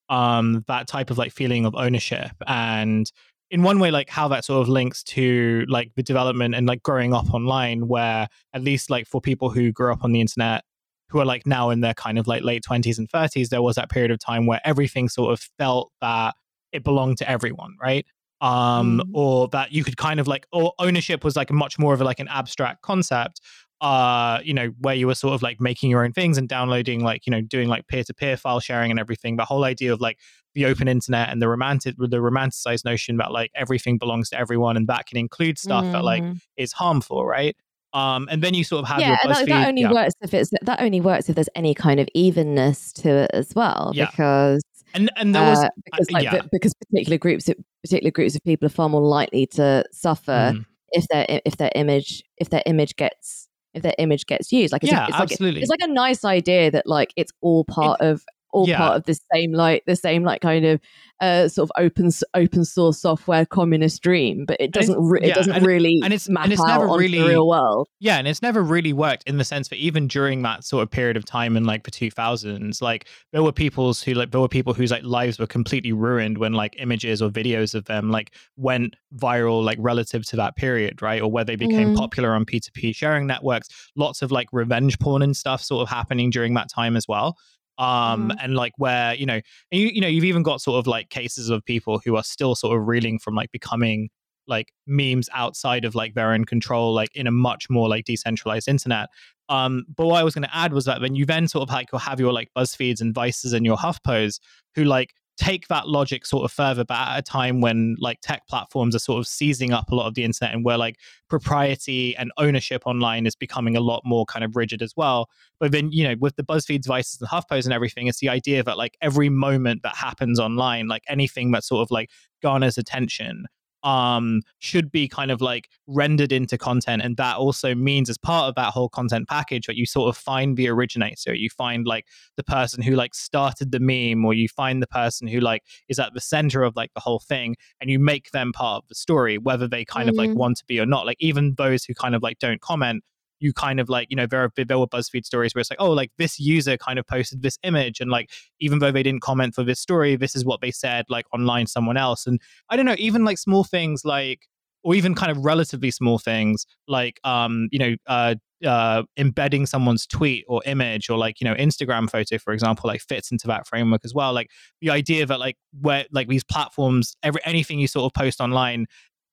um 0.08 0.64
that 0.68 0.86
type 0.86 1.10
of 1.10 1.18
like 1.18 1.32
feeling 1.32 1.64
of 1.66 1.74
ownership 1.74 2.32
and 2.46 3.10
in 3.50 3.62
one 3.62 3.78
way 3.78 3.90
like 3.90 4.10
how 4.10 4.28
that 4.28 4.44
sort 4.44 4.62
of 4.62 4.68
links 4.68 5.02
to 5.02 5.64
like 5.68 5.90
the 5.96 6.02
development 6.02 6.54
and 6.54 6.66
like 6.66 6.82
growing 6.82 7.14
up 7.14 7.32
online 7.32 7.88
where 7.88 8.26
at 8.52 8.62
least 8.62 8.90
like 8.90 9.06
for 9.06 9.20
people 9.20 9.50
who 9.50 9.72
grew 9.72 9.92
up 9.92 10.04
on 10.04 10.12
the 10.12 10.20
internet 10.20 10.62
who 11.08 11.20
are 11.20 11.24
like 11.24 11.46
now 11.46 11.70
in 11.70 11.80
their 11.80 11.94
kind 11.94 12.18
of 12.18 12.26
like 12.26 12.42
late 12.42 12.62
20s 12.68 12.98
and 12.98 13.08
30s 13.08 13.48
there 13.48 13.62
was 13.62 13.76
that 13.76 13.90
period 13.90 14.10
of 14.10 14.18
time 14.18 14.46
where 14.46 14.60
everything 14.64 15.08
sort 15.08 15.32
of 15.32 15.40
felt 15.58 15.90
that 16.00 16.34
it 16.72 16.82
belonged 16.84 17.16
to 17.18 17.28
everyone 17.28 17.74
right 17.80 18.06
um 18.44 19.00
mm. 19.00 19.10
or 19.14 19.48
that 19.48 19.72
you 19.72 19.82
could 19.82 19.96
kind 19.96 20.20
of 20.20 20.28
like 20.28 20.46
or 20.52 20.74
ownership 20.78 21.24
was 21.24 21.34
like 21.34 21.50
much 21.50 21.78
more 21.78 21.94
of 21.94 22.00
a, 22.00 22.04
like 22.04 22.20
an 22.20 22.28
abstract 22.28 22.82
concept 22.82 23.40
uh 23.80 24.38
you 24.44 24.52
know 24.52 24.70
where 24.80 24.94
you 24.94 25.06
were 25.06 25.14
sort 25.14 25.32
of 25.32 25.42
like 25.42 25.60
making 25.60 25.90
your 25.90 26.04
own 26.04 26.12
things 26.12 26.36
and 26.36 26.46
downloading 26.46 27.02
like 27.02 27.26
you 27.26 27.30
know 27.30 27.40
doing 27.40 27.68
like 27.68 27.86
peer-to-peer 27.88 28.36
file 28.36 28.60
sharing 28.60 28.90
and 28.90 29.00
everything 29.00 29.36
the 29.36 29.44
whole 29.46 29.64
idea 29.64 29.92
of 29.92 30.00
like 30.00 30.18
the 30.52 30.66
open 30.66 30.86
internet 30.86 31.30
and 31.30 31.40
the 31.40 31.48
romantic 31.48 31.94
the 31.96 32.18
romanticized 32.18 32.84
notion 32.84 33.16
that 33.16 33.32
like 33.32 33.50
everything 33.54 33.96
belongs 33.96 34.28
to 34.28 34.38
everyone 34.38 34.76
and 34.76 34.88
that 34.88 35.06
can 35.06 35.16
include 35.16 35.58
stuff 35.58 35.84
mm. 35.84 35.92
that 35.92 36.04
like 36.04 36.22
mm-hmm. 36.22 36.36
is 36.58 36.72
harmful 36.72 37.24
right 37.24 37.56
um, 37.94 38.26
and 38.28 38.42
then 38.42 38.54
you 38.54 38.64
sort 38.64 38.82
of 38.82 38.88
have 38.88 38.98
yeah, 38.98 39.16
your 39.22 39.32
BuzzFeed, 39.32 39.46
that, 39.46 39.68
only 39.68 39.82
yeah. 39.82 39.92
works 39.92 40.14
if 40.20 40.34
it's 40.34 40.50
that 40.62 40.80
only 40.80 41.00
works 41.00 41.28
if 41.28 41.36
there's 41.36 41.48
any 41.54 41.74
kind 41.74 42.00
of 42.00 42.08
evenness 42.12 42.92
to 42.94 43.08
it 43.08 43.30
as 43.32 43.54
well, 43.54 43.92
yeah. 43.94 44.10
because 44.10 44.64
and 44.94 45.10
and 45.16 45.34
there 45.34 45.42
was 45.42 45.58
uh, 45.58 45.68
because, 45.84 46.10
like, 46.10 46.24
yeah. 46.24 46.40
because 46.50 46.74
particular 46.74 47.18
groups 47.18 47.50
particular 47.82 48.10
groups 48.10 48.34
of 48.34 48.42
people 48.44 48.66
are 48.66 48.70
far 48.70 48.88
more 48.88 49.02
likely 49.02 49.46
to 49.46 49.84
suffer 49.92 50.52
mm. 50.54 50.64
if 50.92 51.06
their 51.08 51.26
if 51.44 51.56
their 51.56 51.70
image 51.74 52.22
if 52.38 52.50
their 52.50 52.62
image 52.66 52.96
gets 52.96 53.48
if 53.74 53.82
their 53.82 53.94
image 53.98 54.26
gets 54.26 54.52
used. 54.52 54.72
Like 54.72 54.84
it's, 54.84 54.92
yeah, 54.92 55.06
it's 55.08 55.16
absolutely. 55.16 55.60
Like, 55.60 55.62
it's 55.62 55.70
like 55.70 55.90
a 55.90 55.92
nice 55.92 56.24
idea 56.24 56.70
that 56.70 56.86
like 56.86 57.12
it's 57.16 57.32
all 57.40 57.64
part 57.64 58.00
it, 58.00 58.06
of 58.06 58.24
all 58.54 58.68
yeah. 58.68 58.78
part 58.78 58.96
of 58.96 59.04
the 59.04 59.18
same 59.34 59.52
like 59.52 59.82
the 59.86 59.96
same 59.96 60.22
like 60.22 60.40
kind 60.40 60.64
of 60.64 60.80
uh, 61.20 61.48
sort 61.48 61.70
of 61.70 61.82
open 61.82 62.10
open 62.34 62.64
source 62.64 63.00
software 63.00 63.46
communist 63.46 64.02
dream, 64.02 64.44
but 64.46 64.56
it 64.60 64.72
doesn't 64.72 64.98
re- 65.00 65.20
yeah, 65.22 65.28
it 65.28 65.34
doesn't 65.34 65.54
and, 65.54 65.66
really 65.66 66.00
and 66.02 66.12
it's 66.12 66.26
and 66.26 66.52
it's 66.52 66.64
never 66.64 66.86
really 66.86 67.18
the 67.18 67.28
real 67.28 67.48
world. 67.48 67.88
Yeah, 68.00 68.18
and 68.18 68.28
it's 68.28 68.42
never 68.42 68.62
really 68.62 68.92
worked 68.92 69.24
in 69.26 69.38
the 69.38 69.44
sense 69.44 69.68
that 69.68 69.76
even 69.76 70.06
during 70.06 70.42
that 70.42 70.64
sort 70.64 70.82
of 70.82 70.90
period 70.90 71.16
of 71.16 71.24
time 71.24 71.56
in 71.56 71.64
like 71.64 71.84
the 71.84 71.90
two 71.90 72.10
thousands, 72.10 72.82
like 72.82 73.06
there 73.32 73.42
were 73.42 73.52
people's 73.52 74.02
who 74.02 74.14
like 74.14 74.32
there 74.32 74.40
were 74.40 74.48
people 74.48 74.74
whose 74.74 74.90
like 74.90 75.02
lives 75.02 75.38
were 75.38 75.46
completely 75.46 75.92
ruined 75.92 76.38
when 76.38 76.52
like 76.52 76.76
images 76.78 77.22
or 77.22 77.30
videos 77.30 77.74
of 77.74 77.84
them 77.86 78.10
like 78.10 78.34
went 78.56 78.94
viral 79.16 79.64
like 79.64 79.78
relative 79.80 80.26
to 80.26 80.36
that 80.36 80.56
period, 80.56 81.00
right? 81.00 81.22
Or 81.22 81.30
where 81.30 81.44
they 81.44 81.56
became 81.56 81.94
mm. 81.94 81.96
popular 81.96 82.32
on 82.32 82.44
P 82.44 82.60
two 82.60 82.72
P 82.72 82.92
sharing 82.92 83.26
networks. 83.26 83.68
Lots 83.96 84.22
of 84.22 84.30
like 84.30 84.48
revenge 84.52 84.98
porn 84.98 85.22
and 85.22 85.36
stuff 85.36 85.62
sort 85.62 85.82
of 85.82 85.88
happening 85.88 86.30
during 86.30 86.54
that 86.54 86.68
time 86.68 86.96
as 86.96 87.06
well 87.08 87.36
um 87.78 88.30
mm. 88.30 88.36
and 88.42 88.54
like 88.54 88.72
where 88.76 89.14
you 89.14 89.26
know 89.26 89.40
you 89.70 89.86
you 89.88 90.00
know 90.00 90.08
you've 90.08 90.24
even 90.24 90.42
got 90.42 90.60
sort 90.60 90.78
of 90.78 90.86
like 90.86 91.10
cases 91.10 91.50
of 91.50 91.64
people 91.64 92.00
who 92.04 92.16
are 92.16 92.22
still 92.22 92.54
sort 92.54 92.76
of 92.76 92.86
reeling 92.86 93.18
from 93.18 93.34
like 93.34 93.50
becoming 93.52 94.08
like 94.46 94.72
memes 94.86 95.28
outside 95.32 95.84
of 95.84 95.94
like 95.94 96.14
their 96.14 96.32
own 96.32 96.44
control 96.44 96.92
like 96.92 97.08
in 97.14 97.26
a 97.26 97.30
much 97.32 97.68
more 97.70 97.88
like 97.88 98.04
decentralized 98.04 98.68
internet 98.68 99.08
um 99.48 99.84
but 99.96 100.06
what 100.06 100.20
i 100.20 100.22
was 100.22 100.34
going 100.34 100.42
to 100.42 100.56
add 100.56 100.72
was 100.72 100.84
that 100.84 101.00
when 101.00 101.14
you 101.14 101.24
then 101.24 101.48
sort 101.48 101.68
of 101.68 101.72
like 101.72 101.88
you'll 101.92 101.98
have 101.98 102.20
your 102.20 102.32
like 102.32 102.48
buzzfeeds 102.56 103.00
and 103.00 103.14
vices 103.14 103.52
and 103.52 103.64
your 103.64 103.76
huffpos 103.76 104.38
who 104.74 104.84
like 104.84 105.14
take 105.36 105.68
that 105.68 105.88
logic 105.88 106.24
sort 106.26 106.44
of 106.44 106.52
further, 106.52 106.84
but 106.84 106.96
at 106.96 107.18
a 107.18 107.22
time 107.22 107.60
when 107.60 107.96
like 107.98 108.20
tech 108.20 108.46
platforms 108.48 108.94
are 108.94 109.00
sort 109.00 109.18
of 109.18 109.26
seizing 109.26 109.72
up 109.72 109.90
a 109.90 109.94
lot 109.94 110.06
of 110.06 110.14
the 110.14 110.24
internet 110.24 110.54
and 110.54 110.64
where 110.64 110.78
like 110.78 110.96
propriety 111.28 112.16
and 112.16 112.30
ownership 112.38 112.82
online 112.86 113.26
is 113.26 113.34
becoming 113.34 113.76
a 113.76 113.80
lot 113.80 114.02
more 114.04 114.24
kind 114.26 114.44
of 114.44 114.56
rigid 114.56 114.80
as 114.80 114.94
well. 114.96 115.28
But 115.58 115.72
then, 115.72 115.90
you 115.90 116.04
know, 116.04 116.14
with 116.20 116.36
the 116.36 116.44
BuzzFeeds, 116.44 116.86
Vices, 116.86 117.20
and 117.20 117.28
HuffPos 117.28 117.64
and 117.64 117.72
everything, 117.72 118.06
it's 118.06 118.20
the 118.20 118.28
idea 118.28 118.62
that 118.62 118.78
like 118.78 118.96
every 119.00 119.28
moment 119.28 119.82
that 119.82 119.96
happens 119.96 120.38
online, 120.38 120.86
like 120.88 121.02
anything 121.08 121.50
that 121.52 121.64
sort 121.64 121.82
of 121.82 121.90
like 121.90 122.10
garners 122.42 122.78
attention 122.78 123.46
um, 123.84 124.40
should 124.58 124.90
be 124.90 125.06
kind 125.06 125.30
of 125.30 125.40
like 125.40 125.68
rendered 125.86 126.32
into 126.32 126.58
content. 126.58 127.02
And 127.02 127.16
that 127.18 127.36
also 127.36 127.74
means, 127.74 128.10
as 128.10 128.18
part 128.18 128.48
of 128.48 128.54
that 128.56 128.72
whole 128.72 128.88
content 128.88 129.28
package, 129.28 129.66
that 129.66 129.76
you 129.76 129.86
sort 129.86 130.08
of 130.08 130.16
find 130.16 130.56
the 130.56 130.68
originator, 130.68 131.34
you 131.34 131.50
find 131.50 131.86
like 131.86 132.06
the 132.36 132.42
person 132.42 132.82
who 132.82 132.94
like 132.94 133.14
started 133.14 133.70
the 133.70 133.80
meme, 133.80 134.24
or 134.24 134.34
you 134.34 134.48
find 134.48 134.82
the 134.82 134.86
person 134.86 135.28
who 135.28 135.38
like 135.38 135.62
is 135.88 135.98
at 135.98 136.14
the 136.14 136.20
center 136.20 136.62
of 136.62 136.74
like 136.74 136.92
the 136.94 137.00
whole 137.00 137.20
thing, 137.20 137.54
and 137.80 137.90
you 137.90 137.98
make 137.98 138.30
them 138.32 138.52
part 138.52 138.82
of 138.82 138.88
the 138.88 138.94
story, 138.94 139.38
whether 139.38 139.68
they 139.68 139.84
kind 139.84 140.08
mm-hmm. 140.08 140.10
of 140.10 140.16
like 140.16 140.30
mm-hmm. 140.30 140.38
want 140.38 140.56
to 140.56 140.64
be 140.66 140.80
or 140.80 140.86
not. 140.86 141.06
Like 141.06 141.18
even 141.20 141.54
those 141.56 141.84
who 141.84 141.94
kind 141.94 142.14
of 142.14 142.22
like 142.22 142.38
don't 142.38 142.60
comment 142.60 143.04
you 143.40 143.52
kind 143.52 143.80
of 143.80 143.88
like 143.88 144.08
you 144.10 144.16
know 144.16 144.26
there 144.26 144.42
are 144.42 144.50
there 144.56 144.78
were 144.78 144.86
BuzzFeed 144.86 145.24
stories 145.24 145.54
where 145.54 145.60
it's 145.60 145.70
like 145.70 145.80
oh 145.80 145.90
like 145.90 146.10
this 146.18 146.38
user 146.38 146.76
kind 146.76 146.98
of 146.98 147.06
posted 147.06 147.42
this 147.42 147.58
image 147.62 148.00
and 148.00 148.10
like 148.10 148.30
even 148.60 148.78
though 148.78 148.92
they 148.92 149.02
didn't 149.02 149.22
comment 149.22 149.54
for 149.54 149.64
this 149.64 149.80
story 149.80 150.16
this 150.16 150.34
is 150.34 150.44
what 150.44 150.60
they 150.60 150.70
said 150.70 151.04
like 151.08 151.26
online 151.32 151.66
someone 151.66 151.96
else 151.96 152.26
and 152.26 152.40
I 152.70 152.76
don't 152.76 152.86
know 152.86 152.96
even 152.98 153.24
like 153.24 153.38
small 153.38 153.64
things 153.64 154.04
like 154.04 154.46
or 154.82 154.94
even 154.94 155.14
kind 155.14 155.32
of 155.32 155.44
relatively 155.44 155.90
small 155.90 156.18
things 156.18 156.66
like 156.88 157.18
um 157.24 157.68
you 157.72 157.78
know 157.78 157.94
uh 158.06 158.34
uh, 158.64 159.02
embedding 159.16 159.66
someone's 159.66 160.06
tweet 160.06 160.44
or 160.48 160.62
image 160.66 161.10
or 161.10 161.18
like 161.18 161.40
you 161.40 161.44
know 161.44 161.54
Instagram 161.54 162.08
photo, 162.08 162.38
for 162.38 162.52
example, 162.52 162.88
like 162.88 163.00
fits 163.00 163.30
into 163.30 163.46
that 163.46 163.66
framework 163.66 164.02
as 164.04 164.14
well. 164.14 164.32
Like 164.32 164.50
the 164.80 164.90
idea 164.90 165.26
that 165.26 165.38
like 165.38 165.56
where 165.80 166.06
like 166.12 166.28
these 166.28 166.44
platforms, 166.44 167.16
every 167.22 167.40
anything 167.44 167.78
you 167.78 167.88
sort 167.88 168.06
of 168.06 168.14
post 168.14 168.40
online 168.40 168.86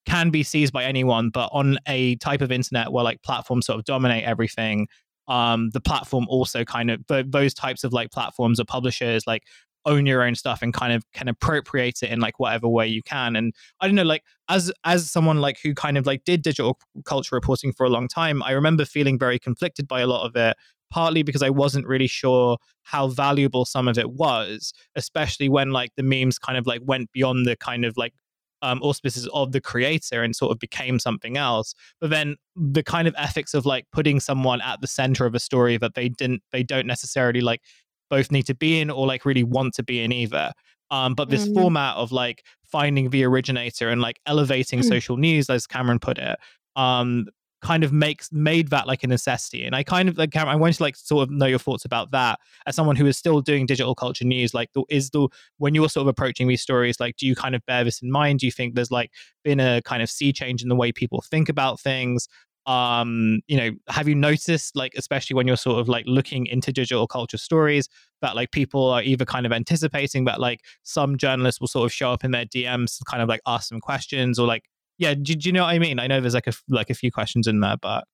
can 0.06 0.30
be 0.30 0.44
seized 0.44 0.74
by 0.74 0.84
anyone, 0.84 1.30
but 1.30 1.50
on 1.52 1.78
a 1.88 2.16
type 2.18 2.42
of 2.42 2.52
internet 2.52 2.92
where 2.92 3.04
like 3.04 3.22
platforms 3.24 3.66
sort 3.66 3.80
of 3.80 3.86
dominate 3.86 4.24
everything, 4.24 4.88
um, 5.28 5.70
the 5.72 5.82
platform 5.82 6.26
also 6.28 6.64
kind 6.64 6.92
of 6.92 7.02
those 7.32 7.54
types 7.54 7.84
of 7.84 7.94
like 7.94 8.12
platforms 8.12 8.60
or 8.60 8.66
publishers 8.66 9.28
like 9.28 9.44
own 9.86 10.06
your 10.06 10.24
own 10.24 10.36
stuff 10.36 10.62
and 10.62 10.74
kind 10.74 10.94
of 10.94 11.04
can 11.14 11.28
appropriate 11.28 12.04
it 12.04 12.12
in 12.12 12.20
like 12.20 12.40
whatever 12.40 12.68
way 12.68 12.88
you 12.88 13.02
can. 13.02 13.36
And 13.36 13.54
i 13.80 13.88
don't 13.88 13.96
know 13.96 14.04
like 14.04 14.24
as 14.50 14.72
as 14.84 15.10
someone 15.10 15.42
like 15.42 15.58
who 15.64 15.74
kind 15.74 15.98
of 15.98 16.06
like 16.06 16.24
did 16.24 16.42
digital 16.42 16.78
culture 17.06 17.36
reporting 17.36 17.72
for 17.72 17.86
a 17.86 17.90
long 17.90 18.08
time 18.08 18.44
i 18.44 18.52
remember 18.52 18.86
feeling 18.86 19.18
very 19.18 19.40
conflicted 19.40 19.88
by 19.88 20.02
a 20.02 20.08
lot 20.08 20.26
of 20.26 20.36
it 20.36 20.56
partly 20.92 21.24
because 21.24 21.42
i 21.42 21.50
wasn't 21.50 21.88
really 21.88 22.08
sure 22.08 22.58
how 22.84 23.08
valuable 23.08 23.66
some 23.66 23.88
of 23.88 23.98
it 23.98 24.12
was 24.12 24.74
especially 24.96 25.48
when 25.50 25.72
like 25.72 25.92
the 25.96 26.04
memes 26.04 26.38
kind 26.38 26.58
of 26.58 26.68
like 26.68 26.82
went 26.84 27.12
beyond 27.14 27.46
the 27.46 27.56
kind 27.56 27.86
of 27.86 27.96
like 27.98 28.14
um, 28.62 28.82
auspices 28.82 29.28
of 29.34 29.52
the 29.52 29.62
creator 29.62 30.24
and 30.24 30.36
sort 30.36 30.52
of 30.52 30.60
became 30.60 31.00
something 31.00 31.38
else. 31.38 31.74
But 32.00 32.10
then 32.10 32.36
the 32.56 32.84
kind 32.84 33.08
of 33.08 33.16
ethics 33.18 33.54
of 33.54 33.66
like 33.66 33.86
putting 33.92 34.20
someone 34.20 34.62
at 34.62 34.82
the 34.82 34.88
center 34.88 35.26
of 35.26 35.36
a 35.36 35.40
story 35.40 35.78
that 35.78 35.96
they 35.96 36.10
didn't, 36.10 36.44
they 36.52 36.64
don't 36.64 36.88
necessarily 36.88 37.42
like 37.42 37.62
both 38.10 38.32
need 38.32 38.46
to 38.48 38.56
be 38.56 38.80
in 38.80 38.90
or 38.90 39.08
like 39.08 39.26
really 39.26 39.44
want 39.44 39.74
to 39.76 39.84
be 39.84 40.02
in 40.02 40.12
either. 40.12 40.52
Um, 40.92 41.16
but 41.16 41.30
this 41.30 41.46
mm-hmm. 41.46 41.54
format 41.54 41.96
of 41.96 42.12
like 42.12 42.44
finding 42.64 43.10
the 43.10 43.24
originator 43.24 43.90
and 43.90 44.02
like 44.02 44.20
elevating 44.26 44.80
mm-hmm. 44.80 44.90
social 44.90 45.18
news, 45.18 45.50
as 45.50 45.66
Cameron 45.66 46.00
put 46.00 46.18
it, 46.18 46.38
um, 46.76 47.28
kind 47.62 47.84
of 47.84 47.94
makes 47.94 48.32
made 48.32 48.70
that 48.70 48.88
like 48.88 49.04
a 49.04 49.08
necessity. 49.08 49.64
And 49.64 49.76
I 49.76 49.84
kind 49.84 50.10
of 50.10 50.18
like 50.18 50.36
I 50.36 50.56
want 50.56 50.76
to 50.76 50.84
like 50.84 50.96
sort 50.96 51.24
of 51.24 51.32
know 51.32 51.46
your 51.46 51.60
thoughts 51.60 51.86
about 51.86 52.12
that 52.12 52.40
as 52.66 52.76
someone 52.76 52.96
who 52.96 53.06
is 53.06 53.18
still 53.18 53.42
doing 53.42 53.66
digital 53.66 53.96
culture 53.96 54.26
news. 54.26 54.54
Like, 54.54 54.74
the, 54.74 54.84
is 54.90 55.12
the 55.12 55.28
when 55.58 55.76
you're 55.76 55.90
sort 55.90 56.04
of 56.04 56.08
approaching 56.08 56.48
these 56.48 56.62
stories, 56.62 57.00
like, 57.00 57.18
do 57.18 57.28
you 57.28 57.36
kind 57.36 57.56
of 57.56 57.66
bear 57.66 57.84
this 57.84 58.02
in 58.02 58.12
mind? 58.12 58.40
Do 58.40 58.48
you 58.48 58.52
think 58.52 58.76
there's 58.76 58.92
like 58.92 59.12
been 59.44 59.60
a 59.60 59.82
kind 59.84 60.02
of 60.02 60.10
sea 60.10 60.34
change 60.34 60.64
in 60.64 60.70
the 60.70 60.76
way 60.76 60.92
people 60.92 61.22
think 61.22 61.50
about 61.50 61.80
things? 61.80 62.28
um 62.68 63.40
you 63.48 63.58
know 63.58 63.72
have 63.88 64.08
you 64.08 64.14
noticed 64.14 64.76
like 64.76 64.94
especially 64.96 65.34
when 65.34 65.48
you're 65.48 65.58
sort 65.58 65.80
of 65.80 65.90
like 65.90 66.06
looking 66.06 66.46
into 66.46 66.72
digital 66.72 67.08
culture 67.08 67.38
stories 67.38 67.90
that 68.22 68.36
like 68.36 68.52
people 68.52 68.88
are 68.92 69.02
either 69.02 69.26
kind 69.26 69.48
of 69.48 69.52
anticipating 69.52 70.26
that 70.26 70.40
like 70.40 70.60
some 70.84 71.18
journalists 71.18 71.60
will 71.60 71.68
sort 71.68 71.86
of 71.86 71.92
show 71.92 72.12
up 72.12 72.24
in 72.24 72.30
their 72.30 72.46
dms 72.46 73.00
kind 73.10 73.24
of 73.24 73.28
like 73.28 73.42
ask 73.48 73.68
some 73.68 73.80
questions 73.80 74.38
or 74.38 74.46
like 74.46 74.66
yeah, 75.02 75.16
do, 75.16 75.34
do, 75.34 75.50
you 75.50 75.52
know 75.52 75.64
what 75.64 75.74
I 75.74 75.80
mean? 75.80 75.98
I 75.98 76.06
know 76.06 76.22
there's 76.22 76.36
like 76.36 76.46
a 76.46 76.54
like 76.70 76.92
a 76.92 76.94
few 76.94 77.12
questions 77.12 77.48
in 77.48 77.60
there, 77.60 77.76
but 77.82 78.06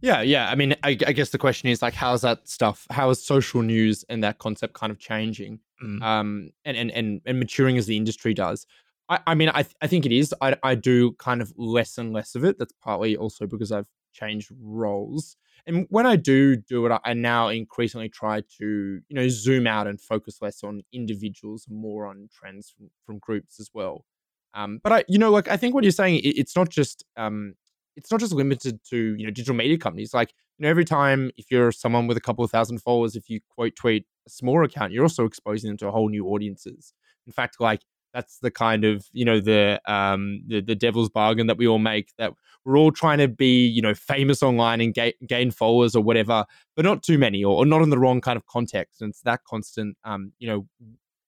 yeah, 0.00 0.22
yeah. 0.22 0.48
I 0.50 0.54
mean, 0.54 0.74
I, 0.82 0.96
I 1.06 1.12
guess 1.12 1.28
the 1.28 1.38
question 1.38 1.68
is 1.68 1.82
like, 1.82 1.92
how's 1.92 2.22
that 2.22 2.48
stuff? 2.48 2.86
How 2.90 3.10
is 3.10 3.22
social 3.22 3.60
news 3.60 4.02
and 4.08 4.24
that 4.24 4.38
concept 4.38 4.72
kind 4.72 4.90
of 4.90 4.98
changing, 4.98 5.60
mm. 5.84 6.02
um, 6.02 6.50
and, 6.64 6.76
and 6.78 6.90
and 6.90 7.20
and 7.26 7.38
maturing 7.38 7.76
as 7.76 7.84
the 7.84 7.98
industry 7.98 8.32
does? 8.32 8.66
I, 9.10 9.18
I 9.26 9.34
mean, 9.34 9.50
I 9.50 9.66
I 9.82 9.86
think 9.86 10.06
it 10.06 10.12
is. 10.12 10.34
I 10.40 10.56
I 10.62 10.74
do 10.74 11.12
kind 11.12 11.42
of 11.42 11.52
less 11.58 11.98
and 11.98 12.14
less 12.14 12.34
of 12.34 12.44
it. 12.46 12.58
That's 12.58 12.72
partly 12.82 13.14
also 13.14 13.46
because 13.46 13.70
I've 13.70 13.88
changed 14.14 14.50
roles. 14.58 15.36
And 15.66 15.86
when 15.90 16.06
I 16.06 16.16
do 16.16 16.56
do 16.56 16.86
it, 16.86 17.00
I 17.04 17.12
now 17.12 17.48
increasingly 17.48 18.08
try 18.08 18.40
to, 18.58 19.00
you 19.06 19.14
know, 19.14 19.28
zoom 19.28 19.66
out 19.66 19.86
and 19.86 20.00
focus 20.00 20.38
less 20.40 20.64
on 20.64 20.82
individuals, 20.92 21.66
more 21.70 22.06
on 22.06 22.28
trends 22.32 22.72
from, 22.76 22.90
from 23.06 23.18
groups 23.18 23.60
as 23.60 23.70
well. 23.72 24.04
Um, 24.54 24.80
but 24.82 24.92
I, 24.92 25.04
you 25.08 25.18
know, 25.18 25.30
like 25.30 25.48
I 25.48 25.56
think 25.56 25.74
what 25.74 25.84
you're 25.84 25.90
saying, 25.90 26.16
it, 26.16 26.36
it's 26.38 26.56
not 26.56 26.68
just 26.68 27.04
um, 27.16 27.54
it's 27.96 28.10
not 28.10 28.20
just 28.20 28.32
limited 28.32 28.80
to 28.90 29.16
you 29.16 29.24
know 29.24 29.30
digital 29.30 29.54
media 29.54 29.78
companies. 29.78 30.14
Like 30.14 30.32
you 30.58 30.64
know, 30.64 30.68
every 30.68 30.84
time 30.84 31.30
if 31.36 31.50
you're 31.50 31.72
someone 31.72 32.06
with 32.06 32.16
a 32.16 32.20
couple 32.20 32.44
of 32.44 32.50
thousand 32.50 32.78
followers, 32.78 33.16
if 33.16 33.28
you 33.28 33.40
quote 33.48 33.74
tweet 33.76 34.06
a 34.26 34.30
smaller 34.30 34.62
account, 34.62 34.92
you're 34.92 35.04
also 35.04 35.24
exposing 35.24 35.70
them 35.70 35.76
to 35.78 35.88
a 35.88 35.90
whole 35.90 36.08
new 36.08 36.26
audiences. 36.26 36.92
In 37.26 37.32
fact, 37.32 37.60
like 37.60 37.82
that's 38.12 38.38
the 38.38 38.50
kind 38.50 38.84
of 38.84 39.06
you 39.12 39.24
know 39.24 39.40
the 39.40 39.80
um 39.86 40.42
the, 40.46 40.60
the 40.60 40.74
devil's 40.74 41.08
bargain 41.08 41.46
that 41.46 41.56
we 41.56 41.66
all 41.66 41.78
make 41.78 42.12
that 42.18 42.32
we're 42.64 42.76
all 42.76 42.92
trying 42.92 43.18
to 43.18 43.28
be 43.28 43.66
you 43.66 43.82
know 43.82 43.94
famous 43.94 44.42
online 44.42 44.80
and 44.80 44.94
ga- 44.94 45.14
gain 45.26 45.50
followers 45.50 45.96
or 45.96 46.02
whatever 46.02 46.44
but 46.76 46.84
not 46.84 47.02
too 47.02 47.18
many 47.18 47.42
or, 47.42 47.56
or, 47.56 47.66
not 47.66 47.82
in 47.82 47.90
the 47.90 47.98
wrong 47.98 48.20
kind 48.20 48.36
of 48.36 48.46
context 48.46 49.00
and 49.00 49.10
it's 49.10 49.22
that 49.22 49.40
constant 49.48 49.96
um 50.04 50.32
you 50.38 50.46
know 50.46 50.66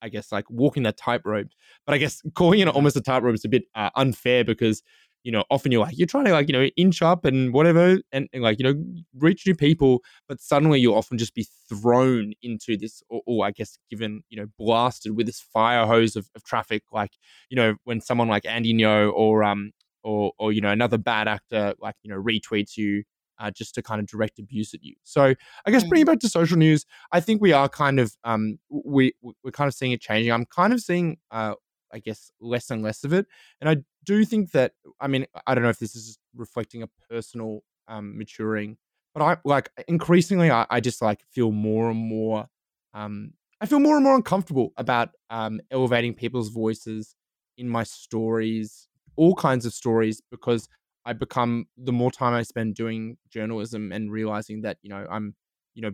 i 0.04 0.08
guess 0.08 0.30
like 0.30 0.48
walking 0.48 0.84
that 0.84 0.96
tightrope 0.96 1.48
but 1.86 1.94
i 1.94 1.98
guess 1.98 2.22
calling 2.34 2.60
it 2.60 2.68
almost 2.68 2.96
a 2.96 3.00
tightrope 3.00 3.34
is 3.34 3.44
a 3.44 3.48
bit 3.48 3.64
uh, 3.74 3.90
unfair 3.96 4.44
because 4.44 4.82
you 5.24 5.32
know, 5.32 5.42
often 5.50 5.72
you're 5.72 5.80
like, 5.80 5.98
you're 5.98 6.06
trying 6.06 6.26
to 6.26 6.32
like, 6.32 6.48
you 6.48 6.52
know, 6.52 6.66
inch 6.76 7.00
up 7.00 7.24
and 7.24 7.52
whatever 7.54 7.98
and, 8.12 8.28
and 8.32 8.42
like, 8.42 8.58
you 8.58 8.64
know, 8.64 8.74
reach 9.18 9.46
new 9.46 9.54
people, 9.54 10.00
but 10.28 10.38
suddenly 10.38 10.78
you'll 10.78 10.94
often 10.94 11.16
just 11.16 11.34
be 11.34 11.46
thrown 11.68 12.34
into 12.42 12.76
this, 12.76 13.02
or, 13.08 13.22
or, 13.26 13.46
I 13.46 13.50
guess 13.50 13.78
given, 13.90 14.22
you 14.28 14.38
know, 14.38 14.46
blasted 14.58 15.16
with 15.16 15.26
this 15.26 15.40
fire 15.40 15.86
hose 15.86 16.14
of, 16.14 16.28
of 16.36 16.44
traffic. 16.44 16.82
Like, 16.92 17.12
you 17.48 17.56
know, 17.56 17.74
when 17.84 18.02
someone 18.02 18.28
like 18.28 18.44
Andy 18.44 18.74
Ngo 18.74 19.12
or, 19.14 19.42
um, 19.42 19.72
or, 20.02 20.32
or, 20.38 20.52
you 20.52 20.60
know, 20.60 20.70
another 20.70 20.98
bad 20.98 21.26
actor, 21.26 21.72
like, 21.80 21.96
you 22.02 22.10
know, 22.10 22.22
retweets 22.22 22.76
you 22.76 23.04
uh, 23.38 23.50
just 23.50 23.74
to 23.74 23.82
kind 23.82 24.00
of 24.00 24.06
direct 24.06 24.38
abuse 24.38 24.74
at 24.74 24.82
you. 24.82 24.94
So 25.02 25.34
I 25.66 25.70
guess 25.70 25.84
bringing 25.84 26.06
mm. 26.06 26.12
back 26.12 26.20
to 26.20 26.28
social 26.28 26.56
news, 26.56 26.86
I 27.12 27.20
think 27.20 27.40
we 27.40 27.52
are 27.52 27.68
kind 27.68 28.00
of 28.00 28.16
um 28.24 28.58
we 28.70 29.14
we're 29.22 29.50
kind 29.52 29.68
of 29.68 29.74
seeing 29.74 29.92
it 29.92 30.00
changing. 30.00 30.32
I'm 30.32 30.46
kind 30.46 30.72
of 30.72 30.80
seeing 30.80 31.18
uh 31.30 31.54
I 31.94 32.00
guess, 32.00 32.32
less 32.40 32.70
and 32.70 32.82
less 32.82 33.04
of 33.04 33.12
it. 33.12 33.26
And 33.60 33.70
I 33.70 33.76
do 34.04 34.24
think 34.24 34.50
that, 34.50 34.72
I 35.00 35.06
mean, 35.06 35.26
I 35.46 35.54
don't 35.54 35.62
know 35.62 35.70
if 35.70 35.78
this 35.78 35.94
is 35.94 36.18
reflecting 36.34 36.82
a 36.82 36.88
personal 37.08 37.62
um, 37.86 38.18
maturing, 38.18 38.76
but 39.14 39.22
I 39.22 39.36
like 39.44 39.70
increasingly, 39.86 40.50
I, 40.50 40.66
I 40.68 40.80
just 40.80 41.00
like 41.00 41.22
feel 41.30 41.52
more 41.52 41.90
and 41.90 41.98
more, 41.98 42.48
um, 42.94 43.34
I 43.60 43.66
feel 43.66 43.78
more 43.78 43.94
and 43.94 44.04
more 44.04 44.16
uncomfortable 44.16 44.72
about 44.76 45.10
um, 45.30 45.60
elevating 45.70 46.14
people's 46.14 46.48
voices 46.48 47.14
in 47.56 47.68
my 47.68 47.84
stories, 47.84 48.88
all 49.14 49.36
kinds 49.36 49.64
of 49.64 49.72
stories, 49.72 50.20
because 50.32 50.68
I 51.06 51.12
become 51.12 51.66
the 51.76 51.92
more 51.92 52.10
time 52.10 52.34
I 52.34 52.42
spend 52.42 52.74
doing 52.74 53.16
journalism 53.30 53.92
and 53.92 54.10
realizing 54.10 54.62
that, 54.62 54.78
you 54.82 54.90
know, 54.90 55.06
I'm, 55.10 55.34
you 55.74 55.82
know, 55.82 55.92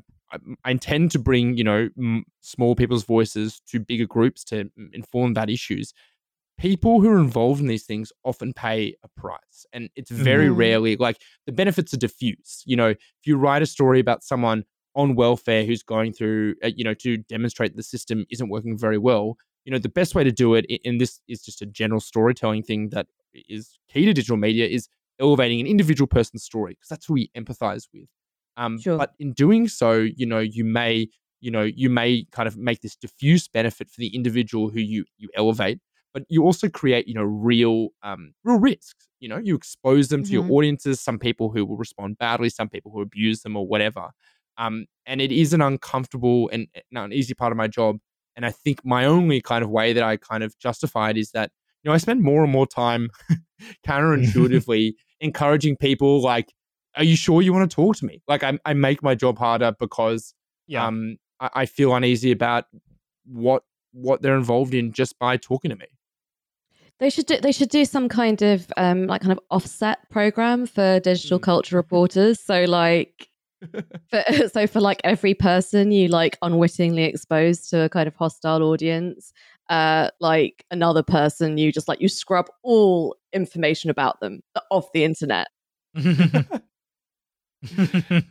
I 0.65 0.71
intend 0.71 1.11
to 1.13 1.19
bring, 1.19 1.57
you 1.57 1.65
know, 1.65 1.89
m- 1.99 2.25
small 2.41 2.77
people's 2.77 3.05
voices 3.05 3.61
to 3.69 3.81
bigger 3.81 4.07
groups 4.07 4.45
to 4.45 4.71
inform 4.93 5.33
about 5.33 5.51
issues. 5.51 5.93
People 6.59 7.01
who 7.01 7.09
are 7.09 7.19
involved 7.19 7.61
in 7.61 7.67
these 7.67 7.85
things 7.85 8.13
often 8.23 8.53
pay 8.53 8.95
a 9.03 9.09
price, 9.21 9.67
and 9.73 9.89
it's 9.97 10.11
very 10.11 10.49
mm. 10.49 10.57
rarely 10.57 10.97
like 10.97 11.17
the 11.47 11.53
benefits 11.53 11.95
are 11.95 11.97
diffuse. 11.97 12.63
You 12.67 12.77
know, 12.77 12.89
if 12.91 13.25
you 13.25 13.39
write 13.39 13.63
a 13.63 13.67
story 13.67 13.99
about 13.99 14.23
someone 14.23 14.65
on 14.95 15.15
welfare 15.15 15.65
who's 15.65 15.83
going 15.83 16.13
through, 16.13 16.57
uh, 16.63 16.69
you 16.69 16.85
know, 16.85 16.95
to 16.95 17.17
demonstrate 17.17 17.77
the 17.77 17.83
system 17.83 18.27
isn't 18.31 18.51
working 18.51 18.77
very 18.77 18.99
well, 18.99 19.37
you 19.65 19.73
know, 19.73 19.79
the 19.79 19.89
best 19.89 20.15
way 20.15 20.23
to 20.23 20.31
do 20.31 20.55
it, 20.55 20.67
and 20.85 21.01
this 21.01 21.21
is 21.29 21.43
just 21.43 21.63
a 21.63 21.67
general 21.67 22.01
storytelling 22.01 22.63
thing 22.63 22.91
that 22.91 23.07
is 23.49 23.79
key 23.89 24.05
to 24.05 24.13
digital 24.13 24.37
media, 24.37 24.67
is 24.67 24.89
elevating 25.21 25.61
an 25.61 25.67
individual 25.67 26.07
person's 26.07 26.45
story 26.45 26.73
because 26.73 26.89
that's 26.89 27.07
who 27.07 27.15
we 27.15 27.31
empathize 27.37 27.87
with. 27.93 28.07
Um, 28.57 28.81
sure. 28.81 28.99
But 28.99 29.13
in 29.19 29.33
doing 29.33 29.69
so, 29.69 29.93
you 29.93 30.27
know, 30.27 30.39
you 30.39 30.65
may, 30.65 31.09
you 31.41 31.51
know, 31.51 31.63
you 31.63 31.89
may 31.89 32.27
kind 32.33 32.47
of 32.47 32.57
make 32.57 32.81
this 32.81 32.97
diffuse 32.97 33.49
benefit 33.49 33.89
for 33.89 34.01
the 34.01 34.15
individual 34.15 34.69
who 34.69 34.81
you 34.81 35.05
you 35.19 35.29
elevate, 35.35 35.79
but 36.13 36.25
you 36.29 36.45
also 36.45 36.69
create, 36.69 37.07
you 37.07 37.15
know, 37.15 37.23
real 37.23 37.89
um, 38.03 38.33
real 38.45 38.59
risks. 38.59 39.09
You 39.21 39.29
know, 39.29 39.39
you 39.39 39.55
expose 39.55 40.09
them 40.09 40.21
mm-hmm. 40.21 40.27
to 40.27 40.33
your 40.33 40.43
mm-hmm. 40.43 40.53
audiences. 40.53 41.01
Some 41.01 41.19
people 41.19 41.51
who 41.51 41.65
will 41.65 41.77
respond 41.77 42.19
badly, 42.19 42.49
some 42.49 42.69
people 42.69 42.91
who 42.91 43.01
abuse 43.01 43.43
them 43.43 43.57
or 43.57 43.67
whatever. 43.67 44.11
Um, 44.59 44.87
and 45.07 45.21
it 45.21 45.33
is 45.33 45.53
an 45.55 45.63
uncomfortable 45.63 46.51
and 46.53 46.67
not 46.91 47.07
an 47.07 47.13
easy 47.13 47.35
part 47.35 47.53
of 47.53 47.57
my 47.57 47.69
job. 47.69 47.97
And 48.37 48.45
I 48.45 48.51
think 48.51 48.85
my 48.85 49.05
only 49.05 49.41
kind 49.41 49.65
of 49.65 49.71
way 49.71 49.93
that 49.93 50.03
I 50.03 50.17
kind 50.17 50.43
of 50.43 50.59
justify 50.59 51.11
it 51.11 51.17
is 51.17 51.31
that 51.33 51.51
you 51.83 51.89
know 51.89 51.95
I 51.95 51.99
spend 51.99 52.23
more 52.23 52.43
and 52.43 52.53
more 52.53 52.67
time 52.67 53.11
counterintuitively 53.87 54.95
encouraging 55.21 55.77
people 55.77 56.21
like 56.21 56.53
are 56.97 57.05
you 57.05 57.17
sure 57.17 57.43
you 57.43 57.53
want 57.53 57.71
to 57.71 57.75
talk 57.75 57.97
to 57.97 58.05
me? 58.05 58.23
Like 58.27 58.43
I, 58.43 58.59
I 58.65 58.75
make 58.75 59.03
my 59.03 59.15
job 59.15 59.39
harder 59.39 59.73
because 59.79 60.35
yeah. 60.67 60.87
um, 60.87 61.19
I, 61.39 61.51
I 61.55 61.67
feel 61.67 61.95
uneasy 61.95 62.33
about 62.33 62.65
what 63.27 63.63
what 63.93 64.23
they're 64.23 64.37
involved 64.37 64.75
in 64.75 64.93
just 64.93 65.19
by 65.19 65.37
talking 65.37 65.71
to 65.71 65.77
me. 65.77 65.87
They 66.99 67.11
should 67.11 67.27
do. 67.27 67.39
They 67.39 67.53
should 67.53 67.71
do 67.71 67.85
some 67.85 68.09
kind 68.09 68.43
of 68.43 68.71
um, 68.77 69.07
like 69.07 69.23
kind 69.23 69.33
of 69.33 69.41
offset 69.51 69.99
program 70.11 70.67
for 70.67 71.01
digital 71.01 71.39
mm. 71.39 71.43
culture 71.43 71.77
reporters. 71.77 72.41
So 72.41 72.65
like, 72.65 73.29
for, 74.11 74.23
so 74.53 74.67
for 74.67 74.81
like 74.81 75.01
every 75.03 75.35
person 75.35 75.93
you 75.93 76.09
like 76.09 76.37
unwittingly 76.43 77.05
exposed 77.05 77.71
to 77.71 77.83
a 77.83 77.89
kind 77.89 78.07
of 78.07 78.15
hostile 78.17 78.63
audience, 78.63 79.33
uh, 79.71 80.11
like 80.21 80.67
another 80.71 81.03
person 81.03 81.57
you 81.57 81.73
just 81.73 81.89
like 81.89 82.01
you 82.01 82.09
scrub 82.09 82.47
all 82.63 83.17
information 83.33 83.89
about 83.89 84.21
them 84.21 84.43
off 84.71 84.93
the 84.93 85.05
internet. 85.05 85.47
I 87.63 87.73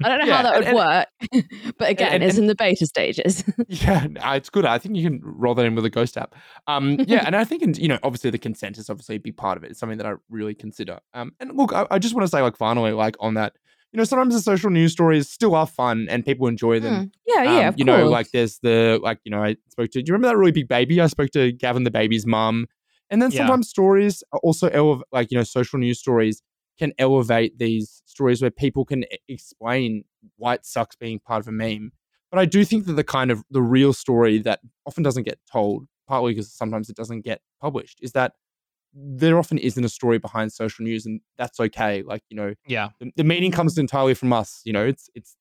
don't 0.02 0.20
know 0.20 0.26
yeah, 0.26 0.38
how 0.38 0.44
that 0.44 0.56
would 0.58 0.68
and, 0.68 0.76
work, 0.76 1.08
but 1.78 1.90
again, 1.90 2.14
and, 2.14 2.16
and, 2.16 2.24
it's 2.24 2.40
in 2.40 2.48
the 2.48 2.56
beta 2.56 2.88
stages. 2.88 3.44
yeah, 3.68 4.08
it's 4.34 4.50
good. 4.50 4.66
I 4.66 4.80
think 4.80 4.96
you 4.96 5.04
can 5.04 5.22
roll 5.24 5.54
that 5.54 5.66
in 5.66 5.76
with 5.76 5.86
a 5.86 5.90
ghost 5.90 6.18
app. 6.18 6.34
Um, 6.66 6.98
yeah, 7.08 7.24
and 7.26 7.36
I 7.36 7.44
think 7.44 7.78
you 7.78 7.88
know, 7.88 8.00
obviously, 8.02 8.32
the 8.32 8.40
consent 8.40 8.80
is 8.80 8.90
obviously 8.90 9.18
a 9.18 9.20
big 9.20 9.38
part 9.38 9.58
of 9.58 9.64
it. 9.64 9.70
It's 9.70 9.80
something 9.80 10.00
that 10.00 10.08
I 10.08 10.14
really 10.30 10.56
consider. 10.56 11.00
Um, 11.14 11.34
and 11.40 11.56
look, 11.56 11.74
I, 11.74 11.86
I 11.92 12.00
just 12.00 12.16
want 12.16 12.24
to 12.24 12.28
say, 12.28 12.42
like, 12.42 12.58
finally, 12.58 12.92
like 12.92 13.16
on 13.20 13.36
that, 13.36 13.54
you 13.92 13.98
know, 13.98 14.04
sometimes 14.04 14.36
the 14.36 14.42
social 14.42 14.70
news 14.70 14.92
stories 14.92 15.30
still 15.30 15.56
are 15.56 15.66
fun 15.66 16.08
and 16.10 16.24
people 16.24 16.48
enjoy 16.48 16.80
them. 16.80 17.06
Mm. 17.06 17.12
Yeah, 17.26 17.40
um, 17.40 17.46
yeah. 17.58 17.72
you 17.76 17.86
course. 17.86 17.98
know, 17.98 18.10
like 18.10 18.32
there's 18.32 18.60
the 18.60 19.00
like, 19.02 19.20
you 19.24 19.32
know, 19.32 19.44
I 19.44 19.56
spoke 19.70 19.90
to. 19.92 20.02
Do 20.02 20.10
you 20.10 20.14
remember 20.14 20.28
that 20.34 20.38
really 20.38 20.52
big 20.52 20.68
baby? 20.68 21.02
I 21.02 21.08
spoke 21.08 21.32
to 21.32 21.52
Gavin 21.52 21.84
the 21.84 21.92
baby's 21.92 22.26
mum, 22.26 22.68
and 23.10 23.22
then 23.22 23.32
sometimes 23.32 23.68
yeah. 23.68 23.70
stories 23.70 24.24
are 24.32 24.40
also 24.44 24.70
elev- 24.70 25.02
like 25.12 25.32
you 25.32 25.38
know, 25.38 25.44
social 25.44 25.80
news 25.80 26.00
stories 26.00 26.44
can 26.78 26.94
elevate 26.98 27.58
these 27.58 28.02
stories 28.06 28.42
where 28.42 28.52
people 28.52 28.86
can 28.86 29.04
explain 29.28 30.04
why 30.38 30.54
it 30.54 30.66
sucks 30.66 30.96
being 30.96 31.20
part 31.20 31.42
of 31.42 31.48
a 31.48 31.52
meme. 31.52 31.92
But 32.32 32.40
I 32.40 32.46
do 32.46 32.64
think 32.64 32.86
that 32.86 32.94
the 32.94 33.04
kind 33.04 33.32
of 33.32 33.44
the 33.50 33.62
real 33.62 33.92
story 33.92 34.38
that 34.40 34.60
often 34.86 35.04
doesn't 35.04 35.24
get 35.24 35.40
told, 35.52 35.88
partly 36.08 36.34
because 36.34 36.54
sometimes 36.54 36.90
it 36.90 36.96
doesn't 36.96 37.22
get 37.22 37.42
published, 37.60 38.00
is 38.02 38.12
that 38.14 38.34
there 38.94 39.38
often 39.38 39.58
isn't 39.58 39.84
a 39.84 39.90
story 39.90 40.18
behind 40.18 40.52
social 40.52 40.84
news, 40.84 41.06
and 41.06 41.22
that's 41.38 41.60
okay. 41.60 42.04
Like 42.04 42.24
you 42.30 42.38
know, 42.38 42.54
yeah, 42.68 42.90
the, 43.00 43.12
the 43.16 43.24
meaning 43.24 43.52
comes 43.52 43.78
entirely 43.78 44.14
from 44.14 44.34
us. 44.34 44.62
You 44.66 44.74
know, 44.74 44.86
it's 44.86 45.10
it's 45.16 45.36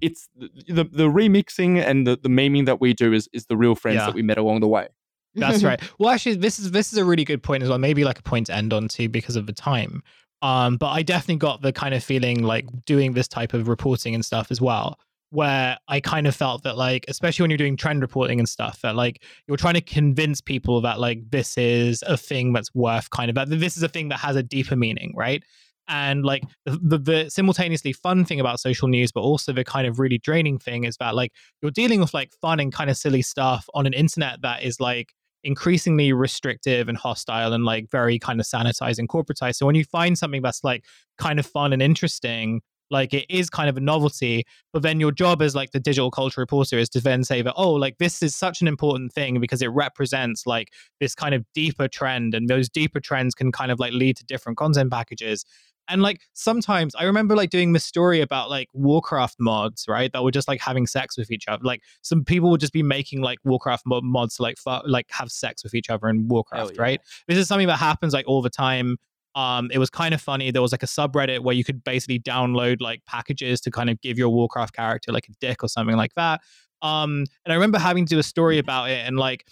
it's 0.00 0.28
the 0.36 0.84
the, 0.84 1.08
remixing 1.08 1.82
and 1.82 2.06
the 2.06 2.18
the 2.20 2.28
memeing 2.28 2.66
that 2.66 2.80
we 2.80 2.94
do 2.94 3.12
is 3.12 3.28
is 3.32 3.46
the 3.46 3.56
real 3.56 3.74
friends 3.74 3.96
yeah. 3.96 4.06
that 4.06 4.14
we 4.14 4.22
met 4.22 4.38
along 4.38 4.60
the 4.60 4.68
way. 4.68 4.88
That's 5.34 5.62
right. 5.62 5.80
Well, 5.98 6.10
actually, 6.10 6.36
this 6.36 6.58
is 6.58 6.70
this 6.70 6.92
is 6.92 6.98
a 6.98 7.04
really 7.04 7.24
good 7.24 7.42
point 7.42 7.62
as 7.62 7.68
well. 7.68 7.78
Maybe 7.78 8.04
like 8.04 8.18
a 8.18 8.22
point 8.22 8.46
to 8.46 8.54
end 8.54 8.72
on 8.72 8.88
too 8.88 9.08
because 9.08 9.36
of 9.36 9.46
the 9.46 9.52
time. 9.52 10.02
Um, 10.42 10.78
but 10.78 10.88
I 10.88 11.02
definitely 11.02 11.36
got 11.36 11.60
the 11.60 11.72
kind 11.72 11.94
of 11.94 12.02
feeling 12.02 12.42
like 12.42 12.66
doing 12.86 13.12
this 13.12 13.28
type 13.28 13.52
of 13.52 13.68
reporting 13.68 14.14
and 14.14 14.24
stuff 14.24 14.50
as 14.50 14.60
well, 14.60 14.98
where 15.30 15.78
I 15.88 16.00
kind 16.00 16.26
of 16.26 16.34
felt 16.34 16.64
that 16.64 16.76
like, 16.76 17.04
especially 17.08 17.44
when 17.44 17.50
you're 17.50 17.58
doing 17.58 17.76
trend 17.76 18.02
reporting 18.02 18.38
and 18.38 18.48
stuff, 18.48 18.80
that 18.82 18.96
like 18.96 19.22
you're 19.46 19.56
trying 19.56 19.74
to 19.74 19.80
convince 19.80 20.40
people 20.40 20.80
that 20.82 20.98
like 20.98 21.30
this 21.30 21.56
is 21.56 22.02
a 22.06 22.16
thing 22.16 22.52
that's 22.52 22.74
worth 22.74 23.10
kind 23.10 23.28
of 23.28 23.36
that 23.36 23.48
this 23.48 23.76
is 23.76 23.82
a 23.82 23.88
thing 23.88 24.08
that 24.08 24.18
has 24.18 24.36
a 24.36 24.42
deeper 24.42 24.76
meaning, 24.76 25.12
right? 25.16 25.42
And 25.88 26.24
like 26.24 26.44
the, 26.64 26.78
the, 26.82 26.98
the 26.98 27.30
simultaneously 27.30 27.92
fun 27.92 28.24
thing 28.24 28.38
about 28.38 28.60
social 28.60 28.86
news, 28.86 29.10
but 29.10 29.22
also 29.22 29.52
the 29.52 29.64
kind 29.64 29.86
of 29.86 29.98
really 29.98 30.18
draining 30.18 30.58
thing 30.58 30.84
is 30.84 30.96
that 30.98 31.14
like 31.14 31.32
you're 31.62 31.72
dealing 31.72 32.00
with 32.00 32.14
like 32.14 32.32
fun 32.40 32.60
and 32.60 32.72
kind 32.72 32.90
of 32.90 32.96
silly 32.96 33.22
stuff 33.22 33.68
on 33.74 33.86
an 33.86 33.92
internet 33.92 34.42
that 34.42 34.62
is 34.62 34.78
like 34.78 35.12
increasingly 35.42 36.12
restrictive 36.12 36.88
and 36.88 36.98
hostile 36.98 37.52
and 37.52 37.64
like 37.64 37.90
very 37.90 38.18
kind 38.18 38.40
of 38.40 38.46
sanitized 38.46 38.98
and 38.98 39.08
corporatized. 39.08 39.56
So 39.56 39.66
when 39.66 39.74
you 39.74 39.84
find 39.84 40.18
something 40.18 40.42
that's 40.42 40.62
like 40.62 40.84
kind 41.18 41.38
of 41.38 41.46
fun 41.46 41.72
and 41.72 41.82
interesting, 41.82 42.60
like 42.90 43.14
it 43.14 43.26
is 43.28 43.48
kind 43.48 43.68
of 43.68 43.76
a 43.76 43.80
novelty, 43.80 44.44
but 44.72 44.82
then 44.82 45.00
your 45.00 45.12
job 45.12 45.40
as 45.42 45.54
like 45.54 45.70
the 45.70 45.80
digital 45.80 46.10
culture 46.10 46.40
reporter 46.40 46.78
is 46.78 46.88
to 46.90 47.00
then 47.00 47.24
say 47.24 47.42
that, 47.42 47.54
oh, 47.56 47.72
like 47.72 47.98
this 47.98 48.22
is 48.22 48.34
such 48.34 48.60
an 48.60 48.68
important 48.68 49.12
thing 49.12 49.40
because 49.40 49.62
it 49.62 49.68
represents 49.68 50.46
like 50.46 50.72
this 50.98 51.14
kind 51.14 51.34
of 51.34 51.44
deeper 51.54 51.88
trend 51.88 52.34
and 52.34 52.48
those 52.48 52.68
deeper 52.68 53.00
trends 53.00 53.34
can 53.34 53.52
kind 53.52 53.70
of 53.70 53.78
like 53.78 53.92
lead 53.92 54.16
to 54.16 54.24
different 54.24 54.58
content 54.58 54.90
packages. 54.90 55.44
And 55.88 56.02
like 56.02 56.20
sometimes 56.34 56.94
I 56.94 57.04
remember 57.04 57.34
like 57.34 57.50
doing 57.50 57.72
this 57.72 57.84
story 57.84 58.20
about 58.20 58.48
like 58.48 58.68
Warcraft 58.72 59.36
mods, 59.40 59.86
right? 59.88 60.12
That 60.12 60.22
were 60.22 60.30
just 60.30 60.46
like 60.46 60.60
having 60.60 60.86
sex 60.86 61.18
with 61.18 61.32
each 61.32 61.48
other. 61.48 61.64
Like 61.64 61.82
some 62.02 62.24
people 62.24 62.50
would 62.50 62.60
just 62.60 62.72
be 62.72 62.82
making 62.82 63.22
like 63.22 63.38
Warcraft 63.44 63.84
mod- 63.86 64.04
mods 64.04 64.36
to 64.36 64.42
like 64.42 64.56
fu- 64.56 64.86
like 64.86 65.06
have 65.10 65.32
sex 65.32 65.64
with 65.64 65.74
each 65.74 65.90
other 65.90 66.08
in 66.08 66.28
Warcraft, 66.28 66.76
yeah. 66.76 66.82
right? 66.82 67.00
This 67.26 67.38
is 67.38 67.48
something 67.48 67.66
that 67.66 67.78
happens 67.78 68.12
like 68.12 68.28
all 68.28 68.40
the 68.40 68.50
time. 68.50 68.98
Um, 69.34 69.70
it 69.72 69.78
was 69.78 69.90
kind 69.90 70.12
of 70.14 70.20
funny. 70.20 70.50
There 70.50 70.62
was 70.62 70.72
like 70.72 70.82
a 70.82 70.86
subreddit 70.86 71.40
where 71.40 71.54
you 71.54 71.64
could 71.64 71.84
basically 71.84 72.18
download 72.18 72.80
like 72.80 73.04
packages 73.06 73.60
to 73.62 73.70
kind 73.70 73.90
of 73.90 74.00
give 74.00 74.18
your 74.18 74.30
Warcraft 74.30 74.74
character 74.74 75.12
like 75.12 75.28
a 75.28 75.32
dick 75.40 75.62
or 75.62 75.68
something 75.68 75.96
like 75.96 76.14
that. 76.14 76.40
Um, 76.82 77.26
and 77.44 77.52
I 77.52 77.54
remember 77.54 77.78
having 77.78 78.06
to 78.06 78.10
do 78.10 78.18
a 78.18 78.24
story 78.24 78.58
about 78.58 78.90
it 78.90 79.06
and 79.06 79.16
like 79.16 79.46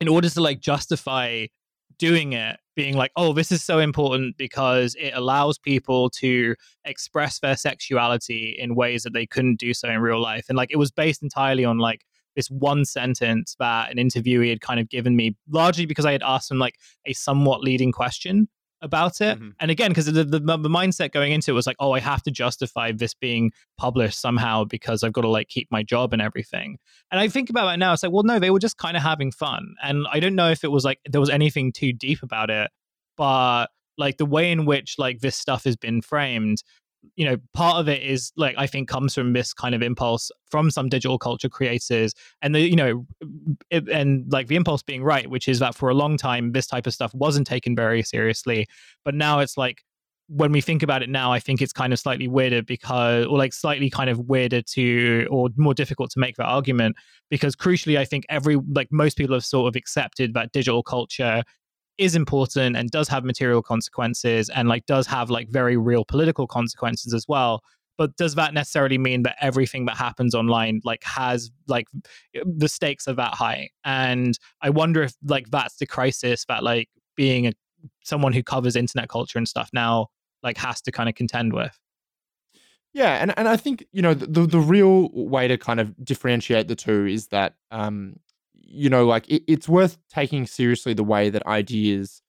in 0.00 0.08
order 0.08 0.28
to 0.28 0.40
like 0.40 0.60
justify 0.60 1.46
doing 1.98 2.32
it 2.32 2.58
being 2.76 2.96
like 2.96 3.10
oh 3.16 3.32
this 3.32 3.50
is 3.50 3.60
so 3.60 3.80
important 3.80 4.36
because 4.36 4.94
it 5.00 5.10
allows 5.14 5.58
people 5.58 6.08
to 6.08 6.54
express 6.84 7.40
their 7.40 7.56
sexuality 7.56 8.54
in 8.56 8.76
ways 8.76 9.02
that 9.02 9.12
they 9.12 9.26
couldn't 9.26 9.56
do 9.56 9.74
so 9.74 9.88
in 9.88 9.98
real 9.98 10.20
life 10.20 10.46
and 10.48 10.56
like 10.56 10.70
it 10.70 10.76
was 10.76 10.92
based 10.92 11.20
entirely 11.20 11.64
on 11.64 11.78
like 11.78 12.04
this 12.38 12.48
one 12.50 12.84
sentence 12.84 13.56
that 13.58 13.90
an 13.90 13.96
interviewee 13.96 14.48
had 14.48 14.60
kind 14.60 14.78
of 14.78 14.88
given 14.88 15.16
me, 15.16 15.34
largely 15.50 15.86
because 15.86 16.06
I 16.06 16.12
had 16.12 16.22
asked 16.22 16.52
him 16.52 16.58
like 16.60 16.76
a 17.04 17.12
somewhat 17.12 17.62
leading 17.62 17.90
question 17.90 18.48
about 18.80 19.20
it. 19.20 19.38
Mm-hmm. 19.38 19.50
And 19.60 19.70
again, 19.70 19.90
because 19.90 20.06
the, 20.06 20.24
the, 20.24 20.38
the 20.38 20.68
mindset 20.68 21.12
going 21.12 21.32
into 21.32 21.50
it 21.50 21.54
was 21.54 21.66
like, 21.66 21.76
oh, 21.80 21.92
I 21.92 22.00
have 22.00 22.22
to 22.22 22.30
justify 22.30 22.92
this 22.92 23.14
being 23.14 23.52
published 23.76 24.20
somehow 24.20 24.64
because 24.64 25.02
I've 25.02 25.12
got 25.12 25.22
to 25.22 25.28
like 25.28 25.48
keep 25.48 25.68
my 25.70 25.82
job 25.82 26.12
and 26.12 26.22
everything. 26.22 26.78
And 27.10 27.20
I 27.20 27.28
think 27.28 27.50
about 27.50 27.72
it 27.74 27.78
now, 27.78 27.92
it's 27.92 28.02
like, 28.02 28.12
well, 28.12 28.22
no, 28.22 28.38
they 28.38 28.50
were 28.50 28.58
just 28.58 28.76
kind 28.76 28.96
of 28.96 29.02
having 29.02 29.32
fun. 29.32 29.74
And 29.82 30.06
I 30.10 30.20
don't 30.20 30.34
know 30.34 30.50
if 30.50 30.64
it 30.64 30.70
was 30.70 30.84
like 30.84 31.00
there 31.08 31.20
was 31.20 31.30
anything 31.30 31.72
too 31.72 31.92
deep 31.92 32.22
about 32.22 32.50
it, 32.50 32.70
but 33.16 33.66
like 33.96 34.16
the 34.16 34.26
way 34.26 34.50
in 34.50 34.64
which 34.64 34.94
like 34.98 35.20
this 35.20 35.36
stuff 35.36 35.64
has 35.64 35.76
been 35.76 36.00
framed 36.00 36.62
you 37.16 37.24
know 37.24 37.36
part 37.54 37.76
of 37.76 37.88
it 37.88 38.02
is 38.02 38.32
like 38.36 38.54
i 38.58 38.66
think 38.66 38.88
comes 38.88 39.14
from 39.14 39.32
this 39.32 39.52
kind 39.52 39.74
of 39.74 39.82
impulse 39.82 40.30
from 40.50 40.70
some 40.70 40.88
digital 40.88 41.18
culture 41.18 41.48
creators 41.48 42.14
and 42.42 42.54
the 42.54 42.60
you 42.60 42.76
know 42.76 43.06
it, 43.70 43.88
and 43.88 44.30
like 44.32 44.46
the 44.48 44.56
impulse 44.56 44.82
being 44.82 45.02
right 45.02 45.28
which 45.30 45.48
is 45.48 45.58
that 45.58 45.74
for 45.74 45.88
a 45.88 45.94
long 45.94 46.16
time 46.16 46.52
this 46.52 46.66
type 46.66 46.86
of 46.86 46.94
stuff 46.94 47.14
wasn't 47.14 47.46
taken 47.46 47.74
very 47.74 48.02
seriously. 48.02 48.66
But 49.04 49.14
now 49.14 49.38
it's 49.40 49.56
like 49.56 49.82
when 50.28 50.52
we 50.52 50.60
think 50.60 50.82
about 50.82 51.02
it 51.02 51.08
now 51.08 51.32
i 51.32 51.40
think 51.40 51.62
it's 51.62 51.72
kind 51.72 51.92
of 51.92 51.98
slightly 51.98 52.28
weirder 52.28 52.62
because 52.62 53.24
or 53.26 53.38
like 53.38 53.52
slightly 53.52 53.88
kind 53.88 54.10
of 54.10 54.18
weirder 54.28 54.60
to 54.60 55.26
or 55.30 55.48
more 55.56 55.72
difficult 55.72 56.10
to 56.10 56.18
make 56.18 56.36
that 56.36 56.44
argument 56.44 56.94
because 57.30 57.56
crucially 57.56 57.96
i 57.96 58.04
think 58.04 58.26
every 58.28 58.56
like 58.74 58.88
most 58.90 59.16
people 59.16 59.34
have 59.34 59.44
sort 59.44 59.68
of 59.68 59.74
accepted 59.74 60.34
that 60.34 60.52
digital 60.52 60.82
culture 60.82 61.42
is 61.98 62.14
important 62.14 62.76
and 62.76 62.90
does 62.90 63.08
have 63.08 63.24
material 63.24 63.62
consequences 63.62 64.48
and 64.50 64.68
like 64.68 64.86
does 64.86 65.06
have 65.06 65.30
like 65.30 65.48
very 65.48 65.76
real 65.76 66.04
political 66.04 66.46
consequences 66.46 67.12
as 67.12 67.26
well. 67.28 67.62
But 67.96 68.16
does 68.16 68.36
that 68.36 68.54
necessarily 68.54 68.96
mean 68.96 69.24
that 69.24 69.36
everything 69.40 69.86
that 69.86 69.96
happens 69.96 70.32
online 70.32 70.80
like 70.84 71.02
has 71.02 71.50
like 71.66 71.86
the 72.32 72.68
stakes 72.68 73.08
are 73.08 73.14
that 73.14 73.34
high? 73.34 73.70
And 73.84 74.38
i 74.62 74.70
wonder 74.70 75.02
if 75.02 75.14
like 75.24 75.50
that's 75.50 75.76
the 75.76 75.86
crisis 75.86 76.44
that 76.46 76.62
like 76.62 76.88
being 77.16 77.48
a 77.48 77.52
someone 78.04 78.32
who 78.32 78.42
covers 78.42 78.76
internet 78.76 79.08
culture 79.08 79.38
and 79.38 79.48
stuff 79.48 79.70
now 79.72 80.06
like 80.42 80.56
has 80.56 80.80
to 80.82 80.92
kind 80.92 81.08
of 81.08 81.14
contend 81.14 81.52
with. 81.52 81.78
Yeah 82.92 83.16
and, 83.16 83.34
and 83.36 83.48
i 83.48 83.56
think 83.56 83.84
you 83.92 84.02
know 84.02 84.14
the, 84.14 84.46
the 84.46 84.60
real 84.60 85.10
way 85.12 85.46
to 85.46 85.58
kind 85.58 85.78
of 85.78 85.94
differentiate 86.04 86.68
the 86.68 86.74
two 86.74 87.06
is 87.06 87.28
that 87.28 87.54
um 87.70 88.16
you 88.68 88.90
know, 88.90 89.06
like 89.06 89.28
it, 89.28 89.42
it's 89.48 89.68
worth 89.68 89.98
taking 90.08 90.46
seriously 90.46 90.94
the 90.94 91.04
way 91.04 91.30
that 91.30 91.44
ideas 91.46 92.22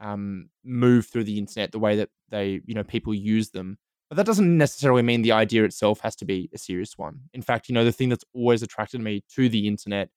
um, 0.00 0.48
move 0.64 1.06
through 1.06 1.24
the 1.24 1.38
internet, 1.38 1.72
the 1.72 1.78
way 1.78 1.96
that 1.96 2.08
they, 2.30 2.60
you 2.64 2.74
know, 2.74 2.84
people 2.84 3.12
use 3.12 3.50
them. 3.50 3.76
But 4.08 4.16
that 4.16 4.26
doesn't 4.26 4.56
necessarily 4.56 5.02
mean 5.02 5.22
the 5.22 5.32
idea 5.32 5.64
itself 5.64 6.00
has 6.00 6.16
to 6.16 6.24
be 6.24 6.50
a 6.54 6.58
serious 6.58 6.96
one. 6.96 7.20
In 7.34 7.42
fact, 7.42 7.68
you 7.68 7.74
know, 7.74 7.84
the 7.84 7.92
thing 7.92 8.08
that's 8.08 8.24
always 8.34 8.62
attracted 8.62 9.00
me 9.00 9.22
to 9.34 9.48
the 9.48 9.68
internet 9.68 10.08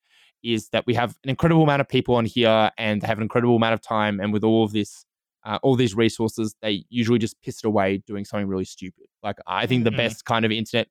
is 0.43 0.69
that 0.69 0.85
we 0.85 0.93
have 0.93 1.17
an 1.23 1.29
incredible 1.29 1.63
amount 1.63 1.81
of 1.81 1.87
people 1.87 2.15
on 2.15 2.25
here 2.25 2.71
and 2.77 3.01
they 3.01 3.07
have 3.07 3.17
an 3.17 3.23
incredible 3.23 3.55
amount 3.55 3.73
of 3.73 3.81
time. 3.81 4.19
And 4.19 4.33
with 4.33 4.43
all 4.43 4.63
of 4.63 4.73
this, 4.73 5.05
uh, 5.45 5.59
all 5.63 5.75
these 5.75 5.95
resources, 5.95 6.55
they 6.61 6.85
usually 6.89 7.19
just 7.19 7.41
piss 7.41 7.59
it 7.63 7.67
away 7.67 7.97
doing 8.05 8.25
something 8.25 8.47
really 8.47 8.65
stupid. 8.65 9.05
Like, 9.21 9.37
I 9.47 9.67
think 9.67 9.83
the 9.83 9.89
mm-hmm. 9.89 9.97
best 9.97 10.25
kind 10.25 10.45
of 10.45 10.51
internet 10.51 10.87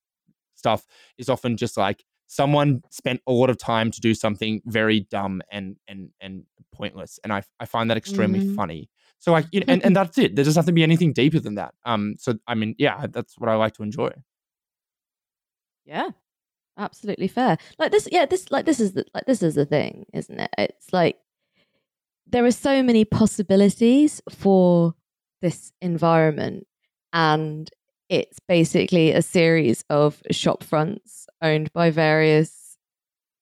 stuff 0.55 0.87
is 1.19 1.29
often 1.29 1.57
just 1.57 1.77
like 1.77 2.05
someone 2.33 2.81
spent 2.89 3.21
a 3.27 3.33
lot 3.33 3.51
of 3.51 3.59
time 3.59 3.91
to 3.91 4.01
do 4.01 4.15
something 4.15 4.63
very 4.65 5.01
dumb 5.11 5.43
and 5.51 5.77
and 5.87 6.09
and 6.19 6.45
pointless 6.73 7.21
and 7.23 7.31
i, 7.31 7.43
I 7.61 7.67
find 7.67 7.91
that 7.91 7.99
extremely 7.99 8.41
mm-hmm. 8.41 8.55
funny. 8.55 8.89
So 9.19 9.33
like 9.33 9.45
and, 9.53 9.85
and 9.85 9.95
that's 9.99 10.17
it. 10.17 10.35
There 10.35 10.45
doesn't 10.45 10.59
have 10.59 10.67
to 10.67 10.73
be 10.73 10.83
anything 10.83 11.13
deeper 11.13 11.41
than 11.41 11.57
that. 11.57 11.75
Um 11.85 12.15
so 12.19 12.35
i 12.47 12.55
mean 12.55 12.75
yeah 12.79 13.07
that's 13.11 13.39
what 13.39 13.51
i 13.51 13.55
like 13.55 13.75
to 13.75 13.83
enjoy. 13.83 14.13
Yeah 15.85 16.09
absolutely 16.79 17.29
fair. 17.29 17.59
Like 17.79 17.93
this 17.93 18.09
yeah 18.11 18.25
this 18.25 18.51
like 18.51 18.65
this 18.65 18.81
is 18.81 18.95
the 18.95 19.05
like 19.13 19.27
this 19.27 19.43
is 19.43 19.55
the 19.55 19.67
thing 19.67 20.07
isn't 20.15 20.41
it? 20.41 20.51
It's 20.57 20.91
like 20.91 21.19
there 22.27 22.47
are 22.47 22.51
so 22.69 22.83
many 22.83 23.05
possibilities 23.05 24.23
for 24.31 24.95
this 25.43 25.73
environment 25.83 26.67
and 27.13 27.69
it's 28.13 28.39
basically 28.41 29.11
a 29.11 29.23
series 29.23 29.87
of 29.89 30.21
shop 30.31 30.63
fronts 30.63 31.27
owned 31.41 31.73
by 31.73 31.89
various 31.89 32.77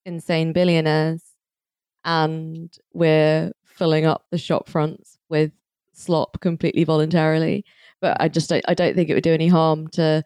insane 0.06 0.52
billionaires. 0.52 1.24
And 2.04 2.72
we're 2.92 3.50
filling 3.64 4.06
up 4.06 4.26
the 4.30 4.38
shop 4.38 4.68
fronts 4.68 5.18
with 5.28 5.50
slop 5.92 6.40
completely 6.40 6.84
voluntarily. 6.84 7.64
But 8.00 8.18
I 8.20 8.28
just 8.28 8.48
don't, 8.48 8.64
I 8.68 8.74
don't 8.74 8.94
think 8.94 9.10
it 9.10 9.14
would 9.14 9.24
do 9.24 9.34
any 9.34 9.48
harm 9.48 9.88
to 9.88 10.24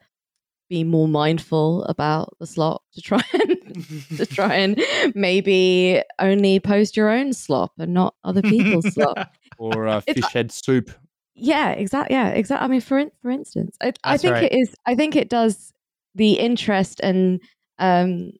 be 0.68 0.84
more 0.84 1.08
mindful 1.08 1.84
about 1.84 2.36
the 2.38 2.46
slop 2.46 2.82
to 2.92 3.00
try 3.00 3.22
and 3.32 4.08
to 4.18 4.26
try 4.26 4.56
and 4.56 4.78
maybe 5.14 6.02
only 6.18 6.60
post 6.60 6.98
your 6.98 7.08
own 7.08 7.32
slop 7.32 7.72
and 7.78 7.94
not 7.94 8.14
other 8.24 8.42
people's 8.42 8.86
slop 8.94 9.32
or 9.56 9.88
uh, 9.88 10.00
fish 10.00 10.32
head 10.34 10.52
soup 10.52 10.90
yeah, 11.34 11.70
exactly. 11.70 12.14
Yeah, 12.14 12.28
exactly. 12.28 12.64
I 12.64 12.68
mean, 12.68 12.80
for 12.80 13.04
for 13.22 13.30
instance, 13.30 13.76
I, 13.82 13.92
I 14.04 14.16
think 14.16 14.34
right. 14.34 14.44
it 14.44 14.52
is. 14.52 14.74
I 14.86 14.94
think 14.94 15.16
it 15.16 15.28
does 15.28 15.72
the 16.14 16.34
interest 16.34 17.00
and 17.02 17.40
um 17.78 18.30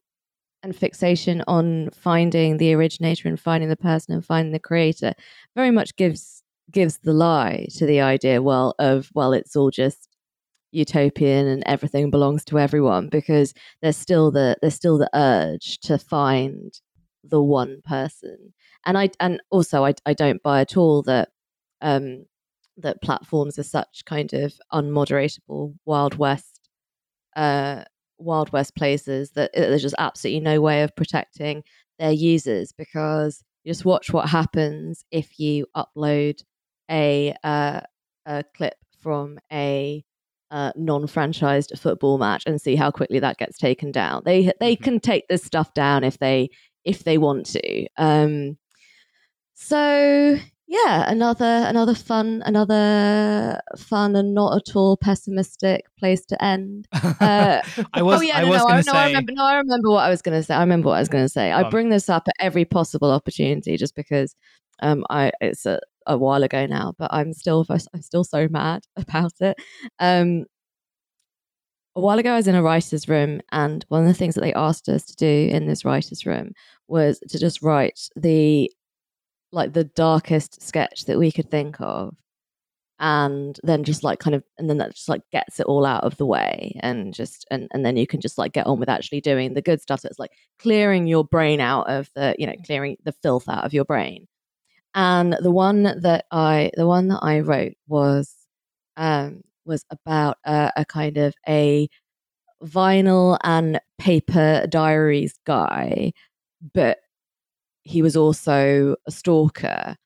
and 0.63 0.75
fixation 0.75 1.43
on 1.47 1.91
finding 1.91 2.57
the 2.57 2.73
originator 2.73 3.29
and 3.29 3.39
finding 3.39 3.69
the 3.69 3.77
person 3.77 4.15
and 4.15 4.25
finding 4.25 4.53
the 4.53 4.59
creator 4.59 5.13
very 5.55 5.71
much 5.71 5.95
gives 5.97 6.43
gives 6.71 6.99
the 6.99 7.13
lie 7.13 7.67
to 7.77 7.85
the 7.85 8.01
idea 8.01 8.41
well 8.41 8.75
of 8.79 9.11
well 9.15 9.33
it's 9.33 9.57
all 9.57 9.71
just 9.71 10.09
utopian 10.73 11.47
and 11.47 11.63
everything 11.67 12.11
belongs 12.11 12.45
to 12.45 12.59
everyone 12.59 13.09
because 13.09 13.53
there's 13.83 13.97
still 13.97 14.31
the 14.31 14.57
there's 14.61 14.75
still 14.75 14.99
the 14.99 15.11
urge 15.15 15.79
to 15.79 15.99
find 15.99 16.81
the 17.23 17.43
one 17.43 17.81
person 17.85 18.53
and 18.87 18.97
i 18.97 19.11
and 19.21 19.41
also 19.51 19.85
i, 19.85 19.95
I 20.07 20.15
don't 20.15 20.43
buy 20.43 20.63
at 20.63 20.77
all 20.77 21.03
that 21.03 21.29
um 21.81 22.25
that 22.77 23.03
platforms 23.03 23.59
are 23.59 23.65
such 23.65 24.05
kind 24.05 24.33
of 24.33 24.55
unmoderatable 24.73 25.75
wild 25.85 26.17
west 26.17 26.61
uh, 27.37 27.85
wild 28.19 28.53
west 28.53 28.75
places 28.77 29.31
that 29.33 29.51
there's 29.55 29.83
just 29.83 29.95
absolutely 29.99 30.41
no 30.41 30.61
way 30.61 30.83
of 30.83 30.95
protecting 30.97 31.63
their 31.99 32.13
users 32.13 32.73
because 32.73 33.43
you 33.65 33.73
just 33.73 33.85
watch 33.85 34.13
what 34.13 34.29
happens 34.29 35.05
if 35.11 35.39
you 35.39 35.67
upload 35.77 36.43
a 36.91 37.35
uh, 37.43 37.81
a 38.27 38.45
clip 38.57 38.77
from 39.01 39.39
a 39.53 40.05
uh, 40.51 40.73
non-franchised 40.77 41.77
football 41.79 42.19
match 42.19 42.45
and 42.47 42.61
see 42.61 42.77
how 42.77 42.91
quickly 42.91 43.19
that 43.19 43.39
gets 43.39 43.59
taken 43.59 43.91
down. 43.91 44.23
They 44.25 44.53
they 44.61 44.77
mm-hmm. 44.77 44.85
can 44.85 45.01
take 45.01 45.27
this 45.29 45.43
stuff 45.43 45.75
down 45.75 46.05
if 46.05 46.19
they 46.19 46.51
if 46.85 47.05
they 47.05 47.19
want 47.19 47.47
to. 47.47 47.87
Um, 47.97 48.59
so 49.55 50.39
yeah, 50.75 51.09
another 51.09 51.65
another 51.69 51.95
fun, 51.95 52.43
another 52.45 53.61
fun 53.77 54.17
and 54.17 54.35
not 54.35 54.57
at 54.57 54.75
all 54.75 54.97
pessimistic 54.97 55.85
place 55.97 56.25
to 56.27 56.45
end. 56.45 56.89
Uh, 56.93 57.63
I 57.95 58.03
was, 58.03 58.19
oh 58.19 58.23
yeah, 58.23 58.39
I 58.39 58.43
no, 58.43 58.49
was 58.49 58.59
no, 58.59 58.67
I, 58.67 58.83
no, 58.83 58.93
I 58.93 59.07
remember. 59.07 59.33
No, 59.33 59.45
I 59.45 59.55
remember 59.57 59.91
what 59.91 60.05
I 60.05 60.09
was 60.09 60.21
going 60.21 60.37
to 60.37 60.43
say. 60.43 60.55
I 60.55 60.61
remember 60.61 60.89
what 60.89 60.97
I 60.97 61.01
was 61.01 61.09
going 61.09 61.25
to 61.25 61.29
say. 61.29 61.53
I 61.53 61.69
bring 61.69 61.91
this 61.91 62.09
up 62.09 62.25
at 62.27 62.35
every 62.41 62.65
possible 62.65 63.13
opportunity, 63.13 63.77
just 63.77 63.95
because 63.95 64.35
um, 64.83 65.05
I 65.11 65.31
it's 65.41 65.65
a, 65.65 65.81
a 66.07 66.19
while 66.19 66.43
ago 66.43 66.67
now, 66.67 66.95
but 66.99 67.13
I'm 67.13 67.33
still 67.35 67.65
I'm 67.69 68.03
still 68.03 68.25
so 68.25 68.49
mad 68.51 68.83
about 68.97 69.33
it. 69.41 69.57
Um, 70.01 70.45
a 71.95 72.01
while 72.01 72.19
ago, 72.19 72.33
I 72.33 72.37
was 72.37 72.49
in 72.49 72.57
a 72.57 72.63
writer's 72.63 73.09
room, 73.09 73.41
and 73.53 73.85
one 73.89 74.03
of 74.03 74.09
the 74.09 74.15
things 74.15 74.35
that 74.35 74.41
they 74.41 74.55
asked 74.55 74.89
us 74.89 75.05
to 75.05 75.15
do 75.15 75.49
in 75.53 75.69
this 75.69 75.85
writer's 75.85 76.27
room 76.27 76.51
was 76.89 77.21
to 77.29 77.39
just 77.39 77.63
write 77.63 78.09
the 78.17 78.73
like 79.55 79.73
the 79.73 79.85
darkest 79.85 80.63
sketch 80.63 81.07
that 81.07 81.19
we 81.19 81.33
could 81.33 81.51
think 81.51 81.81
of 81.81 82.15
and 83.01 83.59
then 83.65 83.83
just 83.85 84.05
like 84.05 84.19
kind 84.21 84.35
of 84.35 84.45
and 84.59 84.71
then 84.71 84.79
that 84.79 84.95
just 84.95 85.09
like 85.09 85.23
gets 85.33 85.59
it 85.59 85.67
all 85.67 85.85
out 85.85 86.05
of 86.05 86.17
the 86.17 86.27
way 86.27 86.79
and 86.81 87.13
just 87.13 87.47
and, 87.51 87.69
and 87.73 87.85
then 87.85 87.97
you 87.97 88.07
can 88.07 88.21
just 88.21 88.39
like 88.39 88.53
get 88.53 88.67
on 88.67 88.79
with 88.79 88.89
actually 88.89 89.21
doing 89.21 89.55
the 89.55 89.63
good 89.63 89.81
stuff. 89.81 90.05
It's 90.05 90.19
like 90.19 90.31
clearing 90.59 91.07
your 91.07 91.25
brain 91.25 91.61
out 91.61 91.89
of 91.91 92.09
the 92.15 92.37
you 92.39 92.47
know 92.47 92.55
clearing 92.65 92.97
the 93.05 93.13
filth 93.13 93.49
out 93.49 93.65
of 93.65 93.75
your 93.75 93.85
brain. 93.85 94.27
And 94.95 95.37
the 95.41 95.51
one 95.51 95.83
that 95.83 96.27
i 96.31 96.71
the 96.77 96.87
one 96.87 97.09
that 97.09 97.21
i 97.23 97.41
wrote 97.41 97.75
was 97.89 98.35
um 98.97 99.43
was 99.65 99.85
about 99.91 100.39
a, 100.45 100.73
a 100.77 100.85
kind 100.85 101.17
of 101.19 101.35
a 101.49 101.89
vinyl 102.63 103.39
and 103.45 103.81
paper 103.99 104.67
diaries 104.69 105.39
guy 105.47 106.13
but 106.73 106.99
he 107.85 108.03
was 108.03 108.17
also 108.17 108.97
a 109.07 109.11
stalker 109.11 109.97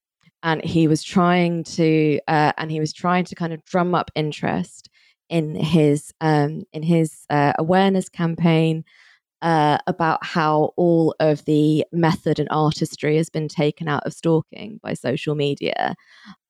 and 0.43 0.65
he 0.65 0.87
was 0.87 1.03
trying 1.03 1.65
to 1.65 2.21
uh, 2.29 2.53
and 2.59 2.71
he 2.71 2.81
was 2.81 2.93
trying 2.93 3.25
to 3.25 3.35
kind 3.35 3.53
of 3.53 3.65
drum 3.65 3.95
up 3.95 4.11
interest 4.15 4.89
in 5.29 5.55
his 5.55 6.13
um, 6.21 6.63
in 6.73 6.83
his 6.83 7.25
uh, 7.31 7.53
awareness 7.59 8.09
campaign 8.09 8.85
uh, 9.43 9.79
about 9.87 10.25
how 10.25 10.73
all 10.77 11.15
of 11.21 11.45
the 11.45 11.85
method 11.93 12.39
and 12.39 12.49
artistry 12.51 13.17
has 13.17 13.31
been 13.31 13.49
taken 13.49 13.89
out 13.89 14.05
of 14.05 14.13
stalking 14.13 14.81
by 14.83 14.95
social 14.95 15.35
media. 15.35 15.95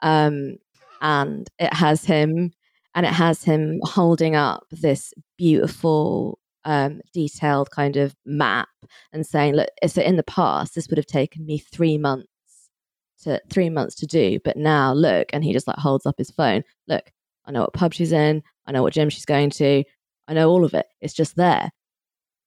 Um, 0.01 0.57
and 1.01 1.49
it 1.59 1.73
has 1.75 2.05
him 2.05 2.53
and 2.95 3.07
it 3.07 3.13
has 3.13 3.45
him 3.45 3.81
holding 3.85 4.35
up 4.35 4.65
this 4.71 5.13
beautiful 5.37 6.39
um, 6.69 7.01
detailed 7.15 7.71
kind 7.71 7.97
of 7.97 8.15
map 8.27 8.69
and 9.11 9.27
saying, 9.27 9.55
look, 9.55 9.71
so 9.87 10.03
in 10.03 10.17
the 10.17 10.23
past, 10.23 10.75
this 10.75 10.87
would 10.89 10.99
have 10.99 11.07
taken 11.07 11.47
me 11.47 11.57
three 11.59 11.97
months 11.97 12.29
to 13.23 13.41
three 13.49 13.71
months 13.71 13.95
to 13.97 14.07
do, 14.07 14.39
but 14.45 14.59
now 14.59 14.93
look, 14.93 15.31
and 15.33 15.43
he 15.43 15.55
just 15.55 15.67
like 15.67 15.79
holds 15.79 16.05
up 16.05 16.17
his 16.19 16.31
phone. 16.31 16.63
Look, 16.87 17.11
I 17.47 17.53
know 17.53 17.63
what 17.63 17.73
pub 17.73 17.95
she's 17.95 18.13
in. 18.13 18.43
I 18.67 18.73
know 18.73 18.83
what 18.83 18.93
gym 18.93 19.09
she's 19.09 19.25
going 19.25 19.49
to. 19.51 19.83
I 20.29 20.35
know 20.35 20.51
all 20.51 20.63
of 20.63 20.75
it. 20.75 20.85
It's 21.01 21.15
just 21.15 21.37
there. 21.37 21.71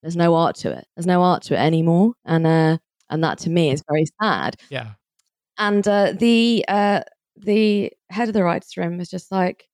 There's 0.03 0.15
no 0.15 0.35
art 0.35 0.55
to 0.57 0.71
it. 0.71 0.85
There's 0.95 1.07
no 1.07 1.23
art 1.23 1.41
to 1.43 1.55
it 1.55 1.59
anymore, 1.59 2.13
and 2.23 2.45
uh, 2.45 2.77
and 3.09 3.23
that 3.23 3.39
to 3.39 3.49
me 3.49 3.71
is 3.71 3.83
very 3.89 4.05
sad. 4.21 4.55
Yeah. 4.69 4.91
And 5.57 5.85
uh, 5.87 6.13
the 6.13 6.63
uh, 6.67 7.01
the 7.37 7.91
head 8.11 8.27
of 8.27 8.35
the 8.35 8.43
writers' 8.43 8.77
room 8.77 8.99
was 8.99 9.09
just 9.09 9.31
like, 9.31 9.67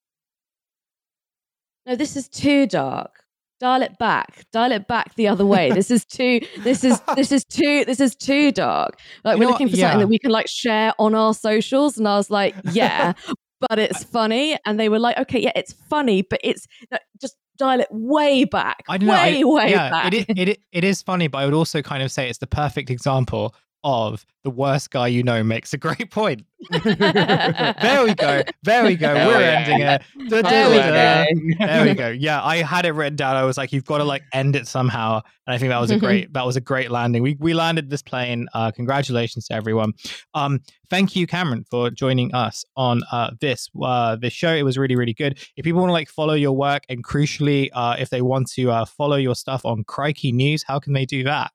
"No, 1.85 1.97
this 1.97 2.15
is 2.15 2.29
too 2.29 2.65
dark. 2.65 3.26
Dial 3.59 3.81
it 3.81 3.97
back. 3.97 4.45
Dial 4.53 4.71
it 4.71 4.87
back 4.87 5.15
the 5.15 5.27
other 5.27 5.45
way. 5.45 5.71
This 5.71 5.89
is 5.89 6.05
too. 6.05 6.41
This 6.59 6.83
is 6.83 7.01
this 7.15 7.31
is 7.31 7.43
too. 7.45 7.85
This 7.85 7.99
is 7.99 8.15
too 8.15 8.51
dark. 8.51 8.99
Like 9.23 9.35
You 9.35 9.39
we're 9.39 9.45
know 9.45 9.51
looking 9.51 9.67
what? 9.67 9.71
for 9.71 9.77
something 9.77 9.99
that 9.99 10.07
we 10.07 10.19
can 10.19 10.31
like 10.31 10.47
share 10.47 10.93
on 10.99 11.15
our 11.15 11.33
socials." 11.33 11.97
And 11.97 12.07
I 12.07 12.17
was 12.17 12.29
like, 12.29 12.55
"Yeah." 12.71 13.13
But 13.69 13.79
it's 13.79 14.03
funny, 14.03 14.55
and 14.67 14.79
they 14.79 14.87
were 14.87 14.99
like, 14.99 15.17
"Okay, 15.17 15.39
yeah, 15.39 15.51
it's 15.55 15.73
funny, 15.89 16.21
but 16.21 16.39
it's 16.43 16.67
no, 16.91 16.99
just 17.19 17.35
dial 17.57 17.79
it 17.79 17.87
way 17.89 18.43
back, 18.45 18.83
I 18.87 18.99
don't 18.99 19.07
know. 19.07 19.13
way, 19.15 19.41
I- 19.41 19.43
way 19.43 19.71
yeah, 19.71 19.89
back." 19.89 20.13
It, 20.13 20.25
it, 20.37 20.59
it 20.71 20.83
is 20.83 21.01
funny, 21.01 21.27
but 21.27 21.39
I 21.39 21.45
would 21.45 21.55
also 21.55 21.81
kind 21.81 22.03
of 22.03 22.11
say 22.11 22.29
it's 22.29 22.37
the 22.37 22.45
perfect 22.45 22.91
example 22.91 23.55
of 23.87 24.25
the 24.43 24.49
worst 24.51 24.91
guy 24.91 25.07
you 25.07 25.23
know 25.23 25.43
makes 25.43 25.73
a 25.73 25.77
great 25.77 26.11
point. 26.11 26.45
there 26.83 28.03
we 28.03 28.13
go. 28.15 28.41
There 28.63 28.83
we 28.83 28.95
go. 28.95 29.15
Hell 29.15 29.27
We're 29.29 29.39
yeah. 29.39 29.65
ending 29.65 29.81
it. 29.81 30.01
Da, 30.29 30.41
da, 30.41 30.49
There 30.49 30.69
we 30.69 30.75
da. 30.77 31.25
go. 31.25 31.65
There 31.65 31.85
we 31.85 31.93
go. 31.93 32.09
Yeah, 32.09 32.43
I 32.43 32.57
had 32.57 32.85
it 32.85 32.91
written 32.91 33.15
down. 33.15 33.37
I 33.37 33.43
was 33.43 33.57
like, 33.57 33.71
you've 33.71 33.85
got 33.85 33.99
to 33.99 34.03
like 34.03 34.23
end 34.33 34.57
it 34.57 34.67
somehow. 34.67 35.21
And 35.45 35.53
I 35.53 35.57
think 35.57 35.69
that 35.69 35.79
was 35.79 35.89
a 35.91 35.97
great 35.97 36.33
that 36.33 36.45
was 36.45 36.57
a 36.57 36.61
great 36.61 36.91
landing. 36.91 37.23
We 37.23 37.37
we 37.39 37.53
landed 37.53 37.89
this 37.89 38.01
plane. 38.01 38.47
Uh 38.53 38.71
congratulations 38.71 39.47
to 39.47 39.53
everyone. 39.53 39.93
Um 40.33 40.59
thank 40.89 41.15
you 41.15 41.27
Cameron 41.27 41.63
for 41.69 41.89
joining 41.89 42.33
us 42.35 42.65
on 42.75 43.03
uh 43.11 43.31
this 43.39 43.69
uh 43.81 44.17
this 44.17 44.33
show. 44.33 44.53
It 44.53 44.63
was 44.63 44.77
really 44.77 44.97
really 44.97 45.13
good. 45.13 45.39
If 45.55 45.63
people 45.63 45.79
want 45.79 45.89
to 45.89 45.93
like 45.93 46.09
follow 46.09 46.33
your 46.33 46.53
work 46.53 46.83
and 46.89 47.05
crucially 47.05 47.69
uh 47.73 47.95
if 47.97 48.09
they 48.09 48.21
want 48.21 48.49
to 48.55 48.71
uh 48.71 48.85
follow 48.85 49.15
your 49.15 49.35
stuff 49.35 49.65
on 49.65 49.85
Crikey 49.85 50.33
News, 50.33 50.63
how 50.67 50.79
can 50.79 50.91
they 50.91 51.05
do 51.05 51.23
that? 51.23 51.51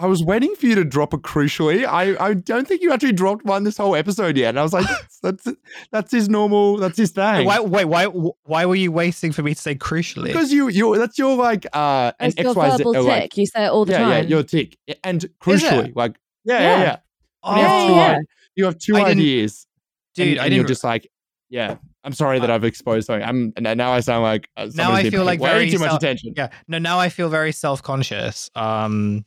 I 0.00 0.06
was 0.06 0.22
waiting 0.24 0.54
for 0.56 0.66
you 0.66 0.74
to 0.76 0.84
drop 0.84 1.12
a 1.12 1.18
crucially. 1.18 1.84
I, 1.86 2.16
I 2.24 2.34
don't 2.34 2.66
think 2.66 2.80
you 2.82 2.90
actually 2.92 3.12
dropped 3.12 3.44
one 3.44 3.64
this 3.64 3.76
whole 3.76 3.94
episode 3.94 4.36
yet. 4.36 4.48
And 4.48 4.58
I 4.58 4.62
was 4.62 4.72
like, 4.72 4.86
that's 4.86 5.18
that's, 5.22 5.48
that's 5.92 6.12
his 6.12 6.28
normal, 6.28 6.78
that's 6.78 6.96
his 6.96 7.10
thing. 7.10 7.44
Why 7.46 7.60
wait, 7.60 7.84
why 7.84 8.06
why 8.06 8.64
were 8.66 8.74
you 8.76 8.90
waiting 8.92 9.30
for 9.32 9.42
me 9.42 9.54
to 9.54 9.60
say 9.60 9.74
crucially? 9.74 10.24
Because 10.28 10.52
you 10.52 10.68
you 10.68 10.96
that's 10.96 11.18
your 11.18 11.36
like 11.36 11.66
uh 11.74 12.12
an 12.18 12.28
It's 12.30 12.38
your 12.40 12.54
XYZ 12.54 12.78
verbal 12.78 12.96
uh, 12.96 13.02
like, 13.02 13.22
tick. 13.24 13.36
You 13.36 13.46
say 13.46 13.64
it 13.66 13.68
all 13.68 13.84
the 13.84 13.92
yeah, 13.92 13.98
time. 13.98 14.10
yeah, 14.10 14.20
your 14.22 14.42
tick. 14.42 14.78
And 15.04 15.28
crucially, 15.40 15.92
like 15.94 16.16
yeah, 16.44 16.58
yeah, 16.60 16.78
Yeah. 16.78 16.82
yeah. 16.82 16.96
oh, 17.42 17.56
You 17.56 17.62
have 17.62 17.86
two, 17.86 17.94
yeah. 17.94 18.16
i- 18.18 18.20
you 18.56 18.64
have 18.64 18.78
two 18.78 18.96
I 18.96 19.04
ideas. 19.10 19.66
dude, 20.14 20.28
and, 20.28 20.40
I 20.40 20.44
and 20.46 20.54
you're 20.54 20.64
just 20.64 20.82
like, 20.84 21.10
yeah. 21.50 21.76
I'm 22.02 22.14
sorry 22.14 22.38
that 22.40 22.50
I've 22.50 22.64
exposed 22.64 23.08
something. 23.08 23.28
I'm 23.28 23.52
now 23.76 23.92
I 23.92 24.00
sound 24.00 24.22
like 24.22 24.48
uh, 24.56 24.70
Now 24.74 24.90
I 24.92 25.10
feel 25.10 25.22
like 25.22 25.38
way 25.38 25.50
very 25.50 25.70
too 25.70 25.78
much 25.78 25.90
self- 25.90 26.02
attention. 26.02 26.32
Yeah. 26.34 26.48
No, 26.66 26.78
now 26.78 26.98
I 26.98 27.10
feel 27.10 27.28
very 27.28 27.52
self-conscious. 27.52 28.50
Um 28.54 29.26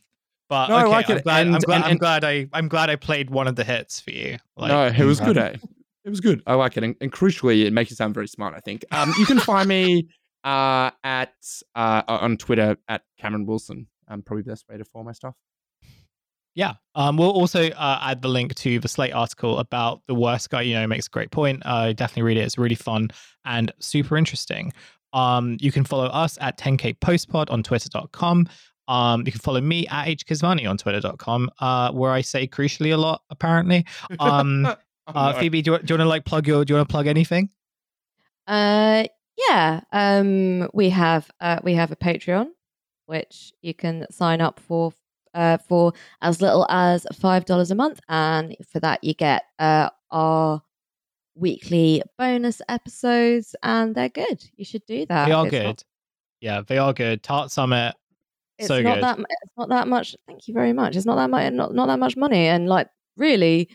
but 0.54 0.68
No, 0.68 0.76
I 0.76 0.84
like 0.84 1.10
I'm 1.10 1.16
it. 1.16 1.24
glad, 1.24 1.46
I'm 1.48 1.58
glad 1.58 1.76
and- 1.76 1.84
I'm 1.84 1.96
glad 1.96 2.22
I 2.24 2.48
I'm 2.52 2.68
glad 2.68 2.90
I 2.90 2.94
played 2.96 3.28
one 3.30 3.48
of 3.48 3.56
the 3.56 3.64
hits 3.64 3.98
for 4.00 4.10
you. 4.12 4.38
Like, 4.56 4.70
no, 4.70 4.86
it 4.86 5.04
was 5.04 5.18
good. 5.18 5.36
Eh? 5.36 5.56
It 6.04 6.10
was 6.10 6.20
good. 6.20 6.42
I 6.46 6.54
like 6.54 6.76
it, 6.76 6.84
and, 6.84 6.94
and 7.00 7.10
crucially, 7.10 7.64
it 7.64 7.72
makes 7.72 7.90
you 7.90 7.96
sound 7.96 8.14
very 8.14 8.28
smart. 8.28 8.54
I 8.54 8.60
think. 8.60 8.84
Um, 8.92 9.12
you 9.18 9.26
can 9.26 9.40
find 9.40 9.68
me 9.68 10.06
uh 10.44 10.90
at 11.02 11.32
uh 11.74 12.02
on 12.06 12.36
Twitter 12.36 12.76
at 12.88 13.02
Cameron 13.18 13.46
Wilson. 13.46 13.88
Um, 14.06 14.22
probably 14.22 14.42
the 14.42 14.50
best 14.52 14.68
way 14.68 14.76
to 14.76 14.84
follow 14.84 15.04
my 15.04 15.12
stuff. 15.12 15.34
Yeah. 16.54 16.74
Um, 16.94 17.16
we'll 17.16 17.30
also 17.32 17.68
uh, 17.70 17.98
add 18.02 18.22
the 18.22 18.28
link 18.28 18.54
to 18.56 18.78
the 18.78 18.86
Slate 18.86 19.12
article 19.12 19.58
about 19.58 20.02
the 20.06 20.14
worst 20.14 20.50
guy 20.50 20.60
you 20.62 20.74
know 20.74 20.86
makes 20.86 21.06
a 21.08 21.10
great 21.10 21.32
point. 21.32 21.62
Uh, 21.64 21.92
definitely 21.94 22.22
read 22.22 22.36
it. 22.36 22.42
It's 22.42 22.58
really 22.58 22.76
fun 22.76 23.10
and 23.44 23.72
super 23.80 24.16
interesting. 24.16 24.72
Um, 25.12 25.56
you 25.60 25.72
can 25.72 25.84
follow 25.84 26.06
us 26.06 26.38
at 26.40 26.58
10k 26.58 26.98
postpod 26.98 27.50
on 27.50 27.62
twitter.com. 27.62 28.48
Um, 28.88 29.22
you 29.24 29.32
can 29.32 29.40
follow 29.40 29.60
me 29.60 29.86
at 29.88 30.06
hkesvani 30.08 30.68
on 30.68 30.76
twitter.com, 30.76 31.50
uh, 31.60 31.90
where 31.92 32.10
I 32.12 32.20
say 32.20 32.46
crucially 32.46 32.92
a 32.92 32.96
lot, 32.96 33.22
apparently. 33.30 33.84
Um, 34.18 34.66
Oh, 35.06 35.12
uh. 35.14 35.32
Phoebe, 35.38 35.60
do 35.60 35.72
you, 35.72 35.78
do 35.80 35.92
you 35.92 35.98
want 35.98 36.06
to 36.06 36.08
like 36.08 36.24
plug 36.24 36.46
your, 36.46 36.64
do 36.64 36.72
you 36.72 36.78
want 36.78 36.88
to 36.88 36.92
plug 36.92 37.06
anything? 37.06 37.50
Uh, 38.46 39.04
yeah. 39.48 39.80
Um, 39.92 40.68
we 40.72 40.88
have 40.90 41.30
uh, 41.40 41.60
we 41.62 41.74
have 41.74 41.90
a 41.92 41.96
Patreon, 41.96 42.46
which 43.06 43.52
you 43.60 43.74
can 43.74 44.06
sign 44.10 44.40
up 44.40 44.60
for 44.60 44.92
uh, 45.34 45.58
for 45.58 45.92
as 46.22 46.40
little 46.40 46.66
as 46.70 47.06
five 47.12 47.44
dollars 47.44 47.70
a 47.70 47.74
month, 47.74 48.00
and 48.08 48.56
for 48.66 48.80
that 48.80 49.02
you 49.04 49.12
get 49.12 49.42
uh, 49.58 49.90
our 50.10 50.62
weekly 51.34 52.02
bonus 52.16 52.62
episodes, 52.68 53.54
and 53.62 53.94
they're 53.94 54.08
good. 54.08 54.42
You 54.56 54.64
should 54.64 54.86
do 54.86 55.04
that. 55.06 55.26
they 55.26 55.32
are 55.32 55.46
good. 55.48 55.64
not- 55.64 55.84
yeah, 56.40 56.60
they 56.66 56.78
are 56.78 56.92
good. 56.92 57.22
Tart 57.22 57.50
Summit, 57.50 57.94
It's 58.58 58.68
so 58.68 58.80
not 58.80 58.94
good. 58.94 59.04
that. 59.04 59.18
It's 59.18 59.52
not 59.56 59.68
that 59.70 59.88
much. 59.88 60.16
Thank 60.26 60.48
you 60.48 60.54
very 60.54 60.72
much. 60.72 60.96
It's 60.96 61.06
not 61.06 61.16
that 61.16 61.30
much. 61.30 61.52
Not 61.52 61.74
not 61.74 61.86
that 61.86 61.98
much 61.98 62.16
money, 62.16 62.46
and 62.46 62.68
like 62.68 62.88
really, 63.16 63.68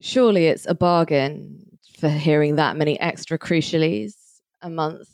surely 0.00 0.46
it's 0.46 0.66
a 0.66 0.74
bargain 0.74 1.78
for 1.98 2.08
hearing 2.08 2.56
that 2.56 2.76
many 2.76 2.98
extra 3.00 3.38
crucialies 3.38 4.14
a 4.62 4.70
month. 4.70 5.08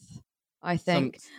I 0.62 0.76
think 0.76 1.20
some 1.20 1.30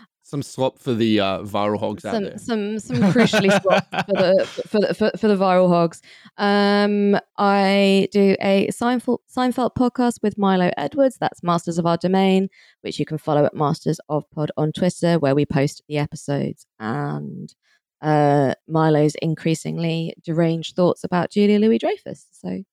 swap 0.42 0.80
for 0.80 0.94
the 0.94 1.20
uh, 1.20 1.40
viral 1.40 1.80
hogs 1.80 2.06
out 2.06 2.14
some 2.14 2.24
there. 2.24 2.38
some 2.38 2.80
some 2.80 2.98
crucially 3.12 3.62
swap 3.62 3.86
for 4.06 4.14
the 4.14 4.46
for 4.68 4.80
the 4.80 4.94
for, 4.94 5.12
for 5.18 5.28
the 5.28 5.36
viral 5.36 5.68
hogs. 5.68 6.02
Um, 6.38 7.20
I 7.38 8.08
do 8.12 8.36
a 8.42 8.68
Seinfeld 8.70 9.20
Seinfeld 9.30 9.76
podcast 9.76 10.24
with 10.24 10.38
Milo 10.38 10.72
Edwards. 10.78 11.18
That's 11.20 11.44
Masters 11.44 11.78
of 11.78 11.86
Our 11.86 11.98
Domain, 11.98 12.50
which 12.82 13.00
you 13.00 13.06
can 13.06 13.18
follow 13.18 13.46
at 13.46 13.54
Masters 13.54 14.00
of 14.10 14.30
Pod 14.32 14.52
on 14.58 14.72
Twitter, 14.72 15.20
where 15.20 15.36
we 15.36 15.46
post 15.46 15.84
the 15.88 15.98
episodes 15.98 16.66
and 16.80 17.54
uh, 18.02 18.54
Milo's 18.68 19.16
increasingly 19.22 20.14
deranged 20.24 20.76
thoughts 20.76 21.04
about 21.04 21.32
Julia 21.32 21.60
Louis 21.60 21.78
Dreyfus. 21.78 22.28
So 22.32 22.64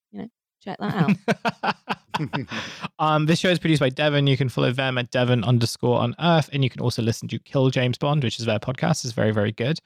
check 0.60 0.78
that 0.78 1.16
out. 1.64 2.46
um, 2.98 3.26
this 3.26 3.38
show 3.38 3.48
is 3.48 3.58
produced 3.58 3.80
by 3.80 3.88
Devon. 3.88 4.26
You 4.26 4.36
can 4.36 4.48
follow 4.48 4.72
them 4.72 4.98
at 4.98 5.10
Devon 5.10 5.44
underscore 5.44 5.98
on 5.98 6.14
Earth, 6.20 6.50
and 6.52 6.62
you 6.62 6.70
can 6.70 6.80
also 6.80 7.02
listen 7.02 7.28
to 7.28 7.38
Kill 7.38 7.70
James 7.70 7.98
Bond, 7.98 8.22
which 8.22 8.38
is 8.38 8.46
their 8.46 8.58
podcast. 8.58 9.04
is 9.04 9.12
very 9.12 9.30
very 9.32 9.52
good. 9.52 9.78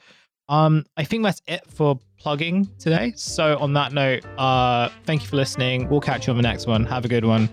Um, 0.48 0.84
I 0.96 1.04
think 1.04 1.24
that's 1.24 1.40
it 1.46 1.62
for 1.68 1.98
plugging 2.18 2.68
today. 2.78 3.12
So 3.16 3.56
on 3.58 3.72
that 3.74 3.92
note, 3.92 4.24
uh, 4.38 4.90
thank 5.04 5.22
you 5.22 5.28
for 5.28 5.36
listening. 5.36 5.88
We'll 5.88 6.00
catch 6.00 6.26
you 6.26 6.32
on 6.32 6.36
the 6.36 6.42
next 6.42 6.66
one. 6.66 6.84
Have 6.86 7.04
a 7.04 7.08
good 7.08 7.24
one. 7.24 7.46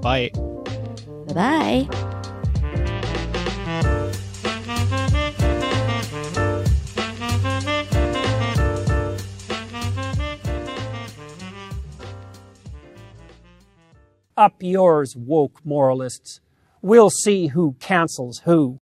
Bye. 0.00 0.30
Bye 1.26 1.88
bye. 1.88 2.12
Up 14.38 14.56
yours, 14.60 15.16
woke 15.16 15.64
moralists. 15.64 16.40
We'll 16.82 17.08
see 17.08 17.46
who 17.46 17.76
cancels 17.80 18.40
who. 18.44 18.80